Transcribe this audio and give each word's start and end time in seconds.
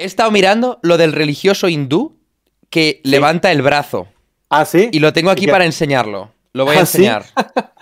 He 0.00 0.04
estado 0.06 0.30
mirando 0.30 0.78
lo 0.82 0.96
del 0.96 1.12
religioso 1.12 1.68
hindú 1.68 2.16
que 2.70 3.00
levanta 3.04 3.52
el 3.52 3.62
brazo. 3.62 4.08
Ah, 4.48 4.64
sí. 4.64 4.88
Y 4.92 4.98
lo 5.00 5.12
tengo 5.12 5.30
aquí 5.30 5.46
para 5.46 5.64
enseñarlo. 5.66 6.32
Lo 6.52 6.64
voy 6.64 6.76
a 6.76 6.80
¿Ah, 6.80 6.86
sí? 6.86 6.98
enseñar. 6.98 7.24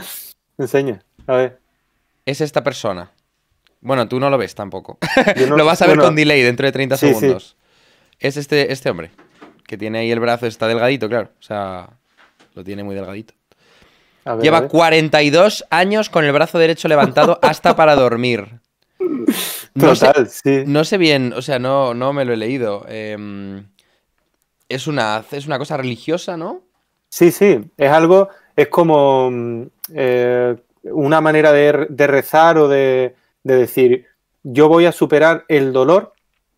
Enseña. 0.58 1.02
A 1.26 1.34
ver. 1.36 1.60
Es 2.26 2.40
esta 2.40 2.62
persona. 2.64 3.10
Bueno, 3.80 4.08
tú 4.08 4.18
no 4.18 4.28
lo 4.30 4.36
ves 4.38 4.54
tampoco. 4.54 4.98
No- 5.48 5.56
lo 5.56 5.64
vas 5.64 5.80
a 5.82 5.86
ver 5.86 5.96
bueno, 5.96 6.08
con 6.08 6.16
delay 6.16 6.42
dentro 6.42 6.66
de 6.66 6.72
30 6.72 6.96
sí, 6.96 7.06
sí. 7.08 7.14
segundos. 7.14 7.56
Es 8.18 8.36
este, 8.36 8.72
este 8.72 8.90
hombre. 8.90 9.10
Que 9.66 9.76
tiene 9.78 9.98
ahí 10.00 10.10
el 10.10 10.18
brazo, 10.20 10.46
está 10.46 10.66
delgadito, 10.66 11.08
claro. 11.08 11.30
O 11.38 11.42
sea, 11.42 11.90
lo 12.54 12.64
tiene 12.64 12.82
muy 12.82 12.94
delgadito. 12.96 13.34
ver, 14.24 14.38
Lleva 14.40 14.60
ver. 14.62 14.70
42 14.70 15.64
años 15.70 16.10
con 16.10 16.24
el 16.24 16.32
brazo 16.32 16.58
derecho 16.58 16.88
levantado 16.88 17.38
hasta 17.42 17.76
para 17.76 17.94
dormir. 17.94 18.60
No 19.74 19.94
sé, 19.94 20.06
Total, 20.06 20.28
sí. 20.28 20.64
no 20.66 20.84
sé 20.84 20.98
bien, 20.98 21.32
o 21.32 21.42
sea, 21.42 21.58
no, 21.58 21.94
no 21.94 22.12
me 22.12 22.24
lo 22.24 22.32
he 22.32 22.36
leído. 22.36 22.84
Em, 22.88 23.64
es, 24.68 24.86
una, 24.86 25.24
es 25.30 25.46
una 25.46 25.58
cosa 25.58 25.76
religiosa, 25.76 26.36
¿no? 26.36 26.62
Sí, 27.08 27.30
sí, 27.30 27.60
es 27.76 27.90
algo, 27.90 28.28
es 28.56 28.68
como 28.68 29.30
mm, 29.30 29.62
eh, 29.94 30.56
una 30.82 31.20
manera 31.20 31.52
de, 31.52 31.86
de 31.88 32.06
rezar 32.06 32.58
o 32.58 32.68
de, 32.68 33.14
de 33.44 33.56
decir, 33.56 34.06
yo 34.42 34.68
voy 34.68 34.86
a 34.86 34.92
superar 34.92 35.44
el 35.48 35.72
dolor 35.72 36.12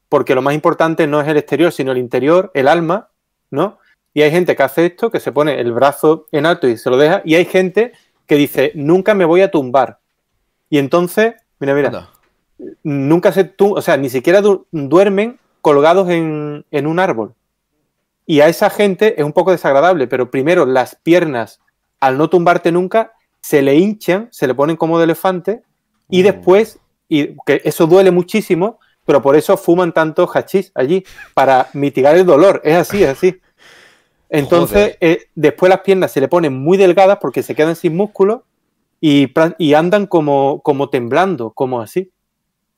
porque 0.09 0.35
lo 0.35 0.43
más 0.43 0.55
importante 0.55 1.07
no 1.07 1.21
es 1.21 1.29
el 1.29 1.37
exterior, 1.37 1.73
sino 1.73 1.93
el 1.93 1.99
interior, 1.99 2.51
el 2.55 2.66
alma, 2.69 3.11
¿no? 3.51 3.79
Y 4.13 4.23
hay 4.23 4.33
gente 4.33 4.57
que 4.57 4.63
hace 4.65 4.87
esto, 4.87 5.11
que 5.11 5.21
se 5.21 5.30
pone 5.30 5.61
el 5.61 5.73
brazo 5.73 6.27
en 6.33 6.47
alto 6.47 6.66
y 6.66 6.77
se 6.77 6.91
lo 6.91 6.97
deja, 6.97 7.23
y 7.25 7.37
hay 7.37 7.45
gente 7.45 7.93
que 8.27 8.35
dice, 8.35 8.73
nunca 8.75 9.15
me 9.15 9.25
voy 9.25 9.43
a 9.43 9.52
tumbar. 9.52 10.01
Y 10.69 10.79
entonces, 10.79 11.35
mira, 11.61 11.75
mira, 11.75 11.88
Anda. 11.88 12.11
Nunca 12.83 13.33
se 13.33 13.55
o 13.59 13.83
sea, 13.83 13.97
ni 13.97 14.09
siquiera 14.09 14.41
du- 14.41 14.67
duermen 14.71 15.39
colgados 15.61 16.09
en, 16.09 16.65
en 16.71 16.87
un 16.87 16.99
árbol. 16.99 17.35
Y 18.27 18.41
a 18.41 18.49
esa 18.49 18.71
gente 18.71 19.21
es 19.21 19.25
un 19.25 19.33
poco 19.33 19.51
desagradable, 19.51 20.07
pero 20.07 20.30
primero 20.30 20.65
las 20.67 20.95
piernas, 20.95 21.61
al 21.99 22.17
no 22.17 22.29
tumbarte 22.30 22.71
nunca, 22.71 23.13
se 23.41 23.63
le 23.63 23.75
hinchan, 23.77 24.29
se 24.30 24.47
le 24.47 24.55
ponen 24.55 24.77
como 24.77 24.99
de 24.99 25.05
elefante, 25.05 25.63
y 26.09 26.21
Uh. 26.21 26.25
después, 26.25 26.79
y 27.09 27.37
que 27.47 27.61
eso 27.65 27.87
duele 27.87 28.11
muchísimo, 28.11 28.79
pero 29.05 29.21
por 29.21 29.35
eso 29.35 29.57
fuman 29.57 29.93
tanto 29.93 30.29
hachís 30.33 30.71
allí, 30.74 31.05
para 31.35 31.69
mitigar 31.73 32.17
el 32.17 32.24
dolor. 32.24 32.61
Es 32.65 32.77
así, 32.77 33.02
es 33.02 33.09
así. 33.11 33.41
Entonces, 34.29 34.97
eh, 35.01 35.24
después 35.35 35.69
las 35.69 35.80
piernas 35.80 36.13
se 36.13 36.21
le 36.21 36.29
ponen 36.29 36.52
muy 36.52 36.77
delgadas 36.79 37.19
porque 37.21 37.43
se 37.43 37.57
quedan 37.57 37.74
sin 37.74 37.97
músculo 37.97 38.45
y, 39.01 39.33
y 39.59 39.74
andan 39.74 40.07
como, 40.07 40.61
como 40.63 40.89
temblando, 40.89 41.51
como 41.51 41.80
así. 41.80 42.11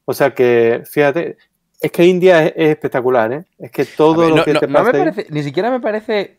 O 0.05 0.12
sea 0.14 0.34
que, 0.34 0.83
fíjate, 0.91 1.36
es 1.81 1.91
que 1.92 2.05
India 2.05 2.45
es, 2.47 2.53
es 2.56 2.69
espectacular, 2.70 3.33
¿eh? 3.33 3.45
Es 3.58 3.70
que 3.70 3.84
todo 3.84 4.20
ver, 4.20 4.31
lo 4.31 4.36
no, 4.36 4.45
que 4.45 4.53
no- 4.55 4.61
te 4.61 4.67
no 4.67 4.72
me 4.72 4.78
pasa 4.84 4.97
ahí- 4.97 5.05
parece, 5.11 5.27
ni 5.33 5.42
siquiera 5.42 5.70
me 5.70 5.81
parece 5.81 6.39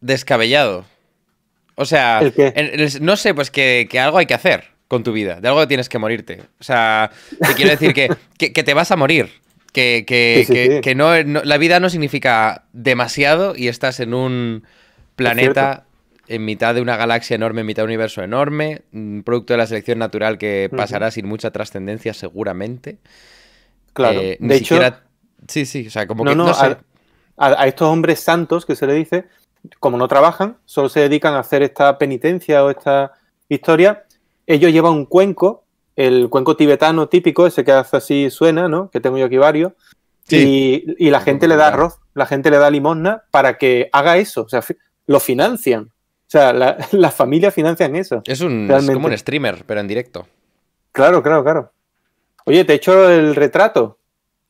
descabellado. 0.00 0.84
O 1.74 1.84
sea, 1.84 2.20
no 3.00 3.16
sé, 3.16 3.34
pues 3.34 3.50
que, 3.50 3.86
que 3.90 3.98
algo 3.98 4.18
hay 4.18 4.26
que 4.26 4.34
hacer 4.34 4.64
con 4.88 5.02
tu 5.02 5.12
vida. 5.12 5.40
De 5.40 5.48
algo 5.48 5.66
tienes 5.66 5.88
que 5.88 5.98
morirte. 5.98 6.42
O 6.60 6.64
sea, 6.64 7.10
te 7.40 7.54
quiero 7.54 7.70
decir 7.70 7.94
que, 7.94 8.10
que- 8.38 8.52
que 8.52 8.62
te 8.62 8.74
vas 8.74 8.90
a 8.90 8.96
morir. 8.96 9.30
Que, 9.72 10.04
que- 10.06 10.36
Sí, 10.40 10.44
sí, 10.46 10.52
que- 10.52 10.74
sí. 10.76 10.80
que 10.82 10.94
no, 10.94 11.22
no- 11.24 11.42
la 11.44 11.56
vida 11.56 11.80
no 11.80 11.88
significa 11.88 12.64
demasiado 12.72 13.54
y 13.56 13.68
estás 13.68 14.00
en 14.00 14.12
un 14.12 14.64
planeta 15.16 15.86
en 16.28 16.44
mitad 16.44 16.74
de 16.74 16.80
una 16.80 16.96
galaxia 16.96 17.34
enorme, 17.34 17.60
en 17.62 17.66
mitad 17.66 17.82
de 17.82 17.84
un 17.84 17.90
universo 17.90 18.22
enorme, 18.22 18.82
un 18.92 19.22
producto 19.24 19.52
de 19.52 19.58
la 19.58 19.66
selección 19.66 19.98
natural 19.98 20.38
que 20.38 20.70
pasará 20.74 21.10
sin 21.10 21.26
mucha 21.26 21.50
trascendencia 21.50 22.14
seguramente. 22.14 22.98
Claro. 23.92 24.20
Eh, 24.20 24.36
ni 24.40 24.48
de 24.48 24.56
hecho. 24.56 24.78
Sí, 25.48 25.66
sí, 25.66 25.86
o 25.86 25.90
sea, 25.90 26.06
como 26.06 26.24
no, 26.24 26.30
que 26.30 26.36
no, 26.36 26.46
no 26.46 26.54
sé. 26.54 26.76
a, 27.36 27.66
estos 27.66 27.88
hombres 27.88 28.20
santos 28.20 28.64
que 28.64 28.76
se 28.76 28.86
le 28.86 28.94
dice, 28.94 29.24
como 29.80 29.96
no 29.96 30.06
trabajan, 30.08 30.56
solo 30.64 30.88
se 30.88 31.00
dedican 31.00 31.34
a 31.34 31.40
hacer 31.40 31.62
esta 31.62 31.98
penitencia 31.98 32.64
o 32.64 32.70
esta 32.70 33.12
historia, 33.48 34.04
ellos 34.46 34.72
llevan 34.72 34.92
un 34.92 35.06
cuenco, 35.06 35.64
el 35.96 36.28
cuenco 36.30 36.56
tibetano 36.56 37.08
típico, 37.08 37.46
ese 37.46 37.64
que 37.64 37.72
hace 37.72 37.96
así 37.96 38.30
suena, 38.30 38.68
¿no? 38.68 38.90
Que 38.90 39.00
tengo 39.00 39.18
yo 39.18 39.26
aquí 39.26 39.36
varios. 39.36 39.72
Sí. 40.24 40.84
Y, 40.96 41.06
y 41.06 41.10
la 41.10 41.20
gente 41.20 41.48
le 41.48 41.56
da 41.56 41.68
arroz, 41.68 41.98
la 42.14 42.26
gente 42.26 42.50
le 42.50 42.58
da 42.58 42.70
limosna 42.70 43.24
para 43.30 43.58
que 43.58 43.90
haga 43.92 44.16
eso. 44.16 44.42
O 44.42 44.48
sea, 44.48 44.62
lo 45.06 45.20
financian. 45.20 45.91
O 46.32 46.38
sea, 46.38 46.52
la- 46.54 46.78
las 46.92 47.14
familias 47.14 47.52
financian 47.52 47.94
eso. 47.94 48.22
Es, 48.24 48.40
un, 48.40 48.70
es 48.70 48.90
como 48.90 49.06
un 49.08 49.18
streamer, 49.18 49.64
pero 49.66 49.80
en 49.80 49.86
directo. 49.88 50.26
Claro, 50.92 51.22
claro, 51.22 51.44
claro. 51.44 51.72
Oye, 52.46 52.64
te 52.64 52.72
he 52.72 52.76
hecho 52.76 53.10
el 53.10 53.34
retrato. 53.34 53.98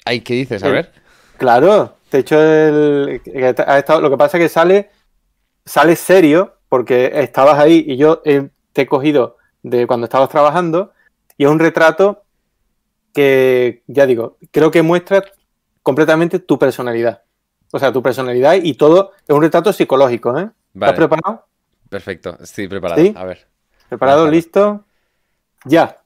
Ay, 0.04 0.20
¿qué 0.20 0.34
dices? 0.34 0.62
A 0.62 0.68
ver. 0.68 0.92
Claro, 1.38 1.96
te 2.08 2.18
he 2.18 2.20
hecho 2.20 2.40
el. 2.40 3.20
ha 3.66 3.78
estado- 3.78 4.00
Lo 4.00 4.10
que 4.10 4.16
pasa 4.16 4.38
es 4.38 4.44
que 4.44 4.48
sale, 4.48 4.90
sale 5.64 5.96
serio, 5.96 6.54
porque 6.68 7.10
estabas 7.14 7.58
ahí 7.58 7.84
y 7.84 7.96
yo 7.96 8.22
eh, 8.24 8.48
te 8.72 8.82
he 8.82 8.86
cogido 8.86 9.36
de 9.64 9.88
cuando 9.88 10.04
estabas 10.04 10.28
trabajando, 10.28 10.92
y 11.36 11.44
es 11.44 11.50
un 11.50 11.58
retrato 11.58 12.22
que, 13.12 13.82
ya 13.88 14.06
digo, 14.06 14.38
creo 14.52 14.70
que 14.70 14.82
muestra 14.82 15.24
completamente 15.82 16.38
tu 16.38 16.58
personalidad. 16.60 17.22
O 17.72 17.78
sea, 17.80 17.92
tu 17.92 18.02
personalidad 18.04 18.54
y 18.62 18.74
todo 18.74 19.10
es 19.26 19.34
un 19.34 19.42
retrato 19.42 19.72
psicológico, 19.72 20.38
¿eh? 20.38 20.48
Vale, 20.74 20.92
¿Estás 20.92 21.08
preparado? 21.08 21.46
Perfecto. 21.92 22.36
Estoy 22.42 22.66
preparado. 22.66 23.00
¿Sí? 23.00 23.14
A 23.16 23.24
ver. 23.24 23.46
¿Preparado? 23.88 24.28
¿Listo? 24.28 24.84
Ya. 25.64 25.98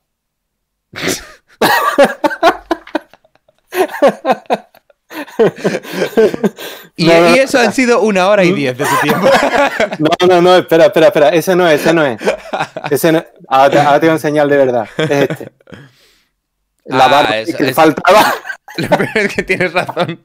Y, 6.96 7.06
No, 7.06 7.20
no, 7.20 7.36
y 7.36 7.38
eso 7.38 7.58
han 7.58 7.72
sido 7.72 8.00
una 8.00 8.28
hora 8.28 8.44
y 8.44 8.52
diez 8.52 8.76
de 8.76 8.84
tu 8.84 8.96
tiempo. 9.02 9.28
No, 9.98 10.26
no, 10.28 10.42
no, 10.42 10.56
espera, 10.56 10.86
espera, 10.86 11.06
espera. 11.08 11.28
Ese 11.30 11.54
no 11.54 11.68
es, 11.68 11.80
ese 11.80 11.94
no 11.94 12.04
es. 12.04 12.20
Ese 12.90 13.12
no- 13.12 13.24
ahora, 13.48 13.70
te, 13.70 13.78
ahora 13.78 14.00
te 14.00 14.06
voy 14.06 14.10
a 14.10 14.14
enseñar 14.14 14.48
de 14.48 14.56
verdad. 14.56 14.88
Es 14.96 15.10
este. 15.10 15.52
La 16.86 17.06
Ah, 17.06 17.08
barba 17.08 17.38
es- 17.38 17.54
que 17.54 17.68
es- 17.70 17.74
faltaba. 17.74 18.34
Lo 18.76 18.88
peor 18.88 19.08
es 19.14 19.34
que 19.34 19.42
tienes 19.42 19.72
razón. 19.72 20.20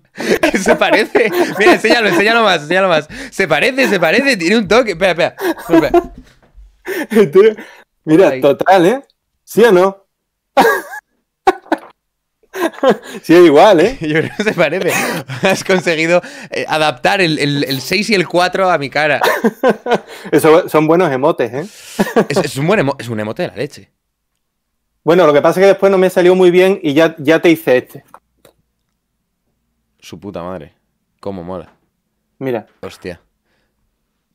Que 0.51 0.57
se 0.59 0.75
parece. 0.75 1.31
Mira, 1.57 1.73
enséñalo, 1.73 2.09
enséñalo 2.09 2.44
más, 2.44 2.61
enséñalo 2.63 2.89
más. 2.89 3.07
Se 3.31 3.47
parece, 3.47 3.88
se 3.88 3.99
parece, 3.99 4.35
tiene 4.38 4.57
un 4.57 4.67
toque. 4.67 4.91
Espera, 4.91 5.11
espera. 5.11 5.35
Mira, 8.03 8.29
Ay. 8.29 8.41
total, 8.41 8.85
¿eh? 8.85 9.01
¿Sí 9.44 9.63
o 9.63 9.72
no? 9.72 10.05
sí, 13.23 13.33
es 13.35 13.45
igual, 13.45 13.79
¿eh? 13.79 13.97
Yo 14.01 14.19
creo 14.19 14.31
que 14.35 14.43
se 14.43 14.53
parece. 14.53 14.91
Has 15.47 15.63
conseguido 15.63 16.22
eh, 16.49 16.66
adaptar 16.67 17.22
el, 17.22 17.39
el, 17.39 17.63
el 17.63 17.81
6 17.81 18.09
y 18.09 18.16
el 18.16 18.28
4 18.28 18.69
a 18.69 18.78
mi 18.78 18.89
cara. 18.89 19.22
Eso 20.31 20.67
son 20.67 20.88
buenos 20.88 21.11
emotes, 21.11 21.53
¿eh? 21.53 21.67
Es, 22.29 22.38
es 22.38 22.57
un 22.57 22.67
buen 22.67 22.79
emo- 22.81 22.95
es 22.99 23.07
un 23.07 23.19
emote 23.19 23.43
de 23.43 23.47
la 23.49 23.55
leche. 23.55 23.91
Bueno, 25.03 25.25
lo 25.25 25.34
que 25.34 25.41
pasa 25.41 25.59
es 25.59 25.63
que 25.63 25.67
después 25.69 25.91
no 25.91 25.97
me 25.97 26.09
salió 26.09 26.35
muy 26.35 26.51
bien 26.51 26.79
y 26.84 26.94
ya, 26.94 27.16
ya 27.17 27.39
te 27.39 27.50
hice 27.50 27.78
este. 27.78 28.03
Su 30.00 30.19
puta 30.19 30.44
madre. 30.44 30.73
Cómo 31.19 31.44
mola. 31.44 31.72
Mira. 32.39 32.66
Hostia. 32.81 33.22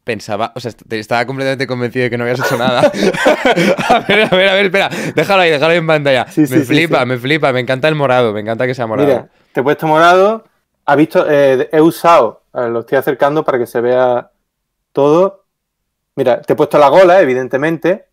Pensaba, 0.05 0.53
o 0.55 0.61
sea, 0.61 0.69
est- 0.69 0.93
estaba 0.93 1.27
completamente 1.27 1.67
convencido 1.67 2.05
de 2.05 2.11
que 2.11 2.17
no 2.19 2.23
habías 2.25 2.39
hecho 2.39 2.57
nada. 2.57 2.81
a 3.89 3.99
ver, 4.01 4.23
a 4.25 4.37
ver, 4.37 4.49
a 4.49 4.55
ver, 4.55 4.67
espera. 4.67 4.89
Déjalo 5.17 5.43
ahí, 5.43 5.51
déjalo 5.51 5.73
ahí 5.73 5.79
en 5.79 5.87
pantalla. 5.87 6.27
Sí, 6.29 6.43
me 6.43 6.47
sí, 6.47 6.61
flipa, 6.65 7.01
sí. 7.01 7.07
me 7.07 7.19
flipa. 7.19 7.53
Me 7.53 7.59
encanta 7.61 7.89
el 7.89 7.97
morado, 7.97 8.33
me 8.33 8.41
encanta 8.41 8.67
que 8.67 8.75
sea 8.75 8.87
morado. 8.87 9.09
Mira, 9.09 9.29
te 9.53 9.61
he 9.61 9.63
puesto 9.65 9.87
morado. 9.89 10.45
Ha 10.85 10.95
visto, 10.95 11.27
eh, 11.29 11.69
he 11.73 11.81
usado, 11.81 12.43
ver, 12.53 12.69
lo 12.69 12.81
estoy 12.81 12.99
acercando 12.99 13.45
para 13.45 13.59
que 13.59 13.67
se 13.67 13.81
vea 13.81 14.31
todo. 14.93 15.45
Mira, 16.15 16.41
te 16.41 16.53
he 16.53 16.57
puesto 16.57 16.79
la 16.79 16.89
gola, 16.89 17.21
evidentemente, 17.21 18.07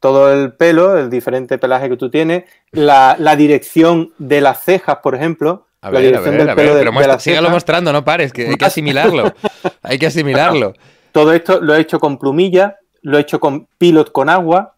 todo 0.00 0.32
el 0.32 0.52
pelo, 0.52 0.98
el 0.98 1.10
diferente 1.10 1.58
pelaje 1.58 1.88
que 1.88 1.96
tú 1.96 2.10
tienes, 2.10 2.44
la, 2.72 3.16
la 3.18 3.36
dirección 3.36 4.12
de 4.18 4.40
las 4.40 4.62
cejas, 4.62 4.98
por 5.02 5.14
ejemplo. 5.14 5.66
A 5.80 5.90
la 5.90 5.98
ver, 5.98 5.98
a 5.98 6.06
dirección 6.06 6.32
ver, 6.32 6.40
del 6.40 6.50
a 6.50 6.54
pelo 6.54 6.74
ver. 6.74 6.84
Pero 6.84 7.00
de 7.00 7.06
las 7.06 7.22
cejas. 7.22 7.50
mostrando, 7.50 7.92
no 7.92 8.04
pares, 8.04 8.32
que 8.32 8.48
hay 8.48 8.56
que 8.56 8.64
asimilarlo. 8.64 9.32
hay 9.82 9.98
que 9.98 10.06
asimilarlo. 10.06 10.74
Todo 11.12 11.32
esto 11.32 11.60
lo 11.60 11.74
he 11.74 11.80
hecho 11.80 11.98
con 11.98 12.18
plumilla, 12.18 12.76
lo 13.02 13.18
he 13.18 13.20
hecho 13.22 13.40
con 13.40 13.68
pilot 13.78 14.12
con 14.12 14.28
agua. 14.28 14.74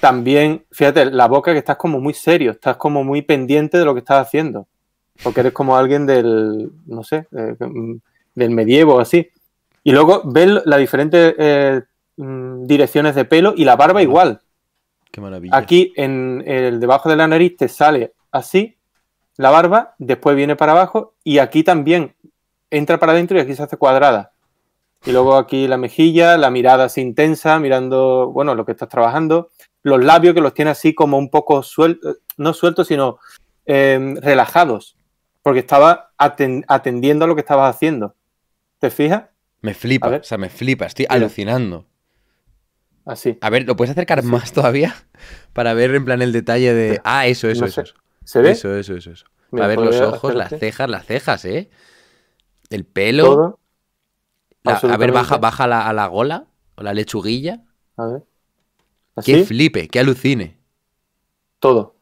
También, 0.00 0.64
fíjate, 0.70 1.06
la 1.06 1.26
boca 1.26 1.52
que 1.52 1.58
estás 1.58 1.76
como 1.76 2.00
muy 2.00 2.14
serio, 2.14 2.52
estás 2.52 2.76
como 2.76 3.02
muy 3.04 3.22
pendiente 3.22 3.78
de 3.78 3.84
lo 3.84 3.94
que 3.94 4.00
estás 4.00 4.26
haciendo. 4.26 4.68
Porque 5.22 5.40
eres 5.40 5.52
como 5.52 5.76
alguien 5.76 6.06
del, 6.06 6.70
no 6.86 7.02
sé, 7.02 7.26
eh, 7.36 7.56
mm, 7.58 7.96
del 8.34 8.50
medievo 8.50 8.96
o 8.96 9.00
así. 9.00 9.30
Y 9.82 9.92
luego 9.92 10.22
ves 10.24 10.60
las 10.64 10.78
diferentes 10.78 11.34
eh, 11.38 11.82
mm, 12.16 12.66
direcciones 12.66 13.14
de 13.14 13.24
pelo 13.24 13.54
y 13.56 13.64
la 13.64 13.74
barba 13.74 14.02
igual. 14.02 14.40
Qué 15.10 15.20
maravilla. 15.20 15.56
Aquí 15.56 15.92
en 15.96 16.42
el 16.46 16.80
debajo 16.80 17.08
de 17.08 17.16
la 17.16 17.26
nariz 17.26 17.56
te 17.56 17.68
sale 17.68 18.14
así 18.30 18.78
la 19.38 19.50
barba, 19.50 19.94
después 19.98 20.36
viene 20.36 20.56
para 20.56 20.72
abajo 20.72 21.14
y 21.22 21.38
aquí 21.38 21.62
también 21.62 22.16
entra 22.70 22.98
para 22.98 23.12
adentro 23.12 23.38
y 23.38 23.40
aquí 23.40 23.54
se 23.54 23.62
hace 23.62 23.76
cuadrada. 23.76 24.32
Y 25.06 25.12
luego 25.12 25.36
aquí 25.36 25.68
la 25.68 25.76
mejilla, 25.76 26.36
la 26.36 26.50
mirada 26.50 26.84
así 26.84 27.00
intensa, 27.00 27.60
mirando, 27.60 28.32
bueno, 28.32 28.56
lo 28.56 28.66
que 28.66 28.72
estás 28.72 28.88
trabajando. 28.88 29.50
Los 29.84 30.04
labios 30.04 30.34
que 30.34 30.40
los 30.40 30.54
tiene 30.54 30.72
así 30.72 30.92
como 30.92 31.18
un 31.18 31.30
poco 31.30 31.62
sueltos, 31.62 32.18
no 32.36 32.52
sueltos, 32.52 32.88
sino 32.88 33.18
eh, 33.64 34.16
relajados. 34.20 34.96
porque 35.40 35.60
estaba 35.60 36.10
atendiendo 36.18 37.24
a 37.24 37.28
lo 37.28 37.36
que 37.36 37.42
estabas 37.42 37.74
haciendo. 37.74 38.16
¿Te 38.80 38.90
fijas? 38.90 39.24
Me 39.60 39.72
flipa, 39.72 40.08
o 40.08 40.22
sea, 40.22 40.36
me 40.36 40.50
flipa, 40.50 40.86
estoy 40.86 41.06
alucinando. 41.08 41.86
Así. 43.08 43.38
A 43.40 43.48
ver, 43.48 43.66
¿lo 43.66 43.74
puedes 43.74 43.92
acercar 43.92 44.22
más 44.22 44.52
todavía? 44.52 44.94
Para 45.54 45.72
ver 45.72 45.94
en 45.94 46.04
plan 46.04 46.20
el 46.20 46.30
detalle 46.30 46.74
de. 46.74 47.00
Ah, 47.04 47.26
eso, 47.26 47.48
eso, 47.48 47.64
eso, 47.64 47.82
¿Se 48.22 48.42
ve? 48.42 48.50
Eso, 48.50 48.76
eso, 48.76 48.94
eso. 48.94 49.10
eso. 49.10 49.24
a 49.52 49.66
ver 49.66 49.78
los 49.78 49.98
ojos, 50.00 50.34
las 50.34 50.50
cejas, 50.50 50.90
las 50.90 51.06
cejas, 51.06 51.44
¿eh? 51.46 51.70
El 52.68 52.84
pelo. 52.84 53.58
a 54.64 54.96
ver, 54.98 55.10
baja, 55.10 55.38
baja 55.38 55.64
a 55.64 55.92
la 55.94 56.06
gola 56.06 56.48
o 56.74 56.82
la 56.82 56.92
lechuguilla. 56.92 57.62
A 57.96 58.06
ver. 58.06 58.22
Qué 59.24 59.44
flipe, 59.44 59.88
qué 59.88 60.00
alucine. 60.00 60.58
Todo. 61.58 61.96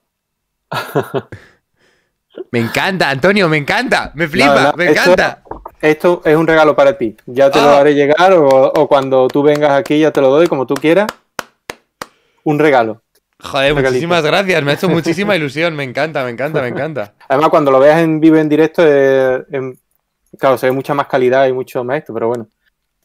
me 2.50 2.58
encanta, 2.58 3.10
Antonio, 3.10 3.48
me 3.48 3.58
encanta. 3.58 4.10
Me 4.16 4.26
flipa, 4.26 4.74
me 4.76 4.90
encanta. 4.90 5.44
Esto 5.80 6.22
es 6.24 6.36
un 6.36 6.46
regalo 6.46 6.74
para 6.74 6.96
ti. 6.96 7.16
Ya 7.26 7.50
te 7.50 7.60
lo 7.60 7.68
ah. 7.68 7.80
haré 7.80 7.94
llegar 7.94 8.32
o, 8.34 8.86
cuando 8.88 9.28
tú 9.28 9.42
vengas 9.42 9.72
aquí 9.72 9.98
ya 9.98 10.10
te 10.10 10.20
lo 10.20 10.30
doy 10.30 10.46
como 10.46 10.66
tú 10.66 10.74
quieras. 10.74 11.06
Un 12.44 12.58
regalo. 12.58 13.02
Joder, 13.38 13.74
muchísimas 13.74 14.24
gracias. 14.24 14.62
Me 14.62 14.70
ha 14.70 14.74
hecho 14.74 14.88
muchísima 14.88 15.36
ilusión. 15.36 15.76
Me 15.76 15.84
encanta, 15.84 16.24
me 16.24 16.30
encanta, 16.30 16.62
me 16.62 16.68
encanta. 16.68 17.14
Además, 17.28 17.50
cuando 17.50 17.70
lo 17.70 17.78
veas 17.78 18.00
en 18.00 18.20
vivo 18.20 18.36
en 18.36 18.48
directo, 18.48 18.82
claro, 20.38 20.56
se 20.56 20.66
ve 20.66 20.72
mucha 20.72 20.94
más 20.94 21.06
calidad 21.06 21.46
y 21.46 21.52
mucho 21.52 21.84
más 21.84 21.98
esto, 21.98 22.14
pero 22.14 22.28
bueno. 22.28 22.48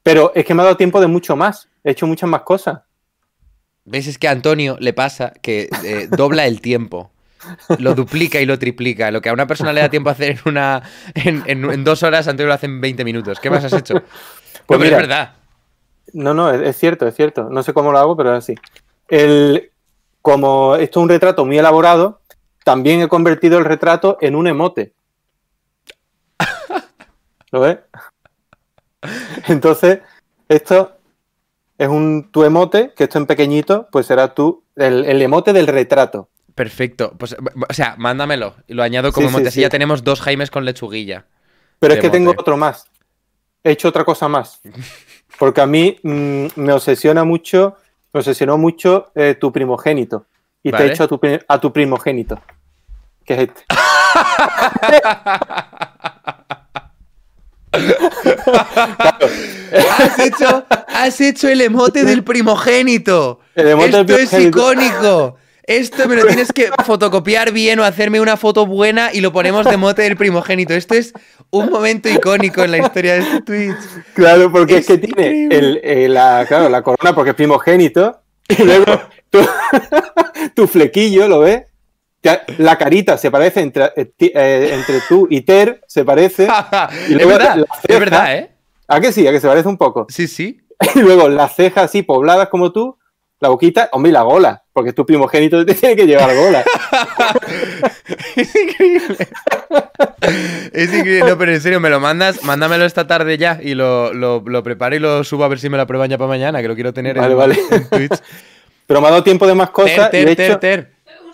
Pero 0.04 0.32
es 0.34 0.46
que 0.46 0.54
me 0.54 0.62
ha 0.62 0.66
dado 0.66 0.78
tiempo 0.78 1.02
de 1.02 1.08
mucho 1.08 1.36
más. 1.36 1.68
He 1.84 1.92
hecho 1.92 2.08
muchas 2.08 2.30
más 2.30 2.44
cosas. 2.44 2.80
¿Ves? 3.84 4.08
Es 4.08 4.18
que 4.18 4.28
a 4.28 4.32
Antonio 4.32 4.78
le 4.80 4.94
pasa 4.94 5.34
que 5.42 5.70
eh, 5.84 6.08
dobla 6.10 6.46
el 6.46 6.62
tiempo. 6.62 7.12
Lo 7.80 7.96
duplica 7.96 8.40
y 8.40 8.46
lo 8.46 8.58
triplica. 8.60 9.12
Lo 9.12 9.22
que 9.22 9.30
a 9.30 9.34
una 9.34 9.48
persona 9.48 9.74
le 9.74 9.82
da 9.82 9.90
tiempo 9.90 10.10
a 10.10 10.14
hacer 10.14 10.32
en 10.32 10.40
una 10.46 10.84
en, 11.16 11.84
dos 11.84 12.04
horas, 12.04 12.28
Antonio 12.28 12.48
lo 12.48 12.54
hace 12.54 12.68
en 12.68 12.82
20 12.82 13.04
minutos. 13.04 13.40
¿Qué 13.40 13.50
más 13.50 13.64
has 13.64 13.74
hecho? 13.74 14.04
Pues 14.66 14.82
es 14.84 14.92
verdad. 14.92 15.34
No, 16.14 16.34
no, 16.34 16.52
es, 16.52 16.78
cierto, 16.78 17.08
es 17.08 17.16
cierto. 17.16 17.50
No 17.50 17.64
sé 17.64 17.74
cómo 17.74 17.92
lo 17.92 17.98
hago, 17.98 18.16
pero 18.16 18.32
es 18.32 18.44
así. 18.44 18.56
El, 19.08 19.72
como 20.22 20.76
esto 20.76 21.00
es 21.00 21.04
un 21.04 21.10
retrato 21.10 21.46
muy 21.46 21.58
elaborado, 21.58 22.22
también 22.64 23.02
he 23.02 23.08
convertido 23.08 23.58
el 23.58 23.66
retrato 23.66 24.18
en 24.22 24.36
un 24.36 24.48
emote. 24.48 24.94
¿Lo 27.52 27.62
ves? 27.62 27.80
Entonces, 29.48 30.00
esto 30.48 30.92
es 31.78 31.88
un 31.88 32.30
tu 32.32 32.44
emote, 32.44 32.94
que 32.96 33.06
esto 33.06 33.18
en 33.18 33.26
pequeñito, 33.26 33.88
pues 33.92 34.06
será 34.06 34.34
tú, 34.34 34.64
el, 34.76 35.22
emote 35.22 35.52
del 35.54 35.68
retrato. 35.68 36.30
Perfecto. 36.56 37.14
Pues, 37.18 37.36
o 37.70 37.74
sea, 37.74 37.96
mándamelo 37.98 38.56
y 38.68 38.74
lo 38.74 38.84
añado 38.84 39.12
como 39.12 39.30
emote. 39.30 39.50
ya 39.52 39.70
tenemos 39.70 40.04
dos 40.04 40.22
Jaimes 40.22 40.52
con 40.52 40.66
lechuguilla. 40.66 41.26
Pero 41.80 41.94
es 41.96 42.00
que 42.00 42.10
tengo 42.10 42.32
otro 42.32 42.58
más. 42.58 42.86
He 43.64 43.72
hecho 43.72 43.88
otra 43.90 44.04
cosa 44.04 44.28
más. 44.28 44.62
Porque 45.40 45.62
a 45.62 45.66
mí 45.66 45.98
mm, 46.04 46.48
me 46.56 46.74
obsesiona 46.74 47.24
mucho, 47.24 47.78
me 48.14 48.20
obsesionó 48.20 48.58
mucho 48.58 49.12
eh, 49.16 49.36
tu 49.40 49.52
primogénito. 49.52 50.28
Y 50.64 50.72
te 50.72 50.84
he 50.84 50.92
hecho 50.92 51.06
a 51.06 51.08
tu, 51.08 51.20
a 51.48 51.60
tu 51.60 51.74
primogénito. 51.74 52.40
Que 53.26 53.34
es 53.34 53.40
este. 53.40 53.66
has, 60.88 61.22
hecho, 61.22 61.48
el 61.48 61.62
emote 61.62 62.04
del 62.04 62.24
primogénito. 62.24 63.40
Esto 63.56 64.18
es 64.18 64.34
icónico. 64.34 65.38
Esto 65.72 66.06
me 66.10 66.18
lo 66.18 66.26
tienes 66.26 66.52
que 66.52 66.70
fotocopiar 66.86 67.54
bien 67.54 67.80
o 67.80 67.86
hacerme 67.86 68.20
una 68.20 68.36
foto 68.36 68.66
buena 68.66 69.10
y 69.14 69.22
lo 69.22 69.32
ponemos 69.32 69.66
de 69.66 69.76
emote 69.76 70.02
del 70.02 70.18
primogénito. 70.18 70.74
Esto 70.74 70.96
es 70.96 71.14
un 71.50 71.70
momento 71.70 72.10
icónico 72.10 72.62
en 72.62 72.72
la 72.72 72.80
historia 72.80 73.14
de 73.14 73.20
este 73.22 73.42
Twitch. 73.42 73.78
Claro, 74.14 74.52
porque 74.52 74.78
es, 74.78 74.88
que 74.88 74.98
tiene 74.98 75.48
eh, 75.50 76.10
la, 76.10 76.46
la 76.70 76.82
corona 76.82 77.16
porque 77.16 77.30
es 77.30 77.36
primogénito 77.38 78.22
y 78.50 78.64
luego 78.64 79.02
tu 80.56 80.68
flequillo, 80.68 81.30
¿lo 81.30 81.40
ves? 81.40 81.64
La 82.58 82.78
carita 82.78 83.18
se 83.18 83.32
parece 83.32 83.62
entre, 83.62 83.86
eh, 83.96 84.12
eh, 84.20 84.70
entre 84.74 85.00
tú 85.08 85.26
y 85.30 85.40
Ter, 85.42 85.82
se 85.88 86.04
parece. 86.04 86.50
y 87.10 87.14
es 87.14 87.28
verdad, 87.28 87.66
es 87.88 88.00
verdad, 88.00 88.36
¿eh? 88.36 88.52
¿A 88.90 89.00
que 89.00 89.14
sí? 89.14 89.26
¿A 89.26 89.32
que 89.32 89.40
se 89.40 89.48
parece 89.48 89.70
un 89.70 89.78
poco? 89.78 90.06
Sí, 90.10 90.28
sí. 90.28 90.60
Y 90.96 91.00
luego 91.00 91.30
las 91.30 91.56
cejas 91.56 91.86
así 91.86 92.02
pobladas 92.02 92.50
como 92.50 92.72
tú, 92.72 92.98
la 93.42 93.50
boquita, 93.50 93.90
hombre, 93.92 94.12
y 94.12 94.14
la 94.14 94.22
gola, 94.22 94.64
porque 94.72 94.94
tu 94.94 95.04
primogénito 95.04 95.66
te 95.66 95.74
tiene 95.74 95.96
que 95.96 96.06
llevar 96.06 96.34
gola. 96.36 96.64
es 98.36 98.56
increíble. 98.56 99.28
es 100.72 100.94
increíble. 100.94 101.30
No, 101.30 101.38
pero 101.40 101.52
en 101.52 101.60
serio, 101.60 101.80
me 101.80 101.90
lo 101.90 102.00
mandas, 102.00 102.44
mándamelo 102.44 102.86
esta 102.86 103.08
tarde 103.08 103.40
ya 103.40 103.60
y 103.60 103.74
lo, 103.74 104.14
lo, 104.14 104.64
preparo 104.64 104.96
y 104.96 105.00
lo 105.00 105.24
subo 105.24 105.44
a 105.44 105.48
ver 105.48 105.60
si 105.60 105.70
me 105.70 105.78
lo 105.78 105.84
aprueban 105.84 106.08
ya 106.08 106.20
para 106.20 106.28
mañana, 106.28 106.62
que 106.62 106.68
lo 106.68 106.76
quiero 106.76 106.94
tener 106.94 107.18
en, 107.18 107.36
vale. 107.36 107.58
Twitch. 107.90 108.22
Pero 108.86 109.02
me 109.02 109.08
ha 109.08 109.10
dado 109.10 109.24
tiempo 109.24 109.48
de 109.48 109.56
más 109.56 109.72
cosas. 109.72 110.12
Ter, 110.12 110.36
ter, 110.36 110.60
ter, 110.60 110.92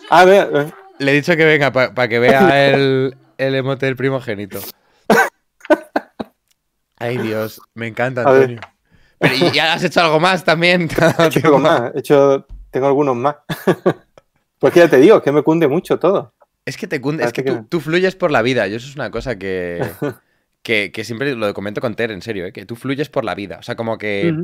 A 0.09 0.23
ver, 0.23 0.73
le 0.99 1.11
he 1.11 1.15
dicho 1.15 1.35
que 1.35 1.43
venga 1.43 1.73
para 1.73 2.07
que 2.07 2.19
vea 2.19 2.67
el, 2.69 3.17
el 3.37 3.55
emote 3.55 3.85
del 3.85 3.97
primogénito. 3.97 4.59
Ay, 6.97 7.17
Dios, 7.17 7.61
me 7.73 7.87
encanta, 7.87 8.21
Antonio. 8.21 8.61
Pero 9.19 9.35
¿y 9.35 9.51
ya 9.51 9.73
has 9.73 9.83
hecho 9.83 10.01
algo 10.01 10.19
más 10.19 10.43
también? 10.43 10.89
He 11.19 11.25
hecho 11.27 11.39
algo 11.43 11.59
más, 11.59 11.91
he 11.95 11.99
hecho, 11.99 12.45
tengo 12.71 12.87
algunos 12.87 13.15
más. 13.15 13.35
pues 14.59 14.73
que 14.73 14.79
ya 14.79 14.89
te 14.89 14.97
digo, 14.97 15.21
que 15.21 15.31
me 15.31 15.43
cunde 15.43 15.67
mucho 15.67 15.99
todo. 15.99 16.33
Es 16.65 16.77
que 16.77 16.87
te 16.87 16.99
cunde, 16.99 17.23
es 17.23 17.33
que, 17.33 17.43
Tú, 17.69 17.79
fluyes 17.79 18.15
por 18.15 18.31
la 18.31 18.41
vida, 18.41 18.67
y 18.67 18.75
eso 18.75 18.87
es 18.87 18.95
una 18.95 19.09
cosa 19.09 19.35
que, 19.39 19.81
que, 20.61 21.03
siempre 21.03 21.35
lo 21.35 21.53
comento 21.53 21.81
con 21.81 21.95
Ter, 21.95 22.11
en 22.11 22.21
serio, 22.21 22.45
¿eh? 22.45 22.51
que 22.51 22.65
tú 22.65 22.75
fluyes 22.75 23.09
por 23.09 23.23
la 23.23 23.35
vida. 23.35 23.57
O 23.59 23.63
sea, 23.63 23.75
como 23.75 23.97
que, 23.97 24.35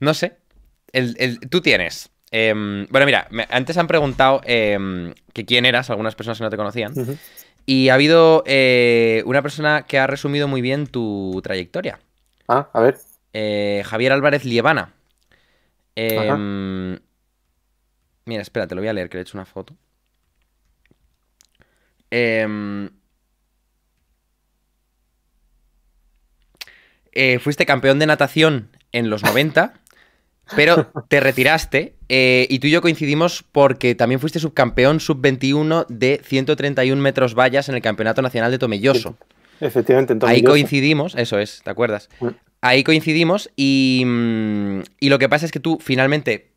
no 0.00 0.14
sé, 0.14 0.36
el, 0.92 1.16
el, 1.18 1.40
tú 1.48 1.60
tienes 1.60 2.10
Em, 2.36 2.88
bueno, 2.90 3.06
mira, 3.06 3.28
antes 3.48 3.78
han 3.78 3.86
preguntado 3.86 4.40
em, 4.42 5.14
que 5.32 5.44
quién 5.44 5.64
eras, 5.66 5.88
algunas 5.88 6.16
personas 6.16 6.36
que 6.36 6.42
no 6.42 6.50
te 6.50 6.56
conocían. 6.56 6.92
Y 7.64 7.90
ha 7.90 7.94
habido 7.94 8.42
eh, 8.44 9.22
una 9.24 9.40
persona 9.40 9.84
que 9.86 10.00
ha 10.00 10.08
resumido 10.08 10.48
muy 10.48 10.60
bien 10.60 10.88
tu 10.88 11.40
trayectoria. 11.44 12.00
Ah, 12.48 12.68
a 12.72 12.80
ver. 12.80 12.98
Eh, 13.34 13.82
Javier 13.84 14.12
Álvarez 14.12 14.46
Lievana. 14.46 14.94
Em, 15.94 16.98
mira, 18.24 18.40
espera, 18.40 18.66
te 18.66 18.74
lo 18.74 18.80
voy 18.80 18.88
a 18.88 18.94
leer, 18.94 19.10
que 19.10 19.18
le 19.18 19.20
he 19.20 19.22
hecho 19.22 19.36
una 19.36 19.44
foto. 19.44 19.76
Eh, 22.10 22.88
fuiste 27.40 27.66
campeón 27.66 27.98
de 27.98 28.06
natación 28.06 28.70
en 28.92 29.10
los 29.10 29.22
90 29.22 29.74
pero 30.54 30.90
te 31.08 31.20
retiraste 31.20 31.94
eh, 32.08 32.46
y 32.50 32.58
tú 32.58 32.66
y 32.66 32.70
yo 32.70 32.82
coincidimos 32.82 33.44
porque 33.50 33.94
también 33.94 34.20
fuiste 34.20 34.38
subcampeón 34.38 35.00
sub-21 35.00 35.86
de 35.88 36.20
131 36.22 37.00
metros 37.00 37.34
vallas 37.34 37.68
en 37.68 37.76
el 37.76 37.82
Campeonato 37.82 38.22
Nacional 38.22 38.50
de 38.50 38.58
Tomelloso. 38.58 39.16
Efectivamente, 39.60 40.12
en 40.12 40.24
Ahí 40.24 40.42
coincidimos, 40.42 41.14
eso 41.14 41.38
es, 41.38 41.62
¿te 41.62 41.70
acuerdas? 41.70 42.08
Ahí 42.64 42.82
coincidimos 42.82 43.50
mm, 43.58 44.80
y, 44.98 45.08
lo 45.10 45.18
que 45.18 45.28
pasa 45.28 45.44
es 45.44 45.52
que 45.52 45.60
tú 45.60 45.76
finalmente, 45.82 46.48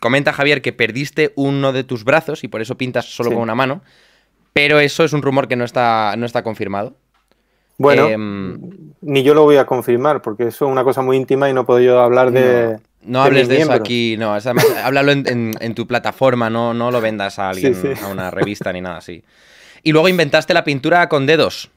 comenta 0.00 0.32
Javier 0.32 0.62
que 0.62 0.72
perdiste 0.72 1.32
uno 1.34 1.72
de 1.72 1.82
tus 1.82 2.04
brazos 2.04 2.44
y 2.44 2.48
por 2.48 2.60
eso 2.60 2.78
pintas 2.78 3.06
solo 3.06 3.32
con 3.32 3.40
una 3.40 3.56
mano, 3.56 3.82
pero 4.52 4.78
eso 4.78 5.02
es 5.02 5.12
un 5.12 5.22
rumor 5.22 5.48
que 5.48 5.56
no 5.56 5.64
está, 5.64 6.14
no 6.16 6.24
está 6.24 6.44
confirmado. 6.44 6.94
Bueno, 7.78 8.06
em, 8.06 8.60
ni 9.00 9.24
yo 9.24 9.34
lo 9.34 9.42
voy 9.42 9.56
a 9.56 9.66
confirmar 9.66 10.22
porque 10.22 10.44
eso 10.44 10.66
es 10.66 10.70
una 10.70 10.84
cosa 10.84 11.02
muy 11.02 11.16
íntima 11.16 11.50
y 11.50 11.52
no 11.52 11.66
puedo 11.66 11.80
yo 11.80 11.98
hablar 12.00 12.30
de... 12.30 12.78
No 13.02 13.24
hables 13.24 13.48
de 13.48 13.62
eso 13.62 13.72
aquí, 13.72 14.16
no. 14.16 14.36
háblalo 14.84 15.10
en, 15.10 15.74
tu 15.74 15.88
plataforma, 15.88 16.48
no, 16.48 16.74
no 16.74 16.92
lo 16.92 17.00
vendas 17.00 17.40
a 17.40 17.50
alguien, 17.50 17.74
a 18.04 18.06
una 18.06 18.30
revista 18.30 18.72
ni 18.72 18.80
nada 18.80 18.98
así. 18.98 19.24
Y 19.82 19.90
luego 19.90 20.08
inventaste 20.08 20.54
la 20.54 20.62
pintura 20.62 21.08
con 21.08 21.26
dedos, 21.26 21.70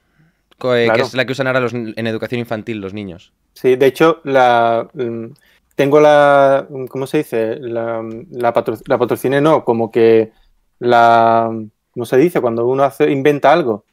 eh, 0.64 0.90
que 0.94 1.02
es 1.02 1.14
la 1.14 1.26
que 1.26 1.32
usan 1.32 1.48
ahora 1.48 1.68
en 1.72 2.08
educación 2.08 2.40
infantil 2.40 2.80
los 2.82 2.94
niños. 2.94 3.34
Sí, 3.54 3.76
de 3.76 3.86
hecho, 3.86 4.22
la, 4.24 4.88
mm, 4.94 5.26
tengo 5.76 6.00
la. 6.00 6.68
¿Cómo 6.90 7.08
se 7.08 7.20
dice? 7.20 7.56
La, 7.60 8.04
la, 8.32 8.54
patrociné, 8.54 9.42
no, 9.42 9.64
como 9.64 9.92
que 9.92 10.32
la. 10.80 11.50
¿Cómo 11.92 12.06
se 12.06 12.18
dice? 12.18 12.42
Cuando 12.42 12.68
uno 12.68 12.84
hace, 12.84 13.10
inventa 13.10 13.52
algo. 13.52 13.86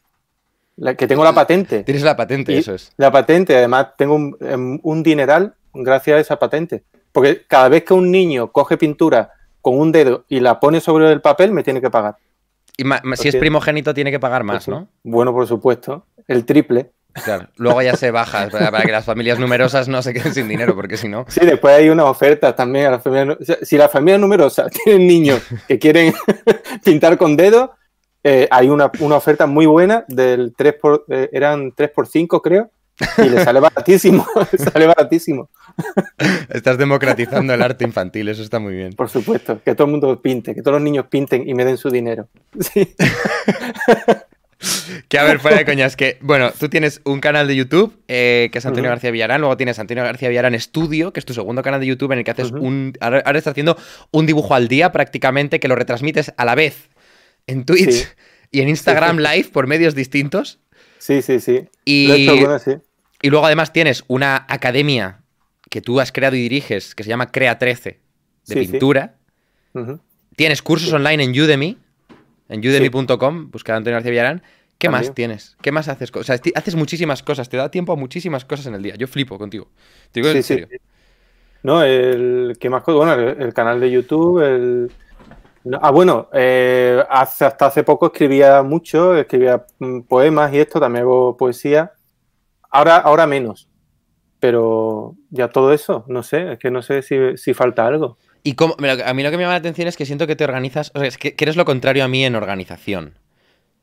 que 0.99 1.07
tengo 1.07 1.25
la 1.25 1.33
patente. 1.35 1.85
Tienes 1.85 2.03
la 2.03 2.17
patente, 2.17 2.57
eso 2.57 2.75
es. 2.75 2.93
La 2.97 3.11
patente, 3.11 3.57
además, 3.57 3.89
tengo 3.97 4.15
un, 4.15 4.37
em, 4.41 4.79
un 4.83 5.03
dineral 5.03 5.55
gracias 5.73 6.17
a 6.17 6.21
esa 6.21 6.39
patente. 6.39 6.85
Porque 7.13 7.47
cada 7.47 7.69
vez 7.69 7.85
que 7.85 7.95
un 7.95 8.11
niño 8.11 8.53
coge 8.53 8.77
pintura 8.77 9.31
con 9.63 9.79
un 9.79 9.91
dedo 9.91 10.25
y 10.29 10.41
la 10.41 10.61
pone 10.61 10.81
sobre 10.81 11.11
el 11.11 11.21
papel, 11.21 11.53
me 11.53 11.63
tiene 11.63 11.81
que 11.81 11.91
pagar. 11.91 12.17
Y 12.77 12.85
si 13.17 13.29
es 13.29 13.37
primogénito, 13.37 13.95
tiene 13.95 14.11
que 14.11 14.21
pagar 14.21 14.45
más, 14.45 14.69
¿no? 14.69 14.89
Bueno, 15.03 15.33
por 15.33 15.47
supuesto. 15.47 16.05
El 16.29 16.45
triple. 16.45 16.93
Claro, 17.25 17.49
luego 17.57 17.81
ya 17.83 17.97
se 17.97 18.11
baja 18.11 18.49
para, 18.51 18.83
que 18.83 18.93
las 18.93 19.05
familias 19.05 19.39
numerosas 19.39 19.89
no 19.89 20.03
se 20.03 20.13
queden 20.13 20.35
sin 20.35 20.49
dinero, 20.49 20.75
porque 20.75 20.97
si 20.97 21.09
no. 21.09 21.25
Sí, 21.29 21.41
después 21.45 21.75
hay 21.75 21.89
una 21.89 22.05
oferta 22.05 22.55
también 22.55 22.87
a 22.87 22.91
las 22.93 23.03
familias. 23.03 23.39
si 23.63 23.77
las 23.77 23.91
familias 23.91 24.21
numerosas 24.21 24.71
tienen 24.85 25.07
niños 25.07 25.43
que 25.67 25.79
quieren 25.79 26.13
pintar 26.85 27.17
con 27.17 27.37
dedo, 27.37 27.73
eh, 28.23 28.49
hay 28.51 28.69
una, 28.69 28.87
oferta 28.87 29.47
muy 29.47 29.67
buena 29.67 30.05
del 30.09 30.53
3 30.57 30.75
por, 30.81 31.05
eh, 31.09 31.29
eran 31.33 31.73
3 31.75 31.91
por 31.91 32.07
5 32.09 32.43
creo, 32.43 32.71
y 33.19 33.29
le 33.29 33.45
sale 33.45 33.61
baratísimo, 33.61 34.27
le 34.53 34.59
sale 34.59 34.87
baratísimo. 34.87 35.49
Estás 36.49 36.79
democratizando 36.79 37.55
el 37.55 37.63
arte 37.63 37.85
infantil, 37.85 38.29
eso 38.29 38.43
está 38.43 38.59
muy 38.59 38.75
bien. 38.75 38.95
Por 38.95 39.09
supuesto, 39.09 39.61
que 39.63 39.75
todo 39.75 39.87
el 39.87 39.93
mundo 39.93 40.21
pinte, 40.21 40.55
que 40.55 40.63
todos 40.63 40.75
los 40.75 40.83
niños 40.83 41.07
pinten 41.09 41.49
y 41.49 41.55
me 41.55 41.65
den 41.65 41.77
su 41.77 41.91
dinero. 41.91 42.29
Sí. 42.59 42.95
Que 45.09 45.19
a 45.19 45.25
ver, 45.25 45.39
fuera 45.39 45.59
de 45.59 45.65
coñas, 45.65 45.97
que, 45.97 46.19
bueno, 46.21 46.51
tú 46.59 46.69
tienes 46.69 47.01
un 47.05 47.21
canal 47.21 47.47
de 47.47 47.57
YouTube, 47.57 47.99
eh, 48.09 48.49
que 48.53 48.59
es 48.59 48.67
Antonio 48.67 48.91
García 48.91 49.11
Villarán, 49.11 49.41
luego 49.41 49.57
tienes 49.57 49.79
Antonio 49.79 50.03
García 50.03 50.29
Villarán 50.29 50.59
Studio, 50.59 51.13
que 51.13 51.21
es 51.21 51.27
tu 51.27 51.35
segundo 51.35 51.63
canal 51.63 51.81
de 51.81 51.87
YouTube 51.87 52.13
en 52.13 52.19
el 52.19 52.25
que 52.25 52.31
haces 52.31 52.51
un... 52.53 52.95
Ahora, 53.01 53.21
estás 53.21 53.49
haciendo 53.49 53.77
un 54.13 54.27
dibujo 54.27 54.55
al 54.55 54.69
día 54.69 54.93
prácticamente, 54.93 55.61
que 55.61 55.69
lo 55.69 55.77
retransmites 55.77 56.33
a 56.37 56.45
la 56.45 56.55
vez 56.55 56.89
en 57.47 57.65
Twitch 57.65 58.09
y 58.51 58.61
en 58.61 58.69
Instagram 58.69 59.19
Live 59.19 59.51
por 59.53 59.67
medios 59.67 59.95
distintos. 59.95 60.61
Sí, 60.99 61.23
sí, 61.23 61.41
sí. 61.41 61.69
Y, 61.85 62.29
y 63.23 63.31
luego 63.31 63.47
además 63.47 63.73
tienes 63.73 64.05
una 64.09 64.47
academia 64.49 65.23
que 65.71 65.81
tú 65.81 66.01
has 66.01 66.13
creado 66.13 66.37
y 66.37 66.41
diriges, 66.41 66.95
que 66.95 67.03
se 67.03 67.11
llama 67.11 67.31
Crea 67.31 67.59
13, 67.59 68.01
de 68.47 68.57
pintura. 68.57 69.17
Tienes 70.37 70.63
cursos 70.63 70.93
online 70.93 71.25
en 71.25 71.31
Udemy, 71.31 71.79
en 72.49 72.61
udemy.com, 72.61 73.51
busca 73.51 73.77
Antonio 73.77 73.97
García 73.97 74.11
Villarán. 74.11 74.43
¿Qué 74.79 74.91
más 74.91 75.15
tienes? 75.15 75.57
¿Qué 75.63 75.73
más 75.73 75.89
haces? 75.89 76.11
O 76.15 76.23
sea, 76.23 76.39
haces 76.55 76.75
muchísimas 76.75 77.23
cosas, 77.23 77.49
te 77.49 77.57
da 77.57 77.71
tiempo 77.71 77.93
a 77.93 77.97
muchísimas 77.97 78.45
cosas 78.45 78.67
en 78.67 78.75
el 78.75 78.83
día. 78.83 78.95
Yo 78.97 79.07
flipo 79.07 79.39
contigo. 79.39 79.69
Te 80.13 80.21
digo 80.21 80.31
en 80.33 80.43
serio. 80.43 80.69
No, 81.63 81.83
el 81.83 82.57
que 82.61 82.71
más 82.71 82.85
Bueno, 82.85 83.15
el, 83.15 83.53
canal 83.55 83.81
de 83.81 83.91
YouTube, 83.91 84.41
el. 84.41 84.93
ah, 85.81 85.91
bueno, 85.91 86.29
eh, 86.33 87.03
hasta 87.09 87.57
hace 87.67 87.83
poco 87.83 88.07
escribía 88.07 88.63
mucho, 88.63 89.17
escribía 89.17 89.65
mm, 89.79 90.03
poemas 90.03 90.53
y 90.53 90.61
esto, 90.61 90.79
también 90.79 91.05
hago 91.05 91.37
poesía. 91.37 91.93
Ahora, 92.71 92.99
ahora 92.99 93.27
menos. 93.27 93.69
Pero 94.39 95.17
ya 95.31 95.49
todo 95.49 95.73
eso, 95.73 96.05
no 96.09 96.23
sé, 96.23 96.53
es 96.53 96.59
que 96.59 96.71
no 96.71 96.83
sé 96.83 97.03
si, 97.03 97.55
falta 97.55 97.87
algo. 97.87 98.19
Y 98.47 98.55
a 99.05 99.13
mí 99.13 99.23
lo 99.25 99.31
que 99.33 99.37
me 99.37 99.43
llama 99.43 99.55
la 99.55 99.59
atención 99.59 99.89
es 99.89 99.97
que 99.97 100.07
siento 100.07 100.29
que 100.29 100.37
te 100.37 100.45
organizas, 100.45 100.93
o 100.95 101.01
sea, 101.01 101.09
es 101.09 101.19
que, 101.19 101.35
eres 101.37 101.57
lo 101.57 101.65
contrario 101.65 102.05
a 102.05 102.09
mí 102.09 102.25
en 102.25 102.37
organización. 102.37 103.19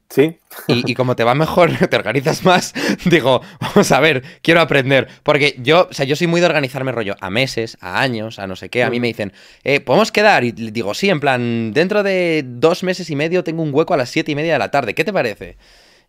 Sí. 0.10 0.38
Y, 0.68 0.94
como 0.94 1.18
te 1.18 1.26
va 1.26 1.36
mejor, 1.36 1.72
te 1.90 1.96
organizas 1.98 2.46
más, 2.46 2.74
digo, 3.06 3.42
vamos 3.60 3.92
a 3.92 4.00
ver, 4.00 4.24
quiero 4.42 4.62
aprender. 4.62 5.10
Porque 5.24 5.56
yo, 5.58 5.90
o 5.90 5.94
sea, 5.94 6.06
yo 6.06 6.16
soy 6.16 6.28
muy 6.28 6.40
de 6.40 6.46
organizarme 6.46 6.94
rollo 6.94 7.16
a 7.20 7.30
meses, 7.30 7.78
a 7.82 8.00
años, 8.00 8.40
a 8.40 8.48
no 8.48 8.56
sé 8.56 8.70
qué. 8.70 8.86
A 8.86 8.90
mí 8.90 9.02
me 9.02 9.08
dicen, 9.08 9.34
eh, 9.66 9.82
¿podemos 9.82 10.14
quedar? 10.14 10.46
Y 10.46 10.54
digo, 10.54 10.94
sí, 10.94 11.10
en 11.10 11.20
plan, 11.20 11.74
dentro 11.74 12.02
de 12.02 12.46
dos 12.48 12.84
meses 12.84 13.10
y 13.10 13.18
medio 13.18 13.44
tengo 13.44 13.64
un 13.64 13.74
hueco 13.74 13.94
a 13.94 13.98
las 13.98 14.12
siete 14.12 14.32
y 14.32 14.36
media 14.36 14.54
de 14.54 14.60
la 14.60 14.72
tarde. 14.72 14.94
¿Qué 14.94 15.04
te 15.04 15.12
parece? 15.12 15.58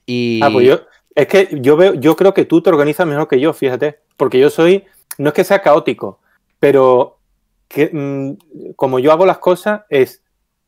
Y... 0.07 0.39
Ah, 0.45 0.51
pues 0.53 0.65
yo, 0.65 0.83
es 1.17 1.27
que 1.27 1.49
yo 1.51 1.77
veo, 1.77 1.95
yo 1.95 2.15
creo 2.15 2.33
que 2.33 2.45
tú 2.45 2.63
te 2.63 2.71
organizas 2.71 3.05
mejor 3.05 3.27
que 3.27 3.41
yo, 3.41 3.53
fíjate. 3.53 3.99
Porque 4.17 4.39
yo 4.39 4.49
soy, 4.49 4.85
no 5.19 5.31
es 5.31 5.35
que 5.35 5.43
sea 5.43 5.61
caótico, 5.61 6.21
pero 6.61 7.19
que, 7.69 7.91
mm, 7.93 8.75
como 8.77 8.99
yo 8.99 9.13
hago 9.13 9.27
las 9.27 9.39
cosas 9.39 9.83
es, 9.89 10.23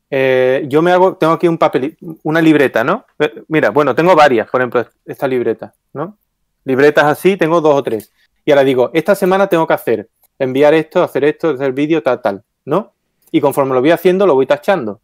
eh, 0.09 0.65
yo 0.67 0.81
me 0.81 0.91
hago, 0.91 1.17
tengo 1.17 1.33
aquí 1.33 1.47
un 1.47 1.57
papel, 1.57 1.97
una 2.23 2.41
libreta, 2.41 2.83
¿no? 2.83 3.05
Eh, 3.19 3.43
mira, 3.47 3.71
bueno, 3.71 3.93
tengo 3.95 4.15
varias, 4.15 4.49
por 4.49 4.61
ejemplo, 4.61 4.85
esta 5.05 5.27
libreta, 5.27 5.73
¿no? 5.93 6.17
Libretas 6.65 7.05
así, 7.05 7.37
tengo 7.37 7.61
dos 7.61 7.75
o 7.75 7.83
tres. 7.83 8.11
Y 8.45 8.51
ahora 8.51 8.63
digo, 8.63 8.91
esta 8.93 9.15
semana 9.15 9.47
tengo 9.47 9.67
que 9.67 9.73
hacer, 9.73 10.09
enviar 10.39 10.73
esto, 10.73 11.03
hacer 11.03 11.23
esto, 11.25 11.49
hacer 11.49 11.73
vídeo, 11.73 12.01
tal, 12.03 12.21
tal, 12.21 12.43
¿no? 12.65 12.93
Y 13.31 13.41
conforme 13.41 13.73
lo 13.73 13.81
voy 13.81 13.91
haciendo, 13.91 14.25
lo 14.25 14.35
voy 14.35 14.45
tachando. 14.45 15.01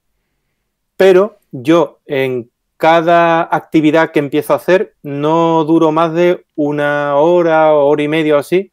Pero 0.95 1.39
yo 1.51 1.99
en 2.05 2.49
cada 2.77 3.43
actividad 3.43 4.11
que 4.11 4.19
empiezo 4.19 4.51
a 4.51 4.57
hacer 4.57 4.95
no 5.03 5.63
duro 5.63 5.93
más 5.93 6.13
de 6.13 6.45
una 6.55 7.15
hora 7.15 7.73
o 7.73 7.87
hora 7.87 8.03
y 8.03 8.09
media 8.09 8.35
o 8.35 8.39
así, 8.39 8.72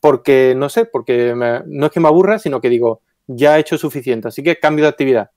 porque 0.00 0.54
no 0.56 0.68
sé, 0.68 0.84
porque 0.84 1.34
no 1.66 1.86
es 1.86 1.92
que 1.92 2.00
me 2.00 2.08
aburra, 2.08 2.38
sino 2.38 2.60
que 2.60 2.68
digo, 2.68 3.02
ya 3.26 3.56
he 3.56 3.60
hecho 3.60 3.78
suficiente, 3.78 4.28
así 4.28 4.42
que 4.42 4.58
cambio 4.58 4.84
de 4.84 4.90
actividad. 4.90 5.30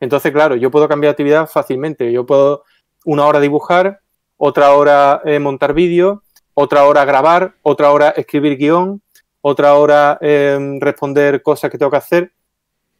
Entonces, 0.00 0.32
claro, 0.32 0.56
yo 0.56 0.70
puedo 0.70 0.88
cambiar 0.88 1.10
de 1.10 1.12
actividad 1.12 1.48
fácilmente. 1.48 2.12
Yo 2.12 2.26
puedo 2.26 2.64
una 3.04 3.26
hora 3.26 3.40
dibujar, 3.40 4.00
otra 4.36 4.72
hora 4.74 5.22
eh, 5.24 5.38
montar 5.38 5.72
vídeo, 5.72 6.22
otra 6.54 6.84
hora 6.84 7.04
grabar, 7.04 7.54
otra 7.62 7.90
hora 7.90 8.10
escribir 8.10 8.56
guion, 8.56 9.02
otra 9.40 9.74
hora 9.74 10.18
em, 10.20 10.80
responder 10.80 11.42
cosas 11.42 11.70
que 11.70 11.78
tengo 11.78 11.90
que 11.90 11.96
hacer. 11.96 12.32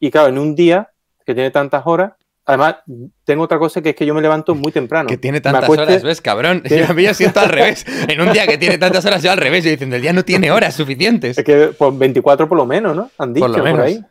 Y 0.00 0.10
claro, 0.10 0.28
en 0.28 0.38
un 0.38 0.54
día 0.54 0.90
que 1.24 1.34
tiene 1.34 1.50
tantas 1.50 1.86
horas, 1.86 2.12
Además, 2.46 2.76
tengo 3.24 3.44
otra 3.44 3.58
cosa 3.58 3.80
que 3.80 3.90
es 3.90 3.96
que 3.96 4.04
yo 4.04 4.14
me 4.14 4.20
levanto 4.20 4.54
muy 4.54 4.70
temprano. 4.70 5.08
Que 5.08 5.16
tiene 5.16 5.40
tantas 5.40 5.68
horas, 5.68 6.02
¿ves, 6.02 6.20
cabrón? 6.20 6.62
Yo 6.64 6.84
a 6.88 6.92
mí 6.92 7.06
siento 7.14 7.40
al 7.40 7.48
revés. 7.48 7.86
En 8.08 8.20
un 8.20 8.32
día 8.32 8.46
que 8.46 8.58
tiene 8.58 8.76
tantas 8.76 9.04
horas, 9.06 9.22
yo 9.22 9.30
al 9.30 9.38
revés. 9.38 9.64
Yo 9.64 9.70
diciendo, 9.70 9.96
el 9.96 10.02
día 10.02 10.12
no 10.12 10.24
tiene 10.24 10.50
horas 10.50 10.74
suficientes. 10.74 11.38
Es 11.38 11.44
que 11.44 11.68
pues, 11.76 11.98
24 11.98 12.46
por 12.48 12.58
lo 12.58 12.66
menos, 12.66 12.94
¿no? 12.94 13.10
Han 13.18 13.32
dicho 13.32 13.46
por, 13.46 13.56
lo 13.56 13.64
menos. 13.64 13.80
ahí. 13.80 14.04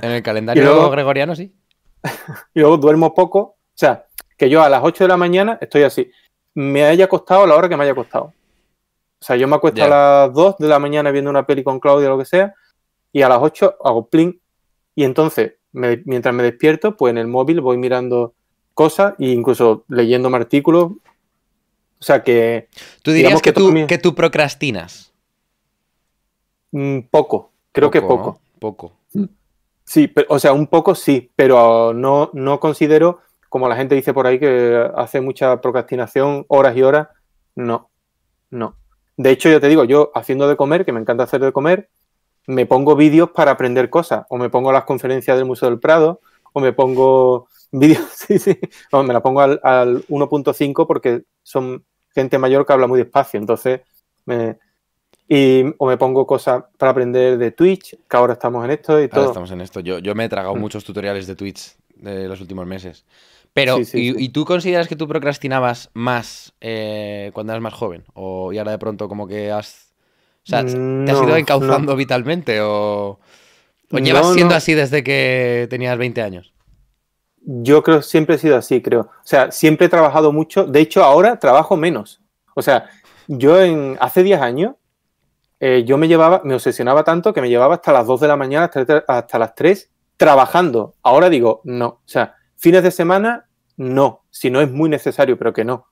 En 0.00 0.10
el 0.10 0.22
calendario 0.22 0.90
gregoriano, 0.90 1.36
sí. 1.36 1.54
Y 2.54 2.60
luego 2.60 2.78
duermo 2.78 3.14
poco. 3.14 3.38
O 3.38 3.56
sea, 3.74 4.06
que 4.38 4.48
yo 4.48 4.62
a 4.62 4.70
las 4.70 4.80
8 4.82 5.04
de 5.04 5.08
la 5.08 5.18
mañana 5.18 5.58
estoy 5.60 5.82
así. 5.82 6.10
Me 6.54 6.84
haya 6.84 7.08
costado 7.08 7.46
la 7.46 7.56
hora 7.56 7.68
que 7.68 7.76
me 7.76 7.84
haya 7.84 7.94
costado. 7.94 8.24
O 8.24 9.22
sea, 9.22 9.36
yo 9.36 9.46
me 9.46 9.56
acuesto 9.56 9.84
a 9.84 9.88
las 9.88 10.32
2 10.32 10.56
de 10.58 10.68
la 10.68 10.78
mañana 10.78 11.10
viendo 11.10 11.30
una 11.30 11.46
peli 11.46 11.62
con 11.62 11.78
Claudia 11.78 12.08
o 12.08 12.12
lo 12.12 12.18
que 12.18 12.24
sea. 12.24 12.54
Y 13.12 13.20
a 13.20 13.28
las 13.28 13.38
8 13.42 13.76
hago 13.84 14.08
plin. 14.08 14.40
Y 14.94 15.04
entonces 15.04 15.59
mientras 15.72 16.34
me 16.34 16.42
despierto, 16.42 16.96
pues 16.96 17.10
en 17.10 17.18
el 17.18 17.26
móvil 17.26 17.60
voy 17.60 17.76
mirando 17.76 18.34
cosas 18.74 19.14
e 19.18 19.26
incluso 19.26 19.84
leyendo 19.88 20.34
artículos. 20.34 20.84
O 20.84 22.02
sea 22.02 22.22
que. 22.22 22.68
¿Tú 23.02 23.12
dirías 23.12 23.42
que, 23.42 23.52
tú, 23.52 23.72
que 23.86 23.98
tú 23.98 24.14
procrastinas? 24.14 25.12
Mm, 26.72 27.00
poco, 27.10 27.50
creo 27.72 27.90
que 27.90 28.00
poco. 28.00 28.40
Poco. 28.58 28.92
Sí, 29.84 30.12
o 30.28 30.38
sea, 30.38 30.52
un 30.52 30.68
poco 30.68 30.94
sí, 30.94 31.32
pero 31.34 31.92
no, 31.92 32.30
no 32.32 32.60
considero, 32.60 33.20
como 33.48 33.68
la 33.68 33.74
gente 33.74 33.96
dice 33.96 34.14
por 34.14 34.26
ahí, 34.26 34.38
que 34.38 34.88
hace 34.94 35.20
mucha 35.20 35.60
procrastinación, 35.60 36.44
horas 36.46 36.76
y 36.76 36.82
horas. 36.82 37.08
No, 37.56 37.90
no. 38.50 38.76
De 39.16 39.30
hecho, 39.30 39.48
yo 39.48 39.60
te 39.60 39.68
digo, 39.68 39.84
yo 39.84 40.12
haciendo 40.14 40.48
de 40.48 40.56
comer, 40.56 40.84
que 40.84 40.92
me 40.92 41.00
encanta 41.00 41.24
hacer 41.24 41.40
de 41.40 41.52
comer, 41.52 41.90
me 42.50 42.66
pongo 42.66 42.96
vídeos 42.96 43.30
para 43.30 43.52
aprender 43.52 43.90
cosas, 43.90 44.26
o 44.28 44.36
me 44.36 44.50
pongo 44.50 44.72
las 44.72 44.84
conferencias 44.84 45.36
del 45.36 45.46
Museo 45.46 45.70
del 45.70 45.78
Prado, 45.78 46.20
o 46.52 46.60
me 46.60 46.72
pongo 46.72 47.48
vídeos, 47.72 48.06
sí, 48.12 48.38
sí, 48.38 48.58
me 48.92 49.12
la 49.12 49.22
pongo 49.22 49.40
al, 49.40 49.60
1.5 49.60 50.86
porque 50.86 51.22
son 51.42 51.84
gente 52.12 52.38
mayor 52.38 52.66
que 52.66 52.72
habla 52.72 52.88
muy 52.88 52.98
despacio, 52.98 53.38
entonces, 53.38 53.82
me, 54.26 54.58
y, 55.28 55.64
o 55.78 55.86
me 55.86 55.96
pongo 55.96 56.26
cosas 56.26 56.64
para 56.76 56.90
aprender 56.90 57.38
de 57.38 57.52
Twitch, 57.52 57.96
que 58.08 58.16
ahora 58.16 58.32
estamos 58.32 58.64
en 58.64 58.72
esto 58.72 59.00
y 59.00 59.08
todo. 59.08 59.26
estamos 59.26 59.52
en 59.52 59.60
esto, 59.60 59.78
yo, 59.80 60.00
yo 60.00 60.14
me 60.16 60.24
he 60.24 60.28
tragado 60.28 60.56
mm. 60.56 60.60
muchos 60.60 60.84
tutoriales 60.84 61.28
de 61.28 61.36
Twitch 61.36 61.76
de 61.94 62.26
los 62.26 62.40
últimos 62.40 62.66
meses. 62.66 63.04
Pero, 63.52 63.78
y, 63.92 64.28
tú 64.28 64.44
consideras 64.44 64.86
que 64.86 64.94
tú 64.94 65.08
procrastinabas 65.08 65.90
más 65.92 66.52
eh, 66.60 67.30
cuando 67.34 67.52
eras 67.52 67.62
más 67.62 67.74
joven? 67.74 68.04
¿O 68.14 68.52
y 68.52 68.58
ahora 68.58 68.70
de 68.70 68.78
pronto 68.78 69.08
como 69.08 69.26
que 69.26 69.50
has 69.50 69.89
o 70.46 70.50
sea, 70.50 70.64
¿te 70.64 71.10
has 71.10 71.22
ido 71.22 71.36
encauzando 71.36 71.94
vitalmente 71.96 72.60
o, 72.62 73.18
llevas 73.90 74.32
siendo 74.32 74.54
así 74.54 74.74
desde 74.74 75.04
que 75.04 75.66
tenías 75.68 75.96
20 75.98 76.22
años? 76.22 76.52
Yo 77.42 77.82
creo 77.82 78.02
siempre 78.02 78.36
he 78.36 78.38
sido 78.38 78.56
así, 78.56 78.82
creo. 78.82 79.00
O 79.00 79.24
sea, 79.24 79.50
siempre 79.50 79.86
he 79.86 79.90
trabajado 79.90 80.32
mucho. 80.32 80.64
De 80.64 80.80
hecho, 80.80 81.02
ahora 81.02 81.38
trabajo 81.38 81.76
menos. 81.76 82.20
O 82.54 82.62
sea, 82.62 82.90
yo 83.26 83.60
en 83.60 83.96
hace 84.00 84.22
10 84.22 84.40
años, 84.40 84.74
eh, 85.58 85.84
yo 85.86 85.98
me 85.98 86.08
llevaba, 86.08 86.42
me 86.44 86.54
obsesionaba 86.54 87.04
tanto 87.04 87.32
que 87.32 87.40
me 87.40 87.48
llevaba 87.48 87.76
hasta 87.76 87.92
las 87.92 88.06
2 88.06 88.20
de 88.20 88.28
la 88.28 88.36
mañana, 88.36 88.70
hasta, 89.08 89.38
las 89.38 89.54
3, 89.54 89.90
trabajando. 90.16 90.96
Ahora 91.02 91.28
digo, 91.28 91.60
no. 91.64 91.86
O 91.86 92.02
sea, 92.06 92.36
fines 92.56 92.82
de 92.82 92.90
semana, 92.90 93.46
no. 93.76 94.24
Si 94.30 94.50
no 94.50 94.60
es 94.60 94.70
muy 94.70 94.88
necesario, 94.88 95.38
pero 95.38 95.52
que 95.52 95.64
no. 95.64 95.86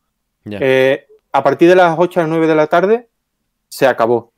Eh, 0.50 1.06
a 1.32 1.42
partir 1.42 1.68
de 1.68 1.76
las 1.76 1.98
8 1.98 2.20
a 2.20 2.22
las 2.24 2.30
9 2.30 2.46
de 2.46 2.54
la 2.54 2.66
tarde, 2.66 3.08
se 3.68 3.86
acabó. 3.86 4.32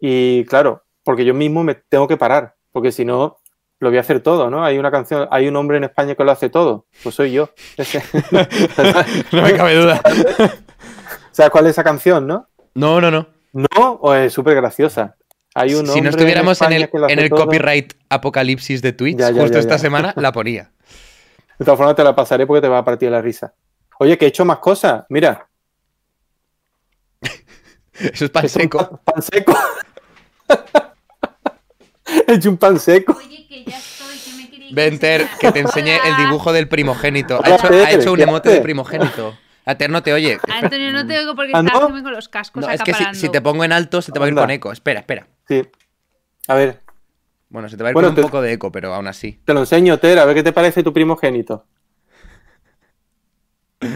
Y 0.00 0.44
claro, 0.44 0.84
porque 1.02 1.24
yo 1.24 1.34
mismo 1.34 1.64
me 1.64 1.74
tengo 1.74 2.06
que 2.06 2.16
parar, 2.16 2.54
porque 2.72 2.92
si 2.92 3.04
no, 3.04 3.38
lo 3.80 3.88
voy 3.88 3.98
a 3.98 4.00
hacer 4.00 4.20
todo, 4.20 4.50
¿no? 4.50 4.64
Hay 4.64 4.78
una 4.78 4.90
canción, 4.90 5.28
hay 5.30 5.48
un 5.48 5.56
hombre 5.56 5.76
en 5.76 5.84
España 5.84 6.14
que 6.14 6.24
lo 6.24 6.32
hace 6.32 6.48
todo, 6.50 6.86
pues 7.02 7.14
soy 7.14 7.32
yo. 7.32 7.50
no 9.32 9.42
me 9.42 9.52
cabe 9.54 9.74
duda. 9.74 10.00
¿Sabes 11.32 11.50
cuál 11.50 11.66
es 11.66 11.70
esa 11.70 11.84
canción, 11.84 12.26
no? 12.26 12.48
No, 12.74 13.00
no, 13.00 13.10
no. 13.10 13.28
No, 13.52 13.92
o 14.00 14.14
es 14.14 14.32
súper 14.32 14.54
graciosa. 14.54 15.16
Hay 15.54 15.74
un 15.74 15.86
si 15.86 16.00
no 16.00 16.10
estuviéramos 16.10 16.60
en, 16.62 16.72
el, 16.72 17.30
copyright 17.30 17.94
apocalipsis 18.08 18.82
de 18.82 18.92
Twitch, 18.92 19.20
justo 19.34 19.58
esta 19.58 19.78
semana, 19.78 20.12
la 20.16 20.30
ponía. 20.30 20.70
De 21.58 21.64
todas 21.64 21.78
formas, 21.78 21.96
te 21.96 22.04
la 22.04 22.14
pasaré 22.14 22.46
porque 22.46 22.60
te 22.60 22.68
va 22.68 22.78
a 22.78 22.84
partir 22.84 23.10
la 23.10 23.20
risa. 23.20 23.54
Oye, 23.98 24.16
que 24.16 24.26
he 24.26 24.28
hecho 24.28 24.44
más 24.44 24.58
cosas. 24.58 25.04
Mira. 25.08 25.48
Eso 27.94 28.26
es 28.26 28.30
pan 28.30 28.48
seco. 28.48 29.00
pan 29.04 29.22
seco. 29.22 29.56
He 32.26 32.34
hecho 32.34 32.50
un 32.50 32.56
pan 32.56 32.78
seco. 32.78 33.16
Oye, 33.18 33.46
que 33.48 33.64
ya 33.64 33.78
estoy, 33.78 34.18
que 34.18 34.32
me 34.36 34.50
quería 34.50 34.68
Venter, 34.72 35.28
que 35.40 35.52
te 35.52 35.60
enseñe 35.60 35.98
el 36.04 36.16
dibujo 36.16 36.52
del 36.52 36.68
primogénito. 36.68 37.40
Ha 37.42 37.54
hecho, 37.54 37.68
ha 37.68 37.90
hecho 37.90 38.12
un 38.12 38.20
emote 38.20 38.50
de 38.50 38.60
primogénito. 38.60 39.34
Ater 39.68 39.90
no 39.90 40.02
te 40.02 40.14
oye. 40.14 40.38
Antonio, 40.48 40.92
no 40.92 41.06
te 41.06 41.18
oigo 41.18 41.34
porque 41.34 41.52
¿Ah, 41.54 41.60
estás 41.60 41.78
con 41.78 42.12
los 42.12 42.28
cascos. 42.30 42.64
No, 42.64 42.70
es 42.70 42.82
que 42.82 42.94
si, 43.12 43.28
te 43.28 43.42
pongo 43.42 43.64
en 43.64 43.72
alto 43.72 44.00
se 44.00 44.12
te 44.12 44.18
va 44.18 44.24
a 44.24 44.28
ir 44.28 44.34
con 44.34 44.50
eco. 44.50 44.72
Espera, 44.72 45.00
espera. 45.00 45.26
Sí. 45.46 45.62
A 46.46 46.54
ver. 46.54 46.80
Bueno, 47.50 47.68
se 47.68 47.76
te 47.76 47.82
va 47.82 47.90
a 47.90 47.92
ir 47.92 47.94
con 47.94 48.04
un 48.06 48.14
poco 48.14 48.40
de 48.40 48.54
eco, 48.54 48.72
pero 48.72 48.94
aún 48.94 49.06
así. 49.06 49.40
Te 49.44 49.52
lo 49.52 49.60
enseño, 49.60 49.98
Ter, 49.98 50.18
a 50.18 50.24
ver 50.24 50.36
qué 50.36 50.42
te 50.42 50.52
parece 50.52 50.82
tu 50.82 50.94
primogénito. 50.94 51.66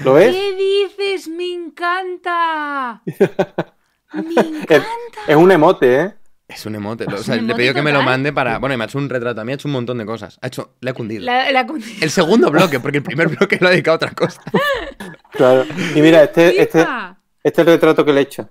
¿Lo 0.04 0.14
ves? 0.14 0.34
¿Qué 0.34 0.54
dices? 0.54 1.28
¡Me 1.28 1.52
encanta! 1.52 3.02
¡Me 4.12 4.40
encanta! 4.40 4.86
Es, 5.26 5.36
un 5.36 5.50
emote, 5.50 6.00
¿eh? 6.00 6.14
Es 6.52 6.66
un 6.66 6.74
emote. 6.74 7.06
O 7.06 7.18
sea, 7.18 7.36
le 7.36 7.54
pido 7.54 7.74
que 7.74 7.82
me 7.82 7.92
lo 7.92 8.02
mande 8.02 8.32
para. 8.32 8.58
Bueno, 8.58 8.74
y 8.74 8.78
me 8.78 8.84
ha 8.84 8.86
hecho 8.86 8.98
un 8.98 9.08
retrato. 9.08 9.40
A 9.40 9.44
mí 9.44 9.52
ha 9.52 9.54
hecho 9.54 9.68
un 9.68 9.72
montón 9.72 9.98
de 9.98 10.06
cosas. 10.06 10.38
Ha 10.42 10.48
hecho. 10.48 10.76
Le 10.80 10.90
ha 10.90 10.94
cundido. 10.94 11.26
El 12.00 12.10
segundo 12.10 12.50
bloque, 12.50 12.80
porque 12.80 12.98
el 12.98 13.04
primer 13.04 13.28
bloque 13.28 13.58
lo 13.60 13.68
ha 13.68 13.70
dedicado 13.70 13.94
a 13.94 13.96
otra 13.96 14.10
cosa. 14.12 14.40
Claro. 15.32 15.64
Y 15.94 16.02
mira, 16.02 16.24
este, 16.24 16.60
este, 16.60 16.86
este 17.42 17.62
es 17.62 17.66
el 17.66 17.72
retrato 17.72 18.04
que 18.04 18.12
le 18.12 18.20
he 18.20 18.22
hecho. 18.24 18.50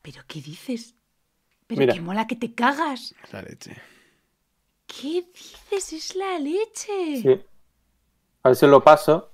¿Pero 0.00 0.22
qué 0.26 0.40
dices? 0.40 0.94
Pero 1.66 1.92
qué 1.92 2.00
mola 2.00 2.26
que 2.26 2.34
te 2.34 2.54
cagas. 2.54 3.14
Es 3.22 3.32
la 3.32 3.42
leche. 3.42 3.76
¿Qué 4.86 5.26
dices? 5.70 5.92
Es 5.92 6.16
la 6.16 6.38
leche. 6.38 7.20
Sí. 7.20 7.40
A 8.42 8.48
ver 8.48 8.56
si 8.56 8.66
lo 8.66 8.82
paso. 8.82 9.30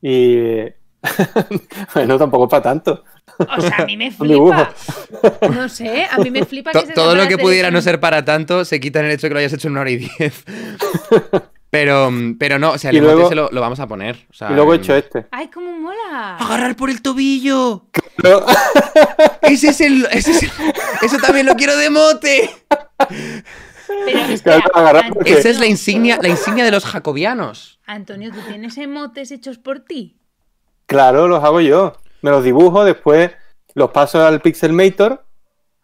Y. 0.00 0.64
bueno, 1.94 2.18
tampoco 2.18 2.48
para 2.48 2.62
tanto. 2.62 3.04
O 3.38 3.60
sea, 3.60 3.76
a 3.78 3.86
mí 3.86 3.96
me 3.96 4.10
flipa. 4.12 4.72
No 5.52 5.68
sé, 5.68 6.06
a 6.10 6.18
mí 6.18 6.30
me 6.30 6.44
flipa 6.44 6.72
que 6.72 6.92
Todo 6.92 7.14
lo 7.14 7.28
que 7.28 7.38
pudiera 7.38 7.70
no 7.70 7.80
ser 7.80 8.00
para 8.00 8.24
tanto 8.24 8.64
se 8.64 8.80
quita 8.80 9.00
en 9.00 9.06
el 9.06 9.12
hecho 9.12 9.26
de 9.26 9.28
que 9.30 9.34
lo 9.34 9.40
hayas 9.40 9.52
hecho 9.52 9.68
en 9.68 9.72
una 9.72 9.82
hora 9.82 9.90
y 9.90 9.96
diez. 9.96 10.44
Pero, 11.70 12.10
pero 12.38 12.58
no, 12.58 12.70
o 12.70 12.78
sea, 12.78 12.88
el 12.92 12.96
luego, 12.96 13.28
se 13.28 13.34
lo, 13.34 13.50
vamos 13.52 13.78
a 13.78 13.86
poner. 13.86 14.26
y 14.48 14.54
luego 14.54 14.72
he 14.72 14.76
hecho 14.78 14.96
este. 14.96 15.26
¡Ay, 15.30 15.48
cómo 15.48 15.70
mola! 15.78 16.38
¡Agarrar 16.38 16.74
por 16.76 16.88
el 16.88 17.02
tobillo! 17.02 17.84
ese, 19.42 19.68
es 19.68 19.80
el, 19.82 20.06
ese 20.10 20.30
es 20.30 20.42
el, 20.44 20.50
Eso 21.02 21.18
también 21.18 21.44
lo 21.44 21.56
quiero 21.56 21.76
de 21.76 21.90
mote. 21.90 22.50
Pero 23.86 24.18
espera, 24.32 24.62
Esa 25.26 25.48
es 25.50 25.58
la 25.58 25.66
insignia, 25.66 26.18
la 26.22 26.28
insignia 26.28 26.64
de 26.64 26.70
los 26.70 26.86
jacobianos. 26.86 27.80
Antonio, 27.86 28.30
¿tú 28.32 28.38
tienes 28.48 28.78
emotes 28.78 29.30
hechos 29.30 29.58
por 29.58 29.80
ti? 29.80 30.17
Claro, 30.88 31.28
los 31.28 31.44
hago 31.44 31.60
yo. 31.60 31.92
Me 32.22 32.30
los 32.30 32.42
dibujo, 32.42 32.82
después 32.82 33.30
los 33.74 33.90
paso 33.90 34.26
al 34.26 34.40
Pixelmator 34.40 35.22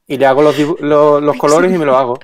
y 0.06 0.16
le 0.16 0.24
hago 0.24 0.40
los, 0.40 0.58
los, 0.80 1.36
colores 1.36 1.72
y 1.72 1.76
me 1.76 1.84
lo 1.84 1.96
hago. 1.96 2.18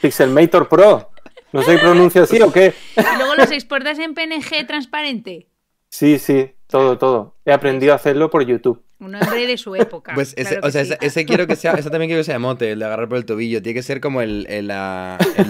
Pixelmator 0.00 0.68
Pro. 0.68 1.10
¿No 1.52 1.62
se 1.62 1.76
pronuncia 1.78 2.22
así 2.22 2.40
o 2.40 2.52
qué? 2.52 2.74
¿Y 2.96 3.18
luego 3.18 3.34
los 3.34 3.50
exportas 3.50 3.98
en 3.98 4.14
PNG 4.14 4.66
transparente? 4.68 5.48
Sí, 5.88 6.20
sí, 6.20 6.54
todo, 6.68 6.96
todo. 6.96 7.34
He 7.44 7.52
aprendido 7.52 7.92
a 7.92 7.96
hacerlo 7.96 8.30
por 8.30 8.46
YouTube. 8.46 8.80
Un 9.00 9.16
hombre 9.16 9.44
de 9.48 9.58
su 9.58 9.74
época. 9.74 10.14
Pues 10.14 10.32
ese, 10.36 10.60
o 10.62 10.70
sea, 10.70 10.82
ese, 11.00 11.26
quiero 11.26 11.48
que 11.48 11.56
sea, 11.56 11.72
ese 11.72 11.90
también 11.90 12.08
quiero 12.08 12.20
que 12.20 12.24
sea 12.24 12.38
mote, 12.38 12.70
el 12.70 12.78
de 12.78 12.84
agarrar 12.84 13.08
por 13.08 13.18
el 13.18 13.26
tobillo. 13.26 13.60
Tiene 13.60 13.74
que 13.74 13.82
ser 13.82 14.00
como 14.00 14.22
el, 14.22 14.46
el, 14.48 14.68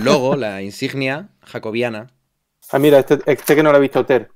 logo, 0.02 0.37
la 0.37 0.62
insignia 0.62 1.29
jacobiana. 1.43 2.07
Ah, 2.71 2.79
mira, 2.79 2.99
este, 2.99 3.19
este 3.26 3.55
que 3.55 3.62
no 3.62 3.71
lo 3.71 3.76
ha 3.76 3.81
visto 3.81 4.07
Ter. 4.07 4.31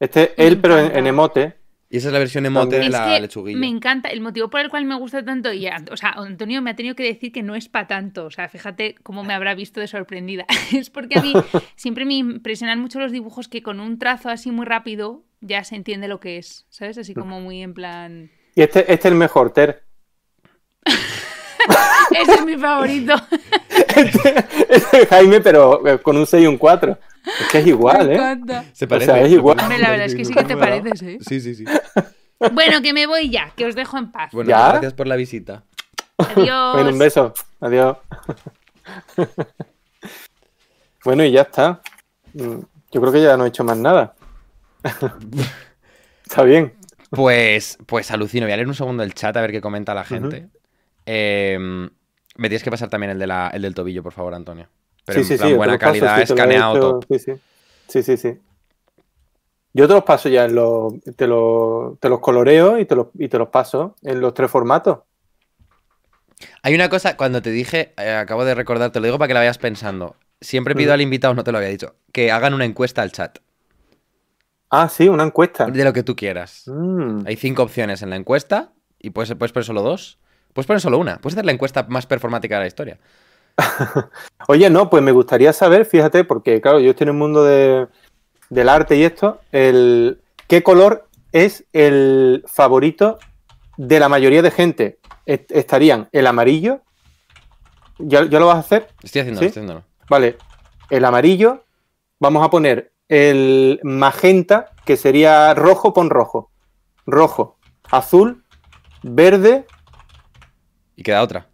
Este 0.00 0.32
él, 0.38 0.58
pero 0.58 0.78
en, 0.78 1.06
emote. 1.06 1.65
Y 1.96 1.98
esa 1.98 2.08
es 2.08 2.12
la 2.12 2.18
versión 2.18 2.44
emote 2.44 2.78
de 2.78 2.90
la 2.90 3.18
lechuguilla. 3.18 3.58
Me 3.58 3.68
encanta. 3.68 4.10
El 4.10 4.20
motivo 4.20 4.50
por 4.50 4.60
el 4.60 4.68
cual 4.68 4.84
me 4.84 4.94
gusta 4.96 5.24
tanto, 5.24 5.50
y 5.50 5.66
o 5.66 5.96
sea, 5.96 6.10
Antonio 6.10 6.60
me 6.60 6.72
ha 6.72 6.76
tenido 6.76 6.94
que 6.94 7.04
decir 7.04 7.32
que 7.32 7.42
no 7.42 7.54
es 7.54 7.70
para 7.70 7.86
tanto. 7.86 8.26
O 8.26 8.30
sea, 8.30 8.50
fíjate 8.50 8.96
cómo 9.02 9.24
me 9.24 9.32
habrá 9.32 9.54
visto 9.54 9.80
de 9.80 9.86
sorprendida. 9.86 10.44
es 10.74 10.90
porque 10.90 11.18
a 11.18 11.22
mí 11.22 11.32
siempre 11.74 12.04
me 12.04 12.12
impresionan 12.12 12.82
mucho 12.82 13.00
los 13.00 13.12
dibujos 13.12 13.48
que 13.48 13.62
con 13.62 13.80
un 13.80 13.98
trazo 13.98 14.28
así 14.28 14.50
muy 14.50 14.66
rápido 14.66 15.24
ya 15.40 15.64
se 15.64 15.74
entiende 15.74 16.06
lo 16.06 16.20
que 16.20 16.36
es. 16.36 16.66
¿Sabes? 16.68 16.98
Así 16.98 17.14
como 17.14 17.40
muy 17.40 17.62
en 17.62 17.72
plan. 17.72 18.30
Y 18.54 18.60
este, 18.60 18.80
este 18.80 18.92
es 18.92 19.04
el 19.06 19.14
mejor, 19.14 19.54
Ter. 19.54 19.82
Ese 22.22 22.34
es 22.34 22.44
mi 22.44 22.56
favorito. 22.56 23.14
este, 23.70 24.46
este 24.68 25.02
es 25.02 25.08
Jaime, 25.08 25.40
pero 25.40 25.86
eh, 25.86 25.98
con 25.98 26.16
un 26.16 26.26
6 26.26 26.44
y 26.44 26.46
un 26.46 26.58
4. 26.58 26.98
Es 27.26 27.48
que 27.50 27.58
es 27.58 27.66
igual, 27.66 28.10
¿eh? 28.12 28.62
Se 28.72 28.86
parece. 28.86 29.10
O 29.10 29.14
sea, 29.14 29.24
es 29.24 29.32
igual. 29.32 29.58
Hombre, 29.60 29.78
la 29.78 29.90
verdad 29.90 30.06
es 30.06 30.14
que 30.14 30.24
sí 30.24 30.32
que 30.32 30.44
te 30.44 30.56
pareces, 30.56 31.02
¿eh? 31.02 31.18
Sí, 31.20 31.40
sí, 31.40 31.54
sí. 31.54 31.64
Bueno, 32.52 32.82
que 32.82 32.92
me 32.92 33.06
voy 33.06 33.30
ya, 33.30 33.50
que 33.56 33.64
os 33.64 33.74
dejo 33.74 33.98
en 33.98 34.12
paz. 34.12 34.30
Bueno, 34.32 34.50
gracias 34.50 34.92
por 34.92 35.06
la 35.06 35.16
visita. 35.16 35.64
Adiós. 36.18 36.74
Bueno, 36.74 36.90
un 36.90 36.98
beso. 36.98 37.34
Adiós. 37.60 37.96
bueno, 41.04 41.24
y 41.24 41.32
ya 41.32 41.42
está. 41.42 41.80
Mm, 42.34 42.60
yo 42.92 43.00
creo 43.00 43.12
que 43.12 43.22
ya 43.22 43.36
no 43.36 43.44
he 43.44 43.48
hecho 43.48 43.64
más 43.64 43.76
nada. 43.76 44.14
está 46.26 46.42
bien. 46.42 46.74
Pues, 47.10 47.78
pues 47.86 48.10
alucino. 48.10 48.46
Voy 48.46 48.52
a 48.52 48.56
leer 48.56 48.68
un 48.68 48.74
segundo 48.74 49.02
el 49.02 49.14
chat 49.14 49.36
a 49.36 49.40
ver 49.40 49.52
qué 49.52 49.60
comenta 49.60 49.94
la 49.94 50.04
gente. 50.04 50.48
Em, 51.06 51.88
me 52.36 52.48
tienes 52.48 52.62
que 52.62 52.70
pasar 52.70 52.88
también 52.88 53.10
el, 53.10 53.18
de 53.18 53.26
la, 53.26 53.48
el 53.48 53.62
del 53.62 53.74
tobillo, 53.74 54.02
por 54.02 54.12
favor, 54.12 54.34
Antonio. 54.34 54.68
Pero 55.04 55.22
sí, 55.22 55.34
en 55.34 55.38
sí, 55.38 55.52
buena 55.54 55.78
calidad, 55.78 56.20
escaneado 56.20 57.00
Sí, 57.08 57.18
sí. 57.18 57.32
Sí, 57.88 58.02
sí, 58.02 58.16
sí. 58.16 58.38
Yo 59.72 59.86
te 59.86 59.94
los 59.94 60.04
paso 60.04 60.28
ya, 60.28 60.46
en 60.46 60.54
los, 60.54 60.94
te, 61.16 61.26
los, 61.26 61.98
te 62.00 62.08
los 62.08 62.20
coloreo 62.20 62.78
y 62.78 62.86
te 62.86 62.96
los, 62.96 63.08
y 63.14 63.28
te 63.28 63.38
los 63.38 63.48
paso 63.48 63.94
en 64.02 64.20
los 64.20 64.34
tres 64.34 64.50
formatos. 64.50 65.00
Hay 66.62 66.74
una 66.74 66.88
cosa, 66.88 67.16
cuando 67.16 67.42
te 67.42 67.50
dije, 67.50 67.92
eh, 67.96 68.12
acabo 68.12 68.44
de 68.44 68.54
recordar, 68.54 68.90
te 68.90 69.00
lo 69.00 69.06
digo 69.06 69.18
para 69.18 69.28
que 69.28 69.34
la 69.34 69.40
vayas 69.40 69.58
pensando. 69.58 70.16
Siempre 70.40 70.74
pido 70.74 70.92
al 70.92 71.00
invitado, 71.00 71.34
no 71.34 71.44
te 71.44 71.52
lo 71.52 71.58
había 71.58 71.70
dicho, 71.70 71.94
que 72.12 72.30
hagan 72.30 72.54
una 72.54 72.64
encuesta 72.64 73.02
al 73.02 73.12
chat. 73.12 73.38
Ah, 74.70 74.88
sí, 74.88 75.08
una 75.08 75.24
encuesta. 75.24 75.66
De 75.66 75.84
lo 75.84 75.92
que 75.92 76.02
tú 76.02 76.16
quieras. 76.16 76.64
Mm. 76.66 77.26
Hay 77.26 77.36
cinco 77.36 77.62
opciones 77.62 78.02
en 78.02 78.10
la 78.10 78.16
encuesta 78.16 78.72
y 78.98 79.10
puedes, 79.10 79.34
puedes 79.34 79.52
poner 79.52 79.64
solo 79.64 79.82
dos. 79.82 80.18
Puedes 80.56 80.66
poner 80.66 80.80
solo 80.80 80.96
una. 80.96 81.18
Puedes 81.18 81.34
hacer 81.34 81.44
la 81.44 81.52
encuesta 81.52 81.84
más 81.90 82.06
performática 82.06 82.54
de 82.54 82.60
la 82.62 82.66
historia. 82.66 82.98
Oye, 84.48 84.70
no, 84.70 84.88
pues 84.88 85.02
me 85.02 85.12
gustaría 85.12 85.52
saber, 85.52 85.84
fíjate, 85.84 86.24
porque 86.24 86.62
claro, 86.62 86.80
yo 86.80 86.92
estoy 86.92 87.04
en 87.04 87.08
el 87.10 87.14
mundo 87.14 87.44
del 87.44 88.68
arte 88.70 88.96
y 88.96 89.02
esto, 89.02 89.38
el, 89.52 90.22
¿qué 90.48 90.62
color 90.62 91.08
es 91.32 91.66
el 91.74 92.42
favorito 92.46 93.18
de 93.76 94.00
la 94.00 94.08
mayoría 94.08 94.40
de 94.40 94.50
gente? 94.50 94.98
¿Estarían 95.26 96.08
el 96.12 96.26
amarillo? 96.26 96.80
¿Ya, 97.98 98.22
lo 98.22 98.46
vas 98.46 98.56
a 98.56 98.60
hacer? 98.60 98.88
Estoy 99.02 99.20
haciéndolo, 99.20 99.46
estoy 99.46 99.62
haciéndolo. 99.62 99.84
Vale, 100.08 100.38
el 100.88 101.04
amarillo, 101.04 101.64
vamos 102.18 102.42
a 102.42 102.48
poner 102.48 102.92
el 103.10 103.78
magenta, 103.82 104.70
que 104.86 104.96
sería 104.96 105.52
rojo, 105.52 105.92
pon 105.92 106.08
rojo. 106.08 106.50
Rojo, 107.04 107.58
azul, 107.90 108.42
verde. 109.02 109.66
Y 110.96 111.02
queda 111.02 111.22
otra. 111.22 111.46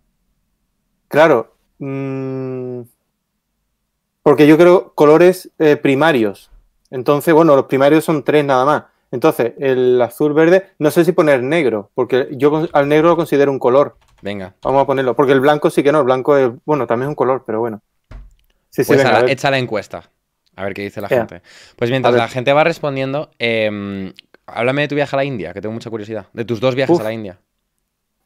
Claro, 1.09 1.53
Mm, 1.85 2.83
porque 4.23 4.47
yo 4.47 4.57
creo 4.57 4.93
colores 4.95 5.51
eh, 5.59 5.77
primarios. 5.77 6.53
Entonces, 6.91 7.35
bueno, 7.35 7.57
los 7.57 7.65
primarios 7.65 8.05
son 8.05 8.23
tres 8.23 8.45
nada 8.45 8.65
más. 8.65 8.85
Entonces, 9.11 9.55
el 9.59 10.01
azul 10.01 10.33
verde, 10.33 10.69
no 10.79 10.93
sé 10.93 11.05
si 11.05 11.11
poner 11.11 11.43
negro, 11.43 11.91
porque 11.95 12.29
yo 12.31 12.69
al 12.73 12.89
negro 12.89 13.09
lo 13.09 13.17
considero 13.17 13.51
un 13.51 13.59
color. 13.59 13.97
Venga. 14.23 14.55
Vamos 14.63 14.85
a 14.85 14.87
ponerlo, 14.87 15.17
porque 15.17 15.33
el 15.33 15.41
blanco 15.41 15.71
sí 15.71 15.83
que 15.83 15.91
no, 15.91 15.99
el 15.99 16.05
blanco 16.05 16.37
es, 16.37 16.51
bueno, 16.65 16.87
también 16.87 17.09
es 17.09 17.11
un 17.11 17.17
color, 17.17 17.43
pero 17.45 17.59
bueno. 17.59 17.83
Sí, 18.71 18.85
sí, 18.85 18.95
pues 18.95 19.05
echa 19.27 19.51
la 19.51 19.59
encuesta, 19.59 20.09
a 20.55 20.65
ver 20.65 20.73
qué 20.73 20.83
dice 20.83 21.01
la 21.01 21.09
gente. 21.09 21.43
Pues 21.77 21.91
mientras 21.91 22.15
la 22.15 22.29
gente 22.29 22.53
va 22.53 22.65
respondiendo, 22.65 23.31
em, 23.39 24.13
háblame 24.47 24.83
de 24.83 24.89
tu 24.89 24.95
viaje 24.95 25.15
a 25.15 25.19
la 25.19 25.25
India, 25.25 25.53
que 25.53 25.61
tengo 25.61 25.75
mucha 25.75 25.91
curiosidad. 25.91 26.27
De 26.33 26.45
tus 26.45 26.61
dos 26.61 26.75
viajes 26.75 26.99
a 27.01 27.03
la 27.03 27.13
India. 27.13 27.39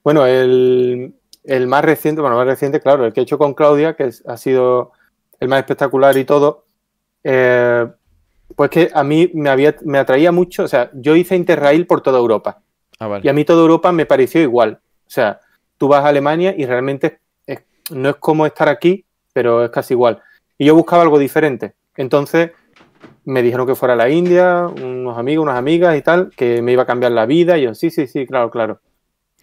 Bueno, 0.07 0.25
el, 0.25 1.17
el 1.43 1.67
más 1.67 1.85
reciente, 1.85 2.21
bueno, 2.21 2.37
más 2.37 2.47
reciente, 2.47 2.79
claro, 2.79 3.07
el 3.07 3.13
que 3.13 3.19
he 3.19 3.23
hecho 3.25 3.39
con 3.39 3.55
Claudia, 3.55 3.97
que 3.97 4.09
ha 4.29 4.37
sido 4.37 4.93
el 5.41 5.49
más 5.49 5.59
espectacular 5.59 6.17
y 6.17 6.25
todo, 6.25 6.65
eh, 7.25 7.89
pues 8.55 8.71
que 8.71 8.89
a 8.95 9.03
mí 9.03 9.33
me, 9.35 9.51
había, 9.51 9.75
me 9.83 9.99
atraía 9.99 10.31
mucho, 10.31 10.63
o 10.63 10.69
sea, 10.69 10.93
yo 10.95 11.17
hice 11.17 11.35
Interrail 11.35 11.89
por 11.89 12.03
toda 12.03 12.21
Europa. 12.21 12.63
Ah, 13.01 13.19
y 13.21 13.29
a 13.29 13.33
mí 13.33 13.45
toda 13.45 13.63
Europa 13.63 13.91
me 13.91 14.07
pareció 14.07 14.41
igual. 14.41 14.79
O 15.09 15.11
sea, 15.11 15.41
tú 15.77 15.89
vas 15.89 16.05
a 16.05 16.09
Alemania 16.11 16.55
y 16.57 16.67
realmente 16.67 17.19
no 17.91 18.11
es 18.11 18.17
como 18.21 18.47
estar 18.47 18.69
aquí, 18.69 19.05
pero 19.33 19.65
es 19.65 19.71
casi 19.73 19.95
igual. 19.95 20.23
Y 20.57 20.67
yo 20.67 20.77
buscaba 20.77 21.03
algo 21.03 21.19
diferente. 21.19 21.75
Entonces 21.97 22.53
me 23.25 23.43
dijeron 23.43 23.67
que 23.67 23.75
fuera 23.75 23.95
a 23.95 23.97
la 23.97 24.09
India, 24.09 24.69
unos 24.69 25.19
amigos, 25.19 25.43
unas 25.43 25.59
amigas 25.59 25.97
y 25.97 26.03
tal, 26.03 26.31
que 26.31 26.63
me 26.63 26.71
iba 26.71 26.85
a 26.85 26.87
cambiar 26.87 27.11
la 27.11 27.27
vida. 27.27 27.59
Y 27.59 27.63
yo, 27.63 27.75
sí, 27.75 27.91
sí, 27.91 28.07
sí, 28.07 28.25
claro, 28.25 28.53
claro. 28.53 28.79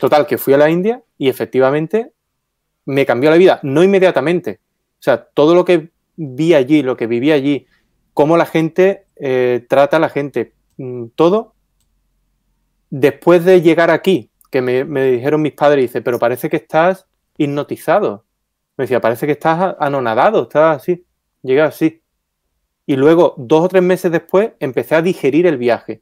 Total, 0.03 0.27
que 0.27 0.37
fui 0.37 0.53
a 0.53 0.57
la 0.57 0.69
India 0.69 1.01
y 1.17 1.29
efectivamente 1.29 2.11
me 2.83 3.05
cambió 3.05 3.29
la 3.29 3.37
vida, 3.37 3.61
no 3.63 3.81
inmediatamente. 3.83 4.59
O 4.99 5.01
sea, 5.01 5.23
todo 5.23 5.55
lo 5.55 5.63
que 5.63 5.91
vi 6.17 6.53
allí, 6.53 6.83
lo 6.83 6.97
que 6.97 7.07
viví 7.07 7.31
allí, 7.31 7.67
cómo 8.13 8.35
la 8.35 8.45
gente 8.45 9.05
eh, 9.15 9.65
trata 9.69 9.95
a 9.95 9.99
la 10.01 10.09
gente, 10.09 10.55
mm, 10.75 11.05
todo, 11.15 11.55
después 12.89 13.45
de 13.45 13.61
llegar 13.61 13.91
aquí, 13.91 14.29
que 14.51 14.61
me, 14.61 14.83
dijeron 14.83 15.41
mis 15.41 15.53
padres, 15.53 15.85
dice, 15.85 16.01
pero 16.01 16.19
parece 16.19 16.49
que 16.49 16.57
estás 16.57 17.07
hipnotizado. 17.37 18.25
Me 18.75 18.83
decía, 18.83 18.99
parece 18.99 19.25
que 19.25 19.31
estás 19.31 19.77
anonadado, 19.79 20.43
estás 20.43 20.81
así. 20.81 21.05
Llegué 21.43 21.61
así. 21.61 22.01
Y 22.85 22.97
luego, 22.97 23.35
dos 23.37 23.63
o 23.63 23.69
tres 23.69 23.83
meses 23.83 24.11
después, 24.11 24.51
empecé 24.59 24.95
a 24.95 25.01
digerir 25.01 25.47
el 25.47 25.57
viaje. 25.57 26.01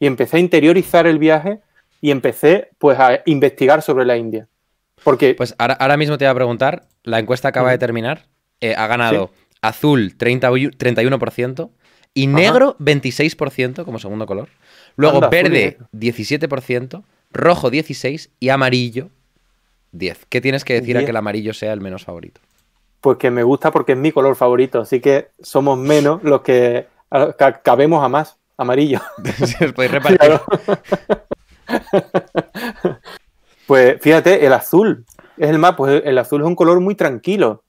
Y 0.00 0.06
empecé 0.06 0.38
a 0.38 0.40
interiorizar 0.40 1.06
el 1.06 1.18
viaje 1.18 1.60
y 2.00 2.10
empecé 2.10 2.70
pues 2.78 2.98
a 2.98 3.20
investigar 3.26 3.82
sobre 3.82 4.04
la 4.04 4.16
India. 4.16 4.48
Porque... 5.04 5.34
Pues 5.34 5.54
ahora, 5.58 5.96
mismo 5.96 6.18
te 6.18 6.24
voy 6.24 6.30
a 6.30 6.34
preguntar, 6.34 6.86
la 7.04 7.18
encuesta 7.18 7.48
acaba 7.48 7.70
de 7.70 7.78
terminar, 7.78 8.26
eh, 8.60 8.74
ha 8.76 8.86
ganado 8.86 9.30
azul 9.62 10.16
30, 10.16 10.50
31% 10.50 11.70
y 12.14 12.26
negro 12.26 12.76
26% 12.78 13.84
como 13.84 13.98
segundo 13.98 14.26
color. 14.26 14.48
Luego 14.96 15.28
verde 15.30 15.78
17%, 15.92 17.02
rojo 17.32 17.70
16% 17.70 18.30
y 18.40 18.48
amarillo 18.48 19.10
10. 19.92 20.26
¿Qué 20.28 20.40
tienes 20.40 20.64
que 20.64 20.74
decir 20.74 20.98
a 20.98 21.04
que 21.04 21.10
el 21.10 21.16
amarillo 21.16 21.54
sea 21.54 21.72
el 21.72 21.80
menos 21.80 22.04
favorito? 22.04 22.40
Pues 23.00 23.18
que 23.18 23.30
me 23.30 23.44
gusta 23.44 23.70
porque 23.70 23.92
es 23.92 23.98
mi 23.98 24.10
color 24.10 24.34
favorito, 24.34 24.80
así 24.80 25.00
que 25.00 25.28
somos 25.40 25.78
menos 25.78 26.22
los 26.24 26.42
que 26.42 26.88
cabemos 27.62 28.04
a 28.04 28.08
más 28.08 28.38
amarillo. 28.56 29.00
Si 29.44 29.64
os 29.64 29.72
podéis 29.72 29.92
repartir. 29.92 30.40
pues 33.66 34.00
fíjate, 34.00 34.46
el 34.46 34.52
azul 34.52 35.04
es 35.36 35.50
el 35.50 35.58
más, 35.58 35.74
pues 35.76 36.02
el 36.04 36.18
azul 36.18 36.42
es 36.42 36.46
un 36.46 36.56
color 36.56 36.80
muy 36.80 36.94
tranquilo. 36.94 37.62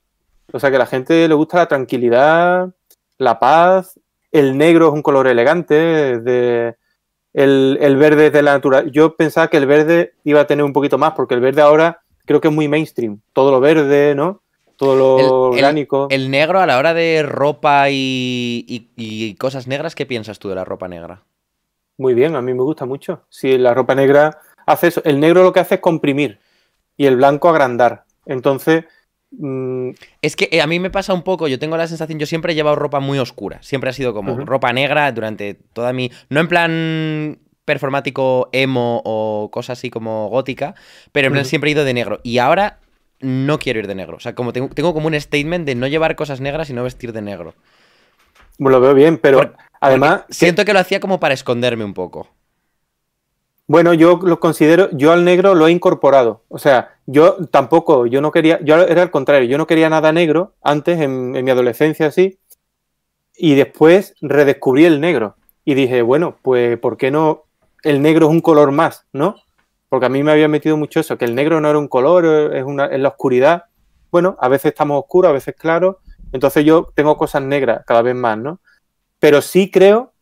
O 0.51 0.59
sea 0.59 0.69
que 0.69 0.77
a 0.77 0.79
la 0.79 0.85
gente 0.85 1.27
le 1.27 1.33
gusta 1.35 1.57
la 1.57 1.67
tranquilidad, 1.67 2.69
la 3.17 3.39
paz. 3.39 3.99
El 4.31 4.57
negro 4.57 4.88
es 4.88 4.93
un 4.93 5.01
color 5.01 5.27
elegante, 5.27 5.73
de, 6.19 6.75
el, 7.33 7.77
el, 7.81 7.97
verde 7.97 8.27
es 8.27 8.33
de 8.33 8.41
la 8.41 8.53
naturaleza. 8.53 8.91
Yo 8.91 9.15
pensaba 9.15 9.47
que 9.47 9.57
el 9.57 9.65
verde 9.65 10.13
iba 10.23 10.41
a 10.41 10.47
tener 10.47 10.63
un 10.63 10.73
poquito 10.73 10.97
más, 10.97 11.13
porque 11.13 11.35
el 11.35 11.41
verde 11.41 11.62
ahora 11.62 12.01
creo 12.25 12.41
que 12.41 12.47
es 12.47 12.53
muy 12.53 12.67
mainstream. 12.67 13.21
Todo 13.33 13.51
lo 13.51 13.59
verde, 13.59 14.13
¿no? 14.15 14.41
Todo 14.75 14.95
lo 14.95 15.49
orgánico. 15.49 16.07
El, 16.09 16.31
negro 16.31 16.59
a 16.59 16.65
la 16.65 16.77
hora 16.77 16.93
de 16.93 17.23
ropa 17.23 17.89
y, 17.89 18.65
y, 18.95 19.35
cosas 19.35 19.67
negras, 19.67 19.93
¿qué 19.93 20.05
piensas 20.05 20.39
tú 20.39 20.47
de 20.47 20.55
la 20.55 20.63
ropa 20.63 20.88
negra? 20.88 21.23
Muy 21.99 22.13
bien, 22.13 22.38
a 22.38 22.41
mí 22.41 22.53
me 22.53 22.63
gusta 22.63 22.85
mucho. 22.85 23.25
Si 23.29 23.57
la 23.57 23.73
ropa 23.73 23.93
negra 23.93 24.39
hace 24.65 24.88
eso, 24.88 25.01
el 25.03 25.19
negro 25.19 25.43
lo 25.43 25.51
que 25.51 25.59
hace 25.59 25.75
es 25.75 25.81
comprimir 25.81 26.39
y 26.95 27.05
el 27.07 27.17
blanco 27.17 27.49
agrandar. 27.49 28.05
Entonces, 28.25 28.85
mm, 29.31 29.89
es 30.21 30.38
que 30.38 30.47
eh, 30.49 30.62
a 30.62 30.67
mí 30.67 30.79
me 30.79 30.91
pasa 30.91 31.13
un 31.13 31.23
poco, 31.23 31.49
yo 31.49 31.59
tengo 31.59 31.75
la 31.75 31.88
sensación, 31.88 32.17
yo 32.17 32.25
siempre 32.25 32.53
he 32.53 32.55
llevado 32.55 32.77
ropa 32.77 33.01
muy 33.01 33.19
oscura, 33.19 33.62
siempre 33.63 33.89
ha 33.89 33.93
sido 33.93 34.13
como 34.13 34.38
ropa 34.45 34.71
negra 34.71 35.12
durante 35.12 35.55
toda 35.55 35.91
mi... 35.91 36.09
No 36.29 36.39
en 36.39 36.47
plan 36.47 37.39
performático 37.65 38.47
emo 38.53 39.01
o 39.03 39.49
cosa 39.51 39.73
así 39.73 39.89
como 39.89 40.29
gótica, 40.29 40.75
pero 41.12 41.27
en 41.27 41.33
plan 41.33 41.43
siempre 41.43 41.69
he 41.69 41.73
ido 41.73 41.83
de 41.83 41.93
negro. 41.93 42.21
Y 42.23 42.38
ahora 42.38 42.79
no 43.19 43.59
quiero 43.59 43.79
ir 43.79 43.88
de 43.88 43.95
negro. 43.95 44.15
O 44.15 44.19
sea, 44.21 44.35
como 44.35 44.53
tengo, 44.53 44.93
como 44.93 45.07
un 45.07 45.19
statement 45.19 45.65
de 45.65 45.75
no 45.75 45.85
llevar 45.88 46.15
cosas 46.15 46.39
negras 46.39 46.69
y 46.69 46.73
no 46.73 46.81
vestir 46.81 47.12
de 47.12 47.21
negro. 47.21 47.55
Lo 48.57 48.79
veo 48.79 48.93
bien, 48.93 49.17
pero 49.17 49.53
además... 49.80 50.24
Siento 50.30 50.65
que 50.65 50.74
lo 50.74 50.80
hacía 50.80 51.00
como 51.00 51.20
para 51.20 51.34
esconderme 51.34 51.84
un 51.84 51.94
poco. 51.94 52.28
Bueno, 53.68 53.94
yo 53.94 54.20
lo 54.24 54.39
considero, 54.39 54.89
yo 54.92 55.12
al 55.12 55.24
negro 55.24 55.54
lo 55.54 55.68
he 55.68 55.72
incorporado. 55.72 56.44
O 56.50 56.58
sea, 56.58 56.96
yo 57.06 57.38
tampoco, 57.52 58.08
yo 58.08 58.20
no 58.20 58.32
quería, 58.32 58.60
yo 58.63 58.82
era 58.82 59.04
al 59.04 59.12
contrario, 59.12 59.48
yo 59.48 59.58
no 59.58 59.68
quería 59.68 59.89
nada 59.89 60.12
negro 60.12 60.56
antes, 60.63 61.00
en, 61.00 61.36
en 61.36 61.46
mi 61.46 61.52
adolescencia 61.52 62.08
así, 62.08 62.39
y 63.36 63.54
después 63.56 64.15
redescubrí 64.22 64.86
el 64.86 65.00
negro. 65.00 65.36
Y 65.65 65.76
dije, 65.76 66.02
bueno, 66.02 66.38
pues 66.42 66.80
¿por 66.80 66.98
qué 66.98 67.12
no? 67.12 67.44
El 67.84 68.02
negro 68.02 68.26
es 68.26 68.32
un 68.32 68.42
color 68.42 68.72
más, 68.72 69.06
¿no? 69.13 69.36
porque 69.89 70.06
a 70.06 70.10
mí 70.10 70.24
me 70.24 70.32
había 70.32 70.48
metido 70.48 70.78
mucho 70.78 71.00
eso, 71.00 71.18
que 71.18 71.26
el 71.26 71.36
negro 71.36 71.60
no 71.60 71.70
era 71.70 71.80
un 71.80 71.88
color, 71.88 72.56
es, 72.56 72.63
una, 72.63 72.86
es 72.86 73.00
la 73.00 73.10
oscuridad. 73.10 73.65
Bueno, 74.12 74.38
a 74.39 74.48
veces 74.48 74.72
estamos 74.72 75.00
oscuros, 75.00 75.30
a 75.30 75.34
veces 75.34 75.56
claros, 75.58 75.98
entonces 76.32 76.63
yo 76.63 76.92
tengo 76.96 77.18
cosas 77.18 77.42
negras 77.42 77.84
cada 77.86 78.04
vez 78.04 78.15
más, 78.15 78.38
¿no? 78.38 78.60
Pero 79.19 79.41
sí 79.41 79.69
creo 79.69 80.13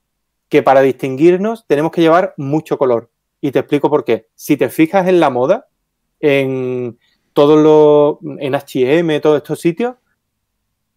que 0.50 0.64
para 0.64 0.82
distinguirnos 0.82 1.66
tenemos 1.68 1.92
que 1.92 2.02
llevar 2.02 2.34
mucho 2.38 2.78
color. 2.78 3.12
Y 3.42 3.52
te 3.52 3.60
explico 3.60 3.90
por 3.90 4.04
qué. 4.04 4.28
Si 4.36 4.58
te 4.58 4.70
fijas 4.70 5.08
en 5.08 5.20
la 5.20 5.30
moda, 5.30 5.68
en 6.20 6.98
todos 7.34 7.62
los, 7.62 8.40
en 8.40 8.56
H&M, 8.56 9.20
todos 9.20 9.38
estos 9.38 9.60
sitios, 9.62 9.96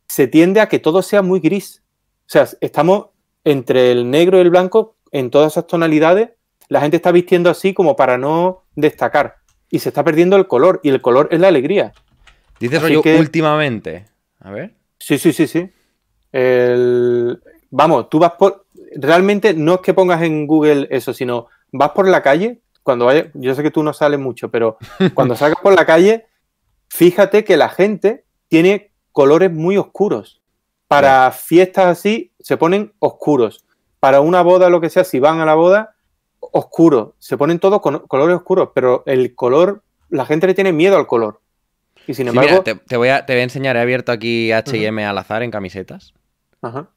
se 0.09 0.27
tiende 0.27 0.61
a 0.61 0.69
que 0.69 0.79
todo 0.79 1.03
sea 1.03 1.23
muy 1.23 1.41
gris. 1.41 1.83
O 2.21 2.31
sea, 2.31 2.49
estamos 2.61 3.09
entre 3.45 3.93
el 3.93 4.11
negro 4.11 4.39
y 4.39 4.41
el 4.41 4.51
blanco 4.51 4.97
en 5.13 5.31
todas 5.31 5.53
esas 5.53 5.67
tonalidades 5.67 6.31
la 6.71 6.81
gente 6.81 6.97
está 6.97 7.13
vistiendo 7.13 7.51
así 7.51 7.75
como 7.75 7.97
para 7.97 8.17
no 8.17 8.63
destacar. 8.77 9.39
Y 9.69 9.81
se 9.81 9.89
está 9.91 10.05
perdiendo 10.05 10.37
el 10.37 10.47
color. 10.47 10.81
Y 10.85 10.91
el 10.91 11.03
color 11.03 11.29
es 11.33 11.41
la 11.41 11.49
alegría. 11.49 11.93
Dices 12.61 12.81
rollo 12.81 13.03
últimamente. 13.19 14.07
A 14.39 14.53
ver. 14.53 14.75
Sí, 14.99 15.19
sí, 15.19 15.33
sí, 15.33 15.49
sí. 15.49 15.69
Vamos, 17.71 18.11
tú 18.11 18.19
vas 18.19 18.33
por. 18.33 18.67
Realmente 18.97 19.55
no 19.55 19.75
es 19.75 19.81
que 19.81 19.95
pongas 19.95 20.23
en 20.23 20.47
Google 20.47 20.89
eso, 20.91 21.15
sino 21.15 21.47
vas 21.73 21.91
por 21.91 22.09
la 22.09 22.23
calle. 22.23 22.61
Cuando 22.83 23.07
vayas. 23.07 23.27
Yo 23.35 23.55
sé 23.55 23.63
que 23.63 23.71
tú 23.71 23.83
no 23.83 23.93
sales 23.93 24.19
mucho, 24.19 24.51
pero 24.51 24.77
cuando 25.15 25.37
salgas 25.37 25.61
por 25.63 25.75
la 25.75 25.87
calle, 25.87 26.27
fíjate 26.89 27.45
que 27.45 27.57
la 27.57 27.69
gente 27.69 28.25
tiene 28.49 28.91
colores 29.13 29.53
muy 29.53 29.77
oscuros. 29.77 30.41
Para 30.89 31.31
fiestas 31.31 31.87
así 31.87 32.33
se 32.41 32.57
ponen 32.57 32.93
oscuros. 32.99 33.65
Para 34.01 34.21
una 34.21 34.43
boda, 34.43 34.71
lo 34.71 34.81
que 34.81 34.91
sea, 34.91 35.05
si 35.05 35.21
van 35.21 35.41
a 35.41 35.45
la 35.45 35.55
boda, 35.55 35.95
oscuro, 36.41 37.15
se 37.19 37.37
ponen 37.37 37.59
todos 37.59 37.81
con 37.81 38.01
colores 38.01 38.37
oscuros, 38.37 38.71
pero 38.75 39.03
el 39.07 39.35
color, 39.35 39.83
la 40.09 40.27
gente 40.27 40.47
le 40.47 40.55
tiene 40.55 40.73
miedo 40.73 40.97
al 40.97 41.07
color. 41.07 41.41
Y 42.07 42.15
sin 42.15 42.29
embargo. 42.29 42.63
te, 42.63 42.73
voy 42.97 43.09
a, 43.11 43.25
te, 43.25 43.35
voy 43.35 43.41
a, 43.41 43.45
enseñar, 43.45 43.77
he 43.77 43.81
abierto 43.81 44.11
aquí 44.11 44.51
HM 44.53 44.99
al 44.99 45.19
azar 45.19 45.43
en 45.43 45.51
camisetas. 45.51 46.15
Ajá. 46.63 46.89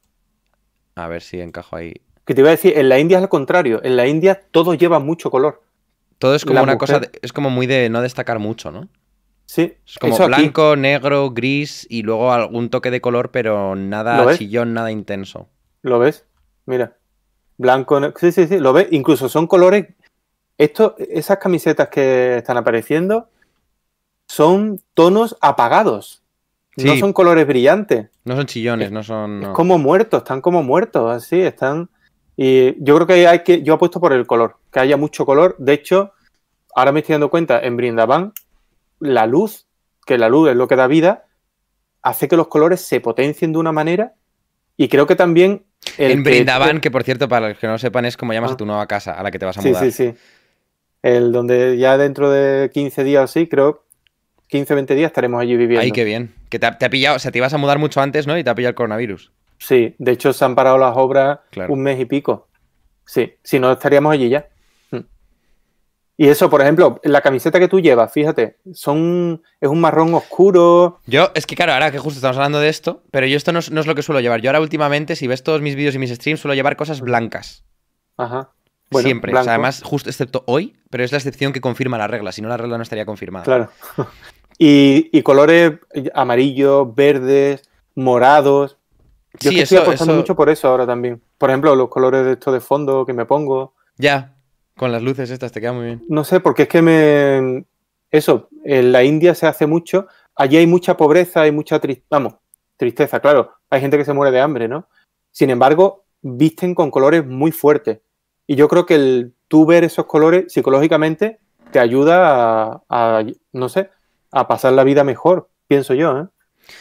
A 0.95 1.07
ver 1.07 1.21
si 1.21 1.39
encajo 1.39 1.75
ahí. 1.75 1.93
Que 2.25 2.33
te 2.33 2.41
iba 2.41 2.49
a 2.49 2.51
decir, 2.51 2.77
en 2.77 2.89
la 2.89 2.99
India 2.99 3.17
es 3.17 3.23
al 3.23 3.29
contrario. 3.29 3.81
En 3.83 3.95
la 3.95 4.07
India 4.07 4.41
todo 4.51 4.73
lleva 4.73 4.99
mucho 4.99 5.29
color. 5.29 5.61
Todo 6.19 6.35
es 6.35 6.45
como 6.45 6.63
una 6.63 6.77
cosa, 6.77 7.01
es 7.21 7.33
como 7.33 7.49
muy 7.49 7.67
de 7.67 7.89
no 7.89 8.01
destacar 8.01 8.39
mucho, 8.39 8.71
¿no? 8.71 8.87
Sí. 9.45 9.75
Es 9.85 9.99
como 9.99 10.17
blanco, 10.17 10.75
negro, 10.75 11.31
gris 11.31 11.85
y 11.89 12.01
luego 12.03 12.31
algún 12.31 12.69
toque 12.69 12.91
de 12.91 13.01
color, 13.01 13.31
pero 13.31 13.75
nada 13.75 14.35
chillón, 14.37 14.73
nada 14.73 14.91
intenso. 14.91 15.49
¿Lo 15.81 15.99
ves? 15.99 16.25
Mira. 16.65 16.97
Blanco, 17.57 17.99
sí, 18.17 18.31
sí, 18.31 18.47
sí, 18.47 18.59
lo 18.59 18.73
ves. 18.73 18.87
Incluso 18.91 19.29
son 19.29 19.47
colores. 19.47 19.87
Esto, 20.57 20.95
esas 20.97 21.37
camisetas 21.37 21.89
que 21.89 22.37
están 22.37 22.57
apareciendo 22.57 23.29
son 24.27 24.81
tonos 24.93 25.37
apagados. 25.41 26.22
No 26.77 26.95
son 26.97 27.13
colores 27.13 27.45
brillantes. 27.45 28.07
No 28.25 28.35
son 28.35 28.45
chillones, 28.45 28.91
no 28.91 29.03
son. 29.03 29.43
Es 29.43 29.49
como 29.49 29.77
muertos, 29.77 30.19
están 30.19 30.41
como 30.41 30.63
muertos, 30.63 31.11
así, 31.11 31.41
están. 31.41 31.89
Y 32.35 32.83
yo 32.83 32.95
creo 32.95 33.07
que 33.07 33.27
hay 33.27 33.39
que. 33.39 33.61
Yo 33.61 33.75
apuesto 33.75 33.99
por 33.99 34.13
el 34.13 34.25
color, 34.25 34.57
que 34.71 34.79
haya 34.79 34.97
mucho 34.97 35.25
color. 35.25 35.55
De 35.59 35.73
hecho, 35.73 36.13
ahora 36.75 36.91
me 36.91 37.01
estoy 37.01 37.13
dando 37.13 37.29
cuenta, 37.29 37.59
en 37.59 37.77
Brindavan, 37.77 38.33
la 38.99 39.27
luz, 39.27 39.67
que 40.05 40.17
la 40.17 40.29
luz 40.29 40.49
es 40.49 40.55
lo 40.55 40.67
que 40.67 40.75
da 40.75 40.87
vida, 40.87 41.25
hace 42.01 42.27
que 42.27 42.37
los 42.37 42.47
colores 42.47 42.81
se 42.81 42.99
potencien 42.99 43.53
de 43.53 43.59
una 43.59 43.71
manera. 43.71 44.13
Y 44.75 44.87
creo 44.87 45.05
que 45.05 45.15
también 45.15 45.65
en 45.97 46.23
Brindavan, 46.23 46.81
que 46.81 46.91
por 46.91 47.03
cierto, 47.03 47.27
para 47.27 47.49
los 47.49 47.57
que 47.57 47.67
no 47.67 47.77
sepan, 47.77 48.05
es 48.05 48.17
como 48.17 48.33
llamas 48.33 48.51
a 48.51 48.53
ah. 48.53 48.57
tu 48.57 48.65
nueva 48.65 48.87
casa, 48.87 49.13
a 49.13 49.23
la 49.23 49.31
que 49.31 49.39
te 49.39 49.45
vas 49.45 49.57
a 49.57 49.61
mudar. 49.61 49.83
Sí, 49.83 49.91
sí, 49.91 50.11
sí. 50.11 50.17
El 51.01 51.31
donde 51.31 51.77
ya 51.77 51.97
dentro 51.97 52.31
de 52.31 52.69
15 52.73 53.03
días 53.03 53.29
sí, 53.29 53.47
creo, 53.47 53.83
15, 54.53 54.75
20 54.75 54.93
días 54.93 55.07
estaremos 55.07 55.41
allí 55.41 55.57
viviendo. 55.57 55.81
Ay, 55.81 55.91
qué 55.91 56.03
bien. 56.03 56.31
Que 56.49 56.59
te 56.59 56.67
ha, 56.67 56.77
pillado, 56.77 57.15
o 57.15 57.19
sea, 57.19 57.31
te 57.31 57.39
ibas 57.39 57.55
a 57.55 57.57
mudar 57.57 57.79
mucho 57.79 58.01
antes, 58.01 58.27
¿no? 58.27 58.37
Y 58.37 58.43
te 58.43 58.51
ha 58.51 58.53
pillado 58.53 58.69
el 58.69 58.75
coronavirus. 58.75 59.31
Sí, 59.57 59.95
de 59.97 60.11
hecho 60.11 60.31
se 60.31 60.45
han 60.45 60.53
parado 60.53 60.77
las 60.77 60.95
obras 60.95 61.39
un 61.69 61.81
mes 61.81 61.99
y 61.99 62.05
pico. 62.05 62.47
Sí, 63.03 63.33
si 63.41 63.59
no 63.59 63.71
estaríamos 63.71 64.13
allí 64.13 64.29
ya. 64.29 64.47
Y 66.17 66.27
eso, 66.27 66.51
por 66.51 66.61
ejemplo, 66.61 66.99
la 67.01 67.21
camiseta 67.21 67.59
que 67.59 67.67
tú 67.67 67.79
llevas, 67.79 68.13
fíjate, 68.13 68.57
son 68.75 69.41
es 69.59 69.69
un 69.69 69.81
marrón 69.81 70.13
oscuro. 70.13 70.99
Yo, 71.07 71.31
es 71.33 71.47
que 71.47 71.55
claro, 71.55 71.73
ahora 71.73 71.89
que 71.89 71.97
justo 71.97 72.19
estamos 72.19 72.37
hablando 72.37 72.59
de 72.59 72.69
esto, 72.69 73.01
pero 73.09 73.25
yo 73.25 73.35
esto 73.35 73.53
no 73.53 73.57
es, 73.57 73.71
lo 73.71 73.95
que 73.95 74.03
suelo 74.03 74.21
llevar. 74.21 74.39
Yo 74.41 74.51
ahora 74.51 74.61
últimamente, 74.61 75.15
si 75.15 75.25
ves 75.25 75.41
todos 75.41 75.61
mis 75.61 75.73
vídeos 75.73 75.95
y 75.95 75.97
mis 75.97 76.11
streams, 76.11 76.39
suelo 76.39 76.53
llevar 76.53 76.75
cosas 76.75 77.01
blancas. 77.01 77.65
Ajá. 78.17 78.51
Siempre. 79.01 79.35
además, 79.35 79.81
justo 79.83 80.11
excepto 80.11 80.43
hoy, 80.45 80.75
pero 80.91 81.03
es 81.03 81.11
la 81.11 81.17
excepción 81.17 81.53
que 81.53 81.61
confirma 81.61 81.97
la 81.97 82.05
regla. 82.05 82.31
Si 82.31 82.43
no, 82.43 82.49
la 82.49 82.57
regla 82.57 82.77
no 82.77 82.83
estaría 82.83 83.07
confirmada. 83.07 83.45
Claro. 83.45 83.71
y, 84.57 85.21
colores 85.23 85.79
amarillos, 86.13 86.93
verdes, 86.95 87.69
morados. 87.95 88.77
Yo 89.39 89.51
sí, 89.51 89.59
estoy 89.59 89.79
apostando 89.79 90.13
mucho 90.13 90.35
por 90.35 90.49
eso 90.49 90.67
ahora 90.67 90.85
también. 90.85 91.21
Por 91.37 91.49
ejemplo, 91.49 91.75
los 91.75 91.89
colores 91.89 92.25
de 92.25 92.33
esto 92.33 92.51
de 92.51 92.59
fondo 92.59 93.05
que 93.05 93.13
me 93.13 93.25
pongo. 93.25 93.73
Ya, 93.97 94.35
con 94.77 94.91
las 94.91 95.01
luces 95.01 95.29
estas 95.29 95.51
te 95.51 95.61
queda 95.61 95.73
muy 95.73 95.85
bien. 95.85 96.03
No 96.07 96.23
sé, 96.23 96.39
porque 96.39 96.63
es 96.63 96.67
que 96.69 96.81
me. 96.81 97.65
Eso, 98.11 98.49
en 98.63 98.91
la 98.91 99.03
India 99.03 99.35
se 99.35 99.47
hace 99.47 99.65
mucho. 99.65 100.07
Allí 100.35 100.57
hay 100.57 100.67
mucha 100.67 100.97
pobreza, 100.97 101.41
hay 101.41 101.51
mucha 101.51 101.79
tristeza. 101.79 102.07
Vamos, 102.09 102.35
tristeza, 102.77 103.19
claro. 103.19 103.53
Hay 103.69 103.81
gente 103.81 103.97
que 103.97 104.05
se 104.05 104.13
muere 104.13 104.31
de 104.31 104.39
hambre, 104.39 104.67
¿no? 104.67 104.87
Sin 105.31 105.49
embargo, 105.49 106.05
visten 106.21 106.75
con 106.75 106.91
colores 106.91 107.25
muy 107.25 107.51
fuertes. 107.51 107.99
Y 108.45 108.55
yo 108.55 108.67
creo 108.67 108.85
que 108.85 108.95
el 108.95 109.33
tú 109.47 109.65
ver 109.65 109.83
esos 109.83 110.05
colores 110.05 110.51
psicológicamente 110.51 111.39
te 111.71 111.79
ayuda 111.79 112.83
a, 112.89 113.23
no 113.51 113.69
sé, 113.69 113.89
a 114.33 114.47
pasar 114.47 114.73
la 114.73 114.83
vida 114.83 115.03
mejor. 115.03 115.49
pienso 115.67 115.93
yo. 115.93 116.19
¿eh? 116.19 116.25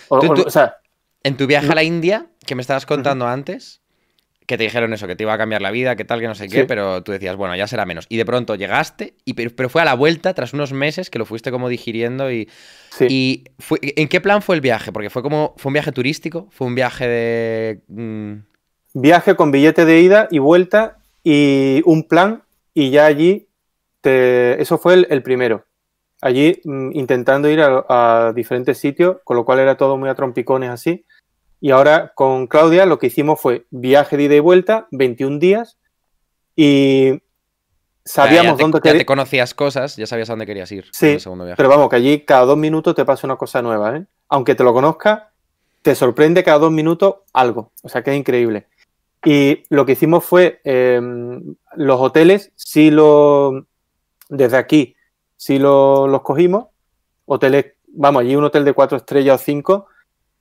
O, 0.09 0.51
sea, 0.51 0.77
en 1.23 1.37
tu 1.37 1.47
viaje 1.47 1.71
a 1.71 1.75
la 1.75 1.83
India, 1.83 2.27
que 2.47 2.55
me 2.55 2.63
estabas 2.63 2.87
contando 2.87 3.27
antes, 3.29 3.83
que 4.47 4.59
te 4.59 4.65
dijeron 4.65 4.93
eso, 4.93 5.07
que 5.07 5.17
te 5.17 5.23
iba 5.23 5.33
a 5.33 5.39
cambiar 5.39 5.63
la 5.63 5.71
vida, 5.71 5.97
que 5.97 6.05
tal, 6.05 6.21
que 6.21 6.27
no 6.27 6.35
sé 6.35 6.49
qué, 6.49 6.65
pero 6.65 7.03
tú 7.03 7.13
decías, 7.13 7.37
bueno, 7.37 7.55
ya 7.57 7.67
será 7.67 7.87
menos. 7.87 8.07
Y 8.09 8.17
de 8.17 8.25
pronto 8.25 8.55
llegaste, 8.55 9.15
y, 9.25 9.35
pero, 9.35 9.69
fue 9.69 9.83
a 9.83 9.85
la 9.85 9.95
vuelta, 9.95 10.35
tras 10.35 10.53
unos 10.53 10.73
meses, 10.73 11.11
que 11.11 11.19
lo 11.19 11.25
fuiste 11.27 11.51
como 11.51 11.69
digiriendo 11.69 12.31
y... 12.31 12.49
y 13.01 13.45
¿En 13.81 14.09
qué 14.09 14.21
plan 14.21 14.43
fue 14.43 14.57
el 14.57 14.61
viaje? 14.61 14.93
Porque 14.93 15.11
fue 15.11 15.23
como, 15.23 15.55
fue 15.57 15.71
un 15.71 15.75
viaje 15.75 15.93
turístico, 15.93 16.49
fue 16.51 16.67
un 16.67 16.75
viaje 16.75 17.07
de... 17.07 17.83
Mm, 17.89 18.33
viaje 18.95 19.37
con 19.37 19.53
billete 19.53 19.85
de 19.85 20.01
ida 20.01 20.29
y 20.31 20.39
vuelta 20.39 20.99
y 21.23 21.83
un 21.85 22.03
plan, 22.09 22.43
y 22.75 22.91
ya 22.91 23.07
allí, 23.07 23.49
te... 24.01 24.61
eso 24.61 24.77
fue 24.79 25.07
el, 25.09 25.23
primero. 25.23 25.65
Allí 26.23 26.63
mm, 26.65 26.93
intentando 26.95 27.51
ir 27.51 27.61
a, 27.61 27.85
a 27.89 28.33
diferentes 28.33 28.79
sitios, 28.79 29.19
con 29.25 29.37
lo 29.37 29.45
cual 29.45 29.59
era 29.59 29.77
todo 29.77 29.99
muy 29.99 30.09
a 30.09 30.15
trompicones 30.15 30.71
así 30.71 31.05
y 31.63 31.71
ahora 31.71 32.13
con 32.17 32.49
Claudia 32.49 32.87
lo 32.87 32.99
que 32.99 33.07
hicimos 33.07 33.41
fue 33.41 33.67
viaje 33.71 34.17
de 34.17 34.25
ida 34.25 34.35
y 34.35 34.41
vuelta, 34.41 34.89
21 34.91 35.39
días, 35.39 35.79
y 36.57 37.23
sabíamos 38.05 38.59
dónde 38.59 38.81
querías. 38.81 38.97
Ya 38.97 38.99
te 38.99 39.07
conocías 39.07 39.55
cosas, 39.55 39.95
ya 39.95 40.09
sabías 40.09 40.29
a 40.29 40.33
dónde 40.33 40.47
querías 40.47 40.73
ir. 40.73 40.87
Sí, 40.91 41.19
pero 41.57 41.69
vamos, 41.69 41.89
que 41.89 41.95
allí 41.95 42.25
cada 42.25 42.47
dos 42.47 42.59
minutos 42.59 42.97
te 42.97 43.05
pasa 43.05 43.29
una 43.29 43.37
cosa 43.37 43.63
nueva, 43.63 43.97
¿eh? 43.97 44.05
Aunque 44.29 44.57
te 44.57 44.65
lo 44.65 44.75
conozcas, 44.75 45.23
te 45.83 45.95
sorprende 45.95 46.43
cada 46.43 46.59
dos 46.59 46.73
minutos 46.73 47.19
algo. 47.33 47.71
O 47.85 47.89
sea 47.89 48.03
que 48.03 48.11
es 48.11 48.17
increíble. 48.17 48.67
Y 49.25 49.63
lo 49.69 49.87
que 49.87 49.93
hicimos 49.93 50.25
fue, 50.25 50.61
em, 50.65 51.55
los 51.77 52.01
hoteles, 52.01 52.51
sí 52.57 52.91
lo, 52.91 53.69
desde 54.29 54.57
aquí, 54.57 54.97
sí 55.43 55.59
lo, 55.59 56.07
los 56.07 56.23
cogimos. 56.23 56.67
Hoteles, 57.27 57.73
vamos, 57.89 58.21
allí 58.21 58.37
un 58.37 58.45
hotel 58.45 58.65
de 58.65 58.75
cuatro 58.75 58.97
estrellas 58.97 59.41
o 59.41 59.45
cinco, 59.45 59.87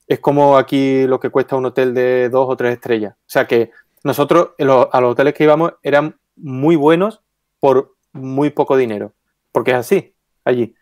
es 0.05 0.19
como 0.19 0.57
aquí 0.57 1.07
lo 1.07 1.19
que 1.19 1.31
cuesta 1.31 1.55
un 1.55 1.65
hotel 1.65 1.95
de 1.95 2.29
dos 2.29 2.45
o 2.47 2.55
tres 2.55 2.73
estrellas. 2.73 3.15
O 3.15 3.29
sea 3.29 3.47
que 3.47 3.71
nosotros 4.03 4.49
a 4.59 5.01
los 5.01 5.11
hoteles 5.11 5.33
que 5.33 5.45
íbamos 5.45 5.73
eran 5.81 6.19
muy 6.35 6.75
buenos 6.75 7.21
por 7.59 7.95
muy 8.13 8.51
poco 8.51 8.77
dinero, 8.77 9.13
porque 9.51 9.71
es 9.71 9.77
así 9.77 10.13
allí. 10.43 10.75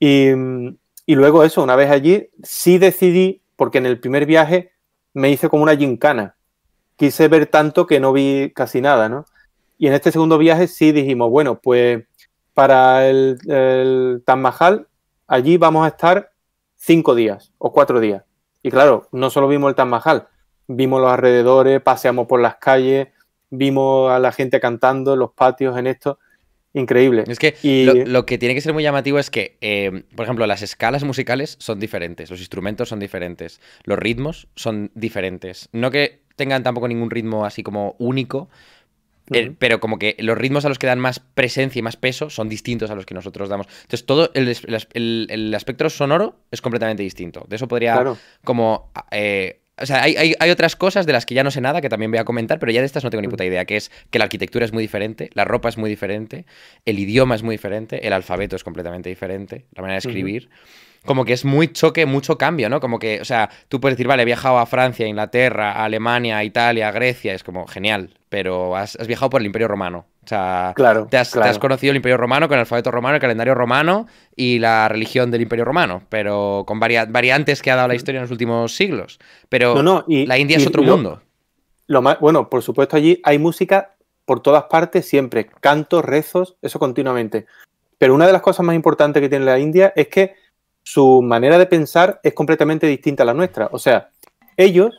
Y, 0.00 0.30
luego 1.06 1.44
eso, 1.44 1.62
una 1.62 1.76
vez 1.76 1.90
allí, 1.90 2.30
sí 2.42 2.78
decidí, 2.78 3.42
porque 3.56 3.78
en 3.78 3.86
el 3.86 4.00
primer 4.00 4.24
viaje 4.24 4.72
me 5.12 5.30
hice 5.30 5.50
como 5.50 5.62
una 5.62 5.76
gincana. 5.76 6.36
Quise 6.96 7.28
ver 7.28 7.46
tanto 7.46 7.86
que 7.86 8.00
no 8.00 8.14
vi 8.14 8.50
casi 8.54 8.80
nada, 8.80 9.10
¿no? 9.10 9.26
Y 9.76 9.88
en 9.88 9.92
este 9.92 10.10
segundo 10.10 10.38
viaje 10.38 10.68
sí 10.68 10.90
dijimos, 10.92 11.30
bueno, 11.30 11.60
pues 11.60 12.07
para 12.58 13.08
el, 13.08 13.38
el 13.46 14.20
Taj 14.24 14.36
Mahal, 14.36 14.88
allí 15.28 15.58
vamos 15.58 15.84
a 15.84 15.90
estar 15.90 16.32
cinco 16.74 17.14
días 17.14 17.52
o 17.58 17.72
cuatro 17.72 18.00
días. 18.00 18.24
Y 18.64 18.72
claro, 18.72 19.06
no 19.12 19.30
solo 19.30 19.46
vimos 19.46 19.68
el 19.68 19.76
Taj 19.76 19.86
Mahal, 19.86 20.26
vimos 20.66 21.00
los 21.00 21.08
alrededores, 21.08 21.80
paseamos 21.80 22.26
por 22.26 22.40
las 22.40 22.56
calles, 22.56 23.06
vimos 23.48 24.10
a 24.10 24.18
la 24.18 24.32
gente 24.32 24.58
cantando 24.58 25.12
en 25.12 25.20
los 25.20 25.30
patios, 25.34 25.78
en 25.78 25.86
esto. 25.86 26.18
Increíble. 26.72 27.22
Es 27.28 27.38
que 27.38 27.54
lo, 28.08 28.26
que 28.26 28.38
tiene 28.38 28.56
que 28.56 28.60
ser 28.60 28.74
muy 28.74 28.82
llamativo 28.82 29.20
es 29.20 29.30
que, 29.30 29.56
eh, 29.60 30.02
por 30.16 30.24
ejemplo, 30.24 30.44
las 30.44 30.62
escalas 30.62 31.04
musicales 31.04 31.54
son 31.60 31.78
diferentes, 31.78 32.28
los 32.28 32.40
instrumentos 32.40 32.88
son 32.88 32.98
diferentes, 32.98 33.60
los 33.84 34.00
ritmos 34.00 34.48
son 34.56 34.90
diferentes. 34.96 35.68
No 35.70 35.92
que 35.92 36.22
tengan 36.34 36.64
tampoco 36.64 36.88
ningún 36.88 37.10
ritmo 37.10 37.44
así 37.44 37.62
como 37.62 37.94
único, 38.00 38.48
pero 39.58 39.80
como 39.80 39.98
que 39.98 40.16
los 40.18 40.36
ritmos 40.36 40.64
a 40.64 40.68
los 40.68 40.78
que 40.78 40.86
dan 40.86 40.98
más 40.98 41.20
presencia 41.20 41.80
y 41.80 41.82
más 41.82 41.96
peso 41.96 42.30
son 42.30 42.48
distintos 42.48 42.90
a 42.90 42.94
los 42.94 43.06
que 43.06 43.14
nosotros 43.14 43.48
damos. 43.48 43.66
Entonces, 43.82 44.06
todo 44.06 44.30
el, 44.34 44.54
el, 45.30 45.54
aspecto 45.54 45.88
sonoro 45.90 46.36
es 46.50 46.60
completamente 46.60 47.02
distinto. 47.02 47.46
De 47.48 47.56
eso 47.56 47.68
podría 47.68 48.04
como... 48.44 48.90
Eh, 49.10 49.60
o 49.80 49.86
sea, 49.86 50.02
hay, 50.02 50.16
hay, 50.16 50.50
otras 50.50 50.74
cosas 50.74 51.06
de 51.06 51.12
las 51.12 51.24
que 51.24 51.36
ya 51.36 51.44
no 51.44 51.52
sé 51.52 51.60
nada 51.60 51.80
que 51.80 51.88
también 51.88 52.10
voy 52.10 52.18
a 52.18 52.24
comentar, 52.24 52.58
pero 52.58 52.72
ya 52.72 52.80
de 52.80 52.86
estas 52.86 53.04
no 53.04 53.10
tengo 53.10 53.22
ni 53.22 53.28
puta 53.28 53.44
idea, 53.44 53.64
que 53.64 53.76
es 53.76 53.92
que 54.10 54.18
la 54.18 54.24
arquitectura 54.24 54.64
es 54.64 54.72
muy 54.72 54.82
diferente, 54.82 55.30
la 55.34 55.44
ropa 55.44 55.68
es 55.68 55.78
muy 55.78 55.88
diferente, 55.88 56.46
el 56.84 56.98
idioma 56.98 57.36
es 57.36 57.44
muy 57.44 57.54
diferente, 57.54 58.04
el 58.04 58.12
alfabeto 58.12 58.56
es 58.56 58.64
completamente 58.64 59.08
diferente, 59.08 59.66
la 59.76 59.82
manera 59.82 60.00
de 60.00 60.08
escribir 60.08 60.50
como 61.04 61.24
que 61.24 61.32
es 61.32 61.44
muy 61.44 61.68
choque, 61.68 62.06
mucho 62.06 62.38
cambio, 62.38 62.68
¿no? 62.68 62.80
Como 62.80 62.98
que, 62.98 63.20
o 63.20 63.24
sea, 63.24 63.50
tú 63.68 63.80
puedes 63.80 63.96
decir, 63.96 64.08
vale, 64.08 64.22
he 64.22 64.26
viajado 64.26 64.58
a 64.58 64.66
Francia, 64.66 65.06
Inglaterra, 65.06 65.72
a 65.72 65.84
Alemania, 65.84 66.38
a 66.38 66.44
Italia, 66.44 66.88
a 66.88 66.92
Grecia, 66.92 67.34
es 67.34 67.44
como 67.44 67.66
genial, 67.66 68.14
pero 68.28 68.76
has, 68.76 68.96
viajado 69.06 69.30
por 69.30 69.40
el 69.40 69.46
Imperio 69.46 69.68
Romano. 69.68 70.06
O 70.24 70.28
sea, 70.28 70.72
claro, 70.76 71.06
te, 71.10 71.16
has, 71.16 71.30
conocido 71.58 71.92
el 71.92 71.96
Imperio 71.96 72.18
Romano 72.18 72.48
con 72.48 72.56
el 72.56 72.60
alfabeto 72.60 72.90
romano, 72.90 73.14
el 73.14 73.20
calendario 73.20 73.54
romano 73.54 74.06
y 74.36 74.58
la 74.58 74.86
religión 74.88 75.30
del 75.30 75.40
Imperio 75.40 75.64
Romano, 75.64 76.02
pero 76.10 76.64
con 76.66 76.78
variantes 76.78 77.62
que 77.62 77.70
ha 77.70 77.76
dado 77.76 77.88
la 77.88 77.94
historia 77.94 78.18
en 78.18 78.24
los 78.24 78.30
últimos 78.30 78.76
siglos. 78.76 79.18
Pero 79.48 79.82
no, 79.82 80.04
la 80.06 80.38
India 80.38 80.58
es 80.58 80.66
otro 80.66 80.82
mundo. 80.82 81.22
Lo 81.86 82.02
más, 82.02 82.20
bueno, 82.20 82.50
por 82.50 82.62
supuesto, 82.62 82.96
allí 82.96 83.18
hay 83.24 83.38
música 83.38 83.94
por 84.26 84.40
todas 84.40 84.64
partes, 84.64 85.08
siempre, 85.08 85.46
cantos, 85.46 86.04
rezos, 86.04 86.58
eso 86.60 86.78
continuamente. 86.78 87.46
Pero 87.96 88.14
una 88.14 88.26
de 88.26 88.32
las 88.34 88.42
cosas 88.42 88.66
más 88.66 88.76
importantes 88.76 89.22
que 89.22 89.30
tiene 89.30 89.46
la 89.46 89.58
India 89.58 89.94
es 89.96 90.08
que 90.08 90.34
su 90.88 91.20
manera 91.20 91.58
de 91.58 91.66
pensar 91.66 92.18
es 92.22 92.32
completamente 92.32 92.86
distinta 92.86 93.22
a 93.22 93.26
la 93.26 93.34
nuestra. 93.34 93.68
O 93.72 93.78
sea, 93.78 94.08
ellos 94.56 94.98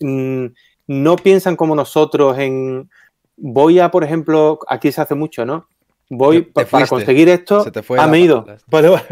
mm, 0.00 0.46
no 0.86 1.16
piensan 1.16 1.56
como 1.56 1.74
nosotros 1.74 2.38
en 2.38 2.88
voy 3.36 3.78
a, 3.78 3.90
por 3.90 4.02
ejemplo, 4.02 4.58
aquí 4.66 4.90
se 4.90 5.02
hace 5.02 5.14
mucho, 5.14 5.44
¿no? 5.44 5.68
Voy 6.08 6.40
para 6.40 6.86
conseguir 6.86 7.28
esto. 7.28 7.64
Se 7.64 7.70
te 7.70 7.82
fue 7.82 8.00
ah, 8.00 8.06
me 8.06 8.18
ido. 8.18 8.46
Vale, 8.68 8.88
vale, 8.88 9.04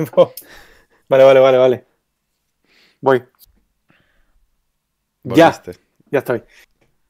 vale, 1.09 1.25
vale, 1.25 1.41
vale, 1.41 1.59
vale. 1.59 1.85
Voy. 3.03 3.23
Ya, 5.25 5.63
ya 6.11 6.19
estoy. 6.21 6.43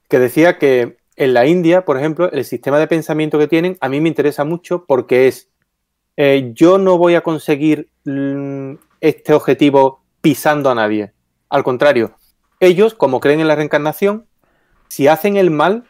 Que 0.09 0.19
decía 0.19 0.59
que 0.59 0.97
en 1.15 1.35
la 1.35 1.47
India, 1.47 1.85
por 1.85 1.99
ejemplo, 1.99 2.33
el 2.33 2.45
sistema 2.45 2.81
de 2.81 2.89
pensamiento 2.89 3.39
que 3.39 3.47
tienen 3.47 3.79
a 3.81 3.89
mí 3.89 4.01
me 4.01 4.09
interesa 4.09 4.45
mucho 4.45 4.87
porque 4.87 5.29
es 5.29 5.51
eh, 6.17 6.51
yo 6.53 6.79
no 6.79 6.99
voy 6.99 7.15
a 7.15 7.21
conseguir 7.21 7.91
mm, 8.05 8.75
este 9.05 9.35
objetivo 9.35 10.03
pisando 10.23 10.71
a 10.71 10.75
nadie. 10.75 11.13
Al 11.51 11.63
contrario, 11.63 12.17
ellos, 12.59 12.95
como 12.95 13.21
creen 13.21 13.41
en 13.41 13.49
la 13.49 13.55
reencarnación, 13.55 14.27
si 14.89 15.09
hacen 15.09 15.37
el 15.37 15.51
mal, 15.51 15.85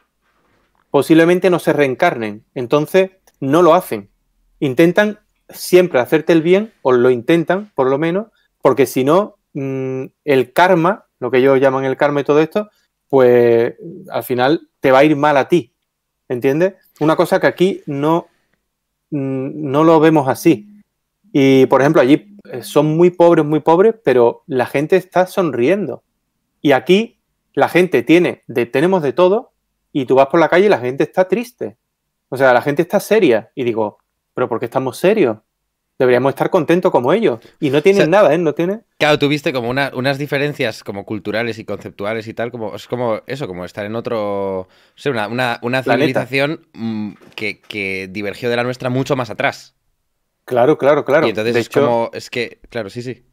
posiblemente 0.90 1.48
no 1.48 1.61
se 1.61 1.72
reencarnen. 1.72 2.44
Entonces, 2.57 3.12
no 3.38 3.62
lo 3.62 3.74
hacen. 3.74 4.11
Intentan 4.59 5.20
siempre 5.48 6.00
hacerte 6.00 6.33
el 6.33 6.42
bien, 6.42 6.72
o 6.83 6.90
lo 6.90 7.09
intentan, 7.09 7.70
por 7.77 7.88
lo 7.88 7.98
menos, 7.98 8.27
porque 8.61 8.85
si 8.85 9.05
no, 9.05 9.37
mm, 9.53 10.07
el 10.24 10.53
karma, 10.53 11.07
lo 11.20 11.31
que 11.31 11.38
ellos 11.38 11.61
llaman 11.61 11.85
el 11.85 11.96
karma 11.96 12.22
y 12.22 12.24
todo 12.24 12.40
esto, 12.40 12.68
pues 13.09 13.74
al 14.11 14.24
final 14.24 14.70
te 14.81 14.90
va 14.90 14.98
a 14.98 15.05
ir 15.05 15.14
mal 15.14 15.37
a 15.37 15.46
ti. 15.46 15.72
¿Entiendes? 16.29 16.74
Una 16.98 17.14
cosa 17.14 17.38
que 17.38 17.46
aquí 17.46 17.83
no, 17.87 18.27
mm, 19.11 19.70
no 19.70 19.85
lo 19.85 20.00
vemos 20.00 20.27
así. 20.27 20.83
Y, 21.33 21.66
por 21.66 21.81
ejemplo, 21.81 22.03
allí 22.03 22.34
son 22.62 22.97
muy 22.97 23.11
pobres, 23.11 23.45
muy 23.45 23.61
pobres, 23.61 23.95
pero 24.05 24.43
la 24.47 24.67
gente 24.67 24.97
está 24.97 25.27
sonriendo. 25.27 26.03
Y 26.61 26.73
aquí 26.73 27.21
la 27.53 27.69
gente 27.69 28.03
tiene, 28.03 28.43
de, 28.47 28.67
tenemos 28.67 29.03
de 29.03 29.12
todo, 29.12 29.53
y 29.93 30.07
tú 30.07 30.17
vas 30.17 30.27
por 30.27 30.40
la 30.40 30.49
calle 30.49 30.67
y 30.67 30.69
la 30.69 30.79
gente 30.79 31.05
está 31.05 31.29
triste. 31.29 31.77
O 32.29 32.37
sea, 32.37 32.53
la 32.53 32.62
gente 32.62 32.83
está 32.83 32.99
seria. 32.99 33.53
Y 33.55 33.62
digo, 33.62 33.99
¿pero 34.35 34.49
por 34.49 34.59
qué 34.59 34.64
estamos 34.64 34.97
serios? 34.99 35.38
Deberíamos 35.97 36.31
estar 36.31 36.51
contentos 36.51 36.90
como 36.90 37.12
ellos. 37.12 37.38
Y 37.61 37.71
no 37.71 37.81
tienen 37.81 38.11
nada, 38.11 38.35
¿eh? 38.35 38.38
No 38.38 38.55
tienen. 38.55 38.85
Claro, 38.99 39.21
tuviste 39.21 39.53
como 39.53 39.71
unas 39.71 40.19
diferencias 40.19 40.83
como 40.83 41.05
culturales 41.05 41.61
y 41.61 41.64
conceptuales 41.64 42.27
y 42.27 42.35
tal, 42.35 42.51
como 42.51 42.75
es 42.75 42.88
como 42.88 43.21
eso, 43.29 43.47
como 43.47 43.64
estar 43.64 43.87
en 43.87 43.95
otro. 43.95 44.62
O 44.62 44.69
sea, 44.97 45.12
una, 45.12 45.61
una, 45.62 45.83
civilización 45.85 46.67
mm, 46.73 47.12
que, 47.37 47.61
que 47.61 48.09
divergió 48.11 48.51
de 48.51 48.57
la 48.57 48.64
nuestra 48.64 48.90
mucho 48.90 49.14
más 49.14 49.31
atrás. 49.31 49.77
Claro, 50.45 50.77
claro, 50.77 51.05
claro. 51.05 51.27
Y 51.27 51.31
entonces 51.31 51.57
es 51.57 51.69
como, 51.69 52.11
es 52.13 52.29
que, 52.29 52.61
claro, 52.69 52.91
sí, 52.91 53.03
sí. 53.03 53.25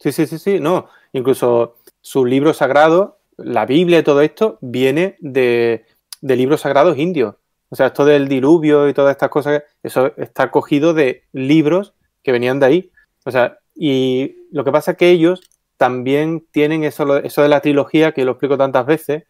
Sí, 0.00 0.12
sí, 0.12 0.26
sí, 0.26 0.38
sí, 0.38 0.60
no. 0.60 0.88
Incluso 1.12 1.76
su 2.00 2.24
libro 2.24 2.52
sagrado, 2.54 3.20
la 3.36 3.66
Biblia 3.66 4.00
y 4.00 4.02
todo 4.02 4.20
esto, 4.20 4.58
viene 4.60 5.16
de, 5.20 5.84
libros 6.20 6.60
sagrados 6.60 6.98
indios. 6.98 7.36
O 7.68 7.76
sea, 7.76 7.86
esto 7.86 8.04
del 8.04 8.28
diluvio 8.28 8.88
y 8.88 8.94
todas 8.94 9.12
estas 9.12 9.30
cosas, 9.30 9.62
eso 9.82 10.12
está 10.16 10.50
cogido 10.50 10.92
de 10.92 11.24
libros 11.32 11.94
que 12.22 12.32
venían 12.32 12.60
de 12.60 12.66
ahí. 12.66 12.90
O 13.24 13.30
sea, 13.30 13.58
y 13.74 14.36
lo 14.52 14.64
que 14.64 14.72
pasa 14.72 14.92
es 14.92 14.96
que 14.98 15.10
ellos 15.10 15.40
también 15.78 16.46
tienen 16.50 16.84
eso, 16.84 17.16
eso 17.18 17.42
de 17.42 17.48
la 17.48 17.60
trilogía, 17.60 18.12
que 18.12 18.24
lo 18.24 18.32
explico 18.32 18.58
tantas 18.58 18.86
veces, 18.86 19.24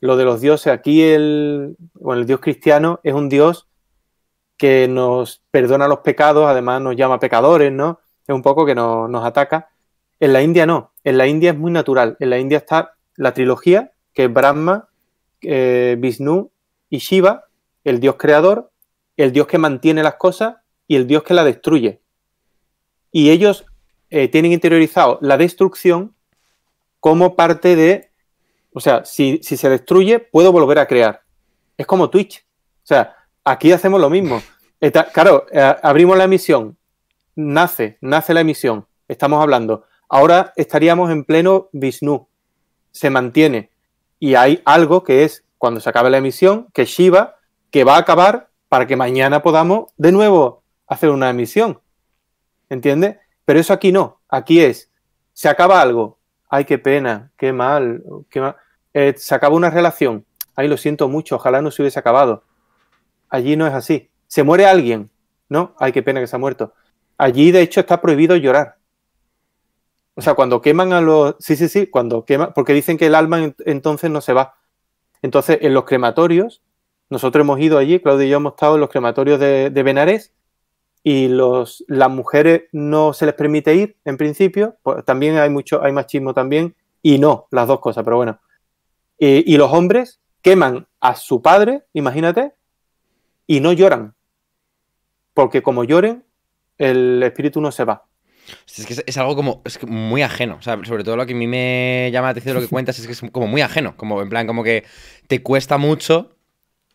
lo 0.00 0.16
de 0.16 0.24
los 0.24 0.40
dioses. 0.40 0.72
Aquí 0.72 1.02
el, 1.02 1.76
bueno, 1.94 2.22
el 2.22 2.26
dios 2.26 2.40
cristiano 2.40 3.00
es 3.04 3.14
un 3.14 3.28
dios 3.28 3.67
que 4.58 4.88
nos 4.88 5.42
perdona 5.50 5.88
los 5.88 6.00
pecados, 6.00 6.46
además 6.46 6.82
nos 6.82 6.96
llama 6.96 7.18
pecadores, 7.18 7.72
¿no? 7.72 8.00
Es 8.26 8.34
un 8.34 8.42
poco 8.42 8.66
que 8.66 8.74
nos 8.74 9.24
ataca. 9.24 9.70
En 10.20 10.32
la 10.32 10.42
India 10.42 10.66
no, 10.66 10.92
en 11.04 11.16
la 11.16 11.26
India 11.26 11.52
es 11.52 11.56
muy 11.58 11.70
natural. 11.70 12.16
En 12.20 12.30
la 12.30 12.38
India 12.38 12.58
está 12.58 12.96
la 13.16 13.32
trilogía, 13.32 13.92
que 14.12 14.24
es 14.24 14.32
Brahma, 14.32 14.88
eh, 15.40 15.96
Vishnu 15.98 16.50
y 16.90 16.98
Shiva, 16.98 17.44
el 17.84 18.00
dios 18.00 18.16
creador, 18.18 18.70
el 19.16 19.32
dios 19.32 19.46
que 19.46 19.58
mantiene 19.58 20.02
las 20.02 20.16
cosas 20.16 20.56
y 20.86 20.96
el 20.96 21.06
dios 21.06 21.22
que 21.22 21.34
la 21.34 21.44
destruye. 21.44 22.00
Y 23.12 23.30
ellos 23.30 23.64
eh, 24.10 24.28
tienen 24.28 24.52
interiorizado 24.52 25.18
la 25.20 25.36
destrucción 25.36 26.14
como 27.00 27.36
parte 27.36 27.76
de, 27.76 28.10
o 28.72 28.80
sea, 28.80 29.04
si, 29.04 29.40
se 29.42 29.68
destruye, 29.68 30.18
puedo 30.18 30.52
volver 30.52 30.78
a 30.78 30.86
crear. 30.86 31.22
Es 31.76 31.86
como 31.86 32.10
Twitch. 32.10 32.44
O 32.82 32.86
sea, 32.88 33.16
aquí 33.50 33.72
hacemos 33.72 34.00
lo 34.00 34.10
mismo. 34.10 34.42
claro, 35.12 35.46
eh, 35.50 35.76
abrimos 35.82 36.16
la 36.16 36.24
emisión, 36.24 36.76
nace, 37.34 37.98
nace 38.00 38.34
la 38.34 38.40
emisión, 38.40 38.86
estamos 39.08 39.42
hablando. 39.42 39.84
Ahora 40.08 40.52
estaríamos 40.56 41.10
en 41.10 41.24
pleno 41.24 41.68
Vishnu, 41.72 42.28
se 42.90 43.10
mantiene. 43.10 43.70
Y 44.18 44.34
hay 44.34 44.62
algo 44.64 45.04
que 45.04 45.24
es, 45.24 45.44
cuando 45.58 45.80
se 45.80 45.90
acabe 45.90 46.10
la 46.10 46.18
emisión, 46.18 46.68
que 46.72 46.84
Shiva, 46.84 47.36
que 47.70 47.84
va 47.84 47.96
a 47.96 48.00
acabar 48.00 48.48
para 48.68 48.86
que 48.86 48.96
mañana 48.96 49.42
podamos 49.42 49.92
de 49.96 50.12
nuevo 50.12 50.62
hacer 50.86 51.10
una 51.10 51.30
emisión. 51.30 51.80
¿Entiendes? 52.68 53.16
Pero 53.44 53.60
eso 53.60 53.72
aquí 53.72 53.92
no. 53.92 54.20
Aquí 54.28 54.60
es, 54.60 54.90
se 55.32 55.48
acaba 55.48 55.80
algo. 55.80 56.18
Ay, 56.50 56.64
qué 56.64 56.78
pena, 56.78 57.30
qué 57.36 57.52
mal, 57.52 58.02
qué. 58.30 58.54
Eh, 58.94 59.14
se 59.16 59.34
acaba 59.34 59.54
una 59.54 59.70
relación. 59.70 60.24
Ay, 60.56 60.68
lo 60.68 60.76
siento 60.76 61.08
mucho, 61.08 61.36
ojalá 61.36 61.62
no 61.62 61.70
se 61.70 61.82
hubiese 61.82 61.98
acabado. 61.98 62.44
Allí 63.28 63.56
no 63.56 63.66
es 63.66 63.74
así. 63.74 64.10
Se 64.26 64.42
muere 64.42 64.66
alguien, 64.66 65.10
¿no? 65.48 65.74
Ay, 65.78 65.92
qué 65.92 66.02
pena 66.02 66.20
que 66.20 66.26
se 66.26 66.36
ha 66.36 66.38
muerto. 66.38 66.72
Allí, 67.16 67.50
de 67.50 67.62
hecho, 67.62 67.80
está 67.80 68.00
prohibido 68.00 68.36
llorar. 68.36 68.76
O 70.14 70.22
sea, 70.22 70.34
cuando 70.34 70.60
queman 70.60 70.92
a 70.92 71.00
los... 71.00 71.36
Sí, 71.38 71.56
sí, 71.56 71.68
sí, 71.68 71.86
cuando 71.86 72.24
queman... 72.24 72.52
Porque 72.54 72.74
dicen 72.74 72.98
que 72.98 73.06
el 73.06 73.14
alma 73.14 73.54
entonces 73.64 74.10
no 74.10 74.20
se 74.20 74.32
va. 74.32 74.54
Entonces, 75.22 75.58
en 75.62 75.74
los 75.74 75.84
crematorios, 75.84 76.62
nosotros 77.10 77.42
hemos 77.42 77.60
ido 77.60 77.78
allí, 77.78 78.00
Claudio 78.00 78.26
y 78.26 78.30
yo 78.30 78.36
hemos 78.36 78.52
estado 78.52 78.74
en 78.74 78.80
los 78.80 78.90
crematorios 78.90 79.40
de, 79.40 79.82
Benares 79.82 80.34
y 81.02 81.28
los, 81.28 81.84
las 81.88 82.10
mujeres 82.10 82.64
no 82.72 83.12
se 83.12 83.26
les 83.26 83.34
permite 83.34 83.74
ir 83.74 83.96
en 84.04 84.16
principio, 84.16 84.76
pues 84.82 85.04
también 85.04 85.38
hay 85.38 85.48
mucho, 85.48 85.82
hay 85.82 85.92
machismo 85.92 86.34
también, 86.34 86.74
y 87.00 87.18
no, 87.18 87.46
las 87.50 87.66
dos 87.66 87.80
cosas, 87.80 88.04
pero 88.04 88.16
bueno. 88.16 88.40
y 89.18 89.56
los 89.56 89.72
hombres 89.72 90.20
queman 90.42 90.86
a 91.00 91.14
su 91.14 91.40
padre, 91.40 91.84
imagínate, 91.94 92.52
y 93.48 93.58
no 93.58 93.72
lloran, 93.72 94.14
porque 95.34 95.62
como 95.62 95.82
lloren, 95.82 96.24
el 96.76 97.20
espíritu 97.24 97.60
no 97.60 97.72
se 97.72 97.84
va. 97.84 98.04
Es 98.66 98.86
que 98.86 99.02
es, 99.04 99.16
algo 99.18 99.34
como 99.34 99.62
es 99.64 99.82
muy 99.86 100.22
ajeno. 100.22 100.60
Sobre 100.62 101.02
todo 101.02 101.16
lo 101.16 101.26
que 101.26 101.32
a 101.32 101.36
mí 101.36 101.46
me 101.46 102.10
llama 102.12 102.28
la 102.28 102.30
atención 102.30 102.54
de 102.54 102.60
lo 102.60 102.66
que 102.66 102.70
cuentas 102.70 102.98
es 102.98 103.06
que 103.06 103.12
es 103.12 103.20
como 103.32 103.46
muy 103.46 103.60
ajeno. 103.60 103.96
Como 103.96 104.22
en 104.22 104.28
plan, 104.28 104.46
como 104.46 104.62
que 104.62 104.84
te 105.26 105.42
cuesta 105.42 105.76
mucho 105.76 106.36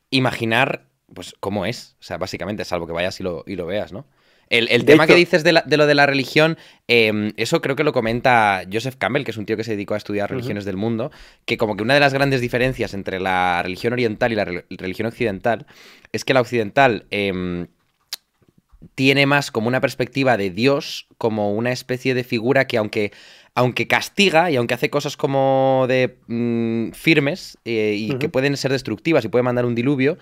imaginar 0.10 0.88
pues 1.13 1.36
cómo 1.39 1.66
es. 1.66 1.96
O 2.00 2.04
sea, 2.04 2.18
básicamente, 2.18 2.66
salvo 2.66 2.88
que 2.88 2.94
vayas 2.94 3.20
y 3.20 3.24
lo, 3.24 3.44
y 3.46 3.56
lo 3.56 3.66
veas, 3.66 3.92
¿no? 3.92 4.08
El, 4.54 4.86
tema 4.86 5.08
que 5.08 5.16
dices 5.16 5.44
de, 5.44 5.52
lo 5.52 5.88
de 5.88 5.96
la 5.96 6.06
religión, 6.06 6.60
em, 6.88 7.34
eso 7.38 7.60
creo 7.60 7.76
que 7.76 7.84
lo 7.84 7.92
comenta 7.92 8.63
Joseph 8.72 8.96
Campbell, 9.00 9.24
que 9.24 9.32
es 9.32 9.38
un 9.38 9.48
tío 9.48 9.58
que 9.58 9.63
se 9.63 9.72
dedicó 9.72 9.96
a 9.96 9.98
estudiar 9.98 10.30
religiones 10.30 10.63
del 10.63 10.78
mundo, 10.78 11.12
que 11.46 11.58
como 11.58 11.76
que 11.76 11.82
una 11.82 11.96
de 11.96 12.00
las 12.00 12.13
grandes 12.13 12.39
diferencias 12.39 12.94
entre 12.94 13.20
la 13.20 13.63
religión 13.63 13.94
oriental 13.94 14.32
y 14.32 14.36
la 14.36 14.46
religión 14.46 15.08
occidental 15.08 15.66
es 16.12 16.24
que 16.24 16.36
la 16.36 16.42
occidental 16.42 17.08
em, 17.10 17.66
tiene 18.94 19.26
más 19.26 19.50
como 19.50 19.68
una 19.68 19.82
perspectiva 19.82 20.38
de 20.38 20.52
Dios, 20.52 21.08
como 21.18 21.54
una 21.54 21.72
especie 21.72 22.13
de 22.13 22.24
figura 22.24 22.68
que 22.68 22.78
aunque 22.78 23.12
aunque 23.56 23.88
castiga 23.88 24.50
y 24.50 24.56
aunque 24.56 24.74
hace 24.74 24.89
cosas 24.89 25.16
como 25.16 25.86
de 25.88 26.18
mm, 26.28 26.92
firmes 26.92 27.58
eh, 27.66 27.96
y 27.98 28.18
que 28.18 28.30
pueden 28.30 28.58
ser 28.58 28.72
destructivas 28.72 29.26
y 29.26 29.30
puede 29.30 29.44
mandar 29.44 29.66
un 29.66 29.76
diluvio, 29.76 30.18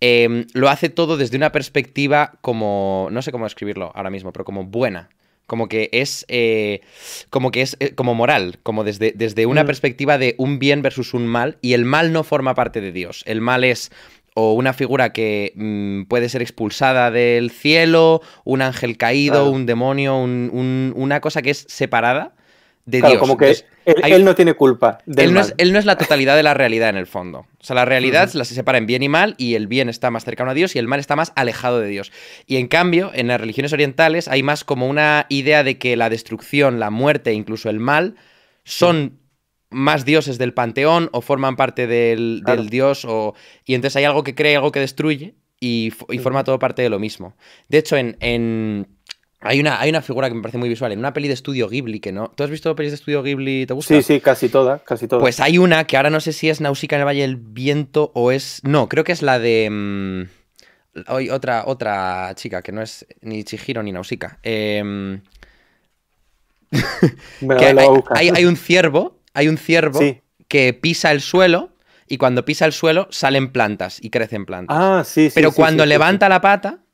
Em, 0.00 0.46
lo 0.54 0.70
hace 0.70 0.88
todo 0.88 1.16
desde 1.18 1.36
una 1.36 1.52
perspectiva 1.52 2.32
como, 2.40 3.08
no 3.10 3.20
sé 3.20 3.32
cómo 3.32 3.46
escribirlo 3.46 3.92
ahora 3.94 4.10
mismo, 4.10 4.32
pero 4.32 4.44
como 4.44 4.64
buena. 4.64 5.10
Como 5.46 5.68
que 5.68 5.90
es, 5.92 6.24
eh, 6.28 6.80
como 7.28 7.50
que 7.50 7.62
es 7.62 7.76
eh, 7.80 7.94
como 7.94 8.14
moral, 8.14 8.60
como 8.62 8.84
desde, 8.84 9.12
desde 9.12 9.46
una 9.46 9.64
mm. 9.64 9.66
perspectiva 9.66 10.16
de 10.16 10.36
un 10.38 10.60
bien 10.60 10.80
versus 10.80 11.12
un 11.12 11.26
mal, 11.26 11.58
y 11.60 11.72
el 11.72 11.84
mal 11.84 12.12
no 12.12 12.22
forma 12.22 12.54
parte 12.54 12.80
de 12.80 12.92
Dios. 12.92 13.24
El 13.26 13.40
mal 13.40 13.64
es 13.64 13.90
o 14.34 14.54
una 14.54 14.72
figura 14.72 15.12
que 15.12 15.52
mm, 15.56 16.04
puede 16.04 16.28
ser 16.28 16.40
expulsada 16.40 17.10
del 17.10 17.50
cielo, 17.50 18.22
un 18.44 18.62
ángel 18.62 18.96
caído, 18.96 19.50
un 19.50 19.66
demonio, 19.66 20.18
una 20.18 21.20
cosa 21.20 21.42
que 21.42 21.50
es 21.50 21.66
separada 21.68 22.34
de 22.84 23.02
Dios. 23.02 23.18
Como 23.18 23.36
que 23.36 23.54
él, 23.84 24.24
no 24.24 24.34
tiene 24.34 24.54
culpa. 24.54 24.98
él, 25.06 25.32
no 25.32 25.40
Es, 25.40 25.54
él, 25.58 25.72
no 25.72 25.78
es, 25.78 25.84
la 25.84 25.96
totalidad 25.96 26.36
de 26.36 26.42
la 26.42 26.54
realidad 26.54 26.88
en 26.88 26.96
el 26.96 27.06
fondo. 27.06 27.40
O 27.40 27.64
sea, 27.64 27.74
la 27.74 27.84
realidad 27.84 28.30
la 28.34 28.44
se 28.44 28.54
separa 28.54 28.78
en 28.78 28.86
bien 28.86 29.02
y 29.02 29.08
mal 29.08 29.34
y 29.38 29.54
el 29.54 29.66
bien 29.66 29.88
está 29.88 30.10
más 30.10 30.24
cercano 30.24 30.50
a 30.50 30.54
Dios 30.54 30.76
y 30.76 30.78
el 30.78 30.88
mal 30.88 31.00
está 31.00 31.16
más 31.16 31.32
alejado 31.36 31.80
de 31.80 31.88
Dios. 31.88 32.12
Y 32.46 32.56
en 32.56 32.68
cambio, 32.68 33.10
en 33.14 33.28
las 33.28 33.40
religiones 33.40 33.72
orientales 33.72 34.28
hay 34.28 34.42
más 34.42 34.64
como 34.64 34.88
una 34.88 35.26
idea 35.28 35.62
de 35.62 35.78
que 35.78 35.96
la 35.96 36.10
destrucción, 36.10 36.80
la 36.80 36.90
muerte, 36.90 37.32
incluso 37.32 37.70
el 37.70 37.80
mal, 37.80 38.16
son 38.64 39.18
más 39.70 40.04
dioses 40.04 40.38
del 40.38 40.52
panteón 40.52 41.10
o 41.12 41.20
forman 41.20 41.56
parte 41.56 41.86
del, 41.86 42.42
dios 42.70 43.04
o... 43.04 43.34
y 43.64 43.74
entonces 43.74 43.96
hay 43.96 44.04
algo 44.04 44.24
que 44.24 44.34
crea, 44.34 44.58
algo 44.58 44.72
que 44.72 44.80
destruye 44.80 45.36
y, 45.60 45.90
forma 45.90 46.42
todo 46.42 46.58
parte 46.58 46.82
de 46.82 46.88
lo 46.88 46.98
mismo. 46.98 47.36
De 47.68 47.78
hecho, 47.78 47.96
en 47.96 48.86
hay 49.42 49.58
una, 49.58 49.80
hay 49.80 49.88
una 49.88 50.02
figura 50.02 50.28
que 50.28 50.34
me 50.34 50.42
parece 50.42 50.58
muy 50.58 50.68
visual 50.68 50.92
en 50.92 50.98
una 50.98 51.14
peli 51.14 51.26
de 51.26 51.34
estudio 51.34 51.66
Ghibli 51.68 52.00
que 52.00 52.12
no. 52.12 52.30
¿Tú 52.34 52.44
has 52.44 52.50
visto 52.50 52.74
pelis 52.76 52.92
de 52.92 52.96
estudio 52.96 53.22
Ghibli? 53.22 53.64
¿Te 53.64 53.72
gusta? 53.72 53.94
Sí, 53.94 54.02
sí, 54.02 54.20
casi 54.20 54.50
todas, 54.50 54.82
casi 54.82 55.08
todas. 55.08 55.22
Pues 55.22 55.40
hay 55.40 55.56
una 55.56 55.84
que 55.84 55.96
ahora 55.96 56.10
no 56.10 56.20
sé 56.20 56.34
si 56.34 56.50
es 56.50 56.60
Nausicaa 56.60 56.96
en 56.96 57.00
el 57.00 57.06
Valle 57.06 57.22
del 57.22 57.36
Viento 57.36 58.12
o 58.14 58.32
es. 58.32 58.60
No, 58.64 58.88
creo 58.88 59.02
que 59.02 59.12
es 59.12 59.22
la 59.22 59.38
de. 59.38 59.68
Mm, 59.70 60.24
otra, 61.30 61.64
otra 61.66 62.32
chica 62.34 62.60
que 62.60 62.72
no 62.72 62.82
es 62.82 63.06
ni 63.22 63.42
Chihiro 63.44 63.82
ni 63.82 63.92
Nausicaa. 63.92 64.38
Eh... 66.72 67.98
hay, 68.14 68.28
hay, 68.28 68.44
un 68.44 68.56
ciervo, 68.56 69.18
hay 69.34 69.48
un 69.48 69.58
ciervo 69.58 69.98
que 70.46 70.72
pisa 70.72 71.10
el 71.10 71.20
suelo 71.20 71.70
y 72.06 72.16
cuando 72.16 72.44
pisa 72.44 72.64
el 72.64 72.72
suelo 72.72 73.08
salen 73.10 73.50
plantas 73.50 73.98
y 74.00 74.10
crecen 74.10 74.46
plantas. 74.46 74.76
Ah, 74.78 75.02
sí, 75.04 75.30
sí. 75.30 75.32
Pero 75.34 75.50
cuando 75.50 75.84
levanta 75.84 76.28
la 76.28 76.40
pata, 76.40 76.84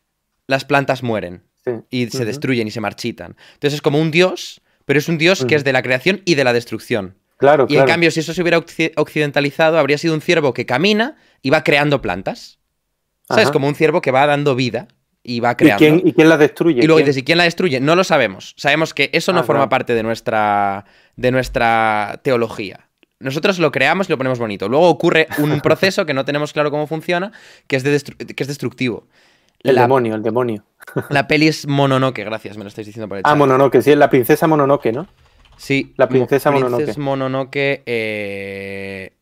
las 0.47 0.65
plantas 0.65 1.03
mueren 1.03 1.46
y 1.91 2.07
se 2.09 2.25
destruyen 2.25 2.69
y 2.69 2.71
se 2.71 2.81
marchitan. 2.81 3.37
Entonces 3.55 3.75
es 3.75 3.83
como 3.83 4.01
un 4.01 4.11
dios, 4.11 4.61
pero 4.85 4.99
es 4.99 5.09
un 5.09 5.19
dios 5.19 5.45
que 5.45 5.55
es 5.55 5.65
de 5.65 5.73
la 5.73 5.83
creación 5.83 6.23
y 6.25 6.35
de 6.35 6.45
la 6.45 6.53
destrucción. 6.53 7.17
Claro, 7.39 7.67
y 7.69 7.77
en 7.77 7.85
cambio, 7.85 8.11
si 8.11 8.21
eso 8.21 8.33
se 8.33 8.41
hubiera 8.41 8.59
occidentalizado, 8.59 9.79
habría 9.79 9.99
sido 9.99 10.15
un 10.15 10.23
ciervo 10.23 10.55
que 10.55 10.65
camina 10.65 11.17
y 11.43 11.51
va 11.51 11.65
creando 11.65 12.01
plantas. 12.01 12.59
¿Sabes? 13.29 13.51
Como 13.51 13.67
un 13.67 13.75
ciervo 13.75 14.01
que 14.01 14.13
va 14.13 14.25
dando 14.27 14.55
vida 14.55 14.87
y 15.23 15.41
va 15.41 15.57
creando. 15.57 15.85
¿Y 16.05 16.13
quién, 16.13 16.29
la 16.29 16.39
destruye? 16.39 16.81
Y 16.83 16.87
luego 16.87 17.01
dices, 17.01 17.17
¿y 17.17 17.25
quién 17.25 17.39
la 17.39 17.45
destruye? 17.45 17.81
No 17.81 17.97
lo 17.97 18.05
sabemos. 18.05 18.55
Sabemos 18.57 18.95
que 18.95 19.11
eso 19.13 19.33
no 19.33 19.43
forma 19.43 19.69
parte 19.69 19.95
de 19.95 20.05
nuestra, 20.05 20.85
de 21.17 21.33
nuestra 21.33 22.21
teología. 22.23 22.89
Nosotros 23.19 23.59
lo 23.59 23.73
creamos 23.73 24.09
y 24.09 24.13
lo 24.13 24.19
ponemos 24.19 24.39
bonito. 24.39 24.69
Luego 24.69 24.89
ocurre 24.89 25.27
un 25.39 25.61
proceso 25.63 26.07
que 26.07 26.15
no 26.15 26.25
tenemos 26.25 26.53
claro 26.53 26.71
cómo 26.71 26.87
funciona, 26.87 27.33
que 27.67 27.77
es, 27.77 27.83
que 27.83 28.43
es 28.43 28.47
destructivo. 28.47 29.09
El 29.71 29.77
demonio, 29.77 30.15
el 30.15 30.23
demonio. 30.23 30.65
La 31.11 31.27
peli 31.27 31.49
es 31.49 31.67
Mononoke, 31.67 32.25
gracias, 32.25 32.57
me 32.57 32.65
lo 32.65 32.69
estáis 32.69 32.87
diciendo 32.87 33.09
por 33.09 33.19
el 33.19 33.23
ah, 33.25 33.29
chat. 33.29 33.33
Ah, 33.33 33.37
Mononoke, 33.37 33.83
sí, 33.83 33.91
es 33.93 33.99
la 33.99 34.09
princesa 34.11 34.47
Mononoke, 34.47 34.93
¿no? 34.93 35.07
Sí. 35.57 35.95
La 35.97 36.09
princesa 36.09 36.51
Mononoke. 36.51 36.77
Princesa 36.77 37.01
Mononoke. 37.01 37.83
Eh... 37.87 39.13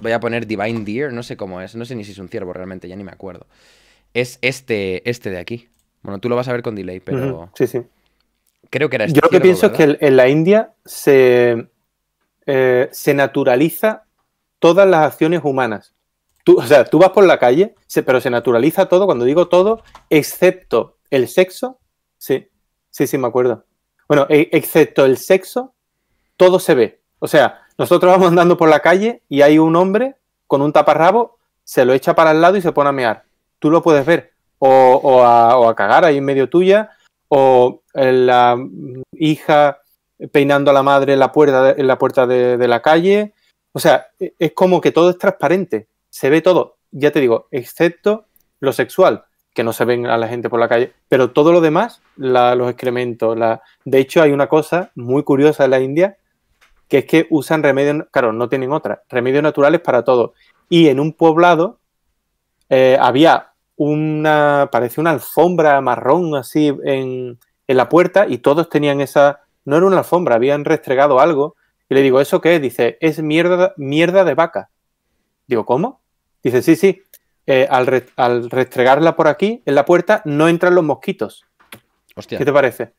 Voy 0.00 0.12
a 0.12 0.20
poner 0.20 0.46
Divine 0.46 0.84
Deer, 0.84 1.12
no 1.12 1.22
sé 1.22 1.36
cómo 1.36 1.60
es, 1.60 1.74
no 1.74 1.84
sé 1.84 1.94
ni 1.94 2.04
si 2.04 2.12
es 2.12 2.18
un 2.18 2.28
ciervo 2.28 2.52
realmente, 2.52 2.88
ya 2.88 2.96
ni 2.96 3.04
me 3.04 3.10
acuerdo. 3.10 3.46
Es 4.14 4.38
este, 4.42 5.08
este 5.08 5.30
de 5.30 5.38
aquí. 5.38 5.68
Bueno, 6.02 6.20
tú 6.20 6.28
lo 6.28 6.36
vas 6.36 6.48
a 6.48 6.52
ver 6.52 6.62
con 6.62 6.74
delay, 6.74 7.00
pero. 7.00 7.50
Sí, 7.54 7.66
sí. 7.66 7.82
Creo 8.70 8.88
que 8.88 8.96
era 8.96 9.06
este. 9.06 9.16
Yo 9.16 9.22
lo 9.24 9.30
que 9.30 9.40
pienso 9.40 9.66
es 9.66 9.72
que 9.72 9.98
en 10.00 10.16
la 10.16 10.28
India 10.28 10.72
se, 10.84 11.68
eh, 12.46 12.88
se 12.92 13.14
naturaliza 13.14 14.04
todas 14.60 14.88
las 14.88 15.06
acciones 15.06 15.40
humanas 15.42 15.94
o 16.56 16.62
sea, 16.66 16.84
tú 16.84 16.98
vas 16.98 17.10
por 17.10 17.24
la 17.24 17.38
calle, 17.38 17.74
pero 18.06 18.20
se 18.20 18.30
naturaliza 18.30 18.86
todo, 18.86 19.06
cuando 19.06 19.24
digo 19.24 19.48
todo, 19.48 19.82
excepto 20.08 20.96
el 21.10 21.28
sexo. 21.28 21.78
Sí, 22.16 22.48
sí, 22.90 23.06
sí, 23.06 23.18
me 23.18 23.26
acuerdo. 23.26 23.64
Bueno, 24.08 24.26
e, 24.28 24.48
excepto 24.52 25.04
el 25.04 25.18
sexo, 25.18 25.74
todo 26.36 26.58
se 26.58 26.74
ve. 26.74 27.02
O 27.18 27.28
sea, 27.28 27.62
nosotros 27.76 28.10
vamos 28.10 28.28
andando 28.28 28.56
por 28.56 28.68
la 28.68 28.80
calle 28.80 29.22
y 29.28 29.42
hay 29.42 29.58
un 29.58 29.76
hombre 29.76 30.16
con 30.46 30.62
un 30.62 30.72
taparrabo, 30.72 31.38
se 31.64 31.84
lo 31.84 31.92
echa 31.92 32.14
para 32.14 32.30
el 32.30 32.40
lado 32.40 32.56
y 32.56 32.62
se 32.62 32.72
pone 32.72 32.88
a 32.88 32.92
mear. 32.92 33.24
Tú 33.58 33.70
lo 33.70 33.82
puedes 33.82 34.06
ver. 34.06 34.32
O, 34.60 35.22
a, 35.24 35.74
cagar 35.76 36.04
ahí 36.04 36.16
en 36.16 36.24
medio 36.24 36.48
tuya, 36.48 36.90
o 37.28 37.82
la 37.94 38.56
hija 39.12 39.78
peinando 40.32 40.72
a 40.72 40.74
la 40.74 40.82
madre 40.82 41.12
en 41.12 41.20
la 41.20 41.30
puerta, 41.30 41.74
en 41.76 41.86
la, 41.86 41.96
puerta 41.96 42.26
de 42.26 42.68
la 42.68 42.82
calle. 42.82 43.34
O 43.72 43.78
sea, 43.78 44.08
e, 44.18 44.34
es 44.38 44.52
como 44.52 44.80
que 44.80 44.90
todo 44.90 45.10
es 45.10 45.18
transparente 45.18 45.86
se 46.18 46.30
ve 46.30 46.42
todo, 46.42 46.78
ya 46.90 47.12
te 47.12 47.20
digo, 47.20 47.46
excepto 47.52 48.24
lo 48.58 48.72
sexual, 48.72 49.26
que 49.54 49.62
no 49.62 49.72
se 49.72 49.84
ven 49.84 50.06
a 50.06 50.16
la 50.16 50.26
gente 50.26 50.50
por 50.50 50.58
la 50.58 50.68
calle, 50.68 50.92
pero 51.08 51.30
todo 51.30 51.52
lo 51.52 51.60
demás, 51.60 52.02
los 52.16 52.68
excrementos, 52.68 53.38
la... 53.38 53.62
de 53.84 54.00
hecho 54.00 54.20
hay 54.20 54.32
una 54.32 54.48
cosa 54.48 54.90
muy 54.96 55.22
curiosa 55.22 55.64
en 55.64 55.70
la 55.70 55.78
India, 55.78 56.16
que 56.88 56.98
es 56.98 57.04
que 57.04 57.28
usan 57.30 57.62
remedios, 57.62 58.08
claro, 58.10 58.32
no 58.32 58.48
tienen 58.48 58.72
otra, 58.72 59.04
remedios 59.08 59.44
naturales 59.44 59.80
para 59.80 60.02
todo. 60.02 60.34
Y 60.68 60.88
en 60.88 60.98
un 60.98 61.12
poblado 61.12 61.78
eh, 62.68 62.98
había 63.00 63.52
una, 63.76 64.70
parece 64.72 65.00
una 65.00 65.10
alfombra 65.10 65.80
marrón 65.80 66.34
así 66.34 66.76
en, 66.84 67.38
en 67.68 67.76
la 67.76 67.88
puerta 67.88 68.26
y 68.28 68.38
todos 68.38 68.68
tenían 68.68 69.00
esa, 69.00 69.42
no 69.64 69.76
era 69.76 69.86
una 69.86 69.98
alfombra, 69.98 70.34
habían 70.34 70.64
restregado 70.64 71.20
algo. 71.20 71.54
Y 71.88 71.94
le 71.94 72.02
digo, 72.02 72.20
¿eso 72.20 72.40
qué 72.40 72.56
es? 72.56 72.60
Dice, 72.60 72.98
es 73.00 73.22
mierda, 73.22 73.72
mierda 73.76 74.24
de 74.24 74.34
vaca. 74.34 74.70
Digo, 75.46 75.64
¿cómo? 75.64 76.00
Dice, 76.42 76.62
sí, 76.62 76.76
sí, 76.76 77.02
eh, 77.46 77.66
al, 77.70 78.04
al, 78.16 78.50
restregarla 78.50 79.16
por 79.16 79.28
aquí, 79.28 79.62
en 79.64 79.74
la 79.74 79.84
puerta, 79.84 80.22
no 80.24 80.48
entran 80.48 80.74
los 80.74 80.84
mosquitos. 80.84 81.44
Hostia. 82.14 82.38
¿Qué 82.38 82.44
te 82.44 82.52
parece? 82.52 82.92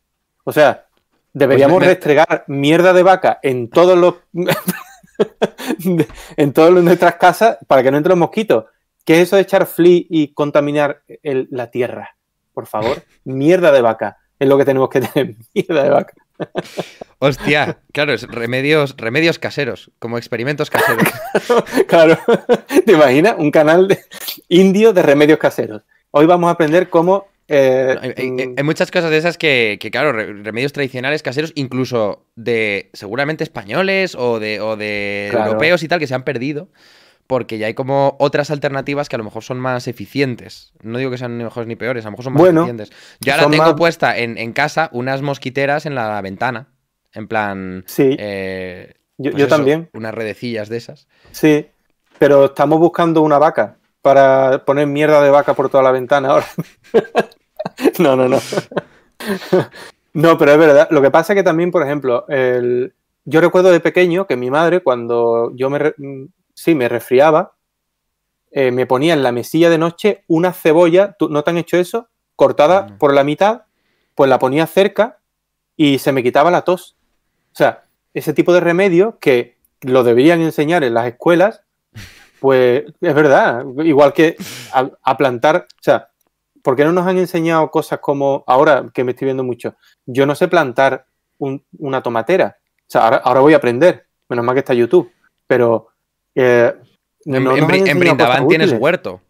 O 0.43 0.51
sea, 0.51 0.87
deberíamos 1.33 1.77
pues 1.77 1.89
restregar 1.89 2.45
mierda 2.47 2.93
de 2.93 3.03
vaca 3.03 3.39
en 3.43 3.69
todos 3.69 3.97
los... 3.97 4.15
en 6.37 6.53
todas 6.53 6.71
nuestras 6.83 7.15
casas 7.15 7.57
para 7.67 7.83
que 7.83 7.91
no 7.91 7.97
entren 7.97 8.11
los 8.11 8.27
mosquitos. 8.27 8.65
¿Qué 9.05 9.15
es 9.15 9.27
eso 9.27 9.35
de 9.35 9.41
echar 9.43 9.65
flea 9.65 10.03
y 10.09 10.33
contaminar 10.33 11.03
la 11.23 11.71
tierra? 11.71 12.15
Por 12.53 12.67
favor, 12.67 13.03
mierda 13.23 13.71
de 13.71 13.81
vaca. 13.81 14.17
Es 14.37 14.47
lo 14.47 14.57
que 14.57 14.65
tenemos 14.65 14.89
que 14.89 15.01
tener, 15.01 15.35
mierda 15.53 15.83
de 15.83 15.89
vaca. 15.89 16.13
Hostia, 17.19 17.79
claro, 17.91 18.13
es 18.13 18.23
remedios, 18.23 18.95
remedios 18.97 19.39
caseros, 19.39 19.91
como 19.99 20.17
experimentos 20.17 20.69
caseros. 20.69 21.03
claro, 21.87 22.17
¿te 22.85 22.91
imaginas? 22.91 23.35
Un 23.37 23.51
canal 23.51 23.87
de 23.87 23.99
indio 24.47 24.93
de 24.93 25.01
remedios 25.01 25.39
caseros. 25.39 25.83
Hoy 26.11 26.25
vamos 26.25 26.47
a 26.47 26.51
aprender 26.51 26.89
cómo 26.89 27.27
eh, 27.49 27.97
mm, 28.17 28.57
hay, 28.57 28.63
muchas 28.63 28.91
cosas 28.91 29.09
de 29.09 29.17
esas 29.17 29.37
que, 29.37 29.77
claro, 29.91 30.13
remedios 30.13 30.71
tradicionales 30.71 31.23
caseros, 31.23 31.51
incluso 31.55 32.25
de 32.35 32.89
seguramente 32.93 33.43
españoles 33.43 34.15
o 34.15 34.39
de, 34.39 34.59
de 34.77 35.27
europeos 35.27 35.83
y 35.83 35.87
tal, 35.87 35.99
que 35.99 36.07
se 36.07 36.13
han 36.13 36.23
perdido. 36.23 36.69
Porque 37.29 37.59
ya 37.59 37.67
hay 37.67 37.75
como 37.75 38.15
otras 38.17 38.49
alternativas 38.49 39.07
que 39.07 39.15
a 39.15 39.19
lo 39.19 39.23
mejor 39.23 39.43
son 39.43 39.59
más 39.59 39.87
eficientes. 39.87 40.73
No 40.81 40.97
digo 40.97 41.11
que 41.11 41.19
sean 41.19 41.37
ni 41.37 41.43
mejores 41.43 41.67
ni 41.67 41.75
peores, 41.75 42.03
a 42.03 42.07
lo 42.07 42.13
mejor 42.13 42.23
son 42.23 42.33
más 42.33 42.43
eficientes. 42.43 42.91
Yo 43.19 43.33
ahora 43.33 43.47
tengo 43.51 43.75
puesta 43.75 44.17
en, 44.17 44.51
casa 44.51 44.89
unas 44.93 45.21
mosquiteras 45.21 45.85
en 45.85 45.93
la 45.93 46.19
ventana. 46.23 46.69
En 47.13 47.27
plan. 47.27 47.83
Sí. 47.85 48.15
Eh, 48.17 48.95
yo, 49.19 49.31
pues 49.31 49.47
también. 49.47 49.91
Unas 49.93 50.11
redecillas 50.11 50.69
de 50.69 50.77
esas. 50.77 51.07
Sí. 51.29 51.67
Pero 52.17 52.45
estamos 52.45 52.79
buscando 52.79 53.21
una 53.21 53.37
vaca 53.37 53.77
para 54.01 54.65
poner 54.65 54.87
mierda 54.87 55.21
de 55.21 55.29
vaca 55.29 55.53
por 55.53 55.69
toda 55.69 55.83
la 55.83 55.91
ventana 55.91 56.29
ahora. 56.29 56.47
no, 57.99 58.15
no, 58.15 58.27
no. 58.27 58.39
no, 60.13 60.35
pero 60.39 60.51
es 60.53 60.57
verdad. 60.57 60.87
Lo 60.89 61.03
que 61.03 61.11
pasa 61.11 61.33
es 61.33 61.37
que 61.37 61.43
también, 61.43 61.69
por 61.69 61.83
ejemplo, 61.83 62.25
el... 62.27 62.95
yo 63.23 63.39
recuerdo 63.39 63.69
de 63.69 63.81
pequeño 63.81 64.25
que 64.25 64.35
mi 64.35 64.49
madre, 64.49 64.79
cuando 64.79 65.51
yo 65.55 65.69
me, 65.69 65.93
sí, 66.59 66.75
me 66.75 66.89
resfriaba, 66.89 67.53
eh, 68.51 68.71
me 68.71 68.85
ponía 68.85 69.13
en 69.13 69.23
la 69.23 69.31
mesilla 69.31 69.69
de 69.69 69.77
noche 69.77 70.23
una 70.27 70.51
cebolla, 70.51 71.15
¿no 71.29 71.43
te 71.43 71.49
han 71.51 71.57
hecho 71.57 71.77
eso? 71.77 72.09
Cortada 72.35 72.97
por 72.97 73.13
la 73.13 73.23
mitad, 73.23 73.63
pues 74.13 74.29
la 74.29 74.39
ponía 74.39 74.67
cerca 74.67 75.19
y 75.77 75.99
se 75.99 76.11
me 76.11 76.21
quitaba 76.21 76.51
la 76.51 76.63
tos. 76.63 76.97
O 77.53 77.55
sea, 77.55 77.85
ese 78.13 78.33
tipo 78.33 78.53
de 78.53 78.59
remedio 78.59 79.17
que 79.19 79.57
lo 79.81 80.03
deberían 80.03 80.41
enseñar 80.41 80.83
en 80.83 80.95
las 80.95 81.07
escuelas, 81.07 81.63
pues 82.41 82.83
es 82.99 83.13
verdad, 83.15 83.63
igual 83.83 84.11
que 84.11 84.35
a 84.73 85.17
plantar, 85.17 85.67
o 85.79 85.83
sea, 85.83 86.09
¿por 86.61 86.75
qué 86.75 86.83
no 86.83 86.91
nos 86.91 87.07
han 87.07 87.17
enseñado 87.17 87.71
cosas 87.71 87.99
como, 87.99 88.43
ahora 88.47 88.89
que 88.93 89.05
me 89.05 89.11
estoy 89.11 89.27
viendo 89.27 89.45
mucho, 89.45 89.75
yo 90.05 90.25
no 90.25 90.35
sé 90.35 90.49
plantar 90.49 91.05
una 91.37 92.03
tomatera? 92.03 92.57
O 92.81 92.91
sea, 92.91 93.07
ahora, 93.07 93.39
voy 93.39 93.53
a 93.53 93.57
aprender, 93.57 94.07
menos 94.27 94.43
mal 94.43 94.55
que 94.55 94.59
está 94.59 94.73
YouTube, 94.73 95.09
pero... 95.47 95.87
Eh, 96.35 96.73
en, 97.25 97.99
Brindavan 97.99 98.47
tienes 98.47 98.71
huerto. 98.73 99.21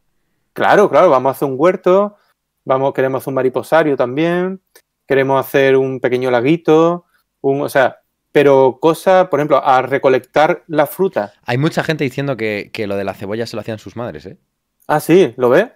Claro, 0.54 0.90
claro, 0.90 1.10
vamos 1.10 1.30
a 1.30 1.32
hacer 1.32 1.48
un 1.48 1.56
huerto, 1.58 2.18
vamos, 2.66 2.94
queremos 2.94 3.22
hacer 3.22 3.32
un 3.32 3.36
mariposario 3.36 3.96
también, 3.96 4.62
queremos 5.08 5.40
hacer 5.40 5.78
un 5.78 6.00
pequeño 6.00 6.32
laguito, 6.32 7.06
un, 7.42 7.62
o 7.62 7.70
sea, 7.70 8.02
pero 8.32 8.78
cosa, 8.80 9.30
por 9.30 9.40
ejemplo, 9.40 9.64
a 9.64 9.82
recolectar 9.82 10.64
la 10.68 10.86
fruta. 10.86 11.34
Hay 11.46 11.58
mucha 11.58 11.84
gente 11.84 12.04
diciendo 12.04 12.38
que, 12.38 12.70
que, 12.74 12.88
lo 12.88 12.96
de 12.96 13.04
la 13.04 13.14
cebolla 13.14 13.48
se 13.48 13.56
lo 13.56 13.62
hacían 13.62 13.80
sus 13.80 13.96
madres, 13.96 14.26
¿eh? 14.26 14.38
Ah, 14.88 15.00
sí, 15.00 15.34
¿lo 15.38 15.50
ves? 15.50 15.68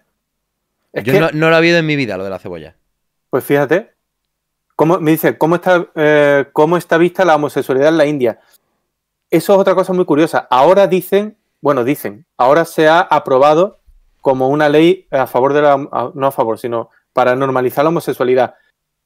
Yo 1.03 1.19
no, 1.19 1.29
lo 1.31 1.49
he 1.49 1.55
habido 1.55 1.77
en 1.77 1.85
mi 1.85 1.95
vida, 1.95 2.17
lo 2.17 2.23
de 2.23 2.29
la 2.29 2.39
cebolla. 2.39 2.75
Pues 3.29 3.43
fíjate. 3.43 3.93
¿Cómo, 4.75 4.99
me 4.99 5.11
dice, 5.11 5.37
¿cómo 5.37 5.55
está, 5.55 5.87
eh, 5.95 6.45
¿cómo 6.51 6.77
está 6.77 6.97
vista 6.97 7.23
la 7.23 7.35
homosexualidad 7.35 7.89
en 7.89 7.97
la 7.97 8.05
India? 8.05 8.39
Eso 9.33 9.53
es 9.53 9.59
otra 9.59 9.73
cosa 9.73 9.93
muy 9.93 10.05
curiosa. 10.05 10.47
Ahora 10.51 10.85
dicen, 10.85 11.39
bueno, 11.59 11.83
dicen, 11.83 12.27
ahora 12.37 12.65
se 12.65 12.87
ha 12.87 12.99
aprobado 12.99 13.79
como 14.21 14.47
una 14.47 14.69
ley 14.69 15.07
a 15.09 15.25
favor 15.25 15.53
de 15.53 15.63
la, 15.63 15.75
no 16.13 16.27
a 16.27 16.31
favor, 16.31 16.59
sino 16.59 16.91
para 17.13 17.35
normalizar 17.35 17.83
la 17.83 17.89
homosexualidad. 17.89 18.53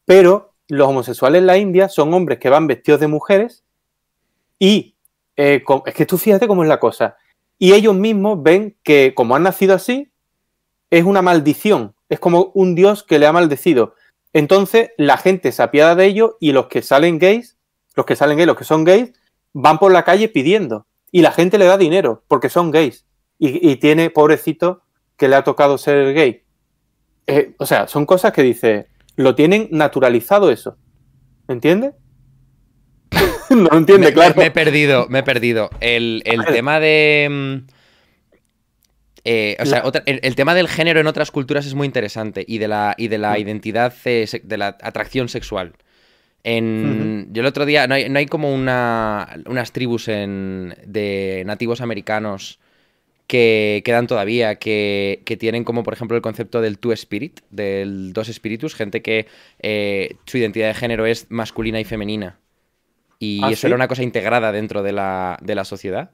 Pero 0.04 0.54
los 0.68 0.90
homosexuales 0.90 1.40
en 1.40 1.46
la 1.46 1.58
India 1.58 1.88
son 1.88 2.14
hombres 2.14 2.40
que 2.40 2.50
van 2.50 2.68
vestidos 2.68 3.00
de 3.00 3.08
mujeres 3.08 3.64
y 4.60 4.98
eh, 5.38 5.64
es 5.86 5.94
que 5.94 6.06
tú 6.06 6.18
fíjate 6.18 6.46
cómo 6.46 6.64
es 6.64 6.68
la 6.68 6.82
cosa. 6.82 7.16
Y 7.58 7.72
ellos 7.72 7.96
mismos 7.96 8.44
ven 8.44 8.76
que 8.84 9.14
como 9.16 9.34
han 9.34 9.44
nacido 9.44 9.76
así, 9.76 10.12
es 10.90 11.06
una 11.06 11.22
maldición, 11.22 11.96
es 12.10 12.20
como 12.20 12.52
un 12.54 12.76
dios 12.76 13.02
que 13.02 13.18
le 13.18 13.28
ha 13.28 13.32
maldecido. 13.32 13.96
Entonces 14.34 14.90
la 14.98 15.16
gente 15.16 15.54
se 15.54 15.64
apiada 15.64 15.96
de 15.96 16.06
ello 16.06 16.36
y 16.42 16.52
los 16.52 16.68
que 16.68 16.82
salen 16.82 17.18
gays, 17.18 17.58
los 17.96 18.06
que 18.06 18.18
salen 18.18 18.36
gays, 18.36 18.48
los 18.48 18.58
que 18.58 18.66
son 18.66 18.84
gays, 18.84 19.14
van 19.54 19.80
por 19.80 19.92
la 19.92 20.04
calle 20.04 20.28
pidiendo 20.30 20.88
y 21.12 21.22
la 21.22 21.32
gente 21.32 21.58
le 21.58 21.66
da 21.66 21.78
dinero 21.78 22.24
porque 22.28 22.50
son 22.50 22.72
gays 22.72 23.06
y, 23.40 23.76
tiene, 23.76 24.10
pobrecito, 24.10 24.82
que 25.16 25.28
le 25.28 25.36
ha 25.36 25.44
tocado 25.44 25.78
ser 25.78 26.14
gay. 26.16 26.44
Eh, 27.28 27.54
o 27.60 27.68
sea, 27.68 27.88
son 27.88 28.08
cosas 28.08 28.34
que 28.34 28.42
dice, 28.42 28.88
lo 29.16 29.36
tienen 29.36 29.68
naturalizado 29.72 30.50
eso. 30.50 30.78
¿Entiendes? 31.48 31.94
no 33.52 33.78
entiende, 33.78 34.12
claro. 34.12 34.34
Me, 34.36 34.48
he 34.48 34.52
perdido, 34.52 35.06
me 35.10 35.20
he 35.20 35.24
perdido. 35.24 35.70
El, 35.82 36.24
el 36.26 36.46
tema 36.46 36.80
de 36.80 37.28
mm, 37.30 37.72
eh, 39.30 39.58
o 39.60 39.66
sea, 39.66 39.84
el, 40.06 40.36
tema 40.36 40.56
del 40.56 40.70
género 40.70 41.02
en 41.02 41.08
otras 41.08 41.32
culturas 41.32 41.66
es 41.66 41.74
muy 41.74 41.86
interesante 41.86 42.46
y 42.48 42.60
de 42.60 42.70
la, 42.70 42.96
y 42.98 43.10
de 43.10 43.18
la 43.18 43.34
mm. 43.34 43.38
identidad, 43.40 43.94
de 44.04 44.58
la 44.58 44.78
atracción 44.82 45.28
sexual. 45.28 45.74
En, 46.50 47.28
Yo 47.34 47.42
el 47.42 47.46
otro 47.46 47.66
día, 47.66 47.88
no 47.88 47.96
hay, 47.96 48.26
como 48.26 48.54
una, 48.54 49.38
unas 49.48 49.74
tribus 49.74 50.06
de 50.06 51.44
nativos 51.46 51.82
americanos 51.82 52.60
que 53.28 53.82
quedan 53.84 54.08
todavía, 54.08 54.56
que, 54.56 55.22
tienen 55.40 55.66
como 55.66 55.84
por 55.84 55.94
ejemplo 55.94 56.16
el 56.16 56.24
concepto 56.24 56.62
del 56.62 56.80
two 56.80 56.94
spirit, 56.94 57.42
del 57.50 58.14
dos 58.14 58.30
espíritus, 58.30 58.76
gente 58.76 59.02
que 59.02 59.28
eh, 59.60 60.16
su 60.26 60.38
identidad 60.38 60.70
de 60.70 60.74
género 60.76 61.06
es 61.06 61.28
masculina 61.30 61.82
y 61.82 61.84
femenina. 61.84 62.40
Y 63.20 63.42
¿Ah, 63.44 63.52
eso 63.52 63.68
era 63.68 63.76
una 63.76 63.90
cosa 63.90 64.04
integrada 64.04 64.54
dentro 64.54 64.84
de 64.84 64.94
la, 64.94 65.38
de 65.42 65.54
la 65.54 65.66
sociedad. 65.66 66.12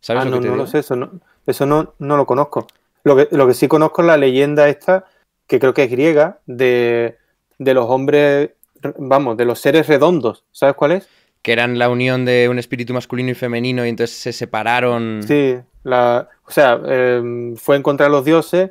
¿Sabes 0.00 0.22
ah, 0.22 0.28
lo 0.28 0.40
que 0.40 0.48
no, 0.48 0.52
no 0.52 0.56
lo 0.56 0.66
sé, 0.66 0.80
eso 0.80 0.96
no, 0.96 1.12
eso 1.46 1.64
no, 1.64 1.94
no 1.98 2.18
lo 2.18 2.26
conozco. 2.26 2.66
Lo 3.04 3.16
que, 3.16 3.28
lo 3.30 3.46
que 3.46 3.54
sí 3.54 3.68
conozco 3.68 4.02
es 4.02 4.08
la 4.08 4.18
leyenda 4.18 4.68
esta, 4.68 5.06
que 5.46 5.58
creo 5.58 5.72
que 5.72 5.84
es 5.84 5.90
griega, 5.90 6.40
de, 6.46 7.16
los 7.58 7.86
hombres, 7.88 8.50
vamos, 8.98 9.36
de 9.36 9.44
los 9.44 9.60
seres 9.60 9.86
redondos. 9.86 10.44
¿Sabes 10.50 10.74
cuál 10.74 10.92
es? 10.92 11.08
Que 11.42 11.52
eran 11.52 11.78
la 11.78 11.88
unión 11.88 12.24
de 12.24 12.48
un 12.48 12.58
espíritu 12.58 12.92
masculino 12.92 13.30
y 13.30 13.34
femenino 13.34 13.84
y 13.84 13.88
entonces 13.88 14.16
se 14.16 14.32
separaron. 14.32 15.22
Sí, 15.26 15.56
la, 15.82 16.28
o 16.46 16.50
sea, 16.50 16.80
em, 16.86 17.56
fue 17.56 17.76
encontrar 17.76 18.08
a 18.08 18.12
los 18.12 18.24
dioses, 18.24 18.70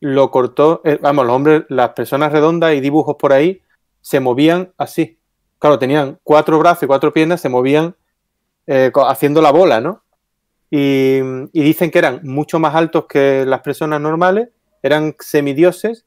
lo 0.00 0.30
cortó, 0.30 0.82
eh, 0.84 0.98
vamos, 1.00 1.26
los 1.26 1.34
hombres, 1.34 1.62
las 1.68 1.90
personas 1.90 2.32
redondas 2.32 2.74
y 2.74 2.80
dibujos 2.80 3.16
por 3.16 3.32
ahí 3.32 3.62
se 4.00 4.20
movían 4.20 4.72
así. 4.76 5.18
Claro, 5.58 5.78
tenían 5.78 6.18
cuatro 6.22 6.58
brazos 6.58 6.82
y 6.82 6.86
cuatro 6.86 7.12
piernas, 7.12 7.40
se 7.40 7.48
movían 7.48 7.94
eh, 8.66 8.90
haciendo 8.94 9.40
la 9.40 9.52
bola, 9.52 9.80
¿no? 9.80 10.02
y, 10.74 11.20
dicen 11.52 11.90
que 11.90 11.98
eran 11.98 12.20
mucho 12.22 12.58
más 12.58 12.74
altos 12.74 13.04
que 13.06 13.44
las 13.46 13.60
personas 13.60 14.00
normales, 14.00 14.48
eran 14.82 15.14
semidioses, 15.20 16.06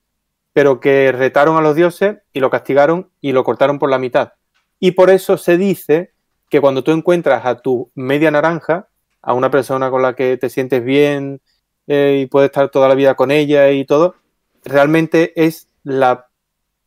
pero 0.56 0.80
que 0.80 1.12
retaron 1.12 1.58
a 1.58 1.62
los 1.62 1.76
dioses 1.76 2.20
y 2.32 2.40
lo 2.40 2.50
castigaron 2.50 3.10
y 3.20 3.34
lo 3.34 3.44
cortaron 3.44 3.78
por 3.78 3.90
la 3.90 4.00
mitad. 4.00 4.36
Y 4.80 4.92
por 4.92 5.10
eso 5.10 5.36
se 5.36 5.58
dice 5.58 6.14
que 6.50 6.62
cuando 6.62 6.82
tú 6.82 6.92
encuentras 6.92 7.46
a 7.46 7.60
tu 7.60 7.92
media 7.94 8.32
naranja, 8.32 8.88
a 9.22 9.34
una 9.34 9.52
persona 9.52 9.90
con 9.90 10.02
la 10.02 10.16
que 10.16 10.38
te 10.38 10.50
sientes 10.50 10.82
bien 10.82 11.42
eh, 11.88 12.22
y 12.22 12.28
puedes 12.28 12.52
estar 12.52 12.70
toda 12.70 12.88
la 12.88 12.96
vida 12.96 13.16
con 13.16 13.32
ella 13.32 13.70
y 13.72 13.84
todo, 13.84 14.16
realmente 14.64 15.34
es 15.36 15.68
la 15.84 16.28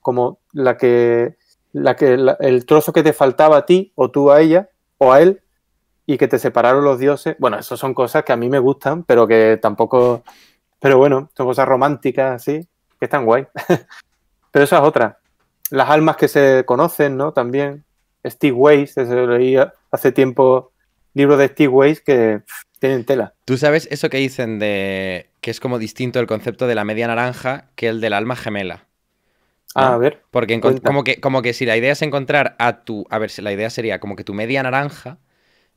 como 0.00 0.38
la 0.54 0.78
que 0.78 1.36
la 1.74 1.94
que 1.94 2.16
el 2.40 2.64
trozo 2.64 2.94
que 2.94 3.02
te 3.02 3.12
faltaba 3.12 3.58
a 3.58 3.66
ti 3.66 3.92
o 3.96 4.10
tú 4.10 4.30
a 4.30 4.40
ella 4.40 4.70
o 4.96 5.12
a 5.12 5.20
él 5.20 5.42
y 6.06 6.16
que 6.16 6.26
te 6.26 6.38
separaron 6.38 6.84
los 6.84 6.98
dioses. 6.98 7.36
Bueno, 7.38 7.58
eso 7.58 7.76
son 7.76 7.92
cosas 7.92 8.24
que 8.24 8.32
a 8.32 8.36
mí 8.38 8.48
me 8.48 8.60
gustan, 8.60 9.04
pero 9.04 9.26
que 9.26 9.58
tampoco. 9.60 10.22
Pero 10.80 10.96
bueno, 10.96 11.28
son 11.36 11.44
cosas 11.44 11.68
románticas, 11.68 12.36
así, 12.36 12.66
que 12.98 13.06
están 13.06 13.24
guay. 13.24 13.46
pero 14.50 14.64
esa 14.64 14.78
es 14.78 14.82
otra. 14.82 15.18
Las 15.70 15.90
almas 15.90 16.16
que 16.16 16.28
se 16.28 16.64
conocen, 16.64 17.16
¿no? 17.16 17.32
También. 17.32 17.84
Steve 18.26 18.52
Weiss, 18.52 18.92
se 18.94 19.04
leía 19.04 19.72
hace 19.90 20.12
tiempo 20.12 20.72
libros 21.14 21.38
de 21.38 21.48
Steve 21.48 21.68
Weiss 21.68 22.00
que 22.00 22.42
tienen 22.78 23.04
tela. 23.04 23.34
Tú 23.44 23.56
sabes 23.56 23.88
eso 23.90 24.10
que 24.10 24.18
dicen 24.18 24.58
de 24.58 25.30
que 25.40 25.50
es 25.50 25.60
como 25.60 25.78
distinto 25.78 26.20
el 26.20 26.26
concepto 26.26 26.66
de 26.66 26.74
la 26.74 26.84
media 26.84 27.06
naranja 27.06 27.70
que 27.74 27.88
el 27.88 28.00
del 28.00 28.12
alma 28.12 28.36
gemela. 28.36 28.86
Ah, 29.74 29.94
a 29.94 29.98
ver. 29.98 30.22
Porque 30.30 30.60
como 30.60 31.04
que, 31.04 31.20
como 31.20 31.42
que 31.42 31.52
si 31.52 31.66
la 31.66 31.76
idea 31.76 31.92
es 31.92 32.02
encontrar 32.02 32.56
a 32.58 32.84
tu. 32.84 33.06
A 33.10 33.18
ver, 33.18 33.30
la 33.42 33.52
idea 33.52 33.70
sería 33.70 34.00
como 34.00 34.16
que 34.16 34.24
tu 34.24 34.34
media 34.34 34.62
naranja 34.62 35.18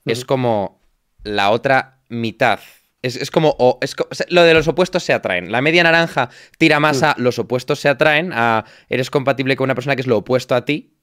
es 0.05 0.25
como 0.25 0.81
la 1.23 1.51
otra 1.51 1.99
mitad. 2.09 2.59
Es, 3.01 3.31
como, 3.31 3.57
es, 3.81 3.95
lo 4.29 4.43
de 4.43 4.53
los 4.53 4.67
opuestos 4.67 5.03
se 5.03 5.13
atraen. 5.13 5.51
La 5.51 5.61
media 5.61 5.83
naranja 5.83 6.29
tira 6.57 6.79
más 6.79 7.01
a 7.01 7.15
los 7.17 7.39
opuestos 7.39 7.79
se 7.79 7.89
atraen, 7.89 8.31
a 8.33 8.65
eres 8.89 9.09
compatible 9.09 9.55
con 9.55 9.65
una 9.65 9.75
persona 9.75 9.95
que 9.95 10.01
es 10.01 10.07
lo 10.07 10.17
opuesto 10.17 10.53
a 10.53 10.65
ti. 10.65 10.93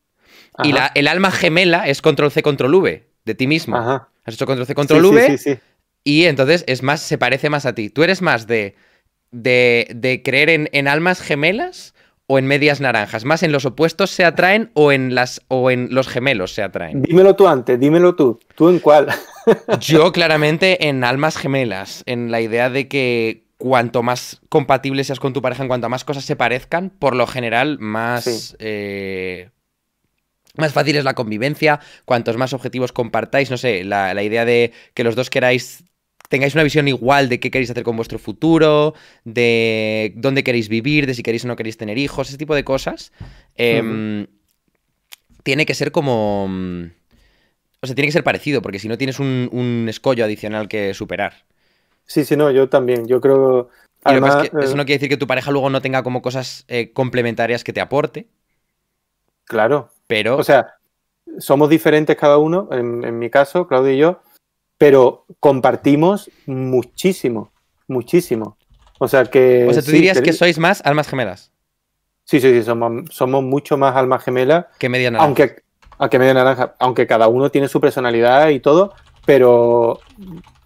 Y 0.62 0.72
la, 0.72 0.92
el 0.94 1.08
alma 1.08 1.30
gemela 1.30 1.88
es 1.88 2.00
control 2.00 2.30
C, 2.30 2.42
control 2.42 2.74
V 2.74 3.08
de 3.24 3.34
ti 3.34 3.46
mismo. 3.46 3.76
Has 3.76 4.34
hecho 4.34 4.46
control 4.46 4.66
C, 4.66 4.74
control 4.74 5.06
V. 5.06 5.60
y 6.04 6.24
entonces 6.24 6.64
es 6.68 6.82
más, 6.82 7.00
se 7.00 7.18
parece 7.18 7.50
más 7.50 7.66
a 7.66 7.74
ti. 7.74 7.90
Tú 7.90 8.04
eres 8.04 8.22
más 8.22 8.46
de, 8.46 8.76
de, 9.30 10.22
creer 10.24 10.50
en, 10.50 10.68
en 10.72 10.88
almas 10.88 11.20
gemelas 11.20 11.94
o 12.28 12.38
en 12.38 12.46
medias 12.46 12.80
naranjas? 12.80 13.24
¿Más 13.24 13.42
en 13.42 13.50
los 13.50 13.64
opuestos 13.64 14.10
se 14.10 14.24
atraen 14.24 14.70
o 14.74 14.92
en, 14.92 15.14
las, 15.14 15.42
o 15.48 15.70
en 15.70 15.88
los 15.90 16.06
gemelos 16.06 16.52
se 16.54 16.62
atraen? 16.62 17.02
Dímelo 17.02 17.34
tú 17.34 17.48
antes, 17.48 17.80
dímelo 17.80 18.14
tú. 18.14 18.38
¿Tú 18.54 18.68
en 18.68 18.78
cuál? 18.78 19.08
Yo 19.80 20.12
claramente 20.12 20.88
en 20.88 21.04
almas 21.04 21.36
gemelas, 21.36 22.02
en 22.06 22.30
la 22.30 22.40
idea 22.40 22.70
de 22.70 22.88
que 22.88 23.44
cuanto 23.56 24.02
más 24.02 24.40
compatible 24.48 25.04
seas 25.04 25.20
con 25.20 25.32
tu 25.32 25.42
pareja, 25.42 25.62
en 25.62 25.68
cuanto 25.68 25.88
más 25.88 26.04
cosas 26.04 26.24
se 26.24 26.36
parezcan, 26.36 26.90
por 26.90 27.14
lo 27.16 27.26
general 27.26 27.78
más... 27.78 28.56
Eh, 28.58 29.50
más 30.56 30.72
fácil 30.72 30.96
es 30.96 31.04
la 31.04 31.14
convivencia, 31.14 31.78
cuantos 32.04 32.36
más 32.36 32.52
objetivos 32.52 32.90
compartáis, 32.90 33.48
no 33.48 33.56
sé, 33.56 33.84
la, 33.84 34.12
la 34.12 34.24
idea 34.24 34.44
de 34.44 34.72
que 34.92 35.04
los 35.04 35.14
dos 35.14 35.30
queráis 35.30 35.84
tengáis 36.28 36.54
una 36.54 36.62
visión 36.62 36.88
igual 36.88 37.28
de 37.28 37.40
qué 37.40 37.50
queréis 37.50 37.70
hacer 37.70 37.82
con 37.82 37.96
vuestro 37.96 38.18
futuro, 38.18 38.94
de 39.24 40.12
dónde 40.16 40.44
queréis 40.44 40.68
vivir, 40.68 41.06
de 41.06 41.14
si 41.14 41.22
queréis 41.22 41.44
o 41.44 41.48
no 41.48 41.56
queréis 41.56 41.76
tener 41.76 41.98
hijos, 41.98 42.28
ese 42.28 42.38
tipo 42.38 42.54
de 42.54 42.64
cosas, 42.64 43.12
em, 43.54 44.26
tiene 45.42 45.66
que 45.66 45.74
ser 45.74 45.90
como... 45.92 46.90
O 47.80 47.86
sea, 47.86 47.94
tiene 47.94 48.08
que 48.08 48.12
ser 48.12 48.24
parecido, 48.24 48.62
porque 48.62 48.78
si 48.78 48.88
no 48.88 48.98
tienes 48.98 49.20
un, 49.20 49.86
escollo 49.88 50.24
adicional 50.24 50.68
que 50.68 50.94
superar. 50.94 51.44
Sí, 52.04 52.24
sí, 52.24 52.36
no, 52.36 52.50
yo 52.50 52.68
también. 52.68 53.06
Yo 53.06 53.20
creo... 53.20 53.68
Además, 54.04 54.44
eso 54.44 54.72
eh, 54.72 54.76
no 54.76 54.84
quiere 54.84 54.98
decir 54.98 55.08
que 55.08 55.16
tu 55.16 55.26
pareja 55.26 55.50
luego 55.50 55.70
no 55.70 55.82
tenga 55.82 56.02
como 56.02 56.22
cosas 56.22 56.64
eh, 56.68 56.92
complementarias 56.92 57.64
que 57.64 57.72
te 57.72 57.80
aporte. 57.80 58.26
Claro. 59.44 59.90
Pero... 60.06 60.36
O 60.36 60.44
sea, 60.44 60.74
somos 61.38 61.68
diferentes 61.68 62.16
cada 62.16 62.38
uno, 62.38 62.68
en 62.72 63.18
mi 63.18 63.28
caso, 63.28 63.66
Claudio 63.66 63.92
y 63.92 63.98
yo, 63.98 64.22
pero 64.78 65.26
compartimos 65.40 66.30
muchísimo, 66.46 67.52
muchísimo. 67.88 68.56
O 68.98 69.08
sea 69.08 69.24
que. 69.24 69.66
O 69.68 69.72
sea, 69.72 69.82
tú 69.82 69.90
dirías 69.90 70.20
que 70.20 70.32
sois 70.32 70.58
más 70.58 70.80
almas 70.84 71.08
gemelas. 71.08 71.50
Sí, 72.24 72.40
sí, 72.40 72.52
sí, 72.52 72.62
somos, 72.62 73.10
somos 73.10 73.42
mucho 73.42 73.76
más 73.76 73.96
almas 73.96 74.22
gemelas. 74.22 74.66
Que 74.78 74.88
media 74.88 75.10
naranja. 75.10 75.56
Aunque, 75.98 76.16
aunque 76.16 76.18
media 76.18 76.34
naranja, 76.34 76.74
aunque 76.78 77.06
cada 77.06 77.28
uno 77.28 77.50
tiene 77.50 77.68
su 77.68 77.80
personalidad 77.80 78.48
y 78.48 78.60
todo, 78.60 78.94
pero 79.26 80.00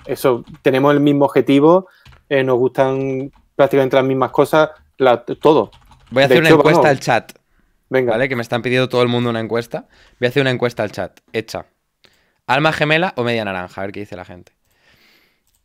eso, 0.07 0.45
tenemos 0.63 0.93
el 0.93 1.01
mismo 1.01 1.25
objetivo, 1.25 1.89
eh, 2.29 2.45
nos 2.45 2.57
gustan 2.57 3.33
prácticamente 3.57 3.97
las 3.97 4.05
mismas 4.05 4.31
cosas, 4.31 4.71
todo. 5.41 5.71
Voy 6.11 6.23
a 6.23 6.27
hacer 6.27 6.41
una 6.41 6.51
encuesta 6.51 6.89
al 6.89 7.01
chat. 7.01 7.33
Venga. 7.89 8.13
¿Vale? 8.13 8.29
Que 8.29 8.37
me 8.37 8.43
están 8.43 8.63
pidiendo 8.63 8.89
todo 8.89 9.03
el 9.03 9.09
mundo 9.09 9.31
una 9.31 9.41
encuesta. 9.41 9.87
Voy 10.19 10.27
a 10.27 10.29
hacer 10.29 10.41
una 10.41 10.51
encuesta 10.51 10.83
al 10.83 10.93
chat, 10.93 11.21
hecha. 11.33 11.67
¿Alma 12.47 12.73
gemela 12.73 13.13
o 13.17 13.23
media 13.23 13.45
naranja? 13.45 13.81
A 13.81 13.85
ver 13.85 13.93
qué 13.93 14.01
dice 14.01 14.17
la 14.17 14.25
gente. 14.25 14.53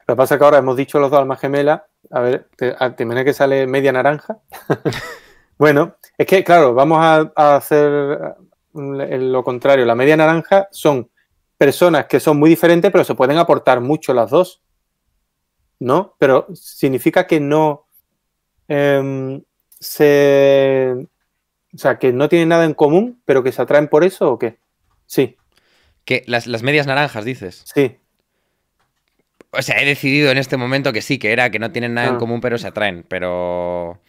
Lo 0.07 0.15
que 0.15 0.17
pasa 0.17 0.35
es 0.35 0.39
que 0.39 0.45
ahora 0.45 0.59
hemos 0.59 0.77
dicho 0.77 0.99
los 0.99 1.11
dos 1.11 1.19
almas 1.19 1.39
gemelas. 1.39 1.81
A 2.11 2.21
ver, 2.21 2.47
¿te, 2.55 2.75
imaginas 2.99 3.25
que 3.25 3.33
sale 3.33 3.67
media 3.67 3.91
naranja? 3.91 4.37
bueno, 5.57 5.97
es 6.17 6.25
que, 6.25 6.43
claro, 6.43 6.73
vamos 6.73 6.99
a, 7.01 7.55
hacer 7.55 8.35
lo 8.77 9.43
contrario. 9.43 9.85
La 9.85 9.95
media 9.95 10.17
naranja 10.17 10.67
son 10.71 11.09
personas 11.57 12.05
que 12.05 12.19
son 12.19 12.37
muy 12.37 12.49
diferentes, 12.49 12.91
pero 12.91 13.03
se 13.03 13.15
pueden 13.15 13.37
aportar 13.37 13.81
mucho 13.81 14.13
las 14.13 14.29
dos. 14.29 14.61
¿No? 15.79 16.15
Pero 16.17 16.47
significa 16.55 17.27
que 17.27 17.39
no 17.39 17.85
em, 18.67 19.43
se. 19.79 20.95
O 21.73 21.77
sea, 21.77 21.99
que 21.99 22.13
no 22.13 22.29
tienen 22.29 22.49
nada 22.49 22.65
en 22.65 22.73
común, 22.73 23.21
pero 23.25 23.43
que 23.43 23.51
se 23.51 23.61
atraen 23.61 23.87
por 23.87 24.03
eso 24.03 24.31
o 24.31 24.39
qué? 24.39 24.57
Sí. 25.05 25.37
Que 26.05 26.23
las, 26.25 26.47
medias 26.63 26.87
naranjas, 26.87 27.25
dices. 27.25 27.63
Sí. 27.73 27.97
O 29.51 29.61
sea, 29.61 29.81
he 29.81 29.85
decidido 29.85 30.31
en 30.31 30.37
este 30.37 30.57
momento 30.57 30.93
que 30.93 31.01
sí, 31.01 31.19
que 31.19 31.31
era 31.31 31.51
que 31.51 31.59
no 31.59 31.71
tienen 31.71 31.93
nada 31.93 32.07
en 32.07 32.15
ah. 32.15 32.17
común, 32.17 32.41
pero 32.41 32.57
se 32.57 32.67
atraen. 32.67 33.05
Pero. 33.07 34.01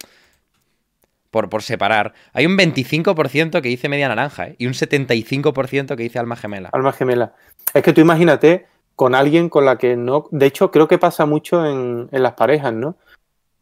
Por, 1.30 1.50
por 1.50 1.62
separar. 1.62 2.14
Hay 2.32 2.46
un 2.46 2.56
25% 2.56 3.60
que 3.60 3.68
dice 3.68 3.88
media 3.88 4.08
naranja, 4.08 4.48
¿eh? 4.48 4.56
Y 4.58 4.66
un 4.66 4.72
75% 4.72 5.96
que 5.96 6.02
dice 6.02 6.18
alma 6.18 6.36
gemela. 6.36 6.70
Alma 6.72 6.92
gemela. 6.92 7.34
Es 7.74 7.82
que 7.82 7.92
tú 7.92 8.00
imagínate 8.00 8.66
con 8.96 9.14
alguien 9.14 9.48
con 9.48 9.64
la 9.64 9.76
que 9.76 9.96
no. 9.96 10.26
De 10.30 10.46
hecho, 10.46 10.70
creo 10.70 10.88
que 10.88 10.98
pasa 10.98 11.26
mucho 11.26 11.66
en, 11.66 12.08
las 12.10 12.32
parejas, 12.32 12.72
¿no? 12.72 12.96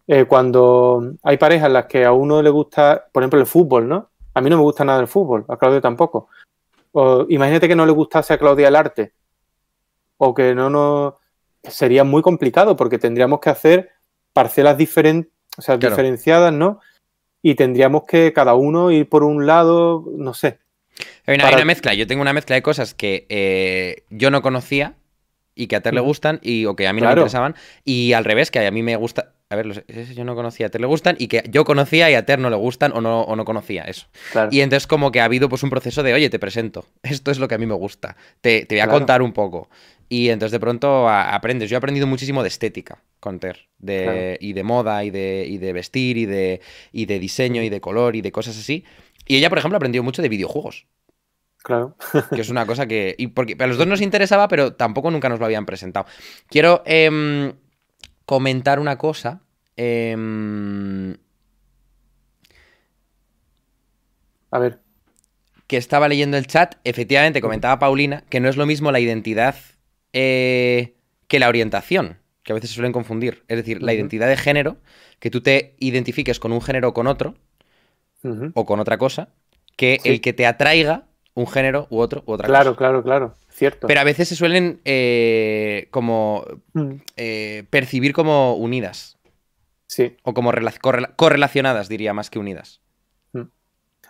Eh, 0.06 0.24
cuando 0.26 1.14
hay 1.24 1.36
parejas 1.36 1.66
en 1.66 1.72
las 1.72 1.86
que 1.86 2.04
a 2.04 2.12
uno 2.12 2.40
le 2.40 2.50
gusta, 2.50 3.06
por 3.10 3.22
ejemplo, 3.22 3.40
el 3.40 3.46
fútbol, 3.46 3.88
¿no? 3.88 4.10
A 4.34 4.40
mí 4.40 4.48
no 4.48 4.56
me 4.56 4.62
gusta 4.62 4.84
nada 4.84 5.00
el 5.00 5.08
fútbol, 5.08 5.44
a 5.48 5.56
Claudio 5.56 5.80
tampoco 5.80 6.28
imagínate 7.28 7.68
que 7.68 7.76
no 7.76 7.86
le 7.86 7.92
gustase 7.92 8.32
a 8.32 8.38
Claudia 8.38 8.68
el 8.68 8.76
arte. 8.76 9.12
O 10.18 10.34
que 10.34 10.54
no 10.54 10.70
nos. 10.70 11.14
Sería 11.62 12.04
muy 12.04 12.22
complicado 12.22 12.76
porque 12.76 12.98
tendríamos 12.98 13.40
que 13.40 13.50
hacer 13.50 13.90
parcelas 14.32 14.78
diferentes, 14.78 15.32
o 15.58 15.62
sea, 15.62 15.76
diferenciadas, 15.76 16.52
¿no? 16.52 16.80
Y 17.42 17.54
tendríamos 17.54 18.04
que 18.04 18.32
cada 18.32 18.54
uno 18.54 18.90
ir 18.90 19.08
por 19.08 19.22
un 19.22 19.46
lado, 19.46 20.04
no 20.16 20.34
sé. 20.34 20.58
Hay 21.26 21.34
una, 21.36 21.64
mezcla. 21.64 21.94
Yo 21.94 22.06
tengo 22.06 22.22
una 22.22 22.32
mezcla 22.32 22.56
de 22.56 22.62
cosas 22.62 22.94
que 22.94 23.26
eh, 23.28 24.04
yo 24.10 24.30
no 24.30 24.42
conocía 24.42 24.94
y 25.54 25.66
que 25.66 25.76
a 25.76 25.80
Ter 25.80 25.94
le 25.94 26.00
gustan 26.00 26.38
y 26.42 26.66
o 26.66 26.76
que 26.76 26.86
a 26.86 26.92
mí 26.92 27.00
no 27.00 27.08
me 27.08 27.12
interesaban. 27.12 27.56
Y 27.84 28.12
al 28.12 28.24
revés, 28.24 28.50
que 28.50 28.64
a 28.64 28.70
mí 28.70 28.82
me 28.82 28.94
gusta. 28.96 29.32
A 29.48 29.56
ver, 29.56 29.84
yo 30.14 30.24
no 30.24 30.34
conocía, 30.34 30.66
a 30.66 30.68
Ter 30.68 30.80
le 30.80 30.86
gustan 30.86 31.16
y 31.18 31.28
que 31.28 31.44
yo 31.48 31.64
conocía 31.64 32.10
y 32.10 32.14
a 32.14 32.26
Ter 32.26 32.38
no 32.38 32.50
le 32.50 32.56
gustan 32.56 32.92
o 32.94 33.00
no, 33.00 33.22
o 33.22 33.36
no 33.36 33.44
conocía 33.44 33.84
eso. 33.84 34.06
Y 34.50 34.60
entonces 34.60 34.86
como 34.86 35.10
que 35.12 35.20
ha 35.20 35.24
habido 35.24 35.48
pues 35.48 35.62
un 35.62 35.70
proceso 35.70 36.02
de, 36.02 36.14
oye, 36.14 36.30
te 36.30 36.38
presento, 36.38 36.86
esto 37.02 37.30
es 37.30 37.38
lo 37.38 37.48
que 37.48 37.54
a 37.54 37.58
mí 37.58 37.66
me 37.66 37.74
gusta, 37.74 38.16
te, 38.40 38.66
voy 38.68 38.80
a 38.80 38.88
contar 38.88 39.22
un 39.22 39.32
poco. 39.32 39.68
Y 40.08 40.28
entonces 40.28 40.52
de 40.52 40.60
pronto 40.60 41.08
aprendes. 41.08 41.68
Yo 41.68 41.76
he 41.76 41.78
aprendido 41.78 42.06
muchísimo 42.06 42.42
de 42.42 42.48
estética 42.48 43.02
con 43.18 43.40
Ter, 43.40 43.68
de, 43.78 44.38
y 44.40 44.52
de 44.52 44.62
moda, 44.62 45.02
y 45.04 45.10
de, 45.10 45.46
y 45.48 45.58
de 45.58 45.72
vestir, 45.72 46.16
y 46.16 46.26
de, 46.26 46.60
y 46.92 47.06
de 47.06 47.18
diseño, 47.18 47.62
y 47.62 47.68
de 47.68 47.80
color, 47.80 48.14
y 48.14 48.20
de 48.20 48.30
cosas 48.30 48.56
así. 48.56 48.84
Y 49.26 49.36
ella, 49.36 49.48
por 49.48 49.58
ejemplo, 49.58 49.76
ha 49.76 49.78
aprendido 49.78 50.04
mucho 50.04 50.22
de 50.22 50.28
videojuegos. 50.28 50.86
Claro. 51.64 51.96
que 52.32 52.40
es 52.40 52.48
una 52.48 52.66
cosa 52.66 52.86
que. 52.86 53.16
Y 53.18 53.28
porque 53.28 53.56
a 53.58 53.66
los 53.66 53.78
dos 53.78 53.86
nos 53.86 54.00
interesaba, 54.00 54.46
pero 54.46 54.74
tampoco 54.74 55.10
nunca 55.10 55.28
nos 55.28 55.40
lo 55.40 55.46
habían 55.46 55.66
presentado. 55.66 56.06
Quiero. 56.48 56.82
Em, 56.86 57.52
comentar 58.26 58.78
una 58.78 58.98
cosa. 58.98 59.40
Em, 59.76 61.16
a 64.50 64.58
ver. 64.58 64.80
Que 65.66 65.76
estaba 65.76 66.08
leyendo 66.08 66.36
el 66.36 66.46
chat. 66.46 66.76
Efectivamente, 66.84 67.40
comentaba 67.40 67.78
Paulina 67.78 68.22
que 68.28 68.38
no 68.38 68.48
es 68.48 68.56
lo 68.56 68.66
mismo 68.66 68.92
la 68.92 69.00
identidad 69.00 69.56
eh, 70.18 70.94
que 71.28 71.38
la 71.38 71.48
orientación, 71.48 72.16
que 72.42 72.52
a 72.52 72.54
veces 72.54 72.70
se 72.70 72.76
suelen 72.76 72.92
confundir. 72.92 73.44
Es 73.48 73.58
decir, 73.58 73.82
la 73.82 73.92
identidad 73.92 74.28
de 74.28 74.38
género, 74.38 74.78
que 75.20 75.30
tú 75.30 75.42
te 75.42 75.74
identifiques 75.78 76.40
con 76.40 76.52
un 76.52 76.62
género 76.62 76.88
o 76.88 76.94
con 76.94 77.06
otro, 77.06 77.34
o 78.54 78.64
con 78.64 78.80
otra 78.80 78.96
cosa, 78.96 79.28
que 79.76 80.00
el 80.04 80.22
que 80.22 80.32
te 80.32 80.46
atraiga 80.46 81.04
un 81.34 81.46
género 81.46 81.86
u 81.90 81.98
otro 81.98 82.24
u 82.26 82.32
otra 82.32 82.48
cosa. 82.48 82.58
Claro, 82.58 82.76
claro, 82.76 83.02
claro. 83.02 83.34
Cierto. 83.50 83.86
Pero 83.86 84.00
a 84.00 84.04
veces 84.04 84.28
se 84.28 84.36
suelen 84.36 84.80
eh, 84.86 85.88
como 85.90 86.44
mm. 86.72 86.92
eh, 87.16 87.64
percibir 87.68 88.14
como 88.14 88.54
unidas. 88.54 89.18
Sí. 89.86 90.16
O 90.22 90.32
como 90.32 90.50
correlacionadas, 91.16 91.88
diría, 91.90 92.14
más 92.14 92.30
que 92.30 92.38
unidas. 92.38 92.80
Mm. 93.32 93.42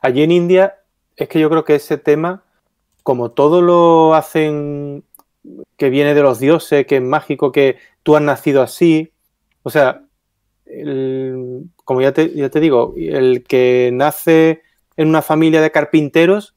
Allí 0.03 0.23
en 0.23 0.31
India 0.31 0.77
es 1.17 1.29
que 1.29 1.41
yo 1.41 1.51
creo 1.51 1.65
que 1.65 1.75
ese 1.75 1.99
tema, 1.99 2.45
como 3.03 3.33
todo 3.33 3.61
lo 3.61 4.15
hacen 4.15 5.05
que 5.77 5.91
viene 5.91 6.15
de 6.15 6.23
los 6.23 6.39
dioses, 6.39 6.87
que 6.87 6.97
es 6.97 7.03
mágico, 7.03 7.53
que 7.53 7.77
tú 8.03 8.17
has 8.17 8.23
nacido 8.23 8.63
así, 8.63 9.13
o 9.63 9.71
sea, 9.71 10.03
como 11.85 12.01
ya 12.01 12.13
te, 12.13 12.61
digo, 12.61 12.95
el 12.97 13.45
que 13.45 13.91
nace 13.93 14.63
en 14.97 15.09
una 15.09 15.23
familia 15.23 15.61
de 15.61 15.71
carpinteros, 15.71 16.55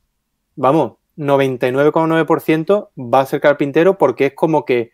vamos, 0.56 0.94
99,9% 1.18 2.90
va 2.98 3.20
a 3.22 3.26
ser 3.26 3.42
carpintero 3.42 3.98
porque 3.98 4.28
es 4.28 4.34
como 4.34 4.66
que 4.66 4.92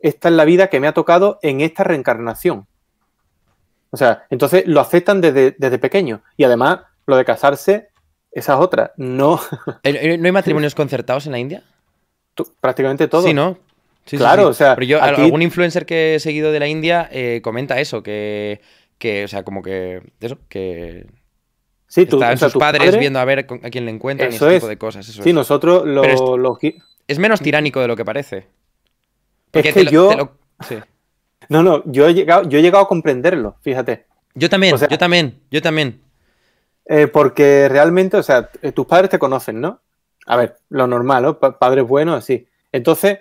esta 0.00 0.28
es 0.28 0.34
la 0.34 0.44
vida 0.44 0.68
que 0.68 0.80
me 0.80 0.86
ha 0.86 0.94
tocado 0.94 1.38
en 1.42 1.60
esta 1.60 1.82
reencarnación. 1.82 2.66
O 3.90 3.96
sea, 3.96 4.24
entonces 4.28 4.64
lo 4.66 4.80
aceptan 4.80 5.20
desde, 5.20 5.78
pequeño. 5.78 6.22
Y 6.36 6.44
además, 6.44 6.80
lo 7.06 7.16
de 7.16 7.24
casarse, 7.24 7.88
esa 8.32 8.54
es 8.54 8.60
otra. 8.60 8.92
No. 8.96 9.40
¿No 9.84 10.26
hay 10.26 10.32
matrimonios 10.32 10.74
concertados 10.74 11.26
en 11.26 11.32
la 11.32 11.38
India? 11.38 11.62
Prácticamente 12.60 13.08
todo. 13.08 13.22
Sí, 13.22 13.34
¿no? 13.34 13.58
claro, 14.04 14.48
o 14.48 14.54
sea. 14.54 14.74
Pero 14.74 14.86
yo, 14.86 15.02
algún 15.02 15.42
influencer 15.42 15.86
que 15.86 16.16
he 16.16 16.20
seguido 16.20 16.52
de 16.52 16.60
la 16.60 16.68
India 16.68 17.08
eh, 17.10 17.40
comenta 17.42 17.80
eso, 17.80 18.02
que, 18.02 18.60
que, 18.98 19.24
o 19.24 19.28
sea, 19.28 19.44
como 19.44 19.62
que. 19.62 20.02
Eso, 20.20 20.38
que 20.48 21.06
Sí, 21.94 22.06
tú, 22.06 22.16
Estaban 22.16 22.38
sus 22.38 22.54
padres, 22.54 22.98
viendo 22.98 23.20
a 23.20 23.24
ver 23.24 23.38
a 23.38 23.70
quién 23.70 23.84
le 23.84 23.92
encuentran 23.92 24.32
y 24.32 24.34
ese 24.34 24.54
tipo 24.54 24.66
de 24.66 24.76
cosas. 24.76 25.06
sí, 25.06 25.32
nosotros 25.32 25.86
lo, 25.86 26.02
es, 27.06 27.18
menos 27.20 27.40
tiránico 27.40 27.80
de 27.80 27.86
lo 27.86 27.94
que 27.94 28.04
parece. 28.04 28.48
es 29.52 29.72
que 29.72 29.84
yo... 29.84 30.36
No, 31.48 31.62
no, 31.62 31.84
yo 31.84 32.08
he, 32.08 32.14
llegado, 32.14 32.48
yo 32.48 32.58
he 32.58 32.62
llegado 32.62 32.82
a 32.82 32.88
comprenderlo, 32.88 33.58
fíjate. 33.60 34.06
Yo 34.34 34.50
también, 34.50 34.76
yo 34.76 34.98
también, 34.98 35.38
yo 35.52 35.62
también. 35.62 36.00
Eh, 36.86 37.06
porque 37.06 37.68
realmente, 37.68 38.16
o 38.16 38.24
sea, 38.24 38.50
tus 38.74 38.86
padres 38.86 39.10
te 39.10 39.20
conocen, 39.20 39.60
¿no? 39.60 39.80
A 40.26 40.36
ver, 40.36 40.56
lo 40.70 40.86
normal, 40.86 41.22
¿no? 41.22 41.38
padres 41.38 41.86
buenos, 41.86 42.16
así. 42.16 42.46
Entonces, 42.72 43.18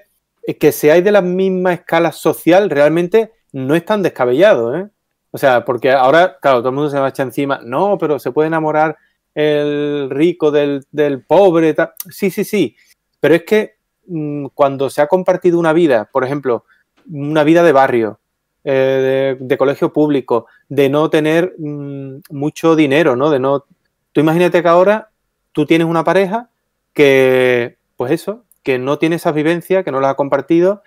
que 0.60 0.72
seáis 0.72 1.04
de 1.04 1.12
la 1.12 1.22
misma 1.22 1.74
escala 1.74 2.12
social 2.12 2.70
realmente 2.70 3.32
no 3.51 3.76
es 3.76 3.86
tan 3.86 4.01
descabellado, 4.01 4.76
¿eh? 4.76 4.89
O 5.32 5.38
sea, 5.38 5.66
porque 5.66 5.91
ahora, 5.91 6.38
claro, 6.39 6.60
todo 6.60 6.70
el 6.70 6.76
mundo 6.76 6.91
se 6.91 6.99
va 6.99 7.08
a 7.08 7.10
echar 7.10 7.26
encima, 7.26 7.60
no, 7.64 7.97
pero 7.97 8.20
se 8.20 8.32
puede 8.32 8.47
enamorar 8.47 8.97
el 9.34 10.10
rico 10.12 10.51
del, 10.51 10.86
pobre. 11.28 11.76
Sí, 12.10 12.30
sí, 12.30 12.43
sí. 12.43 12.76
Pero 13.20 13.36
es 13.36 13.43
que 13.43 13.76
mm, 14.06 14.47
cuando 14.54 14.91
se 14.91 15.01
ha 15.01 15.08
compartido 15.08 15.58
una 15.58 15.74
vida, 15.74 16.08
por 16.12 16.24
ejemplo, 16.24 16.66
una 17.12 17.43
vida 17.43 17.64
de 17.64 17.72
barrio, 17.72 18.20
eh, 18.64 19.36
de, 19.39 19.58
colegio 19.58 19.91
público, 19.91 20.45
de 20.70 20.89
no 20.89 21.10
tener 21.10 21.56
mm, 21.58 22.18
mucho 22.30 22.76
dinero, 22.76 23.16
¿no? 23.16 23.32
De 23.32 23.39
no. 23.39 23.66
Tú 24.12 24.22
imagínate 24.22 24.62
que 24.62 24.70
ahora 24.70 25.10
tú 25.51 25.66
tienes 25.66 25.88
una 25.88 26.04
pareja 26.04 26.49
que, 26.94 27.78
pues 27.98 28.12
eso, 28.12 28.46
que 28.64 28.80
no 28.80 28.98
tiene 28.98 29.18
esa 29.18 29.32
vivencia, 29.32 29.84
que 29.84 29.91
no 29.91 30.00
la 30.00 30.12
ha 30.12 30.16
compartido 30.16 30.82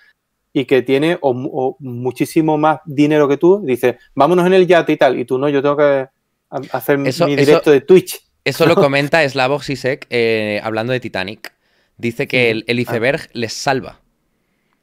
y 0.52 0.64
que 0.64 0.82
tiene 0.82 1.18
o, 1.20 1.76
muchísimo 1.80 2.56
más 2.56 2.80
dinero 2.86 3.28
que 3.28 3.36
tú, 3.36 3.60
dice, 3.62 3.98
vámonos 4.14 4.46
en 4.46 4.54
el 4.54 4.66
yate 4.66 4.92
y 4.92 4.96
tal, 4.96 5.18
y 5.18 5.24
tú 5.24 5.38
no, 5.38 5.48
yo 5.48 5.60
tengo 5.60 5.76
que 5.76 6.08
hacer 6.72 6.96
mi 6.98 7.10
directo 7.36 7.70
de 7.70 7.82
Twitch. 7.82 8.22
Eso 8.44 8.64
lo 8.64 8.74
comenta 8.76 9.28
Slavoj 9.28 9.62
Sisek 9.62 10.06
eh, 10.08 10.60
hablando 10.62 10.92
de 10.92 11.00
Titanic. 11.00 11.52
Dice 11.98 12.26
que 12.26 12.50
el, 12.50 12.80
iceberg 12.80 13.28
les 13.32 13.52
salva. 13.52 14.00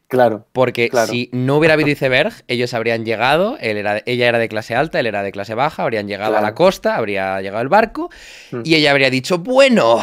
Claro. 0.07 0.45
Porque 0.51 0.91
si 1.07 1.30
no 1.32 1.57
hubiera 1.57 1.74
habido 1.74 1.89
iceberg, 1.89 2.34
ellos 2.47 2.74
habrían 2.76 3.03
llegado, 3.03 3.57
ella 3.59 4.01
era 4.05 4.38
de 4.38 4.49
clase 4.49 4.76
alta, 4.76 4.99
él 4.99 5.07
era 5.07 5.24
de 5.24 5.32
clase 5.32 5.55
baja, 5.55 5.82
habrían 5.82 6.07
llegado 6.07 6.38
a 6.38 6.41
la 6.41 6.53
costa, 6.53 6.97
habría 6.97 7.41
llegado 7.41 7.63
el 7.63 7.69
barco, 7.69 8.11
mm. 8.51 8.61
y 8.63 8.76
ella 8.76 8.91
habría 8.91 9.09
dicho, 9.09 9.39
bueno, 9.39 9.99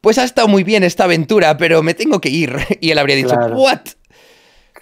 pues 0.00 0.18
ha 0.18 0.24
estado 0.24 0.48
muy 0.48 0.64
bien 0.64 0.82
esta 0.82 1.04
aventura, 1.04 1.56
pero 1.56 1.82
me 1.82 1.94
tengo 1.94 2.20
que 2.20 2.28
ir. 2.28 2.56
Y 2.80 2.90
él 2.90 2.98
habría 2.98 3.16
dicho, 3.16 3.34
¿what? 3.34 3.80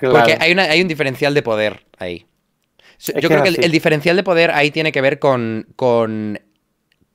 Porque 0.01 0.37
hay, 0.39 0.53
hay, 0.53 0.81
un 0.81 0.89
diferencial 0.89 1.35
de 1.35 1.43
poder 1.43 1.85
ahí. 1.99 2.27
Yo 2.99 3.29
creo 3.29 3.43
que 3.43 3.49
el, 3.49 3.73
diferencial 3.73 4.17
de 4.17 4.23
poder 4.23 4.51
ahí 4.53 4.71
tiene 4.71 4.93
que 4.93 5.01
ver 5.01 5.19
con, 5.19 5.67
con 5.77 6.41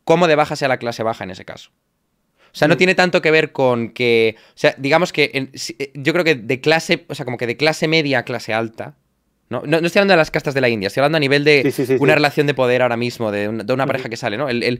cómo 0.03 0.27
de 0.27 0.35
baja 0.35 0.55
sea 0.55 0.67
la 0.67 0.77
clase 0.77 1.03
baja 1.03 1.23
en 1.23 1.31
ese 1.31 1.45
caso. 1.45 1.71
O 2.53 2.55
sea, 2.55 2.67
no 2.67 2.75
mm. 2.75 2.77
tiene 2.77 2.95
tanto 2.95 3.21
que 3.21 3.31
ver 3.31 3.51
con 3.51 3.89
que. 3.89 4.35
O 4.49 4.51
sea, 4.55 4.75
digamos 4.77 5.11
que. 5.11 5.31
Eh, 5.33 5.91
yo 5.95 6.13
creo 6.13 6.23
que 6.23 6.35
de 6.35 6.61
clase. 6.61 7.05
O 7.07 7.15
sea, 7.15 7.25
como 7.25 7.37
que 7.37 7.47
de 7.47 7.57
clase 7.57 7.87
media 7.87 8.19
a 8.19 8.23
clase 8.23 8.53
alta. 8.53 8.95
No, 9.49 9.61
no, 9.65 9.77
estoy 9.77 9.99
hablando 9.99 10.13
de 10.13 10.17
las 10.17 10.31
castas 10.31 10.53
de 10.53 10.61
la 10.61 10.69
India, 10.69 10.87
estoy 10.87 11.01
hablando 11.01 11.17
a 11.17 11.19
nivel 11.19 11.43
de 11.43 11.97
una 11.99 12.15
relación 12.15 12.47
de 12.47 12.53
poder 12.53 12.81
ahora 12.81 12.97
mismo, 12.97 13.31
de, 13.31 13.49
una 13.49 13.85
pareja 13.85 14.09
que 14.09 14.17
sale, 14.17 14.35
¿no? 14.37 14.49
El, 14.49 14.79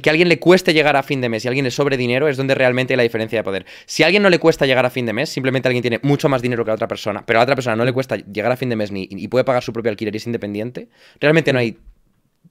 que 0.00 0.10
a 0.10 0.12
alguien 0.12 0.28
le 0.28 0.38
cueste 0.38 0.72
llegar 0.74 0.96
a 0.96 1.02
fin 1.02 1.20
de 1.20 1.28
mes 1.28 1.44
y 1.44 1.48
a 1.48 1.50
alguien 1.50 1.64
le 1.64 1.70
sobre 1.70 1.96
dinero 1.96 2.28
es 2.28 2.36
donde 2.36 2.54
realmente 2.54 2.92
hay 2.92 2.98
la 2.98 3.02
diferencia 3.02 3.38
de 3.38 3.42
poder. 3.42 3.66
Si 3.86 4.02
a 4.02 4.06
alguien 4.06 4.22
no 4.22 4.30
le 4.30 4.38
cuesta 4.38 4.64
llegar 4.64 4.86
a 4.86 4.90
fin 4.90 5.06
de 5.06 5.12
mes, 5.12 5.28
simplemente 5.28 5.66
alguien 5.66 5.82
tiene 5.82 5.98
mucho 6.02 6.28
más 6.28 6.40
dinero 6.40 6.64
que 6.64 6.70
a 6.70 6.74
otra 6.74 6.86
persona, 6.86 7.24
pero 7.26 7.40
a 7.40 7.42
otra 7.42 7.56
persona 7.56 7.74
no 7.74 7.84
le 7.84 7.92
cuesta 7.92 8.16
llegar 8.16 8.52
a 8.52 8.56
fin 8.56 8.68
de 8.68 8.76
mes 8.76 8.92
ni 8.92 9.08
y 9.10 9.28
puede 9.28 9.44
pagar 9.44 9.62
su 9.62 9.72
propio 9.72 9.90
alquiler 9.90 10.14
y 10.14 10.18
es 10.18 10.26
independiente, 10.26 10.88
realmente 11.18 11.52
no 11.52 11.58
hay 11.58 11.78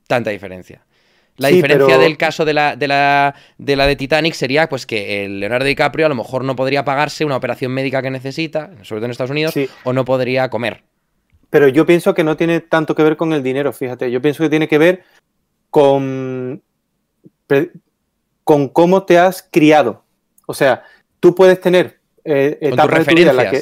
tanta 0.07 0.29
diferencia. 0.29 0.83
La 1.37 1.47
diferencia 1.47 1.97
del 1.97 2.17
caso 2.17 2.43
de 2.43 2.53
la, 2.53 2.75
de, 2.75 2.87
la, 2.87 3.33
de 3.57 3.75
la 3.75 3.87
de 3.87 3.95
Titanic 3.95 4.33
sería 4.33 4.67
pues 4.67 4.85
que 4.85 5.25
el 5.25 5.39
Leonardo 5.39 5.65
DiCaprio 5.65 6.05
a 6.05 6.09
lo 6.09 6.15
mejor 6.15 6.43
no 6.43 6.55
podría 6.55 6.83
pagarse 6.83 7.23
una 7.25 7.37
operación 7.37 7.71
médica 7.71 8.01
que 8.01 8.11
necesita, 8.11 8.71
sobre 8.83 8.99
todo 8.99 9.05
en 9.05 9.11
Estados 9.11 9.31
Unidos, 9.31 9.53
o 9.83 9.93
no 9.93 10.05
podría 10.05 10.49
comer. 10.49 10.83
Pero 11.51 11.67
yo 11.67 11.85
pienso 11.85 12.13
que 12.13 12.23
no 12.23 12.37
tiene 12.37 12.61
tanto 12.61 12.95
que 12.95 13.03
ver 13.03 13.17
con 13.17 13.33
el 13.33 13.43
dinero, 13.43 13.73
fíjate. 13.73 14.09
Yo 14.09 14.21
pienso 14.21 14.41
que 14.41 14.49
tiene 14.49 14.69
que 14.69 14.77
ver 14.77 15.03
con, 15.69 16.63
con 18.43 18.69
cómo 18.69 19.03
te 19.03 19.19
has 19.19 19.47
criado. 19.51 20.03
O 20.47 20.53
sea, 20.53 20.83
tú 21.19 21.35
puedes 21.35 21.59
tener 21.59 21.99
eh, 22.23 22.57
etapas 22.61 22.99
de 22.99 23.05
tu 23.05 23.15
vida 23.15 23.31
en 23.31 23.35
las 23.35 23.51
que. 23.51 23.61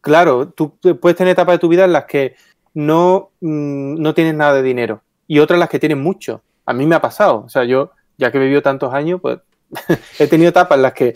Claro, 0.00 0.48
tú 0.48 0.76
puedes 1.00 1.16
tener 1.16 1.32
etapas 1.32 1.54
de 1.54 1.58
tu 1.60 1.68
vida 1.68 1.84
en 1.84 1.92
las 1.92 2.06
que 2.06 2.34
no, 2.74 3.30
mm, 3.40 4.02
no 4.02 4.12
tienes 4.12 4.34
nada 4.34 4.54
de 4.54 4.62
dinero 4.62 5.02
y 5.28 5.38
otras 5.38 5.56
en 5.56 5.60
las 5.60 5.70
que 5.70 5.78
tienes 5.78 5.98
mucho. 5.98 6.42
A 6.64 6.72
mí 6.72 6.86
me 6.86 6.96
ha 6.96 7.00
pasado. 7.00 7.44
O 7.46 7.48
sea, 7.48 7.62
yo, 7.64 7.92
ya 8.18 8.32
que 8.32 8.38
he 8.38 8.40
vivido 8.40 8.62
tantos 8.62 8.92
años, 8.92 9.20
pues 9.20 9.38
he 10.18 10.26
tenido 10.26 10.50
etapas 10.50 10.76
en 10.76 10.82
las 10.82 10.92
que 10.92 11.14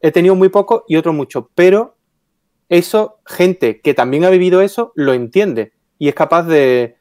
he 0.00 0.12
tenido 0.12 0.36
muy 0.36 0.48
poco 0.48 0.84
y 0.86 0.94
otros 0.94 1.12
mucho. 1.12 1.50
Pero 1.56 1.96
eso, 2.68 3.18
gente 3.26 3.80
que 3.80 3.94
también 3.94 4.24
ha 4.24 4.30
vivido 4.30 4.60
eso, 4.62 4.92
lo 4.94 5.12
entiende 5.12 5.72
y 5.98 6.08
es 6.08 6.14
capaz 6.14 6.44
de, 6.44 6.96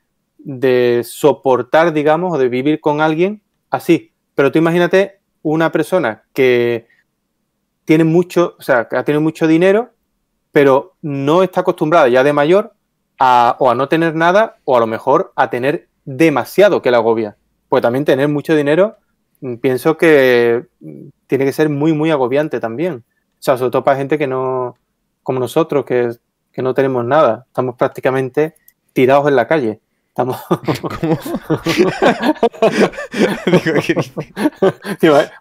soportar, 1.04 1.94
digamos, 1.94 2.34
o 2.34 2.38
de 2.38 2.50
vivir 2.50 2.80
con 2.80 3.02
alguien 3.02 3.42
así. 3.70 4.12
Pero 4.36 4.52
tú 4.52 4.60
imagínate 4.60 5.20
una 5.42 5.72
persona 5.72 6.24
que 6.34 6.88
tiene 7.86 8.04
mucho, 8.04 8.56
o 8.60 8.62
sea, 8.62 8.88
que 8.88 8.98
ha 8.98 9.04
tenido 9.04 9.22
mucho 9.22 9.48
dinero, 9.48 9.92
pero 10.52 10.96
no 11.02 11.44
está 11.44 11.62
acostumbrada 11.62 12.08
ya 12.08 12.24
de 12.24 12.34
mayor 12.34 12.74
a, 13.20 13.56
o 13.60 13.70
a 13.70 13.76
no 13.76 13.88
tener 13.90 14.16
nada, 14.16 14.58
o 14.66 14.78
a 14.78 14.80
lo 14.80 14.88
mejor 14.88 15.34
a 15.36 15.50
tener 15.50 15.88
demasiado 16.06 16.82
que 16.82 16.92
la 16.92 16.98
agobia. 16.98 17.38
Pues 17.70 17.82
también 17.82 18.06
tener 18.06 18.28
mucho 18.28 18.56
dinero, 18.56 18.98
mm, 19.42 19.56
pienso 19.56 19.98
que 19.98 20.66
mm, 20.80 21.08
tiene 21.28 21.46
que 21.46 21.54
ser 21.54 21.70
muy, 21.70 21.94
muy 21.94 22.12
agobiante 22.12 22.60
también. 22.60 23.04
O 23.40 23.42
sea, 23.46 23.58
sobre 23.58 23.72
todo 23.72 23.84
para 23.84 23.98
gente 23.98 24.18
que 24.18 24.28
no, 24.28 24.78
como 25.24 25.40
nosotros, 25.40 25.86
que, 25.86 26.12
no 26.58 26.74
tenemos 26.74 27.06
nada. 27.06 27.46
Estamos 27.48 27.76
prácticamente 27.76 28.56
tirados 28.94 29.28
en 29.28 29.36
la 29.36 29.48
calle. 29.48 29.80
Estamos. 30.10 30.40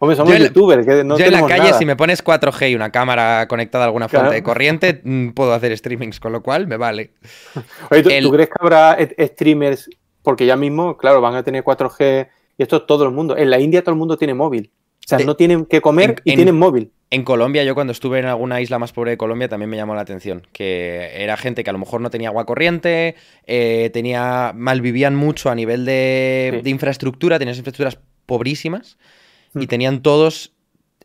Hombre, 0.01 0.17
somos 0.17 0.39
youtubers. 0.39 0.87
Que 0.87 1.05
no 1.05 1.19
yo 1.19 1.27
en 1.27 1.33
la 1.33 1.47
calle, 1.47 1.75
si 1.75 1.85
me 1.85 1.97
pones 1.97 2.25
4G 2.25 2.71
y 2.71 2.75
una 2.75 2.91
cámara 2.91 3.47
conectada 3.49 3.85
a 3.85 3.89
alguna 3.89 4.09
fuente 4.09 4.33
de 4.33 4.43
corriente, 4.43 5.03
mm, 5.05 5.29
puedo 5.31 5.53
hacer 5.53 5.77
streamings, 5.77 6.19
con 6.19 6.33
lo 6.33 6.43
cual 6.43 6.67
me 6.67 6.79
vale. 6.79 7.13
Oye, 7.91 8.23
¿tú, 8.23 8.31
crees 8.31 8.49
que 8.49 8.57
habrá 8.59 8.97
streamers? 9.19 9.91
Porque 10.23 10.47
ya 10.47 10.57
mismo, 10.57 10.97
claro, 10.97 11.21
van 11.21 11.35
a 11.35 11.43
tener 11.43 11.63
4G 11.63 12.29
y 12.57 12.63
esto 12.63 12.77
es 12.77 12.87
todo 12.87 13.05
el 13.05 13.11
mundo. 13.11 13.37
En 13.37 13.51
la 13.51 13.59
India 13.59 13.83
todo 13.83 13.93
el 13.93 13.99
mundo 13.99 14.17
tiene 14.17 14.33
móvil. 14.33 14.71
O 15.05 15.09
sea, 15.09 15.19
no 15.19 15.37
tienen 15.37 15.67
que 15.67 15.83
comer 15.83 16.23
y 16.25 16.37
tienen 16.37 16.57
móvil. 16.57 16.91
En 17.13 17.25
Colombia, 17.25 17.63
yo 17.63 17.75
cuando 17.75 17.93
estuve 17.93 18.21
en 18.21 18.25
alguna 18.25 18.63
isla 18.63 18.79
más 18.79 18.95
pobre 18.95 19.11
de 19.11 19.17
Colombia 19.19 19.47
también 19.47 19.69
me 19.69 19.77
llamó 19.77 19.95
la 19.95 20.01
atención, 20.01 20.47
que 20.51 21.11
era 21.23 21.37
gente 21.37 21.63
que 21.63 21.69
a 21.69 21.75
lo 21.75 21.79
mejor 21.79 22.01
no 22.01 22.09
tenía 22.09 22.31
agua 22.31 22.47
corriente, 22.47 23.17
eh, 23.47 23.91
tenía 23.93 24.53
malvivían 24.57 25.15
mucho 25.15 25.51
a 25.51 25.55
nivel 25.55 25.85
de, 25.85 26.63
infraestructura, 26.65 27.39
tenían 27.39 27.55
infraestructuras 27.55 27.99
pobrísimas 28.25 28.97
y 29.55 29.65
hmm. 29.65 29.67
tenían 29.67 30.01
todos 30.01 30.55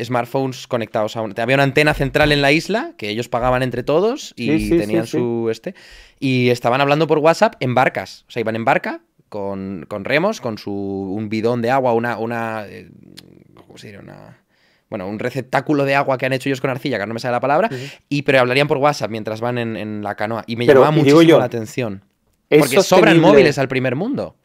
smartphones 0.01 0.65
conectados 0.67 1.17
a 1.17 1.21
un... 1.23 1.37
Había 1.37 1.57
una 1.57 1.63
antena 1.63 1.93
central 1.93 2.31
en 2.31 2.41
la 2.41 2.53
isla 2.53 2.93
que 2.97 3.09
ellos 3.09 3.27
pagaban 3.27 3.61
entre 3.61 3.83
todos 3.83 4.33
y 4.37 4.69
tenían 4.69 5.07
su 5.07 5.49
este 5.51 5.75
y 6.21 6.51
estaban 6.51 6.79
hablando 6.79 7.07
por 7.07 7.17
WhatsApp 7.17 7.55
en 7.59 7.75
barcas, 7.75 8.23
o 8.29 8.31
sea, 8.31 8.39
iban 8.39 8.55
en 8.55 8.63
barca 8.63 9.01
con, 9.27 9.85
remos, 10.05 10.39
con 10.39 10.57
su 10.57 10.71
un 10.71 11.27
bidón 11.27 11.61
de 11.61 11.69
agua, 11.69 11.91
una 11.91 12.17
una 12.17 12.65
eh, 12.65 12.89
¿cómo 13.55 13.77
se 13.77 13.87
diría? 13.87 13.99
Una 13.99 14.46
bueno, 14.89 15.07
un 15.07 15.19
receptáculo 15.19 15.85
de 15.85 15.95
agua 15.95 16.17
que 16.17 16.25
han 16.25 16.33
hecho 16.33 16.49
ellos 16.49 16.61
con 16.61 16.69
arcilla, 16.69 16.97
que 16.97 17.05
no 17.05 17.13
me 17.13 17.19
sale 17.19 17.33
la 17.33 17.39
palabra, 17.39 17.69
y 18.09 18.21
pero 18.21 18.39
hablarían 18.39 18.67
por 18.67 18.77
WhatsApp 18.77 19.11
mientras 19.11 19.41
van 19.41 19.57
en, 19.57 20.03
la 20.03 20.15
canoa. 20.15 20.43
Y 20.47 20.55
me 20.55 20.65
llamaba 20.65 20.91
muchísimo 20.91 21.39
la 21.39 21.45
atención. 21.45 22.03
Porque 22.49 22.81
sobran 22.81 23.19
móviles 23.19 23.57
al 23.57 23.67
primer 23.67 23.95
mundo. 23.95 24.35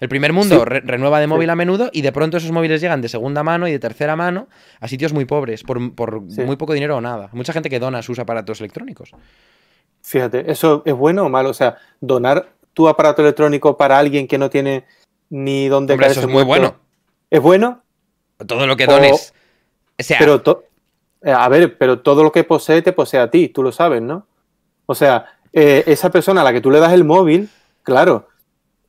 El 0.00 0.08
primer 0.08 0.32
mundo 0.32 0.64
renueva 0.64 1.20
de 1.20 1.26
móvil 1.26 1.48
a 1.50 1.56
menudo 1.56 1.88
y 1.92 2.02
de 2.02 2.12
pronto 2.12 2.36
esos 2.36 2.50
móviles 2.50 2.80
llegan 2.80 3.00
de 3.00 3.08
segunda 3.08 3.42
mano 3.42 3.68
y 3.68 3.72
de 3.72 3.78
tercera 3.78 4.16
mano 4.16 4.48
a 4.80 4.88
sitios 4.88 5.12
muy 5.12 5.24
pobres, 5.24 5.62
por, 5.62 5.78
muy 5.78 6.56
poco 6.56 6.74
dinero 6.74 6.96
o 6.96 7.00
nada. 7.00 7.30
Mucha 7.32 7.52
gente 7.52 7.70
que 7.70 7.78
dona 7.78 8.02
sus 8.02 8.18
aparatos 8.18 8.60
electrónicos. 8.60 9.12
Fíjate, 10.02 10.50
¿eso 10.50 10.82
es 10.84 10.94
bueno 10.94 11.24
o 11.24 11.28
malo? 11.28 11.50
O 11.50 11.54
sea, 11.54 11.76
donar 12.00 12.50
tu 12.74 12.88
aparato 12.88 13.22
electrónico 13.22 13.76
para 13.76 13.98
alguien 13.98 14.26
que 14.26 14.36
no 14.36 14.50
tiene 14.50 14.84
ni 15.30 15.68
dónde 15.68 15.94
Hombre, 15.94 16.08
Eso 16.08 16.20
es 16.20 16.28
muy 16.28 16.42
bueno. 16.42 16.76
¿Es 17.30 17.40
bueno? 17.40 17.82
Todo 18.46 18.66
lo 18.66 18.76
que 18.76 18.86
dones. 18.86 19.32
Pero 19.96 20.42
eh, 21.22 21.32
a 21.32 21.48
ver, 21.48 21.78
pero 21.78 22.00
todo 22.00 22.22
lo 22.22 22.32
que 22.32 22.44
posee 22.44 22.82
te 22.82 22.92
posee 22.92 23.20
a 23.20 23.30
ti, 23.30 23.48
tú 23.48 23.62
lo 23.62 23.72
sabes, 23.72 24.02
¿no? 24.02 24.26
O 24.86 24.94
sea, 24.94 25.26
eh, 25.52 25.84
esa 25.86 26.10
persona 26.10 26.42
a 26.42 26.44
la 26.44 26.52
que 26.52 26.60
tú 26.60 26.70
le 26.70 26.80
das 26.80 26.92
el 26.92 27.04
móvil, 27.04 27.48
claro, 27.82 28.28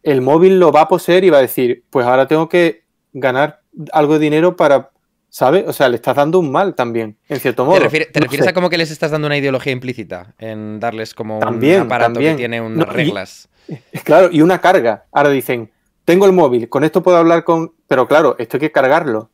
el 0.04 0.22
móvil 0.22 0.60
lo 0.60 0.72
va 0.72 0.82
a 0.82 0.88
poseer 0.88 1.24
y 1.24 1.30
va 1.30 1.38
a 1.38 1.42
decir, 1.42 1.84
pues 1.90 2.06
ahora 2.06 2.28
tengo 2.28 2.50
que 2.50 2.84
ganar 3.14 3.62
algo 3.94 4.14
de 4.14 4.20
dinero 4.20 4.56
para, 4.56 4.92
¿sabes? 5.30 5.66
O 5.68 5.74
sea, 5.74 5.90
le 5.90 5.96
estás 5.96 6.16
dando 6.16 6.40
un 6.40 6.52
mal 6.52 6.76
también, 6.76 7.18
en 7.30 7.40
cierto 7.40 7.66
modo. 7.66 7.78
¿Te, 7.78 7.90
refieres 7.90 8.48
a 8.48 8.54
como 8.54 8.70
que 8.70 8.78
les 8.78 8.92
estás 8.92 9.12
dando 9.12 9.28
una 9.28 9.38
ideología 9.38 9.72
implícita 9.72 10.34
en 10.38 10.80
darles 10.80 11.14
como 11.14 11.40
un 11.40 11.74
aparato 11.80 12.20
que 12.20 12.36
tiene 12.36 12.62
unas 12.62 12.90
reglas? 12.90 13.48
claro, 14.04 14.30
y 14.32 14.42
una 14.42 14.60
carga. 14.60 15.06
Ahora 15.12 15.30
dicen, 15.30 15.72
tengo 16.04 16.26
el 16.26 16.34
móvil, 16.34 16.70
con 16.70 16.84
esto 16.84 17.02
puedo 17.02 17.18
hablar 17.18 17.44
con... 17.44 17.74
Pero 17.88 18.08
claro, 18.08 18.36
esto 18.38 18.58
hay 18.58 18.62
que 18.62 18.72
cargarlo. 18.72 19.32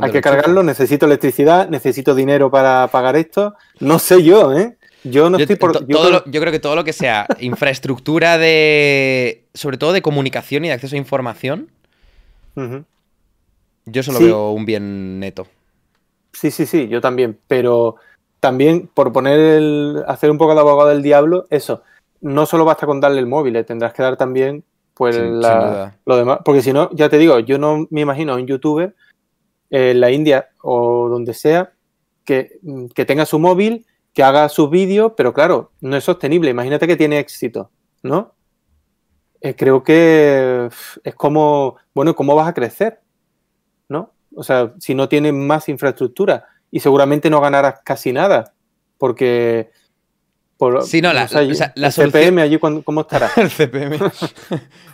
Hay 0.00 0.12
que 0.12 0.20
cargarlo, 0.22 0.62
necesito 0.62 1.06
electricidad, 1.06 1.68
necesito 1.68 2.14
dinero 2.14 2.50
para 2.50 2.88
pagar 2.88 3.16
esto. 3.16 3.54
No 3.80 3.98
sé 3.98 4.22
yo, 4.22 4.56
¿eh? 4.56 4.76
Yo 5.04 5.28
no 5.28 5.36
estoy 5.36 5.56
por. 5.56 5.86
Yo, 5.86 6.22
creo... 6.24 6.52
que 6.52 6.58
todo 6.58 6.74
lo 6.74 6.84
que 6.84 6.94
sea 6.94 7.26
infraestructura 7.40 8.38
de. 8.38 9.44
sobre 9.52 9.76
todo 9.76 9.92
de 9.92 10.00
comunicación 10.00 10.64
y 10.64 10.68
de 10.68 10.74
acceso 10.74 10.96
a 10.96 10.98
información. 10.98 11.68
Yo 13.84 14.02
solo 14.02 14.20
veo 14.20 14.50
un 14.52 14.64
bien 14.64 15.20
neto. 15.20 15.46
Sí, 16.32 16.50
sí, 16.50 16.64
sí, 16.64 16.88
yo 16.88 17.02
también. 17.02 17.38
Pero 17.46 17.96
también, 18.40 18.88
por 18.92 19.12
poner 19.12 19.38
el. 19.38 20.02
hacer 20.06 20.30
un 20.30 20.38
poco 20.38 20.54
de 20.54 20.60
abogado 20.60 20.88
del 20.88 21.02
diablo, 21.02 21.46
eso. 21.50 21.82
No 22.22 22.46
solo 22.46 22.64
basta 22.64 22.86
con 22.86 23.00
darle 23.00 23.20
el 23.20 23.26
móvil, 23.26 23.56
eh, 23.56 23.64
tendrás 23.64 23.92
que 23.92 24.02
dar 24.02 24.16
también 24.16 24.64
pues 24.94 25.16
lo 25.18 26.16
demás. 26.16 26.38
Porque 26.44 26.62
si 26.62 26.72
no, 26.72 26.88
ya 26.92 27.08
te 27.08 27.18
digo, 27.18 27.40
yo 27.40 27.58
no 27.58 27.86
me 27.90 28.00
imagino 28.00 28.32
a 28.32 28.36
un 28.36 28.46
youtuber 28.46 28.94
en 29.70 30.00
la 30.00 30.10
India 30.10 30.50
o 30.62 31.08
donde 31.08 31.34
sea 31.34 31.72
que, 32.24 32.58
que 32.94 33.04
tenga 33.04 33.26
su 33.26 33.38
móvil 33.38 33.86
que 34.14 34.22
haga 34.22 34.48
sus 34.48 34.70
vídeos, 34.70 35.12
pero 35.16 35.34
claro, 35.34 35.72
no 35.80 35.96
es 35.96 36.04
sostenible. 36.04 36.50
Imagínate 36.50 36.86
que 36.86 36.96
tiene 36.96 37.18
éxito, 37.18 37.70
¿no? 38.02 38.34
Eh, 39.40 39.54
creo 39.56 39.82
que 39.82 40.70
es 41.02 41.14
como, 41.16 41.76
bueno, 41.92 42.14
¿cómo 42.14 42.34
vas 42.34 42.48
a 42.48 42.54
crecer? 42.54 43.00
¿No? 43.88 44.12
O 44.34 44.42
sea, 44.42 44.72
si 44.78 44.94
no 44.94 45.08
tienes 45.08 45.34
más 45.34 45.68
infraestructura 45.68 46.46
y 46.70 46.80
seguramente 46.80 47.28
no 47.28 47.40
ganarás 47.40 47.80
casi 47.84 48.12
nada, 48.12 48.54
porque... 48.98 49.70
Por, 50.56 50.84
sí, 50.84 51.02
no, 51.02 51.12
la, 51.12 51.24
el 51.24 51.92
CPM 51.92 52.40
allí, 52.40 52.58
¿cómo 52.58 53.00
estará? 53.00 53.28
el 53.36 53.50
CPM. 53.50 53.98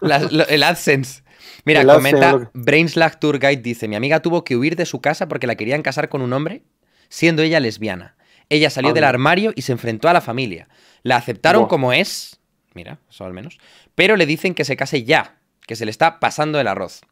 el 0.48 0.62
AdSense. 0.62 1.22
Mira, 1.64 1.84
comenta 1.84 2.50
Brainslag 2.54 3.18
Tour 3.18 3.38
Guide 3.38 3.62
dice, 3.62 3.88
mi 3.88 3.96
amiga 3.96 4.20
tuvo 4.20 4.44
que 4.44 4.56
huir 4.56 4.76
de 4.76 4.86
su 4.86 5.00
casa 5.00 5.28
porque 5.28 5.46
la 5.46 5.56
querían 5.56 5.82
casar 5.82 6.08
con 6.08 6.22
un 6.22 6.32
hombre 6.32 6.62
siendo 7.08 7.42
ella 7.42 7.60
lesbiana. 7.60 8.16
Ella 8.48 8.70
salió 8.70 8.92
del 8.92 9.04
armario 9.04 9.52
y 9.54 9.62
se 9.62 9.72
enfrentó 9.72 10.08
a 10.08 10.12
la 10.12 10.20
familia. 10.20 10.68
La 11.02 11.16
aceptaron 11.16 11.66
como 11.66 11.92
es, 11.92 12.40
mira, 12.74 12.98
eso 13.08 13.24
al 13.24 13.32
menos, 13.32 13.58
pero 13.94 14.16
le 14.16 14.26
dicen 14.26 14.54
que 14.54 14.64
se 14.64 14.76
case 14.76 15.04
ya, 15.04 15.36
que 15.66 15.76
se 15.76 15.84
le 15.84 15.92
está 15.92 16.18
pasando 16.18 16.58
el 16.58 16.66
arroz. 16.66 17.02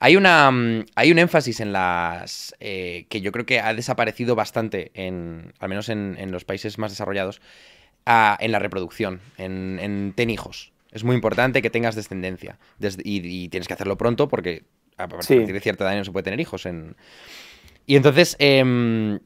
Hay, 0.00 0.16
una, 0.16 0.50
mm, 0.50 0.86
hay 0.94 1.12
un 1.12 1.18
énfasis 1.18 1.60
en 1.60 1.72
las... 1.72 2.54
Eh, 2.60 3.06
que 3.10 3.20
yo 3.20 3.30
creo 3.30 3.44
que 3.44 3.60
ha 3.60 3.74
desaparecido 3.74 4.34
bastante, 4.34 4.90
en, 4.94 5.52
al 5.58 5.68
menos 5.68 5.90
en, 5.90 6.30
los 6.30 6.46
países 6.46 6.78
más 6.78 6.92
desarrollados, 6.92 7.42
en 8.06 8.52
la 8.52 8.58
reproducción, 8.58 9.20
en, 9.36 10.14
ten 10.16 10.30
hijos. 10.30 10.72
Es 10.96 11.04
muy 11.04 11.14
importante 11.14 11.62
que 11.62 11.70
tengas 11.70 11.94
descendencia 11.94 12.58
y, 12.80 13.48
tienes 13.48 13.68
que 13.68 13.74
hacerlo 13.74 13.96
pronto 13.96 14.28
porque 14.28 14.64
a 14.96 15.06
partir 15.06 15.52
de 15.52 15.60
cierta 15.60 15.84
edad 15.84 15.96
no 15.96 16.04
se 16.04 16.10
puede 16.10 16.24
tener 16.24 16.40
hijos. 16.40 16.66
En... 16.66 16.96
Y 17.86 17.96
entonces... 17.96 18.36
Em, 18.38 19.20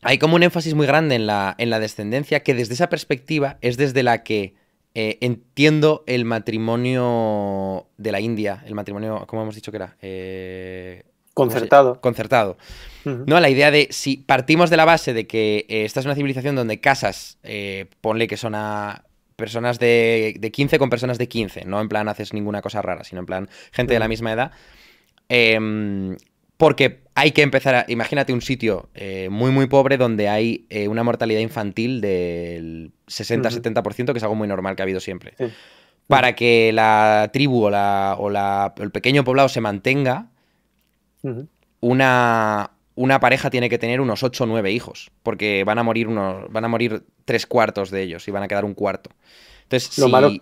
hay 0.00 0.18
como 0.18 0.36
un 0.36 0.44
énfasis 0.44 0.74
muy 0.74 0.86
grande 0.86 1.16
en 1.16 1.26
la, 1.26 1.56
en 1.58 1.70
la 1.70 1.80
descendencia 1.80 2.44
que 2.44 2.54
desde 2.54 2.74
esa 2.74 2.88
perspectiva 2.88 3.58
es 3.62 3.76
desde 3.76 4.04
la 4.04 4.22
que 4.22 4.54
eh, 4.94 5.18
entiendo 5.20 6.02
el 6.06 6.24
matrimonio 6.24 7.88
de 7.98 8.12
la 8.12 8.20
India, 8.20 8.62
el 8.66 8.74
matrimonio, 8.74 9.24
¿cómo 9.26 9.42
hemos 9.42 9.54
dicho 9.54 9.70
que 9.70 9.76
era? 9.76 9.96
Eh, 10.00 11.04
concertado. 11.34 12.00
Concertado. 12.00 12.56
¿No? 13.04 13.40
La 13.40 13.48
idea 13.48 13.70
de 13.70 13.88
si 13.90 14.18
partimos 14.18 14.70
de 14.70 14.76
la 14.76 14.84
base 14.84 15.14
de 15.14 15.26
que 15.26 15.66
eh, 15.68 15.84
esta 15.84 16.00
es 16.00 16.06
una 16.06 16.14
civilización 16.14 16.56
donde 16.56 16.80
casas, 16.80 17.38
ponle 18.00 18.26
que 18.26 18.36
son 18.36 18.54
a 18.54 19.04
personas 19.38 19.78
de, 19.78 20.34
de, 20.38 20.50
15 20.50 20.80
con 20.80 20.90
personas 20.90 21.16
de 21.16 21.28
15, 21.28 21.64
no 21.64 21.80
en 21.80 21.88
plan 21.88 22.08
haces 22.08 22.34
ninguna 22.34 22.60
cosa 22.60 22.82
rara, 22.82 23.04
sino 23.04 23.20
en 23.20 23.26
plan 23.26 23.48
gente 23.70 23.94
de 23.94 24.00
la 24.00 24.08
misma 24.08 24.32
edad. 24.32 24.50
Em, 25.28 26.16
porque 26.56 27.02
hay 27.14 27.30
que 27.30 27.42
empezar 27.42 27.74
a. 27.76 27.84
Imagínate 27.86 28.32
un 28.32 28.42
sitio 28.42 28.88
eh, 28.94 29.28
muy, 29.30 29.52
muy 29.52 29.68
pobre 29.68 29.96
donde 29.96 30.28
hay 30.28 30.66
eh, 30.70 30.88
una 30.88 31.04
mortalidad 31.04 31.38
infantil 31.38 32.00
del 32.00 32.90
60-70%, 33.06 34.10
que 34.10 34.18
es 34.18 34.22
algo 34.24 34.34
muy 34.34 34.48
normal 34.48 34.74
que 34.74 34.82
ha 34.82 34.84
habido 34.84 34.98
siempre. 34.98 35.34
Para 36.08 36.34
que 36.34 36.72
la 36.72 37.30
tribu 37.32 37.66
o, 37.66 37.70
la, 37.70 38.16
o 38.18 38.30
la, 38.30 38.74
el 38.78 38.90
pequeño 38.90 39.22
poblado 39.22 39.48
se 39.48 39.60
mantenga, 39.60 40.30
una, 41.80 42.72
una 42.98 43.20
pareja 43.20 43.48
tiene 43.48 43.70
que 43.70 43.78
tener 43.78 44.00
unos 44.00 44.24
8 44.24 44.44
o 44.44 44.46
9 44.46 44.72
hijos. 44.72 45.10
Porque 45.22 45.62
van 45.64 45.78
a 45.78 45.82
morir 45.82 46.08
unos. 46.08 46.50
Van 46.50 46.64
a 46.64 46.68
morir 46.68 47.04
tres 47.24 47.46
cuartos 47.46 47.90
de 47.90 48.02
ellos 48.02 48.26
y 48.26 48.30
van 48.30 48.42
a 48.42 48.48
quedar 48.48 48.64
un 48.64 48.74
cuarto. 48.74 49.10
Entonces, 49.62 49.98
Lo 49.98 50.08
malo 50.08 50.32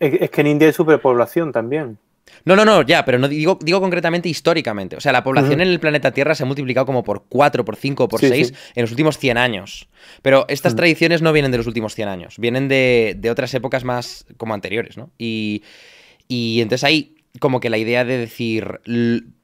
es 0.00 0.30
que 0.30 0.40
en 0.40 0.46
India 0.46 0.68
hay 0.68 0.72
superpoblación 0.72 1.52
también. 1.52 1.98
No, 2.44 2.56
no, 2.56 2.64
no, 2.64 2.82
ya, 2.82 3.04
pero 3.04 3.18
no 3.18 3.26
digo, 3.26 3.58
digo 3.60 3.80
concretamente 3.80 4.28
históricamente. 4.28 4.96
O 4.96 5.00
sea, 5.00 5.12
la 5.12 5.24
población 5.24 5.60
en 5.60 5.68
el 5.68 5.80
planeta 5.80 6.12
Tierra 6.12 6.34
se 6.34 6.42
ha 6.42 6.46
multiplicado 6.46 6.86
como 6.86 7.02
por 7.02 7.24
4, 7.28 7.64
por 7.64 7.76
5, 7.76 8.08
por 8.08 8.20
6 8.20 8.54
en 8.74 8.82
los 8.82 8.90
últimos 8.90 9.18
100 9.18 9.38
años. 9.38 9.88
Pero 10.22 10.44
estas 10.48 10.76
tradiciones 10.76 11.22
no 11.22 11.32
vienen 11.32 11.50
de 11.50 11.58
los 11.58 11.66
últimos 11.66 11.94
100 11.94 12.08
años, 12.08 12.38
vienen 12.38 12.68
de, 12.68 13.28
otras 13.30 13.52
épocas 13.54 13.82
más 13.84 14.26
como 14.36 14.54
anteriores, 14.54 14.96
¿no? 14.96 15.10
Y, 15.18 15.62
y 16.28 16.60
entonces 16.60 16.84
ahí 16.84 17.16
como 17.40 17.60
que 17.60 17.70
la 17.70 17.78
idea 17.78 18.04
de 18.04 18.18
decir, 18.18 18.80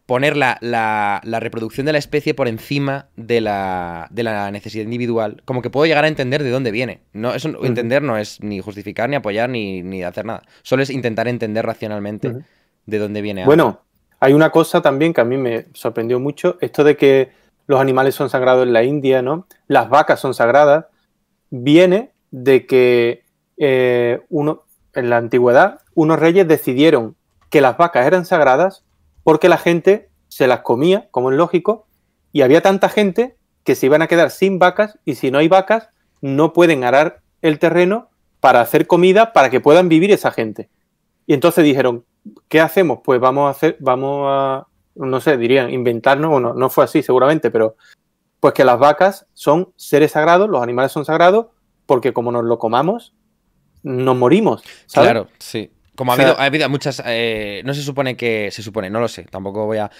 poner 0.06 0.36
la, 0.36 0.58
la, 0.60 1.40
reproducción 1.40 1.86
de 1.86 1.92
la 1.92 1.98
especie 1.98 2.34
por 2.34 2.48
encima 2.48 3.08
de 3.16 3.40
la, 3.40 4.08
de 4.10 4.22
la, 4.22 4.50
necesidad 4.50 4.84
individual, 4.84 5.42
como 5.44 5.62
que 5.62 5.70
puedo 5.70 5.86
llegar 5.86 6.04
a 6.04 6.08
entender 6.08 6.42
de 6.42 6.50
dónde 6.50 6.70
viene. 6.70 7.00
No, 7.12 7.34
eso, 7.34 7.64
Entender 7.64 8.02
no 8.02 8.18
es 8.18 8.42
ni 8.42 8.60
justificar, 8.60 9.08
ni 9.08 9.16
apoyar, 9.16 9.48
ni, 9.48 9.82
ni 9.82 10.02
hacer 10.02 10.26
nada. 10.26 10.42
Solo 10.62 10.82
es 10.82 10.90
intentar 10.90 11.28
entender 11.28 11.64
racionalmente 11.64 12.34
de 12.86 12.98
dónde 12.98 13.22
viene 13.22 13.46
Bueno, 13.46 13.80
hay 14.20 14.34
una 14.34 14.50
cosa 14.50 14.82
también 14.82 15.14
que 15.14 15.22
a 15.22 15.24
mí 15.24 15.38
me 15.38 15.66
sorprendió 15.72 16.20
mucho, 16.20 16.58
esto 16.60 16.84
de 16.84 16.96
que 16.96 17.32
los 17.66 17.80
animales 17.80 18.14
son 18.14 18.28
sagrados 18.28 18.66
en 18.66 18.74
la 18.74 18.82
India, 18.82 19.22
¿no? 19.22 19.46
Las 19.68 19.88
vacas 19.88 20.20
son 20.20 20.34
sagradas, 20.34 20.86
viene 21.50 22.12
de 22.30 22.66
que 22.66 23.24
eh, 23.56 24.20
uno, 24.28 24.64
en 24.92 25.08
la 25.08 25.16
antigüedad 25.16 25.80
unos 25.94 26.18
reyes 26.18 26.46
decidieron 26.46 27.16
que 27.48 27.60
las 27.60 27.76
vacas 27.76 28.06
eran 28.06 28.26
sagradas 28.26 28.83
porque 29.24 29.48
la 29.48 29.58
gente 29.58 30.08
se 30.28 30.46
las 30.46 30.60
comía, 30.60 31.08
como 31.10 31.30
es 31.30 31.36
lógico, 31.36 31.86
y 32.32 32.42
había 32.42 32.62
tanta 32.62 32.88
gente 32.88 33.36
que 33.64 33.74
se 33.74 33.86
iban 33.86 34.02
a 34.02 34.06
quedar 34.06 34.30
sin 34.30 34.58
vacas 34.58 34.98
y 35.04 35.16
si 35.16 35.30
no 35.30 35.38
hay 35.38 35.48
vacas 35.48 35.88
no 36.20 36.52
pueden 36.52 36.84
arar 36.84 37.20
el 37.42 37.58
terreno 37.58 38.10
para 38.40 38.60
hacer 38.60 38.86
comida 38.86 39.32
para 39.32 39.50
que 39.50 39.60
puedan 39.60 39.88
vivir 39.88 40.10
esa 40.10 40.30
gente. 40.30 40.68
Y 41.26 41.34
entonces 41.34 41.64
dijeron, 41.64 42.04
¿qué 42.48 42.60
hacemos? 42.60 43.00
Pues 43.02 43.20
vamos 43.20 43.48
a 43.48 43.50
hacer, 43.50 43.76
vamos 43.80 44.26
a, 44.28 44.66
no 44.94 45.20
sé, 45.20 45.36
dirían, 45.36 45.70
inventarnos, 45.72 46.30
bueno, 46.30 46.54
no 46.54 46.70
fue 46.70 46.84
así 46.84 47.02
seguramente, 47.02 47.50
pero 47.50 47.76
pues 48.40 48.52
que 48.52 48.64
las 48.64 48.78
vacas 48.78 49.26
son 49.32 49.72
seres 49.76 50.12
sagrados, 50.12 50.50
los 50.50 50.62
animales 50.62 50.92
son 50.92 51.04
sagrados, 51.04 51.46
porque 51.86 52.12
como 52.12 52.32
nos 52.32 52.44
lo 52.44 52.58
comamos, 52.58 53.14
nos 53.82 54.16
morimos. 54.16 54.62
Claro, 54.92 55.28
sí. 55.38 55.70
Como 55.96 56.12
ha, 56.12 56.14
habido, 56.14 56.38
ha 56.38 56.44
habido, 56.44 56.68
muchas. 56.68 57.02
Eh, 57.06 57.62
no 57.64 57.74
se 57.74 57.82
supone 57.82 58.16
que. 58.16 58.50
Se 58.50 58.62
supone, 58.62 58.90
no 58.90 59.00
lo 59.00 59.08
sé. 59.08 59.24
Tampoco 59.24 59.66
voy 59.66 59.78
a 59.78 59.90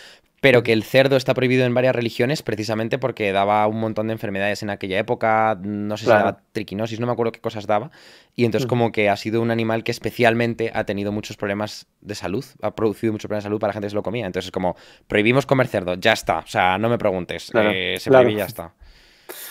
pero 0.45 0.63
que 0.63 0.75
el 0.75 0.83
cerdo 0.83 1.17
está 1.17 1.33
prohibido 1.33 1.65
en 1.65 1.73
varias 1.73 1.97
religiones 1.97 2.43
precisamente 2.43 2.99
porque 2.99 3.33
daba 3.33 3.67
un 3.67 3.81
montón 3.81 4.09
de 4.09 4.13
enfermedades 4.13 4.63
en 4.63 4.69
aquella 4.69 4.99
época, 4.99 5.59
no 5.63 5.97
sé 5.97 6.05
si 6.05 6.11
daba 6.11 6.43
triquinosis, 6.53 7.01
no 7.01 7.07
me 7.07 7.13
acuerdo 7.13 7.33
qué 7.33 7.41
cosas 7.41 7.67
daba, 7.67 7.91
y 8.37 8.45
entonces 8.45 8.69
como 8.69 8.93
que 8.93 9.09
ha 9.09 9.17
sido 9.17 9.41
un 9.41 9.51
animal 9.51 9.85
que 9.85 9.91
especialmente 9.91 10.71
ha 10.75 10.85
tenido 10.85 11.13
muchos 11.13 11.39
problemas 11.39 11.87
de 12.03 12.15
salud, 12.15 12.45
ha 12.61 12.75
producido 12.75 13.15
muchos 13.15 13.27
problemas 13.27 13.45
de 13.45 13.47
salud 13.47 13.59
para 13.59 13.71
la 13.71 13.73
gente 13.73 13.87
que 13.87 13.93
se 13.93 13.97
lo 13.97 14.03
comía, 14.03 14.27
entonces 14.27 14.51
como 14.51 14.77
prohibimos 15.07 15.47
comer 15.47 15.67
cerdo, 15.67 15.95
ya 15.95 16.13
está, 16.13 16.41
o 16.41 16.47
sea, 16.47 16.77
no 16.77 16.91
me 16.91 16.99
preguntes, 16.99 17.51
eh, 17.55 17.97
se 17.99 18.11
prohíbe 18.11 18.33
y 18.33 18.37
ya 18.37 18.45
está. 18.45 18.75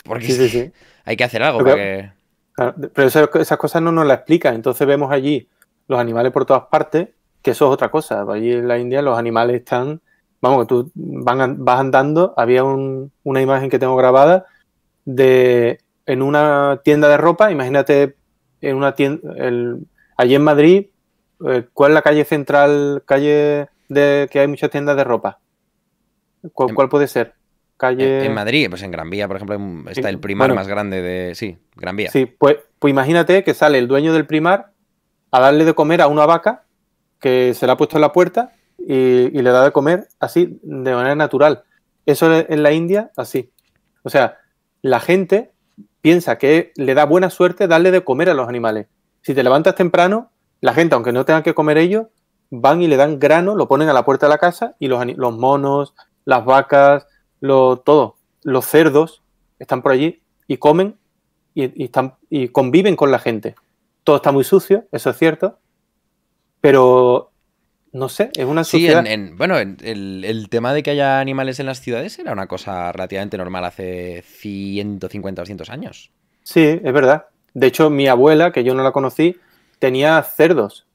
Porque 0.03 0.27
sí, 0.27 0.47
sí, 0.47 0.71
hay 1.05 1.17
que 1.17 1.23
hacer 1.23 1.41
algo. 1.41 1.63
Pero, 1.63 2.13
pero 2.93 3.07
esas 3.07 3.57
cosas 3.57 3.81
no 3.81 3.91
nos 3.91 4.05
las 4.05 4.17
explican, 4.19 4.53
entonces 4.53 4.85
vemos 4.85 5.11
allí 5.11 5.47
los 5.87 5.99
animales 5.99 6.31
por 6.31 6.45
todas 6.45 6.63
partes, 6.71 7.09
que 7.41 7.51
eso 7.51 7.65
es 7.67 7.73
otra 7.73 7.91
cosa, 7.91 8.25
allí 8.29 8.53
en 8.53 8.67
la 8.67 8.79
India 8.79 9.01
los 9.01 9.17
animales 9.17 9.57
están 9.57 10.01
vamos, 10.43 10.65
que 10.65 10.67
tú 10.67 10.91
vas 10.93 11.79
andando, 11.79 12.33
había 12.35 12.65
una 12.65 13.41
imagen 13.41 13.69
que 13.69 13.79
tengo 13.79 13.95
grabada 13.95 14.45
de 15.05 15.79
en 16.05 16.21
una 16.21 16.81
tienda 16.83 17.07
de 17.07 17.15
ropa, 17.15 17.49
imagínate 17.49 18.17
en 18.59 18.75
una 18.75 18.93
tienda, 18.93 19.21
allí 20.17 20.35
en 20.35 20.43
Madrid, 20.43 20.87
eh, 21.47 21.63
¿cuál 21.71 21.91
es 21.91 21.95
la 21.95 22.01
calle 22.01 22.25
central, 22.25 23.03
calle 23.05 23.67
de 23.87 24.27
que 24.29 24.41
hay 24.41 24.47
muchas 24.49 24.69
tiendas 24.69 24.97
de 24.97 25.05
ropa? 25.05 25.39
¿Cuál, 26.51 26.89
puede 26.89 27.07
ser? 27.07 27.35
Calle... 27.77 28.25
En, 28.25 28.33
Madrid, 28.33 28.67
pues 28.69 28.83
en 28.83 28.91
Gran 28.91 29.09
Vía, 29.09 29.29
por 29.29 29.37
ejemplo, 29.37 29.57
está 29.89 30.09
el 30.09 30.19
primar 30.19 30.53
más 30.53 30.67
grande 30.67 31.01
de... 31.01 31.35
Sí, 31.35 31.57
Gran 31.77 31.95
Vía. 31.95 32.11
Sí, 32.11 32.25
pues, 32.25 32.57
pues 32.79 32.91
imagínate 32.91 33.45
que 33.45 33.53
sale 33.53 33.77
el 33.77 33.87
dueño 33.87 34.11
del 34.11 34.25
primar 34.25 34.72
a 35.33 35.39
darle 35.39 35.65
de 35.65 35.73
comer 35.73 35.99
a 35.99 36.07
una 36.07 36.27
vaca 36.27 36.63
que 37.19 37.55
se 37.55 37.65
le 37.65 37.71
ha 37.71 37.77
puesto 37.77 37.97
en 37.97 38.01
la 38.01 38.13
puerta 38.13 38.53
y, 38.77 39.29
le 39.29 39.49
da 39.49 39.63
de 39.63 39.71
comer 39.71 40.07
así, 40.19 40.59
de 40.61 40.93
manera 40.93 41.15
natural. 41.15 41.63
Eso 42.05 42.31
en 42.31 42.61
la 42.61 42.71
India, 42.71 43.11
así. 43.17 43.51
O 44.03 44.11
sea, 44.11 44.37
la 44.83 44.99
gente 44.99 45.51
piensa 46.01 46.37
que 46.37 46.71
le 46.75 46.93
da 46.93 47.05
buena 47.05 47.31
suerte 47.31 47.67
darle 47.67 47.89
de 47.89 48.03
comer 48.03 48.29
a 48.29 48.35
los 48.35 48.47
animales. 48.47 48.85
Si 49.23 49.33
te 49.33 49.41
levantas 49.41 49.73
temprano, 49.73 50.29
la 50.61 50.75
gente, 50.75 50.93
aunque 50.93 51.11
no 51.11 51.25
tenga 51.25 51.41
que 51.41 51.55
comer 51.55 51.79
ellos, 51.79 52.05
van 52.51 52.83
y 52.83 52.87
le 52.87 52.95
dan 52.95 53.17
grano, 53.17 53.55
lo 53.55 53.67
ponen 53.67 53.89
a 53.89 53.93
la 53.93 54.05
puerta 54.05 54.27
de 54.27 54.29
la 54.29 54.37
casa 54.37 54.75
y 54.77 54.87
los, 54.87 55.03
los 55.17 55.35
monos, 55.35 55.95
las 56.25 56.45
vacas, 56.45 57.07
lo, 57.39 57.77
todo, 57.77 58.17
los 58.43 58.65
cerdos 58.65 59.23
están 59.57 59.81
por 59.81 59.93
allí 59.93 60.21
y 60.47 60.57
comen 60.57 60.95
y, 61.55 61.83
están, 61.83 62.17
y 62.29 62.49
conviven 62.49 62.95
con 62.95 63.09
la 63.09 63.17
gente. 63.17 63.55
Todo 64.03 64.17
está 64.17 64.31
muy 64.31 64.43
sucio, 64.43 64.87
eso 64.91 65.09
es 65.09 65.17
cierto, 65.17 65.59
pero 66.61 67.31
no 67.93 68.09
sé, 68.09 68.31
es 68.35 68.45
una 68.45 68.63
sociedad... 68.63 69.05
Sí, 69.05 69.31
bueno, 69.37 69.57
el, 69.57 70.47
tema 70.49 70.73
de 70.73 70.81
que 70.81 70.91
haya 70.91 71.19
animales 71.19 71.59
en 71.59 71.67
las 71.67 71.79
ciudades 71.79 72.17
era 72.17 72.31
una 72.31 72.47
cosa 72.47 72.91
relativamente 72.91 73.37
normal 73.37 73.65
hace 73.65 74.23
150 74.25 75.41
o 75.41 75.43
200 75.43 75.69
años. 75.69 76.11
Sí, 76.41 76.81
es 76.83 76.93
verdad. 76.93 77.27
De 77.53 77.67
hecho, 77.67 77.89
mi 77.89 78.07
abuela, 78.07 78.51
que 78.51 78.63
yo 78.63 78.73
no 78.73 78.83
la 78.83 78.91
conocí, 78.91 79.37
tenía 79.77 80.21
cerdos. 80.23 80.87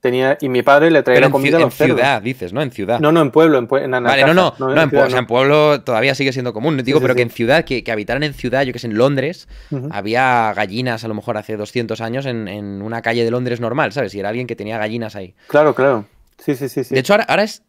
Tenía, 0.00 0.38
y 0.40 0.48
mi 0.48 0.62
padre 0.62 0.90
le 0.90 1.02
traía 1.02 1.20
la 1.20 1.30
comida 1.30 1.58
a 1.58 1.60
los 1.60 1.78
En 1.78 1.88
ciudad, 1.88 2.22
dices, 2.22 2.54
¿no? 2.54 2.62
En 2.62 2.70
ciudad. 2.70 3.00
No, 3.00 3.12
no, 3.12 3.20
en 3.20 3.30
pueblo, 3.30 3.58
en, 3.58 3.68
en 3.70 4.02
Vale, 4.02 4.24
no, 4.24 4.32
no, 4.32 4.54
no, 4.58 4.82
en, 4.82 4.96
o 4.96 5.10
sea, 5.10 5.18
en 5.18 5.26
pueblo 5.26 5.82
todavía 5.82 6.14
sigue 6.14 6.32
siendo 6.32 6.54
común. 6.54 6.78
Digo, 6.82 7.02
pero 7.02 7.14
que 7.14 7.20
en 7.20 7.28
ciudad, 7.28 7.64
que, 7.64 7.84
habitaran 7.92 8.22
en 8.22 8.32
ciudad, 8.32 8.62
yo 8.62 8.72
que 8.72 8.78
sé, 8.78 8.86
en 8.86 8.96
Londres, 8.96 9.46
había 9.90 10.54
gallinas 10.54 11.04
a 11.04 11.08
lo 11.08 11.14
mejor 11.14 11.36
hace 11.36 11.58
200 11.58 12.00
años 12.00 12.24
en, 12.24 12.48
en, 12.48 12.80
una 12.80 13.02
calle 13.02 13.24
de 13.24 13.30
Londres 13.30 13.60
normal, 13.60 13.92
¿sabes? 13.92 14.14
Y 14.14 14.20
era 14.20 14.30
alguien 14.30 14.46
que 14.46 14.56
tenía 14.56 14.78
gallinas 14.78 15.16
ahí. 15.16 15.34
Claro, 15.48 15.74
claro. 15.74 16.06
Sí, 16.38 16.54
sí, 16.54 16.70
sí. 16.70 16.82
sí. 16.82 16.94
De 16.94 17.00
hecho, 17.00 17.14
ahora, 17.14 17.42
es. 17.42 17.62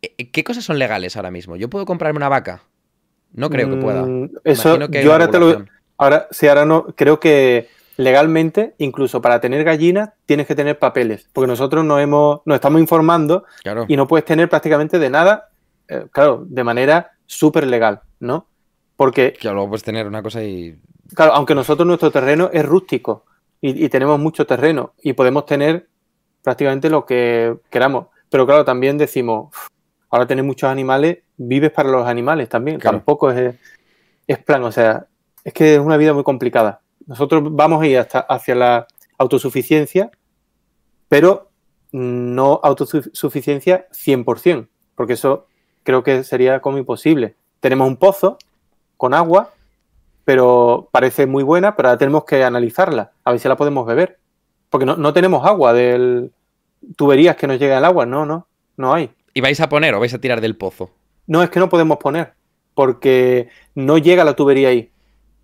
Eh, 0.00 0.30
¿Qué 0.30 0.44
cosas 0.44 0.64
son 0.64 0.78
legales 0.78 1.16
ahora 1.16 1.30
mismo? 1.30 1.56
¿Yo 1.56 1.68
puedo 1.68 1.84
comprarme 1.84 2.16
una 2.16 2.30
vaca? 2.30 2.62
No 3.34 3.50
creo 3.50 3.68
que 3.68 3.76
pueda. 3.76 4.02
Mm, 4.02 4.30
eso, 4.44 4.78
yo 4.88 5.12
ahora 5.12 5.30
te 5.30 5.38
lo. 5.38 5.66
Ahora, 5.98 6.26
sí, 6.30 6.48
ahora 6.48 6.64
no. 6.64 6.86
Creo 6.96 7.20
que 7.20 7.68
legalmente, 8.00 8.74
incluso 8.78 9.20
para 9.20 9.40
tener 9.40 9.62
gallinas, 9.62 10.10
tienes 10.26 10.46
que 10.46 10.54
tener 10.54 10.78
papeles. 10.78 11.28
Porque 11.32 11.46
nosotros 11.46 11.84
nos, 11.84 12.00
hemos, 12.00 12.40
nos 12.44 12.54
estamos 12.54 12.80
informando 12.80 13.44
y 13.88 13.96
no 13.96 14.08
puedes 14.08 14.24
tener 14.24 14.48
prácticamente 14.48 14.98
de 14.98 15.10
nada, 15.10 15.50
eh, 15.88 16.06
claro, 16.10 16.44
de 16.46 16.64
manera 16.64 17.12
súper 17.26 17.66
legal, 17.66 18.00
¿no? 18.18 18.46
Porque. 18.96 19.34
Claro, 19.38 19.56
luego 19.56 19.70
puedes 19.70 19.84
tener 19.84 20.06
una 20.06 20.22
cosa 20.22 20.42
y. 20.42 20.78
Claro, 21.14 21.34
aunque 21.34 21.54
nosotros 21.54 21.86
nuestro 21.86 22.10
terreno 22.10 22.50
es 22.52 22.64
rústico 22.64 23.24
y 23.62 23.88
tenemos 23.90 24.18
mucho 24.18 24.46
terreno 24.46 24.94
y 25.02 25.12
podemos 25.12 25.44
tener 25.44 25.86
prácticamente 26.42 26.88
lo 26.88 27.04
que 27.04 27.56
queramos. 27.68 28.06
Pero 28.30 28.46
claro, 28.46 28.64
también 28.64 28.96
decimos, 28.96 29.54
ahora 30.08 30.26
tenés 30.26 30.44
muchos 30.44 30.70
animales, 30.70 31.18
vives 31.36 31.70
para 31.72 31.90
los 31.90 32.06
animales 32.06 32.48
también. 32.48 32.78
Tampoco 32.78 33.30
es, 33.30 33.56
es 34.26 34.38
plan, 34.38 34.62
o 34.64 34.72
sea, 34.72 35.06
es 35.44 35.52
que 35.52 35.74
es 35.74 35.80
una 35.80 35.98
vida 35.98 36.14
muy 36.14 36.22
complicada. 36.22 36.80
Nosotros 37.06 37.42
vamos 37.50 37.82
a 37.82 37.86
ir 37.86 37.98
hasta 37.98 38.20
hacia 38.20 38.54
la 38.54 38.86
autosuficiencia, 39.18 40.10
pero 41.08 41.50
no 41.92 42.60
autosuficiencia 42.62 43.88
100%, 43.90 44.68
porque 44.94 45.14
eso 45.14 45.46
creo 45.82 46.02
que 46.02 46.24
sería 46.24 46.60
como 46.60 46.78
imposible. 46.78 47.36
Tenemos 47.60 47.88
un 47.88 47.96
pozo 47.96 48.38
con 48.96 49.14
agua, 49.14 49.52
pero 50.24 50.88
parece 50.92 51.26
muy 51.26 51.42
buena, 51.42 51.74
pero 51.76 51.88
ahora 51.88 51.98
tenemos 51.98 52.24
que 52.24 52.44
analizarla, 52.44 53.12
a 53.24 53.32
ver 53.32 53.40
si 53.40 53.48
la 53.48 53.56
podemos 53.56 53.86
beber. 53.86 54.18
Porque 54.68 54.86
no, 54.86 55.12
tenemos 55.12 55.44
agua 55.44 55.72
del 55.72 56.32
tuberías 56.96 57.36
que 57.36 57.46
nos 57.46 57.58
llega 57.58 57.78
el 57.78 57.84
agua, 57.84 58.06
no, 58.06 58.24
no, 58.24 58.46
no 58.76 58.94
hay. 58.94 59.10
¿Y 59.34 59.40
vais 59.40 59.60
a 59.60 59.68
poner 59.68 59.94
o 59.94 60.00
vais 60.00 60.14
a 60.14 60.20
tirar 60.20 60.40
del 60.40 60.56
pozo? 60.56 60.90
No, 61.26 61.42
es 61.42 61.50
que 61.50 61.58
no 61.58 61.68
podemos 61.68 61.98
poner, 61.98 62.34
porque 62.74 63.48
no 63.74 63.98
llega 63.98 64.24
la 64.24 64.34
tubería 64.34 64.68
ahí. 64.68 64.90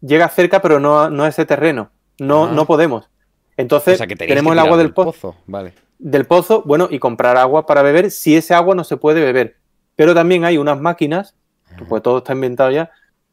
Llega 0.01 0.29
cerca, 0.29 0.61
pero 0.61 0.81
no, 0.81 1.01
a 1.01 1.29
ese 1.29 1.47
terreno. 1.47 1.91
No, 2.19 2.47
ah. 2.47 2.51
no 2.53 2.67
podemos. 2.67 3.09
Entonces, 3.57 3.99
tenemos 4.19 4.53
el 4.53 4.59
agua 4.59 4.77
del, 4.77 4.93
pozo. 4.93 5.35
Vale. 5.47 5.73
Del 5.99 6.27
pozo, 6.27 6.63
bueno, 6.67 6.89
y 6.91 6.99
comprar 6.99 7.37
agua 7.37 7.65
para 7.65 7.83
beber 7.83 8.11
si 8.11 8.37
ese 8.37 8.55
agua 8.55 8.75
no 8.75 8.85
se 8.85 8.97
puede 8.99 9.21
beber. 9.21 9.57
Pero 9.95 10.15
también 10.15 10.45
hay 10.45 10.59
unas 10.59 10.79
máquinas, 10.79 11.35
pues 11.89 12.03
todo 12.03 12.19
está 12.19 12.35
inventado 12.35 12.71
ya, 12.71 12.91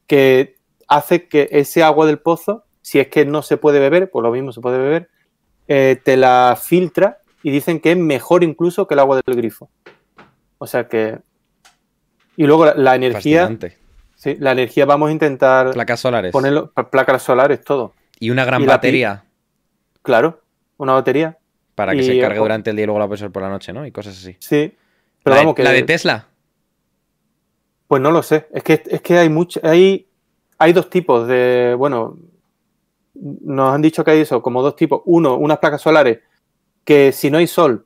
que 0.07 0.55
hace 0.87 1.27
que 1.27 1.49
ese 1.51 1.83
agua 1.83 2.05
del 2.05 2.19
pozo, 2.19 2.63
si 2.81 2.99
es 2.99 3.07
que 3.09 3.25
no 3.25 3.41
se 3.41 3.57
puede 3.57 3.79
beber, 3.79 4.09
pues 4.09 4.23
lo 4.23 4.31
mismo 4.31 4.53
se 4.53 4.61
puede 4.61 4.77
beber, 4.77 5.09
eh, 5.67 5.99
te 6.01 6.15
la 6.15 6.57
filtra 6.61 7.19
y 7.41 7.51
dicen 7.51 7.79
que 7.81 7.91
es 7.91 7.97
mejor 7.97 8.43
incluso 8.43 8.87
que 8.87 8.93
el 8.93 8.99
agua 8.99 9.21
del 9.23 9.35
grifo. 9.35 9.69
O 10.57 10.67
sea 10.67 10.87
que... 10.87 11.19
Y 12.37 12.45
luego 12.45 12.65
la, 12.65 12.95
energía... 12.95 13.49
Sí, 14.23 14.37
la 14.39 14.53
energía 14.53 14.85
vamos 14.85 15.09
a 15.09 15.11
intentar... 15.11 15.71
Placas 15.71 15.99
solares. 15.99 16.31
Ponerlo, 16.31 16.71
placas 16.71 17.23
solares, 17.23 17.61
todo. 17.61 17.93
Y 18.21 18.29
una 18.29 18.45
gran 18.45 18.65
batería. 18.65 19.25
claro, 20.01 20.39
una 20.77 20.93
batería. 20.93 21.37
Para 21.75 21.91
que 21.91 22.03
se 22.03 22.17
cargue 22.21 22.39
durante 22.39 22.69
el 22.69 22.77
día 22.77 22.83
y 22.83 22.85
luego 22.85 22.99
la 22.99 23.07
puedes 23.07 23.21
ver 23.21 23.31
por 23.31 23.41
la 23.41 23.49
noche, 23.49 23.73
¿no? 23.73 23.85
Y 23.85 23.91
cosas 23.91 24.17
así. 24.17 24.37
Sí. 24.39 24.73
Pero 25.23 25.35
vamos, 25.35 25.55
que... 25.55 25.63
¿La 25.63 25.71
de 25.71 25.83
Tesla? 25.83 26.25
Pues 27.85 28.01
no 28.01 28.11
lo 28.11 28.23
sé. 28.23 28.47
Es 28.53 28.63
que, 28.63 28.81
es 28.85 29.01
que 29.01 29.17
hay 29.17 29.27
mucho... 29.27 29.59
Hay, 29.61 30.07
hay 30.57 30.71
dos 30.71 30.89
tipos 30.89 31.27
de... 31.27 31.75
Bueno, 31.77 32.17
nos 33.15 33.75
han 33.75 33.81
dicho 33.81 34.05
que 34.05 34.11
hay 34.11 34.21
eso, 34.21 34.41
como 34.41 34.61
dos 34.61 34.77
tipos. 34.77 35.01
Uno, 35.03 35.35
unas 35.35 35.57
placas 35.57 35.81
solares 35.81 36.19
que 36.85 37.11
si 37.11 37.29
no 37.29 37.39
hay 37.39 37.47
sol 37.47 37.85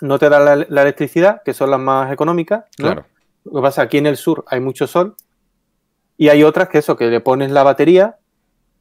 no 0.00 0.18
te 0.18 0.28
da 0.28 0.40
la, 0.40 0.82
electricidad, 0.82 1.40
que 1.44 1.54
son 1.54 1.70
las 1.70 1.78
más 1.78 2.12
económicas. 2.12 2.64
Claro. 2.76 3.06
Lo 3.44 3.52
que 3.52 3.62
pasa 3.62 3.82
aquí 3.82 3.98
en 3.98 4.06
el 4.06 4.16
sur 4.16 4.44
hay 4.48 4.58
mucho 4.58 4.88
sol 4.88 5.14
y 6.16 6.28
hay 6.28 6.42
otras 6.42 6.68
que 6.68 6.78
eso, 6.78 6.96
que 6.96 7.08
le 7.08 7.20
pones 7.20 7.50
la 7.50 7.62
batería 7.62 8.16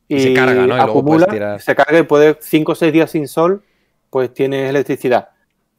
y, 0.08 0.20
se 0.20 0.34
carga, 0.34 0.68
¿no? 0.68 0.76
acumula, 0.76 1.60
se 1.60 1.76
carga 1.76 2.00
y 2.00 2.04
puede 2.04 2.38
5 2.40 2.72
o 2.72 2.76
6 2.76 2.94
días 2.94 3.12
sin 3.12 3.28
sol, 3.28 3.64
pues 4.10 4.34
tienes 4.34 4.70
electricidad. 4.70 5.30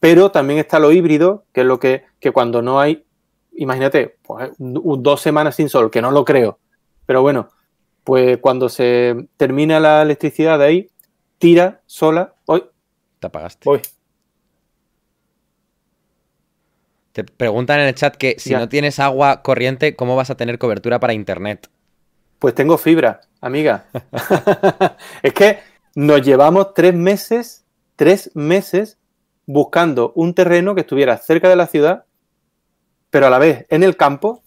Pero 0.00 0.30
también 0.30 0.58
está 0.58 0.78
lo 0.78 0.90
híbrido, 0.90 1.44
que 1.52 1.60
es 1.60 1.66
lo 1.66 1.78
que, 1.78 2.04
que 2.18 2.32
cuando 2.32 2.62
no 2.62 2.80
hay, 2.80 3.04
imagínate, 3.52 4.16
pues, 4.22 4.50
dos 4.58 5.20
semanas 5.20 5.56
sin 5.56 5.68
sol, 5.68 5.90
que 5.90 6.02
no 6.02 6.10
lo 6.10 6.24
creo, 6.24 6.58
pero 7.06 7.22
bueno, 7.22 7.50
pues 8.04 8.38
cuando 8.38 8.68
se 8.68 9.28
termina 9.36 9.78
la 9.78 10.02
electricidad 10.02 10.58
de 10.58 10.64
ahí, 10.64 10.90
tira 11.38 11.82
sola. 11.86 12.34
Hoy. 12.46 12.64
Te 13.20 13.26
apagaste. 13.26 13.68
Hoy. 13.68 13.80
Te 17.12 17.24
preguntan 17.24 17.80
en 17.80 17.88
el 17.88 17.94
chat 17.94 18.16
que 18.16 18.36
si 18.38 18.54
no 18.54 18.68
tienes 18.68 18.98
agua 18.98 19.42
corriente, 19.42 19.94
¿cómo 19.96 20.16
vas 20.16 20.30
a 20.30 20.36
tener 20.36 20.58
cobertura 20.58 20.98
para 20.98 21.12
internet? 21.12 21.68
Pues 22.38 22.54
tengo 22.54 22.78
fibra, 22.78 23.20
amiga. 23.40 23.84
es 25.22 25.32
que 25.34 25.58
nos 25.94 26.22
llevamos 26.22 26.74
tres 26.74 26.94
meses, 26.94 27.64
tres 27.96 28.30
meses 28.34 28.98
buscando 29.46 30.12
un 30.14 30.34
terreno 30.34 30.74
que 30.74 30.80
estuviera 30.82 31.18
cerca 31.18 31.48
de 31.48 31.56
la 31.56 31.66
ciudad, 31.66 32.04
pero 33.10 33.26
a 33.26 33.30
la 33.30 33.38
vez 33.38 33.66
en 33.68 33.82
el 33.82 33.96
campo, 33.96 34.42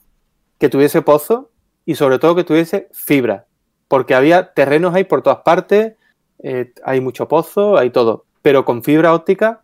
que 0.57 0.69
tuviese 0.69 1.01
pozo 1.01 1.51
y 1.85 1.95
sobre 1.95 2.17
todo 2.17 2.35
que 2.35 2.43
tuviese 2.43 2.89
fibra, 2.93 3.45
porque 3.87 4.15
había 4.15 4.53
terrenos 4.53 4.95
ahí 4.95 5.03
por 5.03 5.21
todas 5.21 5.39
partes, 5.39 5.93
eh, 6.39 6.73
hay 6.83 7.01
mucho 7.01 7.27
pozo, 7.27 7.77
hay 7.77 7.91
todo, 7.91 8.25
pero 8.41 8.65
con 8.65 8.83
fibra 8.83 9.13
óptica, 9.13 9.63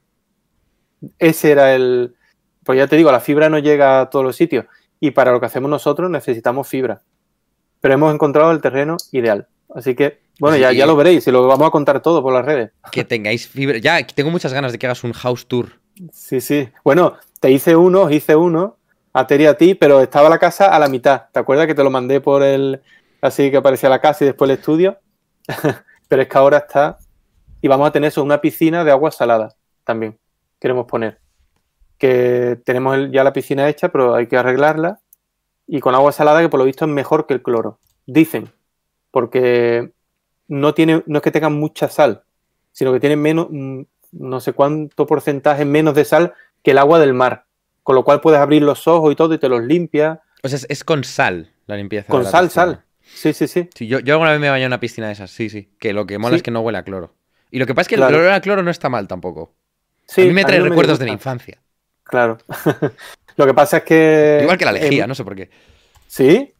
ese 1.18 1.52
era 1.52 1.74
el... 1.74 2.16
Pues 2.64 2.78
ya 2.78 2.88
te 2.88 2.95
digo, 2.95 3.12
la 3.12 3.20
fibra 3.20 3.49
no 3.49 3.59
llega 3.59 4.01
a 4.01 4.09
todos 4.09 4.24
los 4.24 4.36
sitios 4.36 4.66
y 4.99 5.12
para 5.12 5.32
lo 5.32 5.39
que 5.39 5.47
hacemos 5.47 5.70
nosotros 5.70 6.09
necesitamos 6.09 6.68
fibra, 6.68 7.01
pero 7.80 7.93
hemos 7.95 8.14
encontrado 8.14 8.51
el 8.51 8.62
terreno 8.62 8.97
ideal. 9.12 9.47
Así 9.74 9.95
que, 9.95 10.22
bueno, 10.39 10.57
ya, 10.57 10.72
ya 10.72 10.86
lo 10.86 10.95
veréis 10.95 11.26
y 11.28 11.32
lo 11.32 11.47
vamos 11.47 11.68
a 11.68 11.72
contar 11.72 12.01
todo 12.01 12.22
por 12.22 12.34
las 12.34 12.45
redes. 12.45 12.72
Que 12.91 13.03
tengáis 13.03 13.47
fibra. 13.47 13.78
Ya, 13.78 14.05
tengo 14.05 14.30
muchas 14.30 14.53
ganas 14.53 14.72
de 14.72 14.80
que 14.80 14.86
hagas 14.86 15.03
un 15.03 15.14
house 15.14 15.47
tour. 15.47 15.70
Sí, 16.12 16.41
sí. 16.41 16.70
Bueno, 16.84 17.18
te 17.39 17.51
hice 17.51 17.76
uno, 17.76 18.09
hice 18.09 18.36
uno, 18.36 18.78
a 19.14 19.22
a 19.22 19.53
ti, 19.55 19.76
pero 19.76 20.01
estaba 20.01 20.30
la 20.30 20.39
casa 20.39 20.68
a 20.74 20.80
la 20.80 20.88
mitad. 20.88 21.24
¿Te 21.32 21.39
acuerdas 21.39 21.68
que 21.68 21.76
te 21.76 21.84
lo 21.84 21.89
mandé 21.89 22.22
por 22.22 22.43
el. 22.43 22.82
Así 23.22 23.51
que 23.51 23.57
aparecía 23.57 23.89
la 23.89 23.99
casa 23.99 24.24
y 24.24 24.28
después 24.28 24.49
el 24.49 24.57
estudio? 24.57 24.99
pero 26.07 26.22
es 26.22 26.28
que 26.28 26.38
ahora 26.38 26.57
está. 26.57 26.97
Y 27.62 27.68
vamos 27.68 27.88
a 27.88 27.91
tener 27.91 28.07
eso, 28.07 28.24
una 28.24 28.41
piscina 28.41 28.84
de 28.84 28.91
agua 28.91 29.12
salada 29.12 29.55
también. 29.84 30.18
Queremos 30.59 30.86
poner. 30.86 31.20
Que 32.02 32.60
tenemos 32.66 32.97
ya 33.12 33.24
la 33.24 33.34
piscina 33.34 33.70
hecha, 33.70 33.89
pero 33.89 34.16
hay 34.16 34.28
que 34.28 34.38
arreglarla. 34.38 34.99
Y 35.68 35.80
con 35.80 35.95
agua 35.95 36.12
salada, 36.12 36.41
que 36.41 36.49
por 36.49 36.60
lo 36.60 36.66
visto 36.66 36.86
es 36.86 36.91
mejor 36.91 37.28
que 37.28 37.36
el 37.36 37.43
cloro. 37.43 37.80
Dicen. 38.06 38.52
Porque 39.12 39.91
no, 40.47 40.74
tiene, 40.74 41.04
no 41.06 41.18
es 41.18 41.24
que 41.24 41.32
tengan 41.32 41.54
mucha 41.54 41.89
sal, 41.89 42.24
sino 42.72 42.91
que 42.93 42.99
tiene 42.99 43.18
menos, 43.18 43.47
mm, 43.49 43.82
no 44.14 44.39
sé 44.39 44.54
cuánto 44.54 45.06
porcentaje 45.06 45.66
menos 45.66 45.93
de 45.95 46.06
sal 46.06 46.34
que 46.64 46.72
el 46.72 46.78
agua 46.78 46.99
del 46.99 47.14
mar 47.14 47.45
con 47.84 47.95
lo 47.95 48.04
cual 48.04 48.22
puedes 48.22 48.39
abrir 48.39 48.62
los 48.62 48.88
ojos 48.88 49.12
y 49.12 49.16
todo 49.16 49.34
y 49.34 49.38
te 49.38 49.49
los 49.49 49.64
limpia. 49.64 50.22
O 50.43 50.49
sea, 50.49 50.60
es, 50.68 50.84
con 50.84 51.04
sal 51.04 51.52
la 51.68 51.76
limpieza. 51.76 52.08
Con 52.08 52.26
sal, 52.26 52.49
sal. 52.49 52.84
Sí, 53.02 53.34
sí, 53.34 53.47
sí. 53.47 53.68
yo, 53.80 53.97
alguna 53.97 54.32
vez 54.32 54.39
me 54.39 54.49
bañé 54.49 54.64
en 54.64 54.68
una 54.68 54.80
piscina 54.80 55.08
de 55.08 55.14
esas, 55.14 55.32
sí, 55.32 55.49
sí. 55.49 55.70
Que 55.80 55.93
lo 55.93 56.06
que 56.06 56.18
mola 56.18 56.36
es 56.36 56.43
que 56.43 56.52
no 56.52 56.62
huele 56.62 56.78
a 56.78 56.84
cloro. 56.84 57.14
Y 57.49 57.60
lo 57.60 57.66
que 57.66 57.76
pasa 57.76 57.84
es 57.84 57.88
que 57.89 57.95
el 57.95 58.04
olor 58.04 58.30
a 58.30 58.39
cloro 58.39 58.64
no 58.64 58.72
está 58.72 58.88
mal 58.88 59.08
tampoco. 59.08 59.54
Sí, 60.08 60.22
a 60.22 60.26
mí 60.26 60.32
me 60.32 60.45
trae 60.45 60.60
recuerdos 60.62 60.99
de 60.99 61.06
la 61.06 61.12
infancia. 61.12 61.62
Claro. 62.12 62.38
lo 63.38 63.45
que 63.47 63.53
pasa 63.53 63.78
es 63.78 63.84
que. 63.84 64.39
Igual 64.43 64.57
que 64.57 64.66
la 64.66 64.74
lejía, 64.74 65.07
no 65.07 65.16
sé 65.16 65.24
por 65.24 65.36
qué. 65.36 65.49
¿Sí? 66.05 66.53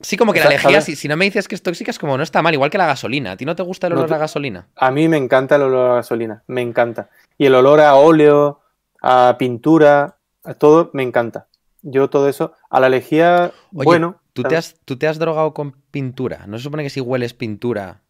Sí, 0.00 0.16
como 0.16 0.32
que 0.32 0.40
la 0.40 0.48
lejía, 0.50 0.80
si, 0.80 1.08
no 1.08 1.16
me 1.16 1.24
dices 1.24 1.48
que 1.48 1.54
es 1.54 1.62
tóxica, 1.62 1.90
es 1.90 1.98
como 1.98 2.16
no 2.16 2.22
está 2.22 2.42
mal, 2.42 2.54
igual 2.54 2.70
que 2.70 2.78
la 2.78 2.86
gasolina. 2.86 3.32
¿A 3.32 3.36
ti 3.36 3.44
no 3.44 3.56
te 3.56 3.62
gusta 3.62 3.86
el 3.88 3.94
olor 3.94 4.12
a 4.12 4.18
gasolina? 4.18 4.68
A 4.76 4.90
mí 4.90 5.08
me 5.08 5.16
encanta 5.16 5.56
el 5.56 5.62
olor 5.62 5.90
a 5.90 5.94
gasolina, 5.96 6.42
me 6.46 6.62
encanta. 6.62 7.10
Y 7.38 7.46
el 7.46 7.54
olor 7.54 7.80
a 7.80 7.94
óleo, 7.94 8.60
a 9.02 9.36
pintura, 9.38 10.16
a 10.44 10.54
todo, 10.54 10.90
me 10.92 11.02
encanta. 11.02 11.46
Yo 11.82 12.08
todo 12.08 12.28
eso, 12.28 12.54
a 12.70 12.80
la 12.80 12.88
lejía, 12.88 13.52
bueno. 13.70 14.20
¿tú 14.32 14.42
te, 14.42 14.56
has, 14.56 14.76
¿Tú 14.84 14.96
te 14.96 15.08
has 15.08 15.18
drogado 15.18 15.54
con 15.54 15.72
pintura? 15.90 16.46
¿No 16.46 16.58
se 16.58 16.64
supone 16.64 16.82
que 16.82 16.90
si 16.90 17.00
hueles 17.00 17.34
pintura? 17.34 18.02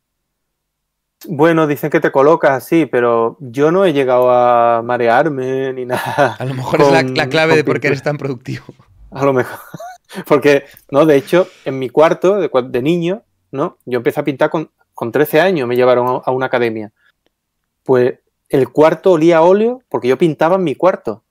Bueno, 1.29 1.66
dicen 1.66 1.91
que 1.91 2.01
te 2.01 2.12
colocas 2.12 2.53
así, 2.53 2.87
pero 2.87 3.37
yo 3.41 3.70
no 3.70 3.85
he 3.85 3.93
llegado 3.93 4.31
a 4.31 4.83
marearme 4.83 5.72
ni 5.72 5.85
nada. 5.87 6.37
A 6.39 6.45
lo 6.45 6.55
mejor 6.55 6.81
es 6.81 7.11
la, 7.11 7.29
clave 7.29 7.57
de 7.57 7.64
por 7.64 7.81
qué 7.81 7.89
eres 7.89 8.03
tan 8.03 8.18
productivo. 8.18 8.64
A 9.11 9.25
lo 9.25 9.33
mejor. 9.33 9.59
Porque, 10.29 10.64
no, 10.91 11.07
de 11.07 11.16
hecho, 11.16 11.49
en 11.64 11.79
mi 11.79 11.89
cuarto 11.89 12.37
de, 12.37 12.49
de 12.68 12.83
niño, 12.83 13.22
¿no? 13.51 13.79
Yo 13.85 13.97
empecé 13.97 14.20
a 14.20 14.25
pintar 14.25 14.51
con, 14.51 14.70
con 14.95 15.12
13 15.12 15.41
años, 15.41 15.68
me 15.68 15.77
llevaron 15.77 16.22
a, 16.25 16.31
una 16.31 16.47
academia. 16.47 16.93
Pues 17.83 18.14
el 18.49 18.70
cuarto 18.70 19.12
olía 19.12 19.39
a 19.39 19.43
óleo 19.43 19.83
porque 19.89 20.09
yo 20.09 20.16
pintaba 20.16 20.57
en 20.57 20.64
mi 20.64 20.75
cuarto. 20.75 21.22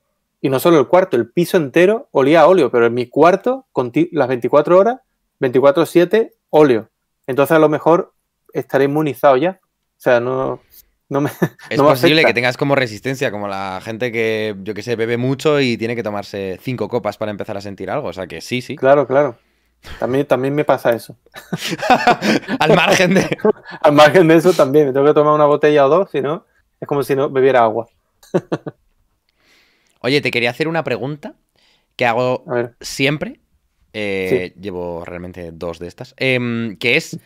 Y 0.41 0.49
no 0.49 0.59
solo 0.59 0.77
el 0.77 0.87
cuarto, 0.87 1.15
el 1.15 1.31
piso 1.31 1.55
entero 1.55 2.09
olía 2.11 2.41
a 2.41 2.47
óleo, 2.47 2.69
pero 2.69 2.85
en 2.85 2.93
mi 2.93 3.07
cuarto, 3.07 3.65
con 3.71 3.91
las 4.11 4.27
24 4.27 4.77
horas, 4.77 4.99
24-7, 5.39 6.33
óleo. 6.49 6.89
Entonces 7.27 7.55
a 7.55 7.59
lo 7.59 7.69
mejor 7.69 8.13
estaré 8.51 8.85
inmunizado 8.85 9.37
ya. 9.37 9.61
O 10.03 10.09
sea, 10.09 10.19
no, 10.19 10.59
no 11.07 11.21
me. 11.21 11.29
Es 11.69 11.79
posible 11.79 12.25
que 12.25 12.33
tengas 12.33 12.57
como 12.57 12.75
resistencia, 12.75 13.31
como 13.31 13.47
la 13.47 13.79
gente 13.81 14.11
que, 14.11 14.53
yo 14.61 14.73
que 14.73 14.83
sé, 14.83 14.97
bebe 14.97 15.15
mucho 15.15 15.61
y 15.61 15.77
tiene 15.77 15.95
que 15.95 16.03
tomarse 16.03 16.59
cinco 16.61 16.89
copas 16.89 17.15
para 17.15 17.31
empezar 17.31 17.55
a 17.55 17.61
sentir 17.61 17.89
algo. 17.89 18.09
O 18.09 18.13
sea 18.13 18.27
que 18.27 18.41
sí, 18.41 18.61
sí. 18.61 18.75
Claro, 18.75 19.07
claro. 19.07 19.37
También, 19.99 20.25
también 20.25 20.53
me 20.55 20.65
pasa 20.65 20.91
eso. 20.91 21.15
Al 22.59 22.75
margen 22.75 23.13
de. 23.13 23.37
Al 23.81 23.93
margen 23.93 24.27
de 24.27 24.35
eso 24.35 24.51
también. 24.51 24.87
Me 24.87 24.91
tengo 24.91 25.05
que 25.05 25.13
tomar 25.13 25.33
una 25.33 25.45
botella 25.45 25.85
o 25.85 25.89
dos, 25.89 26.11
si 26.11 26.19
no, 26.19 26.45
es 26.81 26.85
como 26.85 27.01
si 27.03 27.15
no 27.15 27.29
bebiera 27.29 27.63
agua. 27.63 27.87
Oye, 30.01 30.19
te 30.19 30.31
quería 30.31 30.49
hacer 30.49 30.67
una 30.67 30.83
pregunta 30.83 31.35
que 31.95 32.05
hago 32.05 32.43
siempre. 32.81 33.39
Eh, 33.93 34.53
llevo 34.59 35.05
realmente 35.05 35.51
dos 35.53 35.79
de 35.79 35.87
estas. 35.87 36.13
Em, 36.17 36.75
que 36.75 36.97
es: 36.97 37.17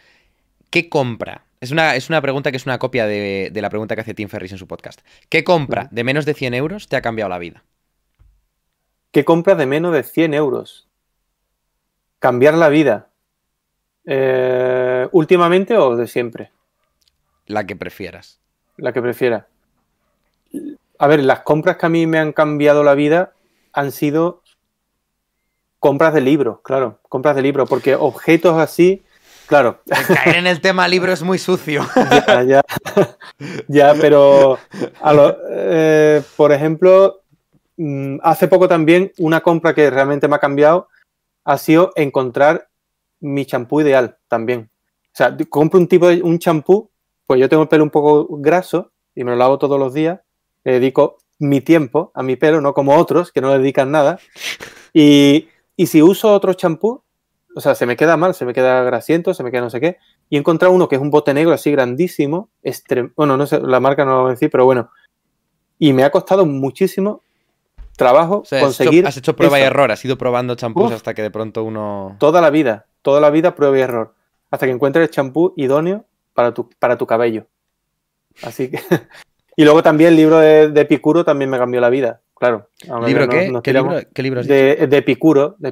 ¿qué 0.69 0.89
compra? 0.89 1.46
Es 1.59 1.71
una, 1.71 1.95
es 1.95 2.09
una 2.09 2.21
pregunta 2.21 2.51
que 2.51 2.57
es 2.57 2.65
una 2.65 2.77
copia 2.77 3.07
de, 3.07 3.51
la 3.53 3.69
pregunta 3.69 3.95
que 3.95 4.01
hace 4.01 4.13
Tim 4.13 4.29
Ferris 4.29 4.51
en 4.51 4.57
su 4.57 4.67
podcast. 4.67 5.01
¿Qué 5.29 5.43
compra 5.43 5.87
de 5.91 6.03
menos 6.03 6.25
de 6.25 6.33
100 6.33 6.53
euros 6.53 6.87
te 6.87 6.95
ha 6.95 7.01
cambiado 7.01 7.29
la 7.29 7.39
vida? 7.39 7.63
¿Qué 9.11 9.25
compra 9.25 9.55
de 9.55 9.65
menos 9.65 9.93
de 9.93 10.03
100 10.03 10.33
euros? 10.35 10.87
Cambiar 12.19 12.53
la 12.53 12.69
vida. 12.69 13.09
Eh, 14.05 15.07
¿Últimamente 15.11 15.77
o 15.77 15.95
de 15.95 16.07
siempre? 16.07 16.51
La 17.47 17.65
que 17.65 17.75
prefieras. 17.75 18.39
La 18.77 18.93
que 18.93 19.01
prefiera. 19.01 19.47
A 20.99 21.07
ver, 21.07 21.23
las 21.23 21.39
compras 21.39 21.77
que 21.77 21.85
a 21.87 21.89
mí 21.89 22.05
me 22.05 22.19
han 22.19 22.33
cambiado 22.33 22.83
la 22.83 22.93
vida 22.93 23.33
han 23.73 23.91
sido 23.91 24.43
compras 25.79 26.13
de 26.13 26.21
libros, 26.21 26.59
claro, 26.61 26.99
compras 27.03 27.35
de 27.35 27.41
libros, 27.41 27.69
porque 27.69 27.95
objetos 27.95 28.57
así, 28.57 29.03
claro. 29.47 29.81
Caer 30.07 30.37
en 30.37 30.47
el 30.47 30.61
tema 30.61 30.87
libro 30.87 31.11
es 31.11 31.23
muy 31.23 31.37
sucio. 31.37 31.85
ya, 32.27 32.43
ya, 32.43 32.61
ya 33.67 33.93
pero 33.99 34.59
eh, 35.49 36.21
por 36.35 36.51
ejemplo, 36.51 37.21
mm, 37.77 38.17
hace 38.21 38.47
poco 38.47 38.67
también 38.67 39.11
una 39.17 39.41
compra 39.41 39.73
que 39.73 39.89
realmente 39.89 40.27
me 40.27 40.35
ha 40.35 40.39
cambiado 40.39 40.87
ha 41.43 41.57
sido 41.57 41.91
encontrar 41.95 42.67
mi 43.21 43.45
champú 43.45 43.81
ideal 43.81 44.17
también. 44.27 44.69
O 45.05 45.17
sea, 45.17 45.35
compro 45.49 45.79
un 45.79 45.87
tipo 45.87 46.07
de 46.07 46.21
un 46.21 46.37
champú, 46.39 46.91
pues 47.25 47.39
yo 47.39 47.49
tengo 47.49 47.63
el 47.63 47.69
pelo 47.69 47.83
un 47.83 47.89
poco 47.89 48.27
graso 48.37 48.91
y 49.15 49.23
me 49.23 49.31
lo 49.31 49.37
lavo 49.37 49.57
todos 49.57 49.79
los 49.79 49.93
días, 49.93 50.19
le 50.63 50.73
dedico 50.73 51.17
mi 51.39 51.61
tiempo 51.61 52.11
a 52.13 52.21
mi 52.21 52.35
pelo, 52.35 52.61
no 52.61 52.73
como 52.73 52.95
otros 52.95 53.31
que 53.31 53.41
no 53.41 53.51
le 53.51 53.59
dedican 53.59 53.91
nada. 53.91 54.19
Y, 54.93 55.47
si 55.85 56.01
uso 56.01 56.33
otro 56.33 56.53
champú, 56.53 57.03
o 57.57 57.59
sea, 57.59 57.73
se 57.73 57.87
me 57.87 57.97
queda 57.97 58.17
mal, 58.17 58.35
se 58.35 58.45
me 58.45 58.53
queda 58.53 58.83
grasiento, 58.83 59.33
se 59.33 59.43
me 59.43 59.49
queda 59.49 59.61
no 59.61 59.71
sé 59.71 59.81
qué. 59.81 59.97
Y 60.29 60.35
he 60.35 60.39
encontrado 60.39 60.75
uno 60.75 60.87
que 60.87 60.95
es 60.95 61.01
un 61.01 61.09
bote 61.09 61.33
negro 61.33 61.53
así 61.53 61.71
grandísimo, 61.71 62.49
bueno, 63.15 63.35
no 63.35 63.47
sé, 63.47 63.59
la 63.59 63.79
marca 63.79 64.05
no 64.05 64.11
lo 64.11 64.21
voy 64.21 64.27
a 64.27 64.33
decir, 64.33 64.51
pero 64.51 64.63
bueno. 64.65 64.91
Y 65.79 65.91
me 65.91 66.03
ha 66.03 66.11
costado 66.11 66.45
muchísimo 66.45 67.23
trabajo 67.97 68.43
conseguir. 68.47 69.07
Has 69.07 69.17
hecho, 69.17 69.35
prueba 69.35 69.59
y 69.59 69.63
error, 69.63 69.91
has 69.91 70.05
ido 70.05 70.19
probando 70.19 70.53
champús 70.53 70.91
hasta 70.91 71.15
que 71.15 71.23
de 71.23 71.31
pronto 71.31 71.63
uno. 71.63 72.15
Toda 72.19 72.41
la 72.41 72.51
vida, 72.51 72.85
toda 73.01 73.19
la 73.19 73.31
vida 73.31 73.55
prueba 73.55 73.75
y 73.75 73.81
error. 73.81 74.13
Hasta 74.51 74.67
que 74.67 74.71
encuentres 74.71 75.07
el 75.07 75.11
champú 75.11 75.53
idóneo 75.57 76.05
para 76.35 76.53
tu, 76.53 76.69
para 76.77 76.95
tu 76.95 77.07
cabello. 77.07 77.47
Así 78.43 78.69
que. 78.69 78.79
y 79.55 79.63
luego 79.63 79.81
también 79.81 80.09
el 80.11 80.15
libro 80.15 80.37
de, 80.37 80.65
Epicuro 80.75 81.25
también 81.25 81.49
me 81.49 81.57
cambió 81.57 81.81
la 81.81 81.89
vida, 81.89 82.21
claro. 82.35 82.69
¿Libro 83.03 83.27
qué? 83.27 83.51
¿Qué, 83.63 83.73
libro, 83.73 83.99
¿Qué 84.13 84.21
libro 84.21 84.43
de, 84.43 84.85
de, 84.87 84.97
Epicuro, 84.97 85.55
de 85.57 85.69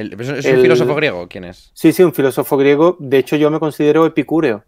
¿Es 0.00 0.46
un 0.46 0.60
filósofo 0.62 0.94
griego? 0.94 1.28
¿Quién 1.28 1.44
es? 1.44 1.70
Sí, 1.74 1.92
sí, 1.92 2.02
un 2.02 2.14
filósofo 2.14 2.56
griego. 2.56 2.96
De 2.98 3.18
hecho, 3.18 3.36
yo 3.36 3.50
me 3.50 3.60
considero 3.60 4.06
epicúreo. 4.06 4.64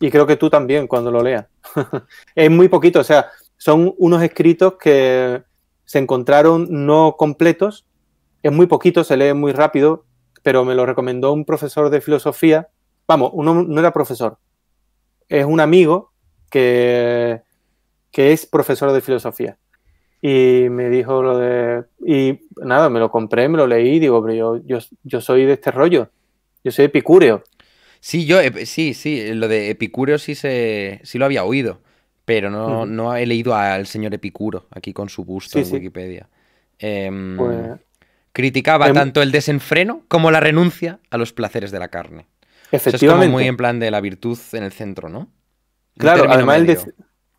Y 0.00 0.10
creo 0.10 0.26
que 0.26 0.36
tú 0.36 0.48
también, 0.48 0.86
cuando 0.86 1.10
lo 1.10 1.22
leas. 1.22 1.46
es 2.34 2.50
muy 2.50 2.68
poquito, 2.68 3.00
o 3.00 3.04
sea, 3.04 3.30
son 3.58 3.94
unos 3.98 4.22
escritos 4.22 4.74
que 4.80 5.42
se 5.84 5.98
encontraron 5.98 6.66
no 6.70 7.16
completos, 7.18 7.86
es 8.42 8.50
muy 8.50 8.66
poquito, 8.66 9.04
se 9.04 9.18
lee 9.18 9.34
muy 9.34 9.52
rápido, 9.52 10.06
pero 10.42 10.64
me 10.64 10.74
lo 10.74 10.86
recomendó 10.86 11.32
un 11.32 11.44
profesor 11.44 11.90
de 11.90 12.00
filosofía. 12.00 12.68
Vamos, 13.06 13.32
uno 13.34 13.62
no 13.62 13.78
era 13.78 13.92
profesor, 13.92 14.38
es 15.28 15.44
un 15.44 15.60
amigo 15.60 16.12
que, 16.50 17.42
que 18.10 18.32
es 18.32 18.46
profesor 18.46 18.92
de 18.92 19.00
filosofía. 19.02 19.58
Y 20.22 20.66
me 20.70 20.90
dijo 20.90 21.22
lo 21.22 21.38
de. 21.38 21.84
Y 22.06 22.40
nada, 22.62 22.90
me 22.90 23.00
lo 23.00 23.10
compré, 23.10 23.48
me 23.48 23.56
lo 23.56 23.66
leí, 23.66 23.98
digo, 23.98 24.22
pero 24.22 24.60
yo, 24.62 24.80
yo, 25.02 25.20
soy 25.20 25.46
de 25.46 25.54
este 25.54 25.70
rollo. 25.70 26.10
Yo 26.62 26.70
soy 26.70 26.86
epicúreo. 26.86 27.42
Sí, 28.00 28.26
yo, 28.26 28.38
sí, 28.64 28.94
sí, 28.94 29.32
lo 29.34 29.48
de 29.48 29.70
epicúreo 29.70 30.18
sí, 30.18 30.34
se, 30.34 31.00
sí 31.04 31.18
lo 31.18 31.24
había 31.24 31.44
oído 31.44 31.80
pero 32.30 32.48
no, 32.48 32.86
no 32.86 33.16
he 33.16 33.26
leído 33.26 33.56
al 33.56 33.88
señor 33.88 34.14
Epicuro 34.14 34.68
aquí 34.70 34.92
con 34.92 35.08
su 35.08 35.24
busto 35.24 35.58
en 35.58 35.72
Wikipedia. 35.72 36.28
Em, 36.78 37.36
pues, 37.36 37.56
criticaba 38.32 38.86
em, 38.86 38.94
tanto 38.94 39.20
el 39.20 39.32
desenfreno 39.32 40.04
como 40.06 40.30
la 40.30 40.38
renuncia 40.38 41.00
a 41.10 41.18
los 41.18 41.32
placeres 41.32 41.72
de 41.72 41.80
la 41.80 41.88
carne. 41.88 42.28
Efectivamente. 42.70 43.26
es 43.26 43.28
como 43.28 43.36
muy 43.36 43.48
en 43.48 43.56
plan 43.56 43.80
de 43.80 43.90
la 43.90 44.00
virtud 44.00 44.38
en 44.52 44.62
el 44.62 44.70
centro, 44.70 45.08
¿no? 45.08 45.28
claro, 45.98 46.30
además 46.30 46.86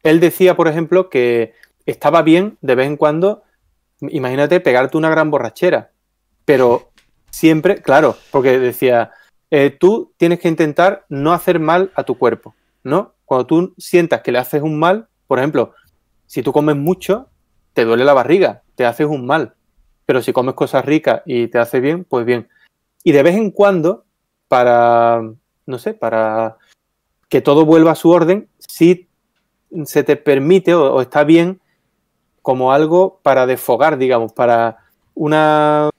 él, 0.04 0.20
decía, 0.20 0.58
por 0.58 0.68
ejemplo, 0.68 1.10
que 1.10 1.54
estaba 1.86 2.22
bien 2.22 2.58
de 2.62 2.76
vez 2.76 2.88
en 2.88 2.98
cuando, 2.98 3.44
imagínate, 4.00 4.60
pegarte 4.60 4.98
una 4.98 5.10
gran 5.10 5.32
borrachera, 5.32 5.92
pero 6.46 6.92
siempre, 7.30 7.82
claro, 7.82 8.18
porque 8.32 8.60
decía, 8.60 9.12
eh, 9.50 9.70
tú 9.70 10.14
tienes 10.18 10.40
que 10.40 10.48
intentar 10.48 11.06
no 11.10 11.34
hacer 11.34 11.60
mal 11.60 11.92
a 11.96 12.04
tu 12.04 12.18
cuerpo, 12.18 12.56
¿no? 12.84 13.14
cuando 13.32 13.48
tú 13.48 13.74
sientas 13.78 14.20
que 14.24 14.34
le 14.34 14.40
haces 14.40 14.62
un 14.62 14.78
mal, 14.78 15.08
por 15.26 15.40
ejemplo, 15.40 15.74
si 16.28 16.44
tú 16.44 16.52
comes 16.52 16.76
mucho, 16.76 17.30
te 17.72 17.86
duele 17.86 18.04
la 18.04 18.12
barriga, 18.14 18.64
te 18.76 18.86
haces 18.86 19.08
un 19.08 19.26
mal. 19.26 19.54
Pero 20.06 20.22
si 20.22 20.34
comes 20.34 20.54
cosas 20.54 20.84
ricas 20.84 21.22
y 21.26 21.48
te 21.48 21.58
hace 21.58 21.80
bien, 21.80 22.04
pues 22.04 22.26
bien. 22.26 22.50
Y 23.06 23.14
de 23.14 23.24
vez 23.24 23.38
en 23.38 23.52
cuando, 23.52 24.04
para, 24.50 25.22
no 25.66 25.80
sé, 25.80 25.94
para 25.94 26.58
que 27.30 27.40
todo 27.40 27.64
vuelva 27.64 27.92
a 27.92 27.96
su 27.96 28.10
orden, 28.10 28.50
si 28.60 29.08
se 29.86 30.04
te 30.04 30.18
permite 30.18 30.74
o, 30.74 31.00
está 31.00 31.24
bien 31.24 31.61
como 32.42 32.72
algo 32.72 33.20
para 33.24 33.46
desfogar, 33.46 33.98
digamos, 33.98 34.34
para 34.34 34.78
una 35.14 35.90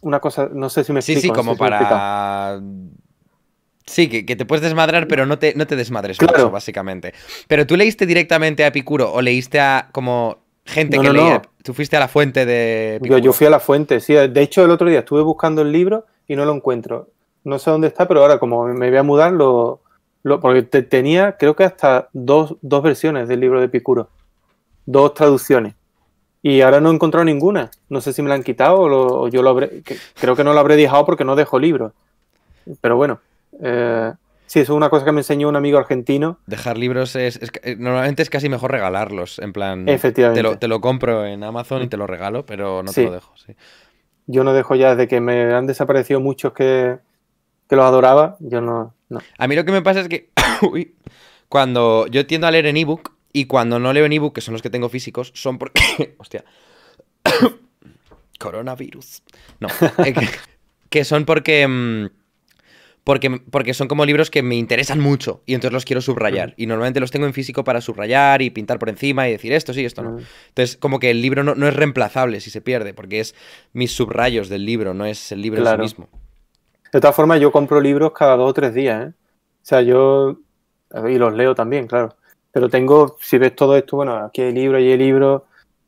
una 0.00 0.18
cosa, 0.20 0.48
no 0.52 0.68
sé 0.68 0.82
si 0.84 0.92
me 0.92 1.00
explico. 1.00 1.20
Sí, 1.20 1.28
sí, 1.28 1.32
como 1.32 1.56
para 1.56 2.60
Sí, 3.86 4.08
que, 4.08 4.36
te 4.36 4.44
puedes 4.46 4.62
desmadrar, 4.62 5.08
pero 5.08 5.26
no 5.26 5.38
te, 5.38 5.54
no 5.54 5.66
te 5.66 5.76
desmadres 5.76 6.20
mucho, 6.20 6.50
básicamente. 6.50 7.12
Pero 7.48 7.66
tú 7.66 7.76
leíste 7.76 8.06
directamente 8.06 8.64
a 8.64 8.68
Epicuro 8.68 9.12
o 9.12 9.20
leíste 9.20 9.60
a 9.60 9.88
como 9.92 10.38
gente 10.64 10.98
que 10.98 11.12
leía. 11.12 11.42
Tú 11.62 11.74
fuiste 11.74 11.96
a 11.96 12.00
la 12.00 12.08
fuente 12.08 12.46
de 12.46 12.96
Epicuro. 12.96 13.18
Yo, 13.18 13.32
fui 13.32 13.46
a 13.46 13.50
la 13.50 13.60
fuente, 13.60 14.00
sí. 14.00 14.14
De 14.14 14.40
hecho, 14.40 14.64
el 14.64 14.70
otro 14.70 14.88
día 14.88 15.00
estuve 15.00 15.22
buscando 15.22 15.62
el 15.62 15.72
libro 15.72 16.06
y 16.28 16.36
no 16.36 16.44
lo 16.44 16.54
encuentro. 16.54 17.10
No 17.44 17.58
sé 17.58 17.70
dónde 17.70 17.88
está, 17.88 18.06
pero 18.06 18.22
ahora 18.22 18.38
como 18.38 18.64
me 18.66 18.88
voy 18.88 18.98
a 18.98 19.02
mudar, 19.02 19.32
lo, 19.32 19.80
porque 20.40 20.62
tenía, 20.62 21.36
creo 21.36 21.56
que 21.56 21.64
hasta 21.64 22.08
dos, 22.12 22.56
versiones 22.62 23.28
del 23.28 23.40
libro 23.40 23.58
de 23.58 23.66
Epicuro. 23.66 24.08
Dos 24.86 25.14
traducciones. 25.14 25.74
Y 26.42 26.60
ahora 26.60 26.80
no 26.80 26.90
he 26.90 26.94
encontrado 26.94 27.24
ninguna. 27.24 27.70
No 27.88 28.00
sé 28.00 28.12
si 28.12 28.20
me 28.20 28.28
la 28.28 28.34
han 28.34 28.42
quitado 28.42 28.80
o, 28.80 29.28
yo 29.28 29.42
lo 29.42 29.50
habré. 29.50 29.82
creo 30.18 30.34
que 30.34 30.42
no 30.42 30.52
lo 30.52 30.58
habré 30.58 30.76
dejado 30.76 31.06
porque 31.06 31.24
no 31.24 31.36
dejo 31.36 31.58
libros. 31.58 31.92
Pero 32.80 32.96
bueno. 32.96 33.20
Eh, 33.60 34.12
sí, 34.46 34.60
eso 34.60 34.72
es 34.72 34.76
una 34.76 34.90
cosa 34.90 35.04
que 35.04 35.12
me 35.12 35.20
enseñó 35.20 35.48
un 35.48 35.54
amigo 35.54 35.78
argentino. 35.78 36.38
Dejar 36.46 36.78
libros 36.78 37.14
es, 37.14 37.38
eh, 37.62 37.76
normalmente 37.78 38.22
es 38.22 38.30
casi 38.30 38.48
mejor 38.48 38.72
regalarlos, 38.72 39.38
en 39.38 39.52
plan. 39.52 39.88
Efectivamente. 39.88 40.56
Te 40.56 40.68
lo, 40.68 40.80
compro 40.80 41.24
en 41.24 41.44
Amazon 41.44 41.82
y 41.82 41.88
te 41.88 41.96
lo 41.96 42.08
regalo, 42.08 42.44
pero 42.44 42.82
no 42.82 42.92
te 42.92 43.04
lo 43.04 43.12
dejo. 43.12 43.32
Yo 44.26 44.42
no 44.42 44.52
dejo 44.52 44.74
ya 44.74 44.90
desde 44.90 45.08
que 45.08 45.20
me 45.20 45.52
han 45.52 45.66
desaparecido 45.66 46.20
muchos 46.20 46.52
que, 46.52 46.98
que 47.68 47.76
los 47.76 47.84
adoraba. 47.84 48.36
Yo 48.40 48.60
no, 48.60 48.94
A 49.38 49.46
mí 49.46 49.54
lo 49.54 49.64
que 49.64 49.72
me 49.72 49.82
pasa 49.82 50.00
es 50.00 50.08
que 50.08 50.30
cuando 51.48 52.06
yo 52.08 52.26
tiendo 52.26 52.46
a 52.46 52.50
leer 52.50 52.66
en 52.66 52.76
ebook 52.76 53.12
Y 53.32 53.46
cuando 53.46 53.78
no 53.78 53.92
leo 53.92 54.04
en 54.04 54.12
ebook, 54.12 54.34
que 54.34 54.40
son 54.40 54.52
los 54.52 54.62
que 54.62 54.70
tengo 54.70 54.88
físicos, 54.88 55.32
son 55.34 55.58
porque. 55.58 56.14
Hostia. 56.18 56.44
Coronavirus. 58.38 59.22
No. 59.60 59.68
Eh, 60.04 60.14
que, 60.90 61.04
son 61.04 61.24
porque. 61.24 61.66
Mm, 61.66 62.06
porque, 63.04 63.30
porque 63.50 63.74
son 63.74 63.88
como 63.88 64.04
libros 64.04 64.30
que 64.30 64.44
me 64.44 64.54
interesan 64.54 65.00
mucho 65.00 65.42
y 65.44 65.54
entonces 65.54 65.72
los 65.72 65.84
quiero 65.84 66.00
subrayar. 66.00 66.54
Y 66.56 66.66
normalmente 66.66 67.00
los 67.00 67.10
tengo 67.10 67.26
en 67.26 67.32
físico 67.32 67.64
para 67.64 67.80
subrayar 67.80 68.42
y 68.42 68.50
pintar 68.50 68.78
por 68.78 68.88
encima 68.88 69.28
y 69.28 69.32
decir 69.32 69.52
esto 69.52 69.72
sí, 69.72 69.84
esto 69.84 70.02
no. 70.02 70.18
Entonces, 70.48 70.76
como 70.76 71.00
que 71.00 71.10
el 71.10 71.20
libro 71.20 71.42
no, 71.42 71.66
es 71.66 71.74
reemplazable 71.74 72.40
si 72.40 72.50
se 72.50 72.60
pierde, 72.60 72.94
porque 72.94 73.18
es 73.18 73.34
mis 73.72 73.90
subrayos 73.90 74.48
del 74.48 74.64
libro, 74.64 74.94
no 74.94 75.04
es 75.04 75.32
el 75.32 75.42
libro 75.42 75.66
en 75.66 75.68
sí 75.68 75.78
mismo. 75.78 76.08
De 76.92 77.00
todas 77.00 77.16
formas, 77.16 77.40
yo 77.40 77.50
compro 77.50 77.80
libros 77.80 78.12
cada 78.12 78.36
dos 78.36 78.50
o 78.50 78.54
tres 78.54 78.72
días, 78.72 79.08
¿eh? 79.08 79.12
O 79.62 79.64
sea, 79.64 79.80
yo. 79.80 80.38
Y 81.08 81.16
los 81.16 81.34
leo 81.34 81.54
también, 81.54 81.86
claro. 81.86 82.16
Pero 82.52 82.68
tengo, 82.68 83.16
si 83.20 83.38
ves 83.38 83.56
todo 83.56 83.76
esto, 83.76 83.96
bueno, 83.96 84.16
aquí 84.16 84.42
hay 84.42 84.52
libros, 84.52 84.82
y 84.82 84.90
hay 84.90 84.98
libros. 84.98 85.42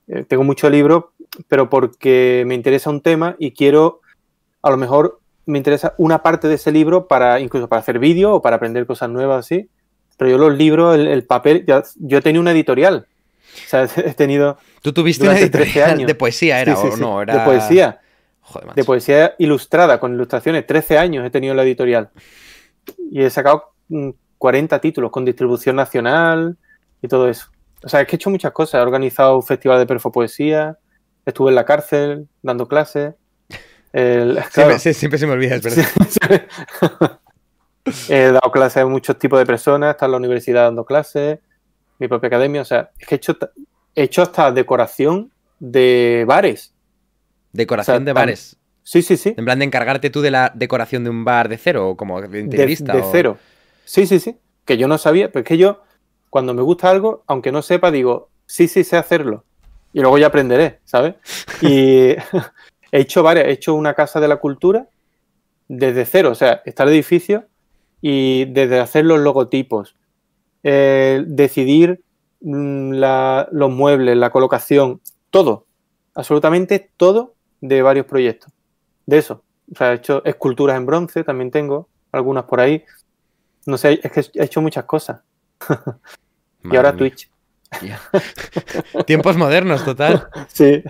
Eh, 0.08 0.24
tengo 0.26 0.44
muchos 0.44 0.70
libros, 0.70 1.04
pero 1.46 1.68
porque 1.68 2.44
me 2.46 2.54
interesa 2.54 2.90
un 2.90 3.00
tema 3.00 3.36
y 3.38 3.52
quiero, 3.52 4.00
a 4.62 4.70
lo 4.70 4.76
mejor, 4.76 5.20
me 5.46 5.58
interesa 5.58 5.94
una 5.98 6.22
parte 6.22 6.48
de 6.48 6.54
ese 6.54 6.72
libro 6.72 7.06
para 7.06 7.38
incluso 7.40 7.68
para 7.68 7.80
hacer 7.80 7.98
vídeo 7.98 8.34
o 8.34 8.42
para 8.42 8.56
aprender 8.56 8.86
cosas 8.86 9.10
nuevas 9.10 9.44
así. 9.44 9.68
Pero 10.16 10.30
yo 10.30 10.38
los 10.38 10.56
libros, 10.56 10.96
el, 10.96 11.24
papel, 11.24 11.66
yo 11.66 12.18
he 12.18 12.22
tenido 12.22 12.40
una 12.40 12.52
editorial. 12.52 13.06
O 13.66 13.68
sea, 13.68 13.88
he 13.96 14.14
tenido. 14.14 14.58
Tú 14.80 14.92
tuviste 14.92 15.24
una 15.24 15.38
editorial 15.38 16.06
de 16.06 16.14
poesía, 16.14 16.60
¿era 16.60 16.78
o 16.78 16.96
no? 16.96 17.20
Era... 17.20 17.38
De 17.38 17.44
poesía. 17.44 18.00
Joder, 18.40 18.74
de 18.74 18.84
poesía 18.84 19.34
ilustrada, 19.38 19.98
con 19.98 20.14
ilustraciones. 20.14 20.66
13 20.66 20.98
años 20.98 21.26
he 21.26 21.30
tenido 21.30 21.54
la 21.54 21.62
editorial. 21.62 22.10
Y 23.10 23.22
he 23.22 23.30
sacado 23.30 23.72
40 24.44 24.76
mm, 24.76 24.80
títulos 24.80 25.10
con 25.10 25.24
distribución 25.24 25.76
nacional 25.76 26.58
y 27.00 27.08
todo 27.08 27.30
eso. 27.30 27.46
O 27.82 27.88
sea, 27.88 28.02
es 28.02 28.06
que 28.06 28.16
he 28.16 28.18
hecho 28.18 28.28
muchas 28.28 28.52
cosas. 28.52 28.78
He 28.78 28.82
organizado 28.82 29.36
un 29.36 29.42
festival 29.42 29.78
de 29.78 29.86
perfopoesía, 29.86 30.76
estuve 31.24 31.48
en 31.48 31.54
la 31.54 31.64
cárcel 31.64 32.28
dando 32.42 32.68
clases. 32.68 33.14
siempre, 33.94 35.18
se 35.18 35.26
me 35.26 35.32
olvida, 35.32 35.54
es 35.54 35.62
verdad. 35.62 35.86
he 38.10 38.32
dado 38.32 38.52
clases 38.52 38.82
a 38.82 38.86
muchos 38.86 39.18
tipos 39.18 39.38
de 39.38 39.46
personas, 39.46 39.88
he 39.88 39.90
estado 39.92 40.10
en 40.10 40.12
la 40.12 40.18
universidad 40.18 40.64
dando 40.64 40.84
clases, 40.84 41.38
mi 41.98 42.06
propia 42.06 42.26
academia. 42.26 42.60
O 42.60 42.66
sea, 42.66 42.90
es 42.98 43.06
que 43.06 43.14
he 43.14 43.16
hecho, 43.16 43.38
he 43.94 44.02
hecho 44.02 44.20
hasta 44.20 44.52
decoración 44.52 45.32
de 45.58 46.24
bares. 46.26 46.74
Decoración 47.50 48.04
de 48.04 48.12
bares. 48.12 48.58
Sí, 48.82 49.00
sí, 49.00 49.16
sí. 49.16 49.32
En 49.38 49.46
plan 49.46 49.58
de 49.58 49.64
encargarte 49.64 50.10
tú 50.10 50.20
de 50.20 50.30
la 50.30 50.52
decoración 50.54 51.02
de 51.02 51.08
un 51.08 51.24
bar 51.24 51.48
de 51.48 51.56
cero, 51.56 51.94
como 51.96 52.20
de 52.20 52.40
interiorista. 52.40 52.92
De, 52.92 53.02
cero. 53.10 53.38
Sí, 53.84 54.06
sí, 54.06 54.20
sí. 54.20 54.38
Que 54.64 54.76
yo 54.76 54.88
no 54.88 54.98
sabía, 54.98 55.30
pero 55.30 55.42
es 55.42 55.48
que 55.48 55.58
yo, 55.58 55.82
cuando 56.30 56.54
me 56.54 56.62
gusta 56.62 56.90
algo, 56.90 57.22
aunque 57.26 57.52
no 57.52 57.62
sepa, 57.62 57.90
digo, 57.90 58.30
sí, 58.46 58.68
sí, 58.68 58.84
sé 58.84 58.96
hacerlo. 58.96 59.44
Y 59.92 60.00
luego 60.00 60.18
ya 60.18 60.28
aprenderé, 60.28 60.80
¿sabes? 60.84 61.14
Y 61.60 62.10
he 62.92 63.00
hecho 63.00 63.22
varias, 63.22 63.46
he 63.46 63.52
hecho 63.52 63.74
una 63.74 63.94
casa 63.94 64.20
de 64.20 64.28
la 64.28 64.36
cultura 64.36 64.88
desde 65.68 66.04
cero, 66.04 66.30
o 66.30 66.34
sea, 66.34 66.62
está 66.64 66.82
el 66.82 66.90
edificio 66.90 67.46
y 68.00 68.44
desde 68.46 68.80
hacer 68.80 69.04
los 69.04 69.20
logotipos, 69.20 69.96
eh, 70.62 71.24
decidir 71.26 72.02
mm, 72.40 72.94
los 72.94 73.70
muebles, 73.70 74.16
la 74.16 74.30
colocación, 74.30 75.00
todo, 75.30 75.66
absolutamente 76.14 76.90
todo 76.96 77.34
de 77.60 77.82
varios 77.82 78.06
proyectos. 78.06 78.52
De 79.06 79.18
eso. 79.18 79.42
O 79.72 79.76
sea, 79.76 79.92
he 79.92 79.96
hecho 79.96 80.22
esculturas 80.24 80.76
en 80.76 80.86
bronce, 80.86 81.24
también 81.24 81.50
tengo 81.50 81.88
algunas 82.12 82.44
por 82.44 82.60
ahí. 82.60 82.84
No 83.66 83.78
sé, 83.78 84.00
es 84.02 84.12
que 84.12 84.40
he 84.40 84.44
hecho 84.44 84.60
muchas 84.60 84.84
cosas. 84.84 85.20
y 86.64 86.76
ahora 86.76 86.96
Twitch. 86.96 87.30
Tiempos 89.06 89.36
modernos, 89.36 89.84
total. 89.84 90.28
Sí. 90.48 90.82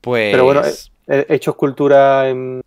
Pues. 0.00 0.32
Pero 0.32 0.44
bueno, 0.44 0.62
he, 1.06 1.26
hecho 1.28 1.52
escultura 1.52 2.28
en, 2.28 2.62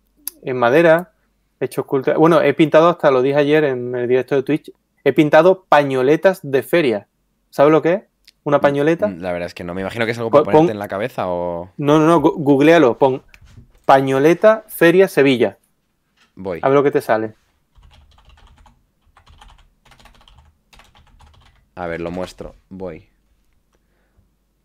madera. 0.54 1.12
He 1.60 1.66
hecho 1.66 1.82
escultura. 1.82 2.16
Bueno, 2.16 2.40
he 2.40 2.54
pintado 2.54 2.88
hasta 2.88 3.10
lo 3.10 3.22
dije 3.22 3.38
ayer 3.38 3.64
en 3.64 3.94
el 3.94 4.08
directo 4.08 4.34
de 4.34 4.42
Twitch. 4.42 4.72
He 5.04 5.12
pintado 5.12 5.64
pañoletas 5.68 6.40
de 6.42 6.62
feria. 6.62 7.08
¿Sabes 7.50 7.72
lo 7.72 7.82
que 7.82 7.92
es? 7.92 8.02
¿Una 8.42 8.60
pañoleta? 8.60 9.08
La 9.08 9.32
verdad 9.32 9.46
es 9.46 9.54
que 9.54 9.64
no. 9.64 9.74
Me 9.74 9.82
imagino 9.82 10.04
que 10.06 10.12
es 10.12 10.18
algo 10.18 10.30
para 10.30 10.44
ponerte 10.44 10.72
en 10.72 10.78
la 10.78 10.88
cabeza 10.88 11.28
o. 11.28 11.70
No, 11.76 11.98
no, 11.98 12.06
no. 12.06 12.20
Googlealo. 12.20 12.96
Pon 12.96 13.22
pañoleta 13.84 14.64
feria 14.68 15.08
Sevilla. 15.08 15.58
Voy. 16.34 16.60
A 16.62 16.68
ver 16.68 16.76
lo 16.76 16.82
que 16.82 16.90
te 16.90 17.00
sale. 17.00 17.34
A 21.76 21.86
ver, 21.86 22.00
lo 22.00 22.10
muestro. 22.10 22.54
Voy. 22.68 23.08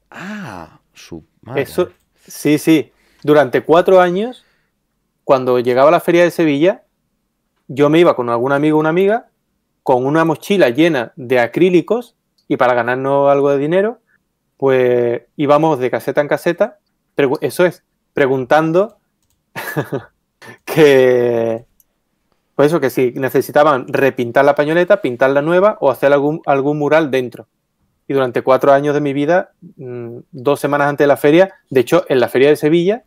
Ah, 0.09 0.79
su 0.93 1.23
madre. 1.41 1.61
Eso, 1.61 1.89
sí, 2.27 2.57
sí. 2.57 2.91
Durante 3.21 3.61
cuatro 3.61 4.01
años, 4.01 4.45
cuando 5.23 5.59
llegaba 5.59 5.89
a 5.89 5.91
la 5.91 5.99
feria 5.99 6.23
de 6.23 6.31
Sevilla, 6.31 6.83
yo 7.67 7.89
me 7.89 7.99
iba 7.99 8.15
con 8.15 8.29
algún 8.29 8.51
amigo 8.51 8.77
o 8.77 8.79
una 8.79 8.89
amiga 8.89 9.27
con 9.83 10.05
una 10.05 10.25
mochila 10.25 10.69
llena 10.69 11.13
de 11.15 11.39
acrílicos 11.39 12.15
y 12.47 12.57
para 12.57 12.73
ganarnos 12.73 13.31
algo 13.31 13.49
de 13.49 13.57
dinero, 13.57 13.99
pues 14.57 15.21
íbamos 15.37 15.79
de 15.79 15.89
caseta 15.89 16.21
en 16.21 16.27
caseta, 16.27 16.79
eso 17.41 17.65
es, 17.65 17.83
preguntando 18.13 18.97
que, 20.65 21.65
pues 22.55 22.67
eso, 22.67 22.79
que 22.79 22.89
si 22.89 23.11
necesitaban 23.11 23.87
repintar 23.87 24.45
la 24.45 24.55
pañoleta, 24.55 25.01
pintar 25.01 25.31
la 25.31 25.41
nueva 25.41 25.77
o 25.79 25.89
hacer 25.89 26.11
algún, 26.13 26.41
algún 26.45 26.77
mural 26.77 27.11
dentro. 27.11 27.47
Y 28.07 28.13
durante 28.13 28.41
cuatro 28.41 28.73
años 28.73 28.93
de 28.93 29.01
mi 29.01 29.13
vida, 29.13 29.51
mm, 29.77 30.17
dos 30.31 30.59
semanas 30.59 30.89
antes 30.89 31.05
de 31.05 31.07
la 31.07 31.17
feria, 31.17 31.53
de 31.69 31.79
hecho, 31.79 32.05
en 32.09 32.19
la 32.19 32.27
feria 32.27 32.49
de 32.49 32.57
Sevilla, 32.57 33.03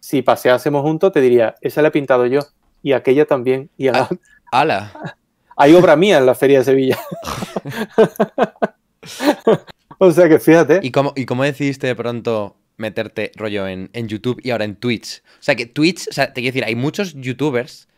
si 0.00 0.22
paseásemos 0.22 0.82
juntos, 0.82 1.12
te 1.12 1.20
diría, 1.20 1.56
esa 1.60 1.82
la 1.82 1.88
he 1.88 1.90
pintado 1.90 2.26
yo 2.26 2.40
y 2.82 2.92
aquella 2.92 3.26
también. 3.26 3.70
Y 3.76 3.88
ah, 3.88 4.08
¡Hala! 4.50 4.92
Hay 5.56 5.74
obra 5.74 5.96
mía 5.96 6.18
en 6.18 6.26
la 6.26 6.34
feria 6.34 6.60
de 6.60 6.64
Sevilla. 6.64 6.98
o 9.98 10.10
sea 10.12 10.28
que 10.28 10.38
fíjate. 10.38 10.80
¿Y 10.82 10.92
cómo, 10.92 11.12
¿Y 11.16 11.26
cómo 11.26 11.42
decidiste 11.42 11.88
de 11.88 11.96
pronto 11.96 12.56
meterte 12.76 13.32
rollo 13.34 13.66
en, 13.66 13.90
en, 13.92 14.06
YouTube 14.06 14.40
y 14.42 14.50
ahora 14.50 14.64
en 14.64 14.76
Twitch? 14.76 15.20
O 15.40 15.42
sea 15.42 15.56
que 15.56 15.66
Twitch, 15.66 16.06
o 16.08 16.12
sea, 16.12 16.32
te 16.32 16.40
quiero 16.40 16.54
decir, 16.54 16.64
hay 16.64 16.76
muchos 16.76 17.14
youtubers 17.14 17.88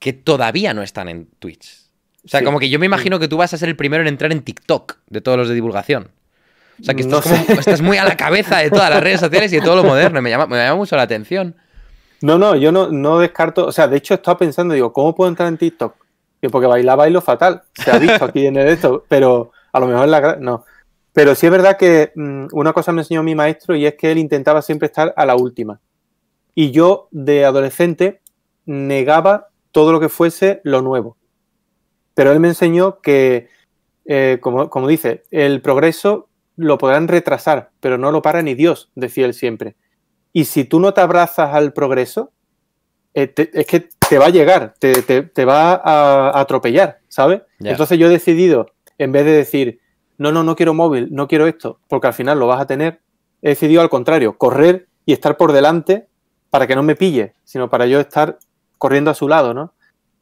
que 0.00 0.12
todavía 0.12 0.74
no 0.74 0.82
están 0.82 1.08
en 1.08 1.26
Twitch. 1.38 1.86
O 2.24 2.28
sea, 2.28 2.42
como 2.42 2.58
que 2.58 2.68
yo 2.68 2.78
me 2.78 2.86
imagino 2.86 3.18
que 3.18 3.28
tú 3.28 3.36
vas 3.36 3.54
a 3.54 3.58
ser 3.58 3.68
el 3.68 3.76
primero 3.76 4.02
en 4.02 4.08
entrar 4.08 4.32
en 4.32 4.42
TikTok 4.42 4.96
de 5.08 5.20
todos 5.20 5.38
los 5.38 5.48
de 5.48 5.54
divulgación. 5.54 6.08
O 6.80 6.84
sea, 6.84 6.94
que 6.94 7.02
estás, 7.02 7.82
muy 7.82 7.98
a 7.98 8.04
la 8.04 8.16
cabeza 8.16 8.58
de 8.58 8.70
todas 8.70 8.90
las 8.90 9.02
redes 9.02 9.20
sociales 9.20 9.52
y 9.52 9.56
de 9.56 9.62
todo 9.62 9.76
lo 9.76 9.84
moderno. 9.84 10.20
Me 10.22 10.30
llama, 10.30 10.46
me 10.46 10.56
llama 10.56 10.76
mucho 10.76 10.96
la 10.96 11.02
atención. 11.02 11.54
No, 12.22 12.38
no, 12.38 12.56
yo 12.56 12.72
no, 12.72 12.88
no 12.88 13.18
descarto. 13.18 13.66
O 13.66 13.72
sea, 13.72 13.86
de 13.86 13.98
hecho, 13.98 14.14
estaba 14.14 14.38
pensando, 14.38 14.74
digo, 14.74 14.92
¿cómo 14.92 15.14
puedo 15.14 15.28
entrar 15.28 15.48
en 15.48 15.58
TikTok? 15.58 15.94
porque 16.50 16.66
bailar 16.66 16.96
bailo 16.96 17.20
fatal. 17.20 17.62
Se 17.74 17.90
ha 17.90 17.98
visto 17.98 18.24
aquí 18.24 18.46
en 18.46 18.56
el 18.56 18.68
esto, 18.68 19.04
pero 19.08 19.52
a 19.72 19.80
lo 19.80 19.86
mejor 19.86 20.08
la. 20.08 20.36
No. 20.36 20.64
Pero 21.12 21.34
sí 21.34 21.46
es 21.46 21.52
verdad 21.52 21.76
que 21.76 22.12
mm, 22.14 22.46
una 22.52 22.72
cosa 22.72 22.92
me 22.92 23.02
enseñó 23.02 23.22
mi 23.22 23.34
maestro 23.34 23.76
y 23.76 23.84
es 23.84 23.94
que 23.96 24.10
él 24.10 24.16
intentaba 24.16 24.62
siempre 24.62 24.86
estar 24.86 25.12
a 25.16 25.26
la 25.26 25.36
última. 25.36 25.80
Y 26.54 26.70
yo, 26.70 27.08
de 27.10 27.44
adolescente, 27.44 28.22
negaba 28.64 29.49
todo 29.72 29.92
lo 29.92 30.00
que 30.00 30.08
fuese 30.08 30.60
lo 30.64 30.82
nuevo. 30.82 31.16
Pero 32.14 32.32
él 32.32 32.40
me 32.40 32.48
enseñó 32.48 33.00
que, 33.00 33.48
eh, 34.04 34.38
como, 34.40 34.88
dice, 34.88 35.24
el 35.30 35.62
progreso 35.62 36.28
lo 36.56 36.78
podrán 36.78 37.08
retrasar, 37.08 37.70
pero 37.80 37.96
no 37.96 38.12
lo 38.12 38.22
para 38.22 38.42
ni 38.42 38.54
Dios, 38.54 38.90
decía 38.94 39.26
él 39.26 39.34
siempre. 39.34 39.76
Y 40.32 40.44
si 40.44 40.64
tú 40.64 40.80
no 40.80 40.92
te 40.92 41.00
abrazas 41.00 41.54
al 41.54 41.72
progreso, 41.72 42.32
eh, 43.14 43.32
es 43.36 43.66
que 43.66 43.88
te 44.08 44.18
va 44.18 44.26
a 44.26 44.30
llegar, 44.30 44.74
te, 44.78 45.44
va 45.44 45.74
a, 45.74 46.40
atropellar, 46.40 46.98
¿sabes? 47.08 47.42
Entonces 47.60 47.98
yo 47.98 48.06
he 48.06 48.10
decidido, 48.10 48.66
en 48.98 49.12
vez 49.12 49.24
de 49.24 49.32
decir, 49.32 49.80
no, 50.18 50.32
no, 50.32 50.44
no 50.44 50.56
quiero 50.56 50.74
móvil, 50.74 51.08
no 51.10 51.26
quiero 51.26 51.46
esto, 51.46 51.80
porque 51.88 52.08
al 52.08 52.12
final 52.12 52.38
lo 52.38 52.46
vas 52.46 52.60
a 52.60 52.66
tener, 52.66 53.00
he 53.40 53.50
decidido 53.50 53.80
al 53.80 53.88
contrario, 53.88 54.36
correr 54.36 54.88
y 55.06 55.12
estar 55.12 55.36
por 55.36 55.52
delante 55.52 56.08
para 56.50 56.66
que 56.66 56.76
no 56.76 56.82
me 56.82 56.96
pille, 56.96 57.34
sino 57.44 57.70
para 57.70 57.86
yo 57.86 58.00
estar 58.00 58.38
corriendo 58.80 59.10
a 59.10 59.14
su 59.14 59.28
lado, 59.28 59.52
¿no? 59.52 59.74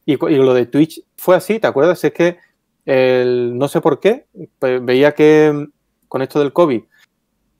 Y, 0.04 0.16
lo 0.16 0.52
de 0.52 0.66
Twitch 0.66 1.02
fue 1.16 1.36
así, 1.36 1.60
¿te 1.60 1.68
acuerdas? 1.68 2.02
Es 2.02 2.12
que 2.12 2.38
no 2.84 3.68
sé 3.68 3.80
por 3.80 4.00
qué, 4.00 4.26
pues 4.58 4.84
veía 4.84 5.12
que 5.12 5.52
mm, 5.54 5.72
con 6.08 6.22
esto 6.22 6.40
del 6.40 6.52
COVID 6.52 6.82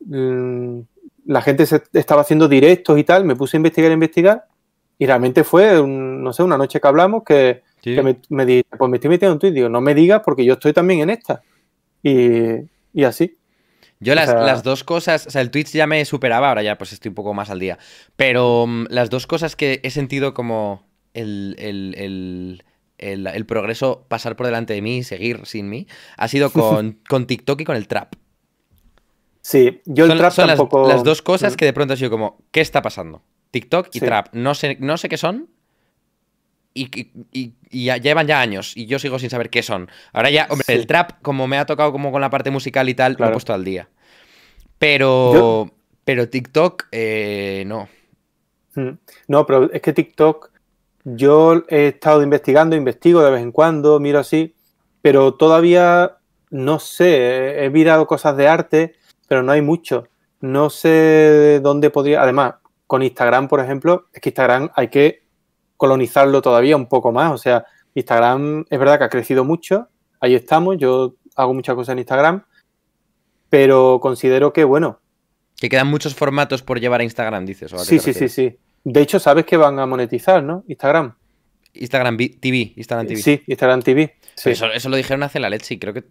mm, 0.06 0.80
la 1.26 1.42
gente 1.42 1.66
se 1.66 1.82
estaba 1.92 2.22
haciendo 2.22 2.48
directos 2.48 2.98
y 2.98 3.04
tal, 3.04 3.24
me 3.24 3.36
puse 3.36 3.56
a 3.56 3.58
investigar, 3.58 3.90
a 3.90 3.94
investigar, 3.94 4.44
y 4.98 5.06
realmente 5.06 5.44
fue, 5.44 5.80
no 5.86 6.32
sé, 6.32 6.42
una 6.42 6.58
noche 6.58 6.80
que 6.80 6.88
hablamos 6.88 7.22
que, 7.22 7.62
me, 7.84 8.18
me 8.30 8.44
dije, 8.44 8.64
pues 8.76 8.90
me 8.90 8.96
estoy 8.96 9.10
metiendo 9.10 9.34
en 9.34 9.38
Twitch, 9.38 9.54
digo, 9.54 9.68
no 9.68 9.80
me 9.80 9.94
digas 9.94 10.22
porque 10.24 10.44
yo 10.44 10.54
estoy 10.54 10.72
también 10.72 11.00
en 11.00 11.10
esta. 11.10 11.42
Y, 12.02 13.04
así. 13.04 13.36
Yo 14.00 14.14
las, 14.14 14.62
dos 14.62 14.84
cosas, 14.84 15.26
o 15.26 15.30
sea, 15.30 15.42
el 15.42 15.50
Twitch 15.50 15.72
ya 15.72 15.86
me 15.86 16.04
superaba, 16.04 16.48
ahora 16.48 16.62
ya 16.62 16.78
pues 16.78 16.92
estoy 16.92 17.10
un 17.10 17.14
poco 17.14 17.34
más 17.34 17.50
al 17.50 17.58
día, 17.58 17.78
pero 18.16 18.66
mm, 18.66 18.86
las 18.90 19.10
dos 19.10 19.26
cosas 19.26 19.54
que 19.54 19.80
he 19.82 19.90
sentido 19.90 20.34
como 20.34 20.87
el, 21.14 22.62
el, 22.98 23.46
progreso 23.46 24.04
pasar 24.08 24.36
por 24.36 24.46
delante 24.46 24.74
de 24.74 24.82
mí 24.82 24.98
y 24.98 25.02
seguir 25.02 25.46
sin 25.46 25.68
mí 25.68 25.86
ha 26.16 26.28
sido 26.28 26.50
con, 26.52 27.00
con 27.08 27.26
TikTok 27.26 27.60
y 27.60 27.64
con 27.64 27.76
el 27.76 27.88
trap. 27.88 28.14
Sí, 29.40 29.80
yo 29.86 30.04
el 30.04 30.18
trap 30.18 30.34
tampoco... 30.34 30.86
Las, 30.88 31.04
dos 31.04 31.22
cosas 31.22 31.54
mm. 31.54 31.56
que 31.56 31.64
de 31.64 31.72
pronto 31.72 31.94
ha 31.94 31.96
sido 31.96 32.10
como, 32.10 32.38
¿qué 32.50 32.60
está 32.60 32.82
pasando? 32.82 33.22
TikTok 33.50 33.88
y 33.92 34.00
trap. 34.00 34.28
No 34.32 34.54
sé, 34.54 34.76
no 34.80 34.96
sé 34.98 35.08
qué 35.08 35.16
son. 35.16 35.48
Y, 36.74 37.54
ya 37.70 37.96
llevan 37.96 38.26
ya 38.26 38.40
años 38.40 38.76
y 38.76 38.86
yo 38.86 38.98
sigo 38.98 39.18
sin 39.18 39.30
saber 39.30 39.50
qué 39.50 39.62
son. 39.62 39.90
Ahora 40.12 40.30
ya, 40.30 40.46
hombre, 40.50 40.66
el 40.68 40.86
trap, 40.86 41.22
como 41.22 41.46
me 41.46 41.58
ha 41.58 41.66
tocado 41.66 41.92
como 41.92 42.12
con 42.12 42.20
la 42.20 42.30
parte 42.30 42.50
musical 42.50 42.88
y 42.88 42.94
tal, 42.94 43.16
lo 43.18 43.26
he 43.26 43.32
puesto 43.32 43.52
al 43.52 43.64
día. 43.64 43.88
Pero, 44.78 45.72
pero 46.04 46.28
TikTok, 46.28 46.86
eh, 46.92 47.64
no. 47.66 47.88
Mm. 48.74 48.90
No, 49.28 49.46
pero 49.46 49.72
es 49.72 49.82
que 49.82 49.92
TikTok, 49.92 50.50
yo 51.16 51.64
he 51.68 51.88
estado 51.88 52.22
investigando, 52.22 52.76
investigo 52.76 53.22
de 53.22 53.30
vez 53.30 53.42
en 53.42 53.52
cuando, 53.52 54.00
miro 54.00 54.18
así, 54.18 54.54
pero 55.02 55.34
todavía 55.34 56.18
no 56.50 56.78
sé, 56.78 57.64
he 57.64 57.70
mirado 57.70 58.06
cosas 58.06 58.36
de 58.36 58.48
arte 58.48 58.94
pero 59.28 59.42
no 59.42 59.52
hay 59.52 59.62
mucho. 59.62 60.08
No 60.40 60.70
sé 60.70 61.60
dónde 61.62 61.90
podría. 61.90 62.22
Además, 62.22 62.54
con 62.86 63.02
Instagram, 63.02 63.46
por 63.46 63.60
ejemplo, 63.60 64.08
es 64.12 64.20
que 64.20 64.30
Instagram 64.30 64.70
hay 64.74 64.88
que 64.88 65.22
colonizarlo 65.76 66.42
todavía 66.42 66.76
un 66.76 66.88
poco 66.88 67.12
más. 67.12 67.32
O 67.32 67.38
sea, 67.38 67.66
Instagram 67.94 68.64
es 68.68 68.78
verdad 68.78 68.98
que 68.98 69.04
ha 69.04 69.08
crecido 69.10 69.44
mucho. 69.44 69.88
Ahí 70.20 70.34
estamos. 70.34 70.78
Yo 70.78 71.14
hago 71.36 71.54
muchas 71.54 71.76
cosas 71.76 71.92
en 71.92 71.98
Instagram. 71.98 72.44
Pero 73.50 74.00
considero 74.00 74.52
que, 74.52 74.64
bueno. 74.64 75.00
Que 75.56 75.68
quedan 75.68 75.88
muchos 75.88 76.14
formatos 76.14 76.62
por 76.62 76.80
llevar 76.80 77.00
a 77.00 77.04
Instagram, 77.04 77.44
dices. 77.44 77.72
sí, 77.82 77.98
sí, 77.98 78.14
sí, 78.14 78.28
sí. 78.28 78.58
De 78.84 79.00
hecho, 79.00 79.18
sabes 79.18 79.44
que 79.44 79.56
van 79.56 79.78
a 79.78 79.86
monetizar, 79.86 80.42
¿no? 80.42 80.64
Instagram. 80.68 81.14
Instagram 81.74 82.16
TV, 82.16 82.72
Instagram 82.76 83.06
TV. 83.06 83.22
Sí, 83.22 83.42
Instagram 83.46 83.82
TV. 83.82 84.16
Eso, 84.44 84.66
eso, 84.66 84.88
lo 84.88 84.96
dijeron 84.96 85.22
hace 85.22 85.40
la 85.40 85.50
leche 85.50 85.74
y 85.74 85.78
creo 85.78 85.94
que 85.94 86.04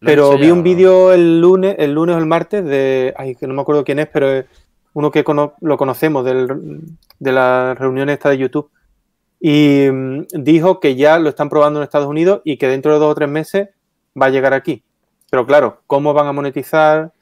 pero 0.00 0.38
vi 0.38 0.50
un 0.50 0.62
vídeo 0.62 1.12
el 1.12 1.40
lunes, 1.40 1.74
el 1.78 1.92
lunes 1.92 2.16
o 2.16 2.18
el 2.18 2.26
martes 2.26 2.64
de. 2.64 3.14
Ay, 3.16 3.34
que 3.34 3.46
no 3.46 3.54
me 3.54 3.62
acuerdo 3.62 3.84
quién 3.84 3.98
es, 3.98 4.08
pero 4.08 4.44
uno 4.92 5.10
que 5.10 5.24
lo 5.60 5.76
conocemos 5.76 6.24
de 6.24 7.32
la 7.32 7.74
reunión 7.74 8.08
esta 8.08 8.30
de 8.30 8.38
YouTube. 8.38 8.70
Y 9.40 9.88
mm, 9.90 10.26
dijo 10.32 10.80
que 10.80 10.96
ya 10.96 11.18
lo 11.18 11.28
están 11.28 11.48
probando 11.48 11.80
en 11.80 11.84
Estados 11.84 12.08
Unidos 12.08 12.42
y 12.44 12.56
que 12.56 12.68
dentro 12.68 12.92
de 12.92 12.98
dos 12.98 13.12
o 13.12 13.14
tres 13.14 13.28
meses 13.28 13.68
va 14.20 14.26
a 14.26 14.30
llegar 14.30 14.54
aquí. 14.54 14.82
Pero 15.30 15.46
claro, 15.46 15.82
¿cómo 15.86 16.12
van 16.14 16.26
a 16.26 16.32
monetizar? 16.32 17.12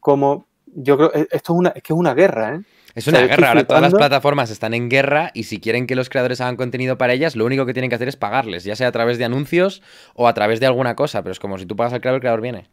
¿Cómo? 0.00 0.46
Yo 0.66 0.96
creo. 0.96 1.14
E, 1.14 1.28
esto 1.30 1.52
es 1.52 1.58
una, 1.58 1.68
es 1.70 1.82
que 1.82 1.92
es 1.92 1.98
una 1.98 2.14
guerra, 2.14 2.54
¿eh? 2.54 2.60
Es 2.98 3.06
una 3.06 3.20
guerra, 3.20 3.50
ahora 3.50 3.64
todas 3.64 3.82
las 3.82 3.94
plataformas 3.94 4.50
están 4.50 4.74
en 4.74 4.88
guerra 4.88 5.30
y 5.32 5.44
si 5.44 5.60
quieren 5.60 5.86
que 5.86 5.94
los 5.94 6.08
creadores 6.08 6.40
hagan 6.40 6.56
contenido 6.56 6.98
para 6.98 7.12
ellas, 7.12 7.36
lo 7.36 7.44
único 7.44 7.64
que 7.64 7.72
tienen 7.72 7.90
que 7.90 7.94
hacer 7.94 8.08
es 8.08 8.16
pagarles, 8.16 8.64
ya 8.64 8.74
sea 8.74 8.88
a 8.88 8.92
través 8.92 9.18
de 9.18 9.24
anuncios 9.24 9.82
o 10.14 10.26
a 10.26 10.34
través 10.34 10.58
de 10.58 10.66
alguna 10.66 10.96
cosa, 10.96 11.22
pero 11.22 11.32
es 11.32 11.38
como 11.38 11.58
si 11.58 11.66
tú 11.66 11.76
pagas 11.76 11.92
al 11.92 12.00
creador, 12.00 12.16
el 12.16 12.20
creador 12.20 12.40
viene. 12.40 12.66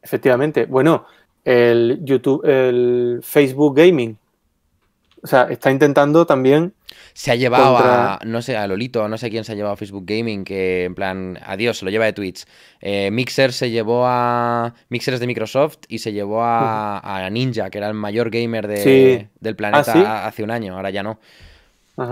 Efectivamente. 0.00 0.66
Bueno, 0.66 1.06
el 1.44 1.98
YouTube, 2.04 2.44
el 2.44 3.20
Facebook 3.24 3.76
Gaming 3.76 4.16
o 5.22 5.26
sea, 5.26 5.44
está 5.50 5.70
intentando 5.70 6.26
también. 6.26 6.74
Se 7.14 7.30
ha 7.30 7.36
llevado 7.36 7.78
a, 7.78 8.18
no 8.24 8.42
sé, 8.42 8.56
a 8.56 8.66
Lolito, 8.66 9.08
no 9.08 9.16
sé 9.18 9.30
quién 9.30 9.44
se 9.44 9.52
ha 9.52 9.54
llevado 9.54 9.74
a 9.74 9.76
Facebook 9.76 10.04
Gaming, 10.04 10.44
que 10.44 10.84
en 10.84 10.94
plan, 10.94 11.38
adiós, 11.44 11.78
se 11.78 11.84
lo 11.84 11.90
lleva 11.90 12.06
de 12.06 12.12
Twitch. 12.12 12.44
Eh, 12.80 13.10
Mixer 13.12 13.52
se 13.52 13.70
llevó 13.70 14.04
a. 14.06 14.74
Mixer 14.88 15.14
es 15.14 15.20
de 15.20 15.26
Microsoft 15.26 15.78
y 15.88 15.98
se 15.98 16.12
llevó 16.12 16.40
a, 16.42 17.28
Ninja, 17.30 17.70
que 17.70 17.78
era 17.78 17.88
el 17.88 17.94
mayor 17.94 18.30
gamer 18.30 18.66
de, 18.66 19.28
del 19.40 19.56
planeta 19.56 19.92
¿Ah, 19.94 20.26
hace 20.26 20.42
un 20.42 20.50
año, 20.50 20.74
ahora 20.74 20.90
ya 20.90 21.02
no. 21.02 21.18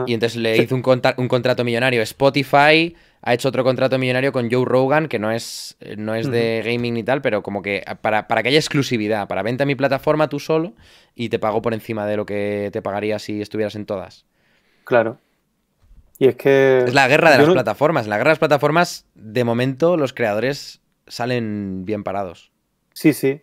Y 0.07 0.15
entonces 0.15 0.37
le 0.37 0.59
hizo 0.59 0.74
un, 0.74 0.85
un 1.16 1.28
contrato 1.28 1.65
millonario. 1.65 2.03
Spotify 2.03 2.95
ha 3.23 3.35
hecho 3.35 3.49
otro 3.49 3.65
contrato 3.65 3.99
millonario 3.99 4.33
con 4.33 4.51
Joe 4.51 4.65
Rogan, 4.65 5.09
que 5.09 5.19
no 5.19 5.31
es, 5.31 5.77
eh, 5.81 5.97
no 5.97 6.15
es 6.15 6.31
de 6.31 6.63
gaming 6.65 6.95
ni 6.95 7.03
tal, 7.03 7.21
pero 7.21 7.43
como 7.43 7.63
que 7.63 7.85
para, 8.01 8.27
que 8.27 8.49
haya 8.49 8.59
exclusividad, 8.59 9.29
para 9.29 9.43
venta 9.43 9.65
a 9.65 9.67
mi 9.67 9.75
plataforma 9.75 10.29
tú 10.29 10.41
solo 10.41 10.73
y 11.15 11.29
te 11.29 11.39
pago 11.39 11.61
por 11.61 11.75
encima 11.75 12.07
de 12.07 12.17
lo 12.17 12.25
que 12.25 12.71
te 12.73 12.81
pagaría 12.81 13.19
si 13.19 13.43
estuvieras 13.43 13.75
en 13.75 13.85
todas. 13.85 14.25
Claro. 14.85 15.19
Y 16.19 16.29
es 16.29 16.37
que... 16.37 16.85
Es 16.87 16.95
la 16.95 17.09
guerra 17.09 17.31
de 17.31 17.39
las 17.39 17.49
plataformas. 17.49 18.05
En 18.05 18.11
la 18.11 18.19
guerra 18.19 18.29
de 18.29 18.33
las 18.33 18.39
plataformas, 18.39 19.07
de 19.15 19.45
momento, 19.45 19.97
los 19.97 20.13
creadores 20.13 20.81
salen 21.07 21.85
bien 21.85 22.05
parados. 22.05 22.53
Sí, 22.93 23.13
sí. 23.13 23.43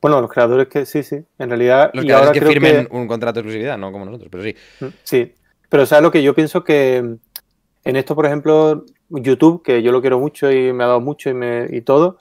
Bueno, 0.00 0.20
los 0.20 0.30
creadores 0.30 0.68
que 0.68 0.86
sí, 0.86 1.02
sí. 1.02 1.24
En 1.38 1.48
realidad... 1.48 1.90
Los 1.92 2.04
creadores 2.04 2.32
que 2.32 2.46
firmen 2.46 2.88
un 2.90 3.06
contrato 3.06 3.34
de 3.34 3.40
exclusividad, 3.40 3.76
no 3.76 3.92
como 3.92 4.04
nosotros, 4.04 4.28
pero 4.30 4.44
sí. 4.44 4.54
Mm, 4.80 4.86
sí. 5.02 5.34
Pero 5.68 5.84
¿sabes 5.84 6.02
lo 6.02 6.10
que 6.10 6.22
yo 6.22 6.34
pienso 6.34 6.64
que... 6.64 7.16
En 7.86 7.94
esto, 7.94 8.16
por 8.16 8.26
ejemplo, 8.26 8.84
YouTube, 9.08 9.62
que 9.62 9.80
yo 9.80 9.92
lo 9.92 10.00
quiero 10.00 10.18
mucho 10.18 10.50
y 10.50 10.72
me 10.72 10.82
ha 10.82 10.88
dado 10.88 11.00
mucho 11.00 11.30
y, 11.30 11.80
todo, 11.82 12.18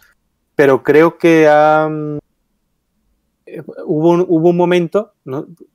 pero 0.54 0.84
creo 0.84 1.18
que 1.18 1.48
hubo, 3.84 4.10
un, 4.10 4.26
hubo 4.28 4.50
un 4.50 4.58
momento 4.58 5.14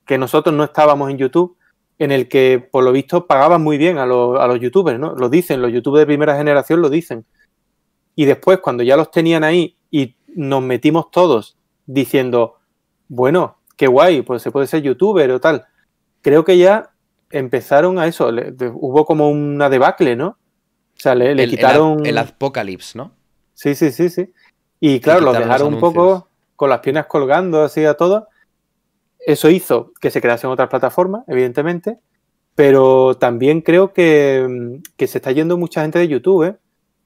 que 0.05 0.17
nosotros 0.17 0.55
no 0.55 0.63
estábamos 0.63 1.11
en 1.11 1.17
YouTube 1.17 1.57
en 1.99 2.13
el 2.13 2.29
que, 2.29 2.65
por 2.71 2.85
lo 2.85 2.93
visto, 2.93 3.27
pagaban 3.27 3.61
muy 3.61 3.77
bien 3.77 3.97
a, 3.97 4.03
a 4.03 4.05
los 4.05 4.59
youtubers, 4.61 4.97
¿no? 4.97 5.13
Lo 5.13 5.27
dicen, 5.27 5.61
los 5.61 5.73
youtubers 5.73 6.03
de 6.03 6.05
primera 6.05 6.37
generación 6.37 6.81
lo 6.81 6.89
dicen. 6.89 7.25
Y 8.15 8.23
después, 8.23 8.59
cuando 8.59 8.83
ya 8.83 8.95
los 8.95 9.11
tenían 9.11 9.43
ahí 9.43 9.75
y 9.91 10.15
nos 10.33 10.63
metimos 10.63 11.11
todos 11.11 11.57
diciendo, 11.85 12.59
bueno, 13.09 13.57
qué 13.75 13.87
guay, 13.87 14.21
pues 14.21 14.41
se 14.41 14.51
puede 14.51 14.67
ser 14.67 14.83
youtuber 14.83 15.29
o 15.31 15.41
tal, 15.41 15.65
creo 16.21 16.45
que 16.45 16.57
ya 16.57 16.90
empezaron 17.31 17.99
a 17.99 18.07
eso, 18.07 18.29
hubo 18.73 19.05
como 19.05 19.29
una 19.29 19.69
debacle, 19.69 20.15
¿no? 20.15 20.27
O 20.27 20.99
sea, 21.01 21.15
le, 21.15 21.47
quitaron. 21.47 22.05
El, 22.05 22.17
Apocalypse, 22.17 22.97
¿no? 22.97 23.11
Sí, 23.53 23.75
sí, 23.75 23.91
sí, 23.91 24.09
sí. 24.09 24.31
Y 24.79 24.99
claro, 24.99 25.21
lo 25.21 25.33
dejaron 25.33 25.73
un 25.73 25.79
poco 25.79 26.27
con 26.55 26.69
las 26.69 26.79
piernas 26.79 27.07
colgando 27.07 27.63
así 27.63 27.85
a 27.85 27.95
todo. 27.95 28.27
Eso 29.19 29.49
hizo 29.49 29.93
que 29.99 30.11
se 30.11 30.21
creasen 30.21 30.49
otras 30.49 30.69
plataformas, 30.69 31.23
evidentemente. 31.27 31.97
Pero 32.55 33.15
también 33.15 33.61
creo 33.61 33.93
que, 33.93 34.79
se 34.97 35.17
está 35.17 35.31
yendo 35.31 35.57
mucha 35.57 35.81
gente 35.81 35.99
de 35.99 36.07
YouTube, 36.07 36.43
¿eh? 36.43 36.57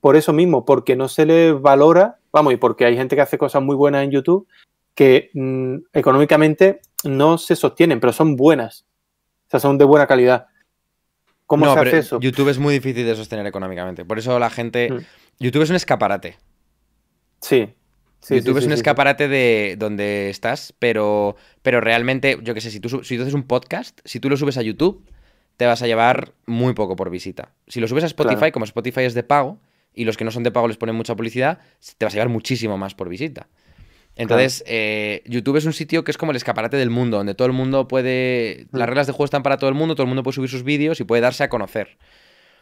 Por 0.02 0.16
eso 0.16 0.34
mismo, 0.34 0.66
porque 0.66 0.96
no 0.96 1.08
se 1.08 1.26
le 1.26 1.54
valora, 1.54 2.20
vamos, 2.32 2.54
y 2.54 2.58
porque 2.58 2.86
hay 2.86 2.96
gente 2.96 3.16
que 3.16 3.22
hace 3.22 3.38
cosas 3.38 3.64
muy 3.64 3.76
buenas 3.76 4.04
en 4.04 4.12
YouTube 4.12 4.48
que 4.94 5.30
mm, 5.34 5.76
económicamente 5.94 6.80
no 7.04 7.38
se 7.38 7.56
sostienen, 7.56 8.00
pero 8.00 8.14
son 8.14 8.36
buenas. 8.36 8.86
O 9.48 9.50
sea, 9.50 9.60
son 9.60 9.78
de 9.78 9.86
buena 9.86 10.08
calidad. 10.08 10.48
¿Cómo 11.46 11.72
se 11.72 11.80
hace 11.80 11.98
eso? 12.00 12.20
YouTube 12.20 12.50
es 12.50 12.58
muy 12.58 12.74
difícil 12.74 13.06
de 13.06 13.16
sostener 13.16 13.46
económicamente. 13.46 14.06
Por 14.06 14.18
eso 14.18 14.40
la 14.40 14.50
gente. 14.50 14.92
Mm. 14.92 15.00
YouTube 15.40 15.62
es 15.62 15.70
un 15.70 15.76
escaparate. 15.76 16.38
Sí. 17.42 17.76
YouTube 18.30 18.58
es 18.58 18.66
un 18.66 18.72
escaparate 18.72 19.28
de 19.28 19.76
donde 19.78 20.30
estás, 20.32 20.74
pero, 20.80 21.36
pero 21.62 21.80
realmente, 21.80 22.40
yo 22.42 22.56
qué 22.56 22.62
sé, 22.62 22.72
si 22.72 22.80
tú, 22.80 23.04
si 23.04 23.18
tú 23.18 23.22
haces 23.22 23.36
un 23.36 23.44
podcast, 23.44 24.00
si 24.04 24.20
tú 24.20 24.30
lo 24.30 24.38
subes 24.38 24.58
a 24.58 24.64
YouTube, 24.64 25.06
te 25.58 25.66
vas 25.66 25.82
a 25.84 25.88
llevar 25.88 26.34
muy 26.46 26.74
poco 26.74 26.96
por 26.96 27.10
visita. 27.10 27.54
Si 27.68 27.80
lo 27.80 27.88
subes 27.88 28.04
a 28.04 28.08
Spotify, 28.08 28.52
como 28.52 28.66
Spotify 28.66 29.02
es 29.02 29.14
de 29.14 29.24
pago, 29.24 29.60
y 29.94 30.06
los 30.06 30.18
que 30.18 30.26
no 30.26 30.32
son 30.32 30.44
de 30.44 30.52
pago 30.52 30.68
les 30.68 30.78
ponen 30.78 30.96
mucha 30.96 31.16
publicidad, 31.16 31.60
te 31.98 32.06
vas 32.06 32.14
a 32.14 32.16
llevar 32.16 32.30
muchísimo 32.30 32.78
más 32.78 32.96
por 32.96 33.10
visita. 33.10 33.48
Entonces, 34.16 34.64
eh, 34.66 35.24
YouTube 35.26 35.58
es 35.58 35.66
un 35.66 35.74
sitio 35.74 36.04
que 36.04 36.12
es 36.12 36.18
como 36.18 36.32
el 36.32 36.38
escaparate 36.38 36.78
del 36.78 36.90
mundo, 36.90 37.18
donde 37.18 37.36
todo 37.36 37.48
el 37.48 37.54
mundo 37.54 37.88
puede. 37.88 38.68
Las 38.72 38.88
mm. 38.88 38.90
reglas 38.90 39.08
de 39.08 39.14
juego 39.14 39.26
están 39.26 39.44
para 39.44 39.58
todo 39.58 39.70
el 39.70 39.76
mundo, 39.76 39.96
todo 39.96 40.04
el 40.04 40.08
mundo 40.08 40.24
puede 40.24 40.36
subir 40.36 40.50
sus 40.50 40.64
vídeos 40.64 41.00
y 41.00 41.04
puede 41.04 41.22
darse 41.22 41.44
a 41.44 41.50
conocer. 41.50 41.98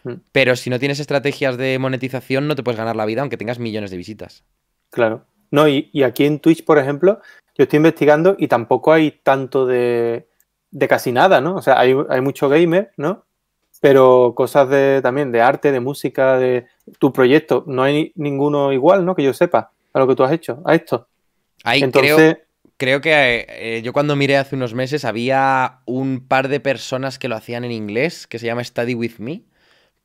Mm. 0.03 0.13
Pero 0.31 0.55
si 0.55 0.69
no 0.69 0.79
tienes 0.79 0.99
estrategias 0.99 1.57
de 1.57 1.77
monetización, 1.77 2.47
no 2.47 2.55
te 2.55 2.63
puedes 2.63 2.77
ganar 2.77 2.95
la 2.95 3.05
vida, 3.05 3.21
aunque 3.21 3.37
tengas 3.37 3.59
millones 3.59 3.91
de 3.91 3.97
visitas. 3.97 4.43
Claro. 4.89 5.25
No, 5.51 5.67
y, 5.67 5.91
aquí 6.03 6.25
en 6.25 6.39
Twitch, 6.39 6.65
por 6.65 6.79
ejemplo, 6.79 7.21
yo 7.55 7.63
estoy 7.63 7.77
investigando 7.77 8.35
y 8.39 8.47
tampoco 8.47 8.91
hay 8.91 9.11
tanto 9.11 9.67
de, 9.67 10.27
de 10.71 10.87
casi 10.87 11.11
nada, 11.11 11.41
¿no? 11.41 11.55
O 11.55 11.61
sea, 11.61 11.79
hay, 11.79 11.95
hay 12.09 12.21
mucho 12.21 12.49
gamer, 12.49 12.91
¿no? 12.97 13.25
Pero 13.79 14.33
cosas 14.35 14.69
de 14.69 15.01
también 15.03 15.31
de 15.31 15.41
arte, 15.41 15.71
de 15.71 15.79
música, 15.79 16.39
de 16.39 16.65
tu 16.97 17.13
proyecto, 17.13 17.63
no 17.67 17.83
hay 17.83 18.11
ninguno 18.15 18.73
igual, 18.73 19.05
¿no? 19.05 19.13
Que 19.13 19.21
yo 19.21 19.33
sepa 19.33 19.71
a 19.93 19.99
lo 19.99 20.07
que 20.07 20.15
tú 20.15 20.23
has 20.23 20.31
hecho, 20.31 20.63
a 20.65 20.73
esto. 20.73 21.07
Ahí 21.63 21.81
creo, 21.91 22.37
creo 22.77 23.01
que 23.01 23.45
eh, 23.49 23.81
yo 23.83 23.93
cuando 23.93 24.15
miré 24.15 24.37
hace 24.37 24.55
unos 24.55 24.73
meses 24.73 25.05
había 25.05 25.79
un 25.85 26.27
par 26.27 26.49
de 26.49 26.59
personas 26.59 27.17
que 27.17 27.29
lo 27.29 27.35
hacían 27.35 27.63
en 27.63 27.71
inglés, 27.71 28.27
que 28.27 28.39
se 28.39 28.45
llama 28.45 28.63
Study 28.63 28.93
With 28.93 29.19
Me, 29.19 29.43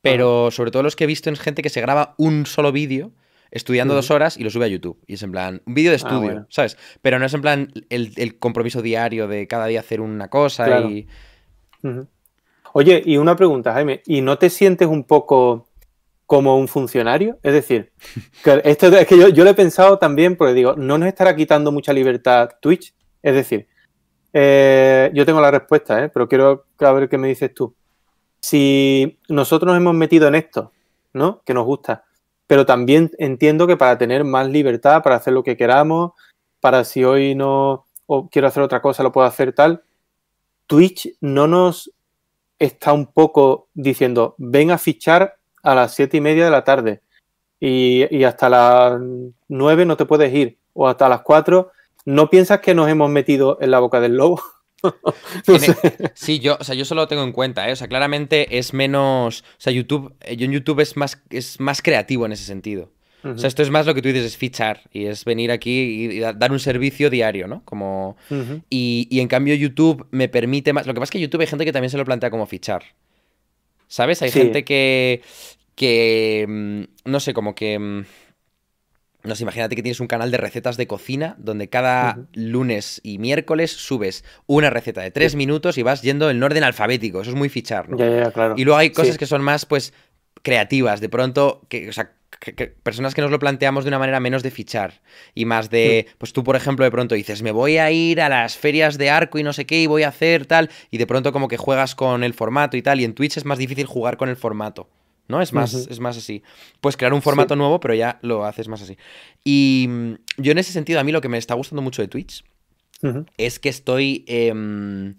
pero 0.01 0.51
sobre 0.51 0.71
todo 0.71 0.83
los 0.83 0.95
que 0.95 1.03
he 1.03 1.07
visto 1.07 1.29
es 1.29 1.39
gente 1.39 1.61
que 1.61 1.69
se 1.69 1.81
graba 1.81 2.15
un 2.17 2.45
solo 2.45 2.71
vídeo 2.71 3.11
estudiando 3.51 3.93
dos 3.93 4.11
horas 4.11 4.37
y 4.37 4.43
lo 4.43 4.49
sube 4.49 4.65
a 4.65 4.67
YouTube. 4.69 4.97
Y 5.07 5.15
es 5.15 5.23
en 5.23 5.31
plan, 5.31 5.61
un 5.65 5.73
vídeo 5.73 5.91
de 5.91 5.95
ah, 5.95 5.97
estudio, 5.97 6.45
¿sabes? 6.49 6.77
Pero 7.01 7.19
no 7.19 7.25
es 7.25 7.33
en 7.33 7.41
plan 7.41 7.71
el, 7.89 8.37
compromiso 8.39 8.81
diario 8.81 9.27
de 9.27 9.47
cada 9.47 9.65
día 9.65 9.79
hacer 9.81 10.01
una 10.01 10.29
cosa 10.29 10.81
y... 10.81 11.07
Oye, 12.73 13.01
y 13.03 13.17
una 13.17 13.35
pregunta, 13.35 13.73
Jaime, 13.73 14.03
¿y 14.05 14.21
no 14.21 14.37
te 14.37 14.51
sientes 14.51 14.87
un 14.87 15.03
poco 15.03 15.68
como 16.29 16.59
un 16.59 16.67
funcionario. 16.67 17.39
Es 17.41 17.53
decir, 17.53 17.91
que 18.43 18.61
esto 18.63 18.85
es 18.85 19.07
que 19.07 19.17
yo, 19.17 19.43
lo 19.43 19.49
he 19.49 19.55
pensado 19.55 19.97
también 19.97 20.35
porque 20.37 20.53
digo, 20.53 20.75
no 20.75 20.99
nos 20.99 21.07
estará 21.07 21.35
quitando 21.35 21.71
mucha 21.71 21.91
libertad 21.91 22.51
Twitch. 22.61 22.93
Es 23.23 23.33
decir, 23.33 23.67
eh, 24.31 25.09
yo 25.15 25.25
tengo 25.25 25.41
la 25.41 25.49
respuesta, 25.49 26.03
¿eh? 26.03 26.09
pero 26.09 26.29
quiero 26.29 26.67
ver 26.77 27.09
qué 27.09 27.17
me 27.17 27.29
dices 27.29 27.51
tú. 27.51 27.73
Si 28.39 29.17
nosotros 29.27 29.69
nos 29.69 29.77
hemos 29.77 29.95
metido 29.95 30.27
en 30.27 30.35
esto 30.35 30.71
¿no? 31.13 31.41
Que 31.45 31.55
nos 31.55 31.65
gusta. 31.65 32.05
Pero 32.45 32.63
también 32.63 33.09
entiendo 33.17 33.65
que 33.65 33.75
para 33.75 33.97
tener 33.97 34.23
más 34.23 34.47
libertad, 34.47 35.01
para 35.01 35.15
hacer 35.15 35.33
lo 35.33 35.43
que 35.43 35.57
queramos, 35.57 36.11
para 36.59 36.83
si 36.83 37.03
hoy 37.03 37.33
no 37.33 37.87
o 38.05 38.29
quiero 38.29 38.47
hacer 38.47 38.61
otra 38.61 38.83
cosa, 38.83 39.01
lo 39.01 39.11
puedo 39.11 39.25
hacer 39.25 39.53
tal, 39.53 39.83
Twitch 40.67 41.15
no 41.21 41.47
nos 41.47 41.91
está 42.59 42.93
un 42.93 43.07
poco 43.07 43.69
diciendo, 43.73 44.35
ven 44.37 44.69
a 44.69 44.77
fichar 44.77 45.38
a 45.63 45.75
las 45.75 45.93
siete 45.93 46.17
y 46.17 46.21
media 46.21 46.45
de 46.45 46.51
la 46.51 46.63
tarde 46.63 47.01
y, 47.59 48.23
hasta 48.23 48.49
las 48.49 48.99
nueve 49.47 49.85
no 49.85 49.97
te 49.97 50.05
puedes 50.05 50.33
ir 50.33 50.57
o 50.73 50.87
hasta 50.87 51.09
las 51.09 51.21
cuatro. 51.21 51.71
¿No 52.05 52.29
piensas 52.29 52.59
que 52.59 52.73
nos 52.73 52.89
hemos 52.89 53.09
metido 53.09 53.57
en 53.61 53.71
la 53.71 53.79
boca 53.79 53.99
del 53.99 54.17
lobo? 54.17 54.41
Sí, 56.15 56.39
yo, 56.39 56.55
o 56.57 56.63
sea, 56.63 56.73
yo 56.73 56.85
solo 56.85 57.01
lo 57.01 57.07
tengo 57.09 57.23
en 57.23 57.33
cuenta, 57.33 57.67
¿eh? 57.67 57.73
O 57.73 57.75
sea, 57.75 57.89
claramente 57.89 58.57
es 58.57 58.73
menos. 58.73 59.41
O 59.41 59.55
sea, 59.57 59.73
YouTube. 59.73 60.13
Eh, 60.21 60.37
yo 60.37 60.45
en 60.45 60.53
YouTube 60.53 60.79
es 60.79 60.95
más, 60.95 61.21
es 61.29 61.59
más 61.59 61.81
creativo 61.81 62.25
en 62.25 62.31
ese 62.31 62.45
sentido. 62.45 62.89
O 63.21 63.37
sea, 63.37 63.49
esto 63.49 63.61
es 63.61 63.69
más 63.69 63.85
lo 63.85 63.93
que 63.93 64.01
tú 64.01 64.07
dices, 64.07 64.23
es 64.23 64.37
fichar 64.37 64.83
y 64.93 65.07
es 65.07 65.25
venir 65.25 65.51
aquí 65.51 66.05
y, 66.05 66.19
dar 66.19 66.53
un 66.53 66.59
servicio 66.59 67.09
diario, 67.09 67.47
¿no? 67.47 67.61
Como... 67.65 68.15
y, 68.69 69.07
y, 69.09 69.19
en 69.19 69.27
cambio 69.27 69.55
YouTube 69.55 70.07
me 70.11 70.29
permite 70.29 70.71
más... 70.71 70.87
Lo 70.87 70.93
que 70.93 71.01
pasa 71.01 71.09
es 71.09 71.11
que 71.11 71.19
YouTube 71.19 71.41
hay 71.41 71.47
gente 71.47 71.65
que 71.65 71.73
también 71.73 71.89
se 71.89 71.97
lo 71.97 72.05
plantea 72.05 72.29
como 72.29 72.45
fichar. 72.45 72.83
¿Sabes? 73.89 74.21
Hay 74.21 74.31
gente 74.31 74.63
que... 74.63 75.21
que... 75.75 76.45
Mm, 76.47 77.09
no 77.09 77.19
sé, 77.19 77.33
como 77.33 77.55
que... 77.55 77.77
Mm, 77.77 78.05
no 79.23 79.35
sé, 79.35 79.43
imagínate 79.43 79.75
que 79.75 79.83
tienes 79.83 79.99
un 79.99 80.07
canal 80.07 80.31
de 80.31 80.37
recetas 80.37 80.77
de 80.77 80.87
cocina 80.87 81.35
donde 81.39 81.67
cada 81.67 82.19
lunes 82.33 83.01
y 83.03 83.17
miércoles 83.17 83.71
subes 83.71 84.23
una 84.45 84.69
receta 84.69 85.01
de 85.01 85.11
tres 85.11 85.35
minutos 85.35 85.77
y 85.77 85.83
vas 85.83 86.01
yendo 86.01 86.29
en 86.29 86.41
orden 86.41 86.63
alfabético. 86.63 87.19
Eso 87.19 87.31
es 87.31 87.35
muy 87.35 87.49
fichar, 87.49 87.89
¿no? 87.89 87.97
Ya, 87.97 88.09
ya, 88.09 88.31
claro. 88.31 88.55
Y 88.57 88.63
luego 88.63 88.77
hay 88.77 88.91
cosas 88.91 89.17
que 89.17 89.25
son 89.25 89.41
más, 89.41 89.65
pues, 89.65 89.93
creativas. 90.41 91.01
De 91.01 91.09
pronto, 91.09 91.61
que, 91.67 91.89
o 91.89 91.91
sea, 91.91 92.13
personas 92.83 93.15
que 93.15 93.21
nos 93.21 93.31
lo 93.31 93.39
planteamos 93.39 93.83
de 93.83 93.89
una 93.89 93.99
manera 93.99 94.19
menos 94.19 94.43
de 94.43 94.51
fichar 94.51 95.01
y 95.35 95.45
más 95.45 95.69
de, 95.69 96.07
pues 96.17 96.33
tú 96.33 96.43
por 96.43 96.55
ejemplo 96.55 96.85
de 96.85 96.91
pronto 96.91 97.15
dices, 97.15 97.41
me 97.41 97.51
voy 97.51 97.77
a 97.77 97.91
ir 97.91 98.21
a 98.21 98.29
las 98.29 98.55
ferias 98.55 98.97
de 98.97 99.09
arco 99.09 99.39
y 99.39 99.43
no 99.43 99.53
sé 99.53 99.65
qué 99.65 99.81
y 99.81 99.87
voy 99.87 100.03
a 100.03 100.09
hacer 100.09 100.45
tal, 100.45 100.69
y 100.91 100.97
de 100.97 101.07
pronto 101.07 101.31
como 101.31 101.47
que 101.47 101.57
juegas 101.57 101.95
con 101.95 102.23
el 102.23 102.33
formato 102.33 102.77
y 102.77 102.81
tal, 102.81 102.99
y 103.01 103.03
en 103.03 103.13
Twitch 103.13 103.37
es 103.37 103.45
más 103.45 103.57
difícil 103.57 103.85
jugar 103.85 104.17
con 104.17 104.29
el 104.29 104.35
formato. 104.35 104.89
¿no? 105.27 105.41
Es 105.41 105.53
más, 105.53 105.73
es 105.73 105.99
más 105.99 106.17
así. 106.17 106.41
Puedes 106.81 106.97
crear 106.97 107.13
un 107.13 107.21
formato 107.21 107.55
nuevo, 107.55 107.79
pero 107.79 107.93
ya 107.93 108.17
lo 108.23 108.45
haces 108.45 108.67
más 108.67 108.81
así. 108.81 108.97
Y 109.43 109.85
mm, 109.87 110.13
yo 110.37 110.51
en 110.51 110.57
ese 110.57 110.73
sentido, 110.73 110.99
a 110.99 111.03
mí 111.03 111.11
lo 111.11 111.21
que 111.21 111.29
me 111.29 111.37
está 111.37 111.53
gustando 111.53 111.83
mucho 111.83 112.01
de 112.01 112.07
Twitch 112.07 112.43
es 113.37 113.59
que 113.59 113.69
estoy... 113.69 114.25
Em, 114.27 115.15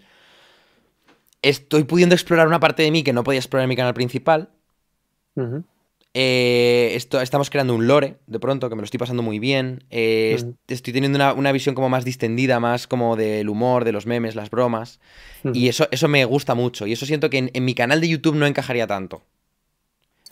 estoy 1.43 1.85
pudiendo 1.85 2.15
explorar 2.15 2.47
una 2.49 2.61
parte 2.61 2.83
de 2.83 2.91
mí 2.91 3.03
que 3.03 3.13
no 3.13 3.25
podía 3.25 3.39
explorar 3.39 3.65
en 3.65 3.71
mi 3.71 3.77
canal 3.77 3.95
principal. 3.95 4.51
Eh, 6.13 6.93
esto, 6.95 7.21
estamos 7.21 7.51
creando 7.51 7.75
un 7.75 7.87
lore, 7.87 8.17
de 8.27 8.41
pronto, 8.41 8.69
que 8.69 8.75
me 8.75 8.81
lo 8.81 8.85
estoy 8.85 8.99
pasando 8.99 9.23
muy 9.23 9.39
bien. 9.39 9.85
Eh, 9.91 10.37
estoy 10.67 10.93
teniendo 10.93 11.19
una, 11.35 11.53
visión 11.53 11.75
como 11.75 11.89
más 11.89 12.05
distendida, 12.05 12.59
más 12.59 12.87
como 12.87 13.17
del 13.17 13.49
humor, 13.49 13.85
de 13.85 13.93
los 13.93 14.07
memes, 14.07 14.35
las 14.35 14.51
bromas. 14.51 15.01
Y 15.55 15.69
eso, 15.69 15.87
eso 15.91 16.09
me 16.09 16.25
gusta 16.25 16.55
mucho. 16.55 16.87
Y 16.87 16.93
eso 16.93 17.07
siento 17.07 17.31
que 17.31 17.51
en, 17.53 17.65
mi 17.65 17.75
canal 17.75 18.01
de 18.01 18.09
YouTube 18.09 18.35
no 18.35 18.47
encajaría 18.47 18.87
tanto. 18.87 19.23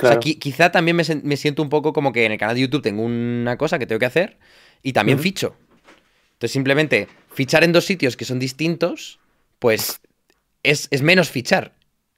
O 0.03 0.07
sea, 0.07 0.19
quizá 0.19 0.71
también 0.71 0.97
me, 0.97 1.37
siento 1.37 1.63
un 1.63 1.69
poco 1.69 1.93
como 1.93 2.13
que 2.13 2.25
en 2.25 2.33
el 2.33 2.39
canal 2.39 2.55
de 2.55 2.63
YouTube 2.63 2.83
tengo 2.83 3.03
una 3.03 3.57
cosa 3.57 3.79
que 3.79 3.87
tengo 3.87 3.99
que 3.99 4.07
hacer 4.07 4.39
y 4.83 4.93
también 4.93 5.19
ficho. 5.19 5.57
Entonces, 6.35 6.53
simplemente 6.53 7.09
fichar 7.33 7.65
en 7.65 7.73
dos 7.73 7.85
sitios 7.85 8.17
que 8.17 8.25
son 8.25 8.39
distintos, 8.39 9.19
pues 9.59 10.01
es, 10.63 10.87
es 10.93 11.03
menos 11.03 11.31
fichar 11.31 11.75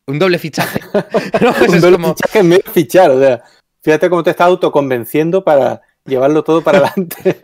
un 0.07 0.19
doble 0.19 0.39
fichaje. 0.39 0.80
un 1.68 1.80
doble 1.80 1.98
fichaje 1.98 2.38
es 2.38 2.44
menos 2.44 2.72
fichar, 2.72 3.10
o 3.10 3.20
sea, 3.20 3.42
fíjate 3.82 4.10
cómo 4.10 4.22
te 4.22 4.30
está 4.30 4.44
autoconvenciendo 4.44 5.44
para 5.44 5.82
llevarlo 6.04 6.44
todo 6.44 6.62
para 6.62 6.78
adelante. 6.78 7.38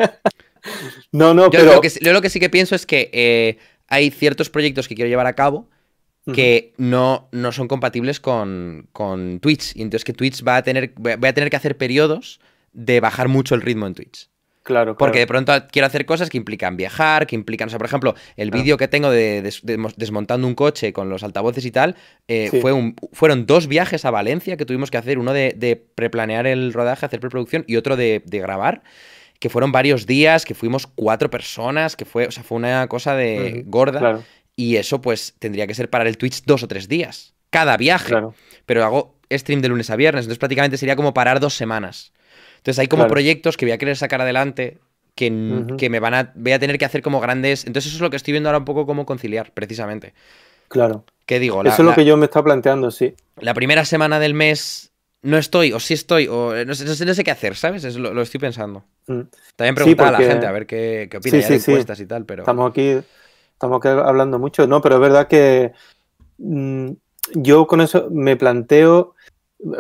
no, 1.13 1.35
no, 1.35 1.45
yo 1.45 1.51
pero... 1.51 1.75
Lo 1.75 1.81
que, 1.81 1.91
yo 2.01 2.13
lo 2.13 2.23
que 2.23 2.31
sí 2.31 2.41
que 2.41 2.51
pienso 2.51 2.75
es 2.75 2.87
que 2.87 3.11
eh, 3.13 3.59
hay 3.89 4.11
ciertos 4.11 4.51
proyectos 4.51 4.89
que 4.89 4.95
quiero 4.95 5.09
llevar 5.09 5.27
a 5.27 5.35
cabo 5.35 5.69
que 6.35 6.75
no, 6.77 7.29
no 7.31 7.53
son 7.53 7.69
compatibles 7.69 8.19
con, 8.21 8.89
con 8.93 9.39
Twitch. 9.41 9.77
Y 9.77 9.83
entonces 9.83 10.05
que 10.05 10.13
Twitch 10.13 10.45
va 10.47 10.57
a 10.57 10.63
tener, 10.63 10.93
voy 10.97 11.13
a 11.13 11.33
tener 11.33 11.51
que 11.51 11.57
hacer 11.57 11.77
periodos 11.77 12.41
de 12.73 13.01
bajar 13.01 13.29
mucho 13.29 13.55
el 13.55 13.63
ritmo 13.63 13.87
en 13.87 13.95
Twitch. 13.95 14.29
Claro, 14.67 14.97
Porque 14.97 15.21
de 15.21 15.29
pronto 15.29 15.53
quiero 15.71 15.87
hacer 15.87 16.05
cosas 16.07 16.29
que 16.29 16.37
implican 16.37 16.77
viajar, 16.77 17.29
que 17.29 17.37
implican, 17.37 17.69
o 17.69 17.71
sea, 17.71 17.79
por 17.79 17.87
ejemplo, 17.87 18.17
el 18.35 18.51
vídeo 18.51 18.77
que 18.77 18.89
tengo 18.89 19.11
de, 19.11 19.49
desmontando 19.63 20.45
un 20.45 20.57
coche 20.57 20.93
con 20.93 21.09
los 21.09 21.23
altavoces 21.23 21.65
y 21.65 21.71
tal, 21.71 21.95
eh, 22.27 22.51
fue 22.61 22.73
un, 22.73 22.97
fueron 23.13 23.47
dos 23.47 23.69
viajes 23.69 24.05
a 24.05 24.11
Valencia 24.11 24.57
que 24.57 24.67
tuvimos 24.67 24.91
que 24.91 24.97
hacer, 24.97 25.21
uno 25.21 25.33
de, 25.33 25.87
preplanear 25.95 26.49
el 26.49 26.73
rodaje, 26.73 27.07
hacer 27.07 27.21
preproducción 27.21 27.63
y 27.69 27.77
otro 27.77 27.95
de, 27.95 28.21
grabar, 28.27 28.83
que 29.39 29.51
fueron 29.51 29.71
varios 29.71 30.05
días, 30.05 30.45
que 30.45 30.57
fuimos 30.57 30.89
cuatro 30.89 31.31
personas, 31.31 31.95
que 31.95 32.05
fue, 32.05 32.27
o 32.27 32.33
sea, 32.33 32.43
fue 32.43 32.57
una 32.57 32.89
cosa 32.89 33.15
de 33.15 33.63
gorda. 33.67 34.25
Y 34.57 34.77
eso 34.77 35.01
pues 35.01 35.37
tendría 35.39 35.69
que 35.69 35.75
ser 35.75 35.91
para 35.91 36.09
el 36.09 36.19
Twitch 36.19 36.43
dos 36.45 36.65
o 36.65 36.67
tres 36.67 36.89
días, 36.89 37.35
cada 37.51 37.77
viaje. 37.77 38.13
Pero 38.67 38.85
hago 38.85 39.15
stream 39.33 39.61
de 39.61 39.69
lunes 39.69 39.91
a 39.91 39.97
viernes, 39.97 40.25
entonces 40.25 40.41
prácticamente 40.41 40.77
sería 40.77 40.97
como 40.97 41.15
parar 41.15 41.39
dos 41.39 41.55
semanas. 41.55 42.13
Entonces 42.67 42.81
hay 42.81 42.89
como 42.89 43.07
proyectos 43.07 43.57
que 43.57 43.65
voy 43.65 43.71
a 43.71 43.79
querer 43.79 43.97
sacar 43.97 44.21
adelante 44.21 44.79
que, 45.15 45.31
me 45.31 46.01
van 46.01 46.15
a, 46.15 46.33
voy 46.35 46.51
a 46.51 46.59
tener 46.59 46.79
que 46.79 46.85
hacer 46.85 47.01
como 47.01 47.21
grandes. 47.21 47.65
Entonces 47.65 47.93
eso 47.93 47.99
es 47.99 48.03
lo 48.03 48.11
que 48.11 48.17
estoy 48.17 48.33
viendo 48.33 48.49
ahora 48.49 48.59
un 48.59 48.65
poco 48.65 48.87
como 48.87 49.07
conciliar, 49.07 49.53
precisamente. 49.55 50.15
Claro. 50.67 51.05
¿Qué 51.27 51.39
digo? 51.39 51.63
eso 51.63 51.83
es 51.83 51.89
lo 51.89 51.95
que 51.95 52.05
yo 52.05 52.17
me 52.17 52.25
estaba 52.25 52.43
planteando, 52.43 52.91
sí. 52.91 53.15
La 53.39 53.55
primera 53.55 53.85
semana 53.85 54.19
del 54.19 54.35
mes 54.35 54.91
no 55.23 55.39
estoy, 55.39 55.75
o 55.75 55.79
sí 55.79 55.95
estoy, 55.95 56.27
o 56.27 56.65
no 56.65 56.75
sé, 56.75 57.05
no 57.07 57.15
sé, 57.15 57.23
qué 57.23 57.31
hacer, 57.31 57.55
¿sabes? 57.55 57.95
lo, 57.95 58.21
estoy 58.21 58.41
pensando. 58.41 58.83
Mm. 59.07 59.21
También 59.55 59.75
preguntar 59.77 60.09
a 60.09 60.19
la 60.19 60.27
gente 60.27 60.47
a 60.47 60.51
ver 60.51 60.67
qué, 60.67 61.07
qué 61.09 61.19
opina 61.19 61.39
de 61.39 61.55
encuestas 61.55 62.01
y 62.01 62.07
tal, 62.07 62.25
pero. 62.25 62.43
Estamos 62.43 62.69
aquí, 62.69 62.99
estamos 63.53 63.79
aquí 63.79 63.89
hablando 63.91 64.41
mucho, 64.41 64.67
no, 64.67 64.83
pero 64.83 64.97
es 64.97 65.01
verdad 65.03 65.29
que 65.29 65.71
mm, 66.39 66.89
yo 67.35 67.69
con 67.69 67.81
eso 67.81 68.09
me 68.11 68.35
planteo. 68.35 69.15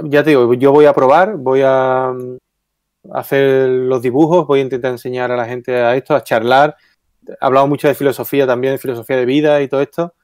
Ya 0.04 0.22
te 0.22 0.30
digo, 0.30 0.54
yo 0.54 0.70
voy 0.70 0.86
a 0.86 0.94
probar, 0.94 1.36
voy 1.36 1.62
a, 1.64 2.14
hacer 3.12 3.68
los 3.68 4.02
dibujos, 4.02 4.46
voy 4.46 4.60
a 4.60 4.62
intentar 4.62 4.92
enseñar 4.92 5.32
a 5.32 5.36
la 5.36 5.46
gente 5.46 5.74
a 5.76 5.96
esto, 5.96 6.14
a 6.14 6.22
charlar. 6.22 6.76
He 7.26 7.34
hablado 7.40 7.66
mucho 7.66 7.88
de 7.88 7.94
filosofía 7.94 8.46
también, 8.46 8.74
de 8.74 8.78
filosofía 8.78 9.16
de 9.16 9.26
vida 9.26 9.62
y 9.62 9.68
todo 9.68 9.80
esto. 9.80 10.14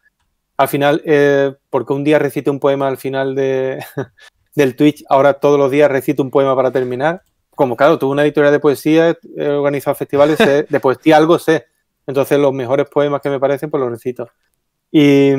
Al 0.57 0.69
final, 0.69 1.03
eh, 1.05 1.55
porque 1.71 1.93
un 1.93 2.05
día 2.05 2.19
recito 2.19 2.51
un 2.51 2.61
poema 2.61 2.89
al 2.89 2.99
final 2.99 3.35
de, 3.35 3.85
del 4.55 4.77
Twitch, 4.77 5.05
ahora 5.09 5.35
todos 5.35 5.59
los 5.59 5.71
días 5.71 5.91
recito 5.91 6.23
un 6.23 6.31
poema 6.31 6.55
para 6.55 6.71
terminar. 6.71 7.23
Como 7.55 7.77
claro, 7.77 7.99
tuve 7.99 8.13
una 8.13 8.23
editorial 8.23 8.53
de 8.53 8.61
poesía, 8.61 9.17
he 9.37 9.49
organizado 9.49 9.95
festivales, 9.95 10.39
de 10.69 10.81
poesía 10.81 11.17
algo 11.17 11.39
sé. 11.39 11.67
Entonces 12.07 12.39
los 12.39 12.53
mejores 12.53 12.89
poemas 12.89 13.21
que 13.21 13.31
me 13.31 13.41
parecen, 13.41 13.71
pues 13.71 13.81
los 13.81 13.91
recito. 13.91 14.29
Y, 14.91 15.33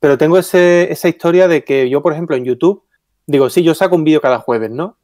pero 0.00 0.18
tengo 0.18 0.38
ese, 0.38 0.90
esa 0.92 1.08
historia 1.08 1.48
de 1.48 1.64
que 1.64 1.88
yo, 1.88 2.02
por 2.02 2.12
ejemplo, 2.12 2.36
en 2.36 2.44
YouTube, 2.44 2.84
digo, 3.26 3.50
sí, 3.50 3.62
yo 3.62 3.74
saco 3.74 3.96
un 3.96 4.04
vídeo 4.04 4.20
cada 4.20 4.38
jueves, 4.38 4.70
¿no? 4.70 4.96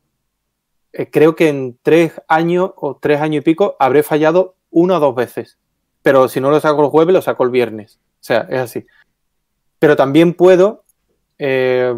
Eh, 0.93 1.11
creo 1.11 1.35
que 1.35 1.49
en 1.49 1.79
tres 1.83 2.21
años 2.29 2.73
o 2.77 2.97
tres 2.97 3.21
años 3.21 3.41
y 3.41 3.45
pico 3.45 3.77
habré 3.79 4.03
fallado 4.03 4.57
una 4.71 4.97
o 4.97 5.01
dos 5.01 5.15
veces. 5.15 5.59
Pero 6.03 6.29
si 6.29 6.41
no 6.41 6.51
lo 6.51 6.61
saco 6.61 6.83
el 6.83 6.91
jueves, 6.91 7.15
lo 7.15 7.23
saco 7.23 7.45
el 7.45 7.51
viernes. 7.51 7.99
O 8.15 8.25
sea, 8.25 8.47
es 8.51 8.61
así. 8.61 8.87
Pero 9.79 9.97
también 9.97 10.35
puedo 10.35 10.85
eh, 11.39 11.95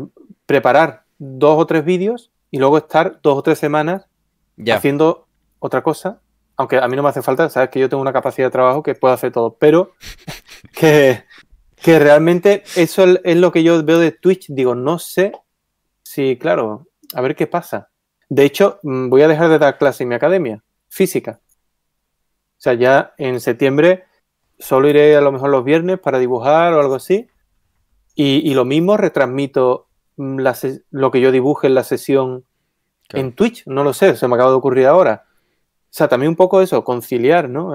preparar 0.46 1.04
dos 1.18 1.58
o 1.58 1.66
tres 1.66 1.84
vídeos 1.84 2.30
y 2.50 2.58
luego 2.58 2.78
estar 2.78 3.20
dos 3.22 3.38
o 3.38 3.42
tres 3.42 3.58
semanas 3.58 4.06
haciendo 4.72 5.26
otra 5.58 5.82
cosa. 5.82 6.20
Aunque 6.56 6.78
a 6.78 6.86
mí 6.86 6.94
no 6.94 7.02
me 7.02 7.08
hace 7.08 7.22
falta, 7.22 7.48
sabes 7.48 7.70
que 7.70 7.80
yo 7.80 7.88
tengo 7.88 8.00
una 8.00 8.12
capacidad 8.12 8.46
de 8.46 8.52
trabajo 8.52 8.82
que 8.82 8.94
puedo 8.94 9.12
hacer 9.12 9.32
todo. 9.32 9.56
Pero 9.58 9.92
que, 10.72 11.24
que 11.76 11.98
realmente 11.98 12.62
eso 12.76 13.04
es 13.24 13.36
lo 13.36 13.50
que 13.50 13.62
yo 13.62 13.82
veo 13.82 13.98
de 13.98 14.12
Twitch. 14.12 14.46
Digo, 14.48 14.74
no 14.74 14.98
sé 14.98 15.32
si, 16.04 16.38
claro, 16.38 16.86
a 17.14 17.20
ver 17.20 17.34
qué 17.34 17.46
pasa. 17.46 17.90
De 18.34 18.44
hecho, 18.44 18.80
mm, 18.82 19.10
voy 19.10 19.22
a 19.22 19.28
dejar 19.28 19.48
de 19.48 19.60
dar 19.60 19.78
clase 19.78 20.02
en 20.02 20.08
mi 20.08 20.16
academia, 20.16 20.64
física. 20.88 21.40
O 21.40 22.60
sea, 22.64 22.74
ya 22.74 23.14
en 23.16 23.40
septiembre 23.40 24.06
solo 24.58 24.88
iré 24.88 25.14
a 25.14 25.20
lo 25.20 25.30
mejor 25.30 25.50
los 25.50 25.64
viernes 25.64 26.00
para 26.00 26.18
dibujar 26.18 26.72
o 26.72 26.80
algo 26.80 26.96
así. 26.96 27.28
Y, 28.16 28.52
lo 28.54 28.64
mismo 28.64 28.96
retransmito 28.96 29.86
mm, 30.16 30.40
lo 30.90 31.10
que 31.12 31.20
yo 31.20 31.30
dibuje 31.30 31.68
en 31.68 31.74
la 31.74 31.84
sesión 31.84 32.44
en 33.10 33.34
Twitch. 33.34 33.66
No 33.66 33.84
lo 33.84 33.92
sé, 33.92 34.16
se 34.16 34.26
me 34.26 34.34
acaba 34.34 34.50
de 34.50 34.56
ocurrir 34.56 34.86
ahora. 34.86 35.26
O 35.26 35.96
sea, 35.96 36.08
también 36.08 36.30
un 36.30 36.36
poco 36.36 36.60
eso, 36.60 36.82
conciliar, 36.82 37.48
¿no? 37.48 37.72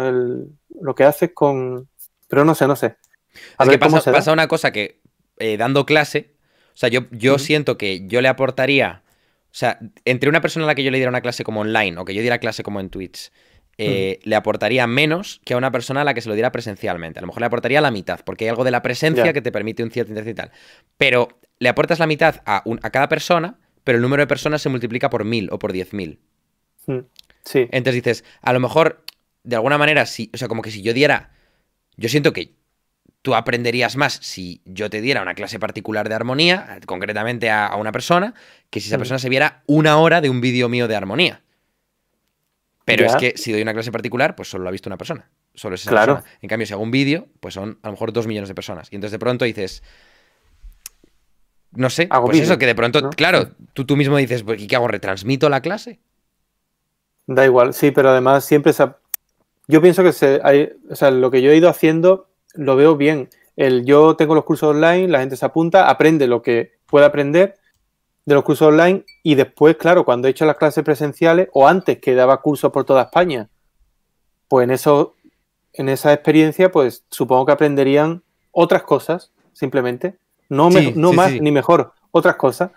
lo 0.81 0.93
que 0.93 1.05
haces 1.05 1.31
con... 1.33 1.87
Pero 2.27 2.43
no 2.43 2.53
sé, 2.53 2.67
no 2.67 2.75
sé. 2.75 2.97
A 3.57 3.63
ver 3.63 3.79
pasa, 3.79 4.11
pasa, 4.11 4.33
una 4.33 4.49
cosa 4.49 4.71
que 4.71 4.99
eh, 5.37 5.55
dando 5.55 5.85
clase, 5.85 6.35
o 6.73 6.77
sea, 6.77 6.89
yo, 6.89 7.01
yo 7.11 7.39
siento 7.39 7.77
que 7.77 8.05
yo 8.07 8.19
le 8.19 8.27
aportaría 8.27 9.03
o 9.51 9.55
sea, 9.55 9.79
entre 10.05 10.29
una 10.29 10.41
persona 10.41 10.65
a 10.65 10.67
la 10.67 10.75
que 10.75 10.83
yo 10.83 10.91
le 10.91 10.97
diera 10.97 11.09
una 11.09 11.21
clase 11.21 11.43
como 11.43 11.61
online 11.61 11.97
o 11.97 12.05
que 12.05 12.13
yo 12.13 12.21
diera 12.21 12.37
clase 12.37 12.61
como 12.61 12.79
en 12.79 12.89
Twitch, 12.89 13.31
eh, 13.81 14.19
le 14.23 14.35
aportaría 14.35 14.85
menos 14.87 15.41
que 15.45 15.53
a 15.53 15.57
una 15.57 15.71
persona 15.71 16.01
a 16.01 16.03
la 16.03 16.13
que 16.13 16.21
se 16.21 16.27
lo 16.27 16.35
diera 16.35 16.51
presencialmente. 16.51 17.19
A 17.19 17.21
lo 17.21 17.27
mejor 17.27 17.39
le 17.39 17.45
aportaría 17.47 17.79
la 17.79 17.91
mitad, 17.91 18.19
porque 18.25 18.45
hay 18.45 18.49
algo 18.49 18.63
de 18.63 18.71
la 18.71 18.81
presencia 18.81 19.31
que 19.31 19.41
te 19.41 19.51
permite 19.51 19.83
un 19.83 19.89
cierto 19.89 20.11
interés 20.11 20.29
y 20.31 20.35
tal. 20.35 20.51
Pero 20.97 21.29
le 21.59 21.69
aportas 21.69 21.97
la 21.99 22.05
mitad 22.05 22.41
a, 22.45 22.63
a 22.83 22.89
cada 22.89 23.07
persona, 23.07 23.57
pero 23.85 23.95
el 23.95 24.01
número 24.01 24.21
de 24.21 24.27
personas 24.27 24.61
se 24.61 24.69
multiplica 24.69 25.09
por 25.09 25.23
mil 25.23 25.47
o 25.51 25.59
por 25.59 25.71
diez 25.71 25.93
mil. 25.93 26.19
Mm, 26.87 26.99
sí. 27.43 27.67
Entonces 27.71 28.03
dices, 28.03 28.25
a 28.41 28.51
lo 28.51 28.59
mejor, 28.59 29.03
de 29.43 29.55
alguna 29.55 29.77
manera, 29.77 30.05
sí, 30.05 30.29
o 30.33 30.37
sea, 30.37 30.49
como 30.49 30.61
que 30.61 30.71
si 30.71 30.81
yo 30.81 30.93
diera, 30.93 31.31
yo 31.95 32.09
siento 32.09 32.33
que 32.33 32.58
tú 33.21 33.35
aprenderías 33.35 33.95
más 33.95 34.19
si 34.21 34.61
yo 34.65 34.89
te 34.89 35.01
diera 35.01 35.21
una 35.21 35.35
clase 35.35 35.59
particular 35.59 36.07
de 36.09 36.15
armonía, 36.15 36.79
concretamente 36.85 37.49
a, 37.49 37.75
una 37.77 37.91
persona, 37.91 38.33
que 38.69 38.79
si 38.79 38.87
esa 38.87 38.97
mm. 38.97 38.99
persona 38.99 39.19
se 39.19 39.29
viera 39.29 39.63
una 39.67 39.97
hora 39.97 40.21
de 40.21 40.29
un 40.29 40.41
vídeo 40.41 40.69
mío 40.69 40.87
de 40.87 40.95
armonía. 40.95 41.41
Pero 42.85 43.05
es 43.05 43.15
que 43.17 43.33
si 43.35 43.51
doy 43.51 43.61
una 43.61 43.73
clase 43.73 43.91
particular, 43.91 44.35
pues 44.35 44.49
solo 44.49 44.63
lo 44.63 44.69
ha 44.69 44.71
visto 44.71 44.89
una 44.89 44.97
persona. 44.97 45.29
Solo 45.53 45.75
es 45.75 45.81
esa 45.81 45.91
claro. 45.91 46.15
persona. 46.15 46.37
En 46.41 46.49
cambio, 46.49 46.65
si 46.65 46.73
hago 46.73 46.81
un 46.81 46.89
vídeo, 46.89 47.27
pues 47.39 47.53
son 47.53 47.77
a 47.83 47.87
lo 47.87 47.91
mejor 47.91 48.11
dos 48.13 48.25
millones 48.25 48.49
de 48.49 48.55
personas. 48.55 48.87
Y 48.91 48.95
entonces 48.95 49.11
de 49.11 49.19
pronto 49.19 49.45
dices. 49.45 49.83
No 51.71 51.91
sé, 51.91 52.07
hago 52.09 52.25
pues 52.25 52.39
eso, 52.39 52.57
que 52.57 52.65
de 52.65 52.73
pronto, 52.73 53.11
claro, 53.11 53.51
tú, 53.73 53.85
tú 53.85 53.95
mismo 53.95 54.17
dices, 54.17 54.41
pues, 54.41 54.59
¿y 54.59 54.65
qué 54.65 54.75
hago? 54.75 54.87
¿Retransmito 54.87 55.49
la 55.49 55.61
clase? 55.61 55.99
Da 57.27 57.45
igual, 57.45 57.75
sí, 57.75 57.91
pero 57.91 58.09
además 58.09 58.43
siempre 58.43 58.73
se... 58.73 58.89
Yo 59.67 59.79
pienso 59.79 60.01
que 60.01 60.11
se, 60.11 60.41
hay, 60.43 60.71
o 60.89 60.95
sea, 60.95 61.11
lo 61.11 61.29
que 61.29 61.43
yo 61.43 61.51
he 61.51 61.57
ido 61.57 61.69
haciendo 61.69 62.28
lo 62.53 62.75
veo 62.75 62.95
bien. 62.95 63.29
El, 63.55 63.85
yo 63.85 64.15
tengo 64.15 64.35
los 64.35 64.45
cursos 64.45 64.75
online, 64.75 65.07
la 65.07 65.19
gente 65.19 65.35
se 65.35 65.45
apunta, 65.45 65.89
aprende 65.89 66.27
lo 66.27 66.41
que 66.41 66.73
puede 66.85 67.05
aprender 67.05 67.55
de 68.25 68.35
los 68.35 68.43
cursos 68.43 68.69
online 68.69 69.05
y 69.23 69.35
después, 69.35 69.75
claro, 69.77 70.05
cuando 70.05 70.27
he 70.27 70.31
hecho 70.31 70.45
las 70.45 70.57
clases 70.57 70.83
presenciales 70.83 71.49
o 71.53 71.67
antes 71.67 71.99
que 71.99 72.15
daba 72.15 72.41
cursos 72.41 72.71
por 72.71 72.85
toda 72.85 73.03
España, 73.03 73.49
pues 74.47 74.63
en 74.63 74.71
eso, 74.71 75.15
en 75.73 75.89
esa 75.89 76.13
experiencia, 76.13 76.71
pues 76.71 77.05
supongo 77.09 77.45
que 77.45 77.51
aprenderían 77.51 78.23
otras 78.51 78.83
cosas, 78.83 79.31
simplemente. 79.53 80.17
No, 80.47 80.69
no 80.95 81.13
más 81.13 81.31
ni 81.33 81.51
mejor, 81.51 81.93
otras 82.11 82.35
cosas. 82.35 82.71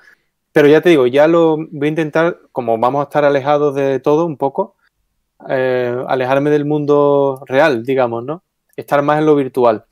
Pero 0.53 0.69
ya 0.69 0.83
te 0.83 0.91
digo, 0.91 1.07
ya 1.07 1.27
lo 1.27 1.57
voy 1.57 1.87
a 1.87 1.89
intentar, 1.89 2.39
como 2.53 2.77
vamos 2.79 3.01
a 3.01 3.05
estar 3.05 3.25
alejados 3.25 3.75
de 3.75 3.99
todo 4.01 4.27
un 4.27 4.37
poco, 4.37 4.77
eh, 5.49 5.97
alejarme 6.09 6.51
del 6.51 6.67
mundo 6.67 7.43
real, 7.47 7.85
digamos, 7.85 8.25
¿no? 8.25 8.43
Estar 8.77 9.03
más 9.03 9.19
en 9.19 9.27
lo 9.27 9.35
virtual. 9.35 9.85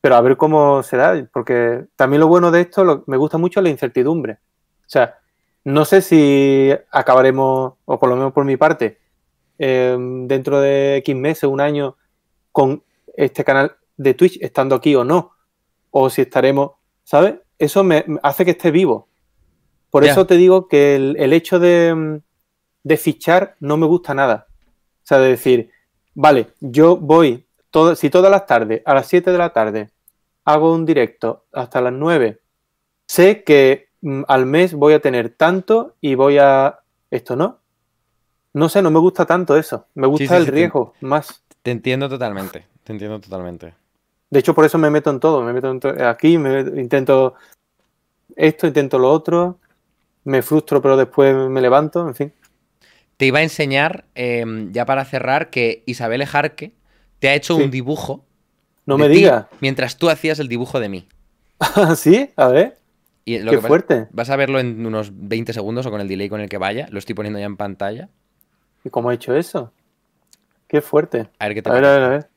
Pero 0.00 0.14
a 0.16 0.20
ver 0.20 0.36
cómo 0.36 0.82
se 0.82 0.96
da, 0.96 1.28
porque 1.32 1.86
también 1.96 2.20
lo 2.20 2.28
bueno 2.28 2.50
de 2.50 2.62
esto, 2.62 3.04
me 3.06 3.16
gusta 3.16 3.38
mucho 3.38 3.60
la 3.60 3.70
incertidumbre. 3.70 4.34
O 4.34 4.88
sea, 4.88 5.18
no 5.64 5.84
sé 5.84 6.00
si 6.00 6.70
acabaremos, 6.90 7.74
o 7.84 7.98
por 7.98 8.08
lo 8.08 8.16
menos 8.16 8.32
por 8.32 8.44
mi 8.44 8.56
parte, 8.56 8.98
em, 9.58 10.28
dentro 10.28 10.60
de 10.60 10.96
X 10.98 11.16
meses, 11.16 11.44
un 11.44 11.60
año, 11.60 11.96
con 12.52 12.84
este 13.16 13.44
canal 13.44 13.76
de 13.96 14.14
Twitch 14.14 14.38
estando 14.40 14.74
aquí 14.74 14.94
o 14.94 15.04
no. 15.04 15.32
O 15.90 16.10
si 16.10 16.22
estaremos, 16.22 16.72
¿sabes? 17.02 17.36
Eso 17.58 17.82
me, 17.82 18.04
hace 18.22 18.44
que 18.44 18.52
esté 18.52 18.70
vivo. 18.70 19.08
Por 19.90 20.04
eso 20.04 20.26
te 20.26 20.36
digo 20.36 20.68
que 20.68 20.96
el, 20.96 21.32
hecho 21.32 21.58
de, 21.58 22.20
de, 22.82 22.96
fichar 22.96 23.56
no 23.60 23.76
me 23.76 23.86
gusta 23.86 24.12
nada. 24.12 24.46
O 24.50 25.06
sea, 25.06 25.18
de 25.18 25.30
decir, 25.30 25.70
vale, 26.14 26.48
yo 26.60 26.96
voy 26.98 27.45
si 27.96 28.10
todas 28.10 28.30
las 28.30 28.46
tardes, 28.46 28.82
a 28.84 28.94
las 28.94 29.06
7 29.06 29.30
de 29.32 29.38
la 29.38 29.50
tarde, 29.50 29.90
hago 30.44 30.72
un 30.72 30.86
directo 30.86 31.44
hasta 31.52 31.80
las 31.80 31.92
9, 31.92 32.40
sé 33.06 33.44
que 33.44 33.88
mm, 34.00 34.22
al 34.28 34.46
mes 34.46 34.74
voy 34.74 34.94
a 34.94 35.00
tener 35.00 35.30
tanto 35.30 35.96
y 36.00 36.14
voy 36.14 36.38
a... 36.38 36.80
Esto 37.10 37.36
no. 37.36 37.58
No 38.52 38.68
sé, 38.68 38.82
no 38.82 38.90
me 38.90 38.98
gusta 38.98 39.26
tanto 39.26 39.56
eso. 39.56 39.86
Me 39.94 40.06
gusta 40.06 40.36
el 40.36 40.46
riesgo 40.46 40.94
más. 41.00 41.44
Te 41.62 41.70
entiendo 41.70 42.08
totalmente. 42.08 42.66
Te 42.84 42.92
entiendo 42.92 43.20
totalmente. 43.20 43.74
De 44.30 44.40
hecho, 44.40 44.54
por 44.54 44.64
eso 44.64 44.78
me 44.78 44.90
meto 44.90 45.10
en 45.10 45.20
todo. 45.20 45.42
Me 45.42 45.52
meto 45.52 45.78
aquí, 46.04 46.38
me 46.38 46.60
intento 46.80 47.34
esto, 48.34 48.66
intento 48.66 48.98
lo 48.98 49.10
otro. 49.10 49.58
Me 50.24 50.42
frustro, 50.42 50.82
pero 50.82 50.96
después 50.96 51.34
me 51.36 51.60
levanto, 51.60 52.08
en 52.08 52.14
fin. 52.14 52.32
Te 53.16 53.26
iba 53.26 53.38
a 53.38 53.42
enseñar, 53.42 54.04
em, 54.14 54.72
ya 54.72 54.84
para 54.84 55.04
cerrar, 55.04 55.50
que 55.50 55.82
Isabel 55.86 56.22
Ejarque 56.22 56.72
te 57.18 57.28
ha 57.28 57.34
hecho 57.34 57.56
un 57.56 57.70
dibujo. 57.70 58.24
No 58.84 58.98
me 58.98 59.08
digas. 59.08 59.46
Mientras 59.60 59.96
tú 59.96 60.08
hacías 60.08 60.38
el 60.38 60.48
dibujo 60.48 60.80
de 60.80 60.88
mí. 60.88 61.08
¿Sí? 61.96 62.30
A 62.36 62.48
ver. 62.48 62.78
Y 63.24 63.44
Qué 63.44 63.60
fuerte. 63.60 64.06
Vas 64.12 64.30
a 64.30 64.36
verlo 64.36 64.60
en 64.60 64.86
unos 64.86 65.10
20 65.12 65.52
segundos 65.52 65.84
o 65.86 65.90
con 65.90 66.00
el 66.00 66.06
delay 66.06 66.28
con 66.28 66.40
el 66.40 66.48
que 66.48 66.58
vaya. 66.58 66.86
Lo 66.90 66.98
estoy 66.98 67.14
poniendo 67.14 67.40
ya 67.40 67.46
en 67.46 67.56
pantalla. 67.56 68.08
¿Y 68.84 68.90
cómo 68.90 69.10
ha 69.10 69.14
hecho 69.14 69.34
eso? 69.34 69.72
Qué 70.68 70.80
fuerte. 70.80 71.28
A 71.38 71.46
ver 71.46 71.54
qué 71.54 71.62
te 71.62 71.70
a 71.70 71.72
ver, 71.72 71.84
a 71.84 71.92
ver, 71.92 72.02
a 72.02 72.08
ver. 72.08 72.28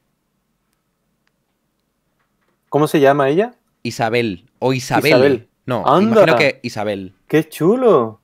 ¿Cómo 2.69 2.87
se 2.87 2.99
llama 2.99 3.29
ella? 3.29 3.55
Isabel. 3.83 4.49
O 4.57 4.73
Isabel. 4.73 5.47
No, 5.65 5.83
imagino 6.01 6.35
que 6.35 6.59
Isabel. 6.63 7.13
Qué 7.27 7.47
chulo. 7.47 8.21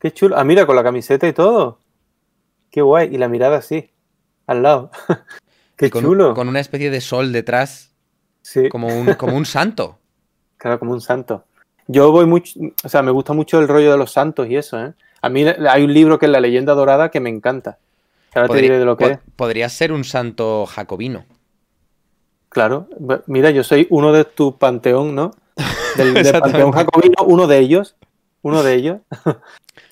Qué 0.00 0.12
chulo. 0.12 0.36
Ah, 0.36 0.44
mira, 0.44 0.66
con 0.66 0.74
la 0.74 0.82
camiseta 0.82 1.28
y 1.28 1.32
todo. 1.32 1.78
Qué 2.70 2.82
guay. 2.82 3.14
Y 3.14 3.18
la 3.18 3.28
mirada 3.28 3.58
así 3.58 3.90
al 4.46 4.62
lado. 4.62 4.90
Qué 5.76 5.90
chulo. 5.90 6.34
con 6.34 6.48
una 6.48 6.60
especie 6.60 6.90
de 6.90 7.00
sol 7.00 7.32
detrás. 7.32 7.92
Sí. 8.42 8.68
Como 8.68 8.88
un, 8.88 9.14
como 9.14 9.36
un 9.36 9.44
santo. 9.44 9.98
claro, 10.56 10.78
como 10.78 10.92
un 10.92 11.00
santo. 11.00 11.44
Yo 11.88 12.10
voy 12.10 12.26
mucho, 12.26 12.58
o 12.82 12.88
sea, 12.88 13.02
me 13.02 13.10
gusta 13.10 13.32
mucho 13.32 13.60
el 13.60 13.68
rollo 13.68 13.92
de 13.92 13.98
los 13.98 14.12
santos 14.12 14.48
y 14.48 14.56
eso, 14.56 14.80
¿eh? 14.80 14.94
A 15.22 15.28
mí 15.28 15.44
hay 15.44 15.82
un 15.82 15.92
libro 15.92 16.18
que 16.18 16.26
es 16.26 16.32
La 16.32 16.40
leyenda 16.40 16.74
dorada 16.74 17.10
que 17.10 17.20
me 17.20 17.30
encanta. 17.30 17.78
Ahora 18.34 18.48
te 18.48 18.60
diré 18.60 18.78
de 18.78 18.84
lo 18.84 18.96
que 18.96 19.12
es. 19.12 19.18
Podría 19.34 19.68
ser 19.68 19.92
un 19.92 20.04
santo 20.04 20.66
jacobino. 20.66 21.24
Claro, 22.48 22.88
mira, 23.26 23.50
yo 23.50 23.64
soy 23.64 23.86
uno 23.90 24.12
de 24.12 24.24
tu 24.24 24.56
panteón, 24.56 25.14
¿no? 25.14 25.32
Del, 25.96 26.14
panteón 26.32 26.72
jacobino, 26.72 27.24
uno 27.24 27.46
de 27.46 27.58
ellos. 27.58 27.96
Uno 28.42 28.62
de 28.62 28.74
ellos. 28.74 28.98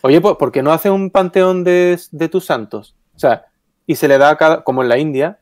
Oye, 0.03 0.21
pues, 0.21 0.37
¿por 0.37 0.53
qué 0.53 0.63
no 0.63 0.73
haces 0.73 0.93
un 0.93 1.11
panteón 1.11 1.65
de, 1.65 1.99
de 2.13 2.29
tus 2.29 2.45
santos? 2.45 2.95
O 3.17 3.19
sea, 3.19 3.47
y 3.87 3.97
se 3.97 4.09
le 4.09 4.19
da, 4.19 4.31
a 4.31 4.37
cada, 4.37 4.65
como 4.65 4.83
en 4.83 4.89
la 4.89 4.99
India, 4.99 5.39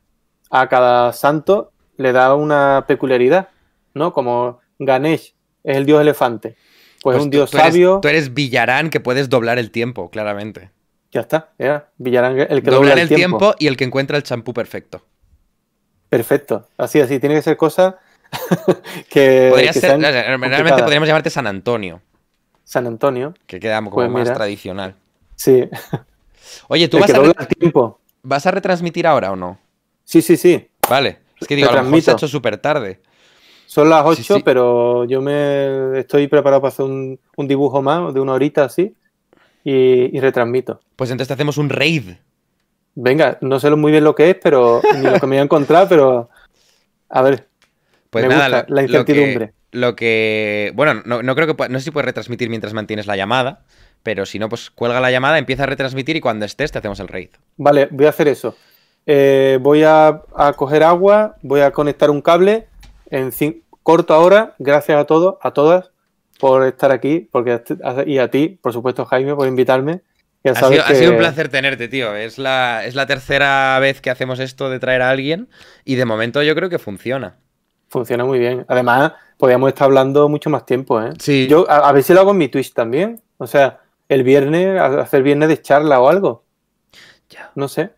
a 0.51 0.69
cada 0.69 1.13
santo 1.13 1.73
le 1.97 2.13
da 2.13 2.35
una 2.35 2.85
peculiaridad, 2.87 3.49
¿no? 3.95 4.13
Como 4.13 4.61
Ganesh 4.79 5.35
es 5.65 5.77
el 5.77 5.87
dios 5.87 6.01
elefante, 6.01 6.57
pues, 7.03 7.17
es 7.17 7.19
pues 7.19 7.23
un 7.23 7.31
dios 7.31 7.51
sabio. 7.51 8.01
tú 8.03 8.09
eres 8.09 8.35
Villarán 8.35 8.91
que 8.91 9.01
puedes 9.01 9.29
doblar 9.29 9.59
el 9.59 9.71
tiempo, 9.71 10.11
claramente. 10.11 10.71
Ya 11.11 11.21
está, 11.21 11.51
ya. 11.59 11.89
Villarán 11.99 12.39
el 12.39 12.63
que 12.63 12.71
dobla 12.71 12.95
el, 12.95 13.09
tiempo. 13.09 13.55
y 13.59 13.67
el 13.67 13.77
que 13.77 13.85
encuentra 13.85 14.17
el 14.17 14.23
champú 14.23 14.55
perfecto. 14.55 15.05
Perfecto, 16.09 16.69
así, 16.77 17.01
así, 17.01 17.19
tiene 17.19 17.35
que 17.37 17.43
ser 17.43 17.57
cosa 17.57 17.99
que. 19.11 19.49
Podría 19.51 19.73
ser, 19.73 20.01
realmente 20.01 20.83
podríamos 20.83 21.07
llamarte 21.07 21.31
San 21.31 21.47
Antonio. 21.47 22.01
San 22.65 22.87
Antonio. 22.87 23.35
Que 23.47 23.61
queda 23.61 23.77
como 23.79 23.91
pues 23.93 24.11
más 24.11 24.33
tradicional. 24.33 24.95
Sí. 25.37 25.69
Oye, 26.69 26.89
tú 26.89 26.99
vas 26.99 27.13
a. 27.13 27.17
El 27.17 27.47
tiempo. 27.49 28.02
¿Vas 28.23 28.47
a 28.47 28.51
retransmitir 28.51 29.07
ahora 29.07 29.33
o 29.33 29.37
no? 29.37 29.59
Sí, 30.05 30.23
sí, 30.23 30.37
sí. 30.37 30.69
Vale. 30.89 31.19
Es 31.41 31.49
que 31.49 31.57
digo, 31.57 31.71
a 31.71 31.75
lo 31.75 31.83
mejor 31.85 32.03
se 32.03 32.11
ha 32.11 32.15
hecho 32.15 32.29
súper 32.29 32.57
tarde. 32.59 33.01
Son 33.67 33.89
las 33.89 34.05
8, 34.05 34.41
pero 34.45 35.05
yo 35.07 35.21
me 35.23 35.99
estoy 35.99 36.29
preparado 36.29 36.61
para 36.61 36.73
hacer 36.73 36.85
un, 36.85 37.19
dibujo 37.39 37.81
más 37.83 38.13
de 38.13 38.21
una 38.21 38.35
horita 38.35 38.65
así 38.65 38.95
y, 39.65 40.21
retransmito. 40.21 40.81
Pues 40.95 41.11
entonces 41.11 41.29
te 41.29 41.35
hacemos 41.35 41.57
un 41.57 41.71
raid. 41.71 42.11
Venga, 42.95 43.39
no 43.41 43.59
sé 43.59 43.71
muy 43.71 43.91
bien 43.91 44.05
lo 44.05 44.15
que 44.15 44.31
es, 44.31 44.37
pero 44.43 44.83
ni 44.95 45.03
lo 45.03 45.19
que 45.19 45.27
me 45.27 45.37
voy 45.37 45.39
a 45.39 45.43
encontrar, 45.45 45.89
pero 45.89 46.29
a 47.09 47.23
ver. 47.23 47.49
Pues 48.11 48.29
nada, 48.29 48.67
la 48.69 48.83
incertidumbre. 48.83 49.55
Lo 49.73 49.97
que, 49.97 50.71
bueno, 50.75 51.01
no, 51.07 51.23
no, 51.23 51.35
creo 51.35 51.57
que 51.57 51.69
no 51.71 51.79
sé 51.79 51.87
si 51.87 51.91
puedes 51.91 52.05
retransmitir 52.05 52.51
mientras 52.51 52.75
mantienes 52.75 53.07
la 53.07 53.17
llamada, 53.17 53.65
pero 54.03 54.27
si 54.27 54.39
no, 54.39 54.49
pues 54.49 54.71
cuelga 54.71 55.01
la 55.01 55.11
llamada, 55.11 55.39
empieza 55.39 55.65
a 55.65 55.67
retransmitir 55.67 56.17
y 56.17 56.21
cuando 56.21 56.45
estés 56.45 56.73
te 56.73 56.79
hacemos 56.79 57.01
el 57.01 57.09
raid. 57.09 57.31
Vale, 57.57 57.89
voy 57.91 58.07
a 58.07 58.11
hacer 58.11 58.29
eso. 58.29 58.57
Eh, 59.07 59.59
voy 59.61 59.83
a, 59.85 60.23
coger 60.57 60.83
agua, 60.83 61.37
voy 61.43 61.61
a 61.61 61.73
conectar 61.73 62.11
un 62.11 62.23
cable 62.23 62.67
en 63.11 63.33
corto 63.83 64.15
ahora. 64.15 64.55
Gracias 64.59 64.99
a 64.99 65.05
todos, 65.05 65.37
a 65.41 65.53
todas 65.53 65.91
por 66.39 66.65
estar 66.67 66.91
aquí 66.91 67.29
porque, 67.31 67.63
y 68.07 68.19
a 68.19 68.31
ti, 68.31 68.59
por 68.61 68.73
supuesto, 68.73 69.05
Jaime, 69.05 69.35
por 69.35 69.47
invitarme. 69.47 70.03
ha, 70.45 70.55
sido, 70.95 71.13
un 71.13 71.19
placer 71.19 71.49
tenerte, 71.49 71.89
tío. 71.89 72.15
Es 72.17 72.39
la, 72.39 72.85
es 72.85 72.95
la 72.95 73.07
tercera 73.07 73.79
vez 73.81 74.01
que 74.01 74.11
hacemos 74.11 74.41
esto 74.41 74.71
de 74.71 74.81
traer 74.81 75.03
a 75.03 75.11
alguien 75.11 75.49
y 75.85 75.95
de 75.97 76.05
momento 76.05 76.43
yo 76.43 76.55
creo 76.55 76.69
que 76.69 76.79
funciona. 76.79 77.37
Funciona 77.89 78.25
muy 78.25 78.39
bien. 78.39 78.65
Además, 78.69 79.13
podríamos 79.37 79.69
estar 79.69 79.85
hablando 79.85 80.29
mucho 80.29 80.49
más 80.49 80.65
tiempo, 80.65 81.01
¿eh? 81.03 81.11
Sí. 81.19 81.47
Yo, 81.47 81.71
a, 81.71 81.89
a 81.89 81.93
ver 81.93 82.03
si 82.03 82.15
lo 82.15 82.21
hago 82.21 82.31
en 82.31 82.39
mi 82.39 82.49
Twitch 82.49 82.73
también. 82.73 83.21
O 83.37 83.47
sea, 83.47 83.82
el 84.13 84.23
viernes, 84.23 84.81
hacer 84.81 85.23
viernes 85.23 85.49
de 85.49 85.61
charla 85.61 86.01
o 86.01 86.09
algo. 86.09 86.45
Ya. 87.31 87.51
No 87.55 87.69
sé. 87.69 87.91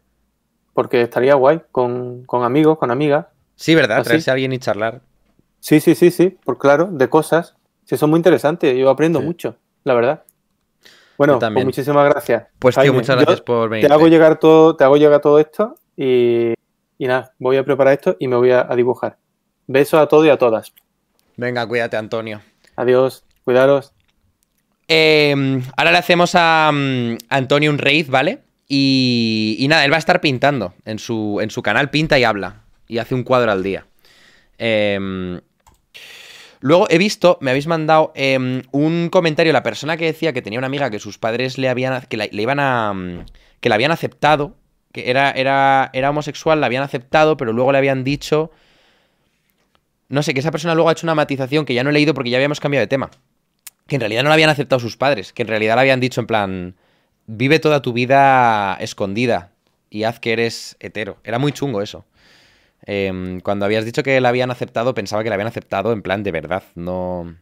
Porque 0.73 1.03
estaría 1.03 1.35
guay 1.35 1.62
con, 1.70 2.27
amigos, 2.31 2.78
con 2.78 2.91
amigas. 2.91 3.27
Sí, 3.57 3.74
¿verdad? 3.74 4.03
Traerse 4.03 4.31
a 4.31 4.35
alguien 4.35 4.53
y 4.53 4.59
charlar. 4.59 5.01
Sí, 5.61 5.81
sí, 5.81 5.95
sí, 5.95 6.11
sí. 6.11 6.31
Por 6.31 6.59
claro, 6.59 6.89
de 6.91 7.09
cosas. 7.09 7.55
Sí, 7.85 7.97
son 7.97 8.11
muy 8.11 8.19
interesantes. 8.19 8.77
Yo 8.77 8.91
aprendo 8.91 9.20
mucho, 9.20 9.57
la 9.85 9.95
verdad. 9.95 10.24
Bueno, 11.16 11.39
pues 11.39 11.65
muchísimas 11.65 12.09
gracias. 12.11 12.49
Pues 12.59 12.77
tío, 12.77 12.93
muchas 12.93 13.16
gracias 13.16 13.41
por 13.41 13.69
venir. 13.69 13.86
Te 13.86 13.93
hago 13.93 14.09
llegar 14.09 14.39
todo, 14.39 14.74
te 14.74 14.82
hago 14.82 14.97
llegar 14.97 15.20
todo 15.20 15.39
esto 15.39 15.77
y, 15.97 16.55
y 16.99 17.07
nada, 17.07 17.35
voy 17.39 17.57
a 17.57 17.65
preparar 17.65 17.95
esto 17.95 18.16
y 18.19 18.27
me 18.27 18.36
voy 18.36 18.51
a, 18.51 18.66
a 18.69 18.74
dibujar. 18.74 19.16
Besos 19.66 20.01
a 20.01 20.07
todos 20.09 20.27
y 20.27 20.31
a 20.31 20.39
todas. 20.39 20.74
Venga, 21.36 21.66
cuídate, 21.66 21.97
Antonio. 21.97 22.41
Adiós, 22.77 23.24
cuidaros. 23.45 23.94
Em, 24.89 25.62
ahora 25.77 25.93
le 25.93 25.98
hacemos 25.98 26.32
a, 26.35 26.70
mm, 26.73 27.16
Antonio 27.28 27.70
un 27.70 27.78
raid, 27.78 28.09
¿vale? 28.09 28.40
Y, 28.69 29.65
nada, 29.69 29.85
él 29.85 29.93
va 29.93 29.97
a 29.97 29.98
estar 29.98 30.20
pintando. 30.20 30.74
En 30.85 30.98
su, 30.98 31.39
en 31.40 31.51
su 31.51 31.62
canal 31.62 31.90
pinta 31.90 32.19
y 32.19 32.24
habla. 32.24 32.62
Y 32.89 32.98
hace 32.98 33.15
un 33.15 33.23
cuadro 33.24 33.52
al 33.52 33.62
día. 33.62 33.86
Em, 34.59 35.40
luego 36.61 36.86
he 36.90 36.98
visto, 36.98 37.39
me 37.40 37.51
habéis 37.51 37.66
mandado 37.66 38.12
em, 38.15 38.62
un 38.73 39.09
comentario, 39.11 39.52
la 39.52 39.62
persona 39.62 39.97
que 39.97 40.06
decía 40.06 40.32
que 40.32 40.43
tenía 40.43 40.59
una 40.59 40.66
amiga 40.66 40.90
que 40.90 40.98
sus 40.98 41.19
padres 41.19 41.59
le 41.59 41.69
habían. 41.69 42.02
que 42.09 42.16
le 42.16 42.43
iban 42.43 42.61
a. 42.61 42.93
Mm, 42.94 43.27
que 43.61 43.69
la 43.69 43.77
habían 43.77 43.93
aceptado. 43.93 44.56
Que 44.93 45.11
era, 45.11 45.31
era, 45.32 45.90
era 45.93 46.11
homosexual, 46.11 46.61
la 46.61 46.66
habían 46.66 46.82
aceptado, 46.82 47.36
pero 47.36 47.52
luego 47.52 47.73
le 47.73 47.78
habían 47.78 48.05
dicho. 48.05 48.51
No 50.09 50.23
sé, 50.23 50.35
que 50.35 50.40
esa 50.40 50.51
persona 50.51 50.74
luego 50.74 50.89
ha 50.89 50.93
hecho 50.93 51.06
una 51.06 51.15
matización 51.15 51.65
que 51.65 51.74
ya 51.74 51.82
no 51.82 51.90
he 51.90 51.93
leído 51.93 52.15
porque 52.15 52.31
ya 52.31 52.36
habíamos 52.36 52.61
cambiado 52.61 52.82
de 52.82 52.89
tema 52.89 53.11
que 53.86 53.97
en 53.97 54.01
realidad 54.01 54.23
no 54.23 54.28
la 54.28 54.35
habían 54.35 54.51
aceptado 54.51 54.81
sus 54.81 54.97
padres, 54.97 55.32
que 55.32 55.43
en 55.43 55.48
realidad 55.48 55.74
le 55.77 55.82
habían 55.82 56.01
dicho 56.01 56.20
en 56.20 56.27
plan, 56.27 56.77
vive 57.27 57.59
toda 57.59 57.82
tu 57.82 57.93
vida 57.93 58.77
escondida 58.81 59.52
y 59.90 60.05
haz 60.05 60.20
que 60.20 60.32
eres 60.32 60.77
hetero. 60.81 61.19
Era 61.24 61.39
muy 61.39 61.52
chungo 61.52 61.82
eso. 61.82 62.05
Em, 62.86 63.40
cuando 63.40 63.65
habías 63.65 63.85
dicho 63.85 64.02
que 64.02 64.20
la 64.20 64.28
habían 64.28 64.51
aceptado, 64.51 64.94
pensaba 64.94 65.23
que 65.23 65.31
la 65.31 65.35
habían 65.36 65.48
aceptado 65.48 65.93
en 65.93 66.02
plan 66.02 66.23
de 66.23 66.32
verdad, 66.32 66.65
no... 66.74 67.36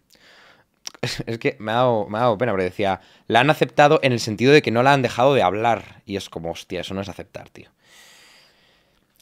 Es 1.26 1.38
que 1.38 1.56
me 1.58 1.72
ha, 1.72 1.76
dado, 1.76 2.06
me 2.08 2.18
ha 2.18 2.22
dado 2.22 2.38
pena, 2.38 2.52
pero 2.52 2.62
decía, 2.62 3.00
la 3.26 3.40
han 3.40 3.50
aceptado 3.50 3.98
en 4.02 4.12
el 4.12 4.20
sentido 4.20 4.52
de 4.52 4.62
que 4.62 4.70
no 4.70 4.82
la 4.82 4.92
han 4.92 5.02
dejado 5.02 5.34
de 5.34 5.42
hablar. 5.42 6.02
Y 6.06 6.16
es 6.16 6.28
como, 6.28 6.50
hostia, 6.50 6.80
eso 6.80 6.94
no 6.94 7.00
es 7.00 7.08
aceptar, 7.08 7.48
tío. 7.50 7.70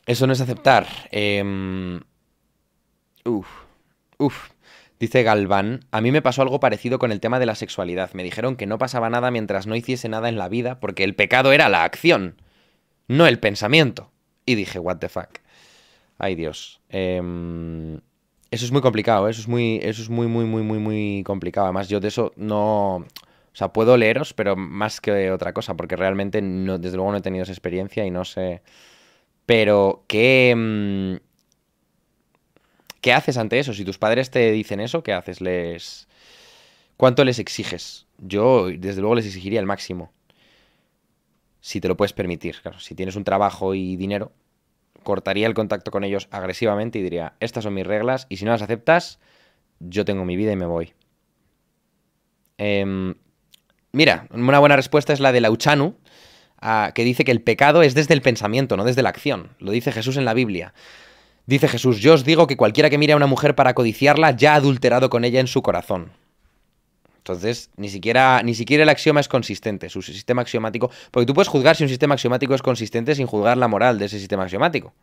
Eso 0.06 0.26
no 0.26 0.32
es 0.32 0.40
aceptar. 0.40 0.86
Eh... 1.10 2.01
Uf. 3.24 3.47
Uf. 4.18 4.51
Dice 5.01 5.22
Galván, 5.22 5.81
a 5.93 6.02
mí 6.02 6.12
me 6.12 6.20
pasó 6.20 6.43
algo 6.43 6.60
parecido 6.60 6.98
con 6.98 7.10
el 7.10 7.20
tema 7.20 7.39
de 7.39 7.47
la 7.47 7.55
sexualidad. 7.55 8.12
Me 8.12 8.22
dijeron 8.22 8.56
que 8.56 8.66
no 8.66 8.77
pasaba 8.77 9.09
nada 9.09 9.31
mientras 9.31 9.66
no 9.66 9.74
hiciese 9.74 10.10
nada 10.10 10.28
en 10.28 10.36
la 10.36 10.51
vida 10.51 10.78
porque 10.78 11.05
el 11.05 11.14
pecado 11.14 11.52
era 11.52 11.70
la 11.70 11.85
acción, 11.85 12.36
no 13.09 13.27
el 13.27 13.39
pensamiento. 13.39 14.10
Y 14.44 14.56
dije, 14.56 14.78
what 14.78 14.98
the 14.98 15.09
fuck. 15.09 15.39
Ay 16.18 16.35
Dios. 16.35 16.82
Em, 16.90 17.94
eso 18.51 18.66
es 18.66 18.72
muy 18.72 18.82
complicado, 18.82 19.27
¿eh? 19.27 19.31
eso 19.31 19.40
es 19.40 19.48
muy, 19.48 19.81
eso 19.82 20.02
es 20.02 20.10
muy, 20.10 20.27
muy, 20.27 20.44
muy, 20.44 20.62
muy, 20.62 20.78
muy 20.78 21.22
complicado. 21.24 21.66
Además, 21.66 21.89
yo 21.89 21.98
de 21.98 22.09
eso 22.09 22.32
no... 22.36 22.97
O 22.97 23.55
sea, 23.55 23.72
puedo 23.72 23.97
leeros, 23.97 24.35
pero 24.35 24.55
más 24.55 25.01
que 25.01 25.31
otra 25.32 25.55
cosa, 25.55 25.77
porque 25.77 25.97
realmente 25.97 26.43
no, 26.43 26.78
desde 26.78 26.97
luego 26.97 27.10
no 27.10 27.18
he 27.18 27.22
tenido 27.22 27.44
esa 27.44 27.52
experiencia 27.52 28.05
y 28.05 28.10
no 28.10 28.27
sé... 28.27 28.62
Pero 29.47 30.05
qué... 30.09 31.20
¿Qué 33.01 33.12
haces 33.12 33.36
ante 33.39 33.59
eso? 33.59 33.72
Si 33.72 33.85
tus 33.85 33.98
padres 33.98 34.31
te 34.31 34.51
dicen 34.52 34.81
eso, 34.81 35.02
¿qué 35.02 35.12
haces? 35.12 35.40
Les... 35.40 36.09
¿Cuánto 36.97 37.24
les 37.24 37.39
exiges? 37.39 38.06
Yo, 38.18 38.68
desde 38.68 39.01
luego, 39.01 39.14
les 39.14 39.27
exigiría 39.27 39.60
el 39.60 39.66
máximo. 39.66 40.12
Si 41.60 41.81
te 41.81 41.89
lo 41.89 41.97
puedes 41.97 42.12
permitir. 42.12 42.60
Claro, 42.60 42.78
si 42.78 42.94
tienes 42.94 43.16
un 43.16 43.24
trabajo 43.24 43.74
y 43.74 43.97
dinero, 43.97 44.32
cortaría 45.02 45.47
el 45.47 45.55
contacto 45.55 45.90
con 45.90 46.05
ellos 46.05 46.28
agresivamente 46.31 46.98
y 46.98 47.02
diría, 47.02 47.35
estas 47.40 47.64
son 47.64 47.74
mis 47.74 47.86
reglas 47.86 48.27
y 48.28 48.36
si 48.36 48.44
no 48.44 48.51
las 48.51 48.62
aceptas, 48.62 49.18
yo 49.78 50.05
tengo 50.05 50.24
mi 50.24 50.36
vida 50.36 50.52
y 50.52 50.56
me 50.56 50.66
voy. 50.66 50.93
Em, 52.59 53.14
mira, 53.93 54.27
una 54.31 54.59
buena 54.59 54.77
respuesta 54.77 55.14
es 55.14 55.20
la 55.20 55.32
de 55.32 55.40
Lauchanu, 55.40 55.97
ah, 56.60 56.93
que 56.94 57.05
dice 57.05 57.24
que 57.24 57.32
el 57.32 57.40
pecado 57.40 57.82
es 57.82 57.94
desde 57.94 58.12
el 58.12 58.20
pensamiento, 58.20 58.77
no 58.77 58.85
desde 58.85 59.02
la 59.02 59.09
acción. 59.09 59.56
Lo 59.59 59.72
dice 59.72 59.93
Jesús 59.93 60.18
en 60.18 60.27
la 60.27 60.35
Biblia. 60.35 60.74
Dice 61.51 61.66
Jesús, 61.66 61.98
yo 61.98 62.14
os 62.14 62.22
digo 62.22 62.47
que 62.47 62.56
cualquiera 62.56 62.90
que 62.90 62.97
mire 62.97 63.12
a 63.12 63.16
una 63.16 63.27
mujer 63.27 63.56
para 63.56 63.74
codiciarla 63.74 64.31
ya 64.31 64.52
ha 64.52 64.55
adulterado 64.55 65.10
con 65.10 65.24
ella 65.24 65.40
en 65.40 65.48
su 65.48 65.62
corazón. 65.62 66.12
Entonces, 67.16 67.70
ni 67.77 67.89
siquiera, 67.89 68.40
ni 68.44 68.55
siquiera 68.55 68.85
el 68.85 68.89
axioma 68.89 69.18
es 69.18 69.27
consistente, 69.27 69.89
su 69.89 70.01
sistema 70.01 70.43
axiomático. 70.43 70.93
Porque 71.10 71.27
tú 71.27 71.35
puedes 71.35 71.48
juzgar 71.48 71.74
si 71.74 71.82
un 71.82 71.89
sistema 71.89 72.14
axiomático 72.14 72.55
es 72.55 72.62
consistente 72.62 73.16
sin 73.16 73.27
juzgar 73.27 73.56
la 73.56 73.66
moral 73.66 73.98
de 73.98 74.05
ese 74.05 74.20
sistema 74.20 74.44
axiomático. 74.44 74.94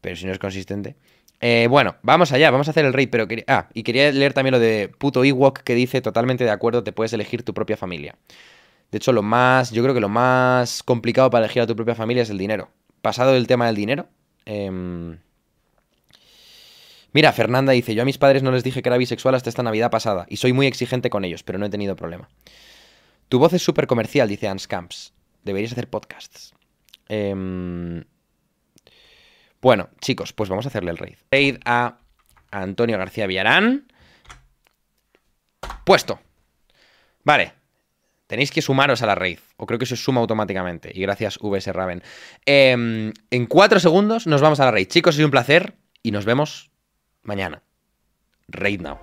Pero 0.00 0.16
si 0.16 0.26
no 0.26 0.32
es 0.32 0.40
consistente. 0.40 0.96
Eh, 1.40 1.68
bueno, 1.70 1.94
vamos 2.02 2.32
allá, 2.32 2.50
vamos 2.50 2.66
a 2.66 2.72
hacer 2.72 2.84
el 2.84 2.92
rey, 2.92 3.06
pero 3.06 3.28
quería. 3.28 3.44
Ah, 3.46 3.68
y 3.72 3.84
quería 3.84 4.10
leer 4.10 4.32
también 4.32 4.54
lo 4.54 4.58
de 4.58 4.90
puto 4.98 5.22
Ewok 5.22 5.60
que 5.60 5.76
dice 5.76 6.00
totalmente 6.00 6.42
de 6.42 6.50
acuerdo, 6.50 6.82
te 6.82 6.90
puedes 6.90 7.12
elegir 7.12 7.44
tu 7.44 7.54
propia 7.54 7.76
familia. 7.76 8.16
De 8.90 8.98
hecho, 8.98 9.12
lo 9.12 9.22
más. 9.22 9.70
Yo 9.70 9.84
creo 9.84 9.94
que 9.94 10.00
lo 10.00 10.08
más 10.08 10.82
complicado 10.82 11.30
para 11.30 11.44
elegir 11.44 11.62
a 11.62 11.68
tu 11.68 11.76
propia 11.76 11.94
familia 11.94 12.24
es 12.24 12.30
el 12.30 12.38
dinero. 12.38 12.68
Pasado 13.00 13.36
el 13.36 13.46
tema 13.46 13.66
del 13.66 13.76
dinero. 13.76 14.08
Eh, 14.44 15.18
Mira, 17.12 17.32
Fernanda 17.32 17.72
dice, 17.72 17.94
yo 17.94 18.02
a 18.02 18.06
mis 18.06 18.18
padres 18.18 18.42
no 18.42 18.52
les 18.52 18.64
dije 18.64 18.82
que 18.82 18.88
era 18.88 18.96
bisexual 18.96 19.34
hasta 19.34 19.50
esta 19.50 19.62
Navidad 19.62 19.90
pasada, 19.90 20.26
y 20.28 20.38
soy 20.38 20.52
muy 20.52 20.66
exigente 20.66 21.10
con 21.10 21.24
ellos, 21.24 21.42
pero 21.42 21.58
no 21.58 21.66
he 21.66 21.70
tenido 21.70 21.96
problema. 21.96 22.28
Tu 23.28 23.38
voz 23.38 23.52
es 23.52 23.62
súper 23.62 23.86
comercial, 23.86 24.28
dice 24.28 24.48
Ans 24.48 24.66
Camps. 24.66 25.12
Deberías 25.44 25.72
hacer 25.72 25.88
podcasts. 25.88 26.54
Em, 27.08 28.04
bueno, 29.60 29.90
chicos, 30.00 30.32
pues 30.32 30.48
vamos 30.50 30.66
a 30.66 30.68
hacerle 30.68 30.90
el 30.90 30.98
raid. 30.98 31.16
Raid 31.30 31.56
a 31.64 31.98
Antonio 32.50 32.98
García 32.98 33.26
Villarán. 33.26 33.86
Puesto. 35.84 36.20
Vale. 37.24 37.54
Tenéis 38.26 38.50
que 38.50 38.62
sumaros 38.62 39.02
a 39.02 39.06
la 39.06 39.14
raid. 39.14 39.38
O 39.56 39.66
creo 39.66 39.78
que 39.78 39.86
se 39.86 39.96
suma 39.96 40.20
automáticamente. 40.20 40.90
Y 40.94 41.02
gracias, 41.02 41.38
VS 41.38 41.72
Raven. 41.72 42.02
Em, 42.44 43.12
en 43.30 43.46
cuatro 43.46 43.78
segundos 43.78 44.26
nos 44.26 44.40
vamos 44.40 44.58
a 44.60 44.64
la 44.64 44.70
raid. 44.72 44.88
Chicos, 44.88 45.18
es 45.18 45.24
un 45.24 45.30
placer. 45.30 45.74
Y 46.02 46.10
nos 46.10 46.24
vemos 46.24 46.71
mañana. 47.22 47.62
Right 48.48 48.80
now. 48.80 48.98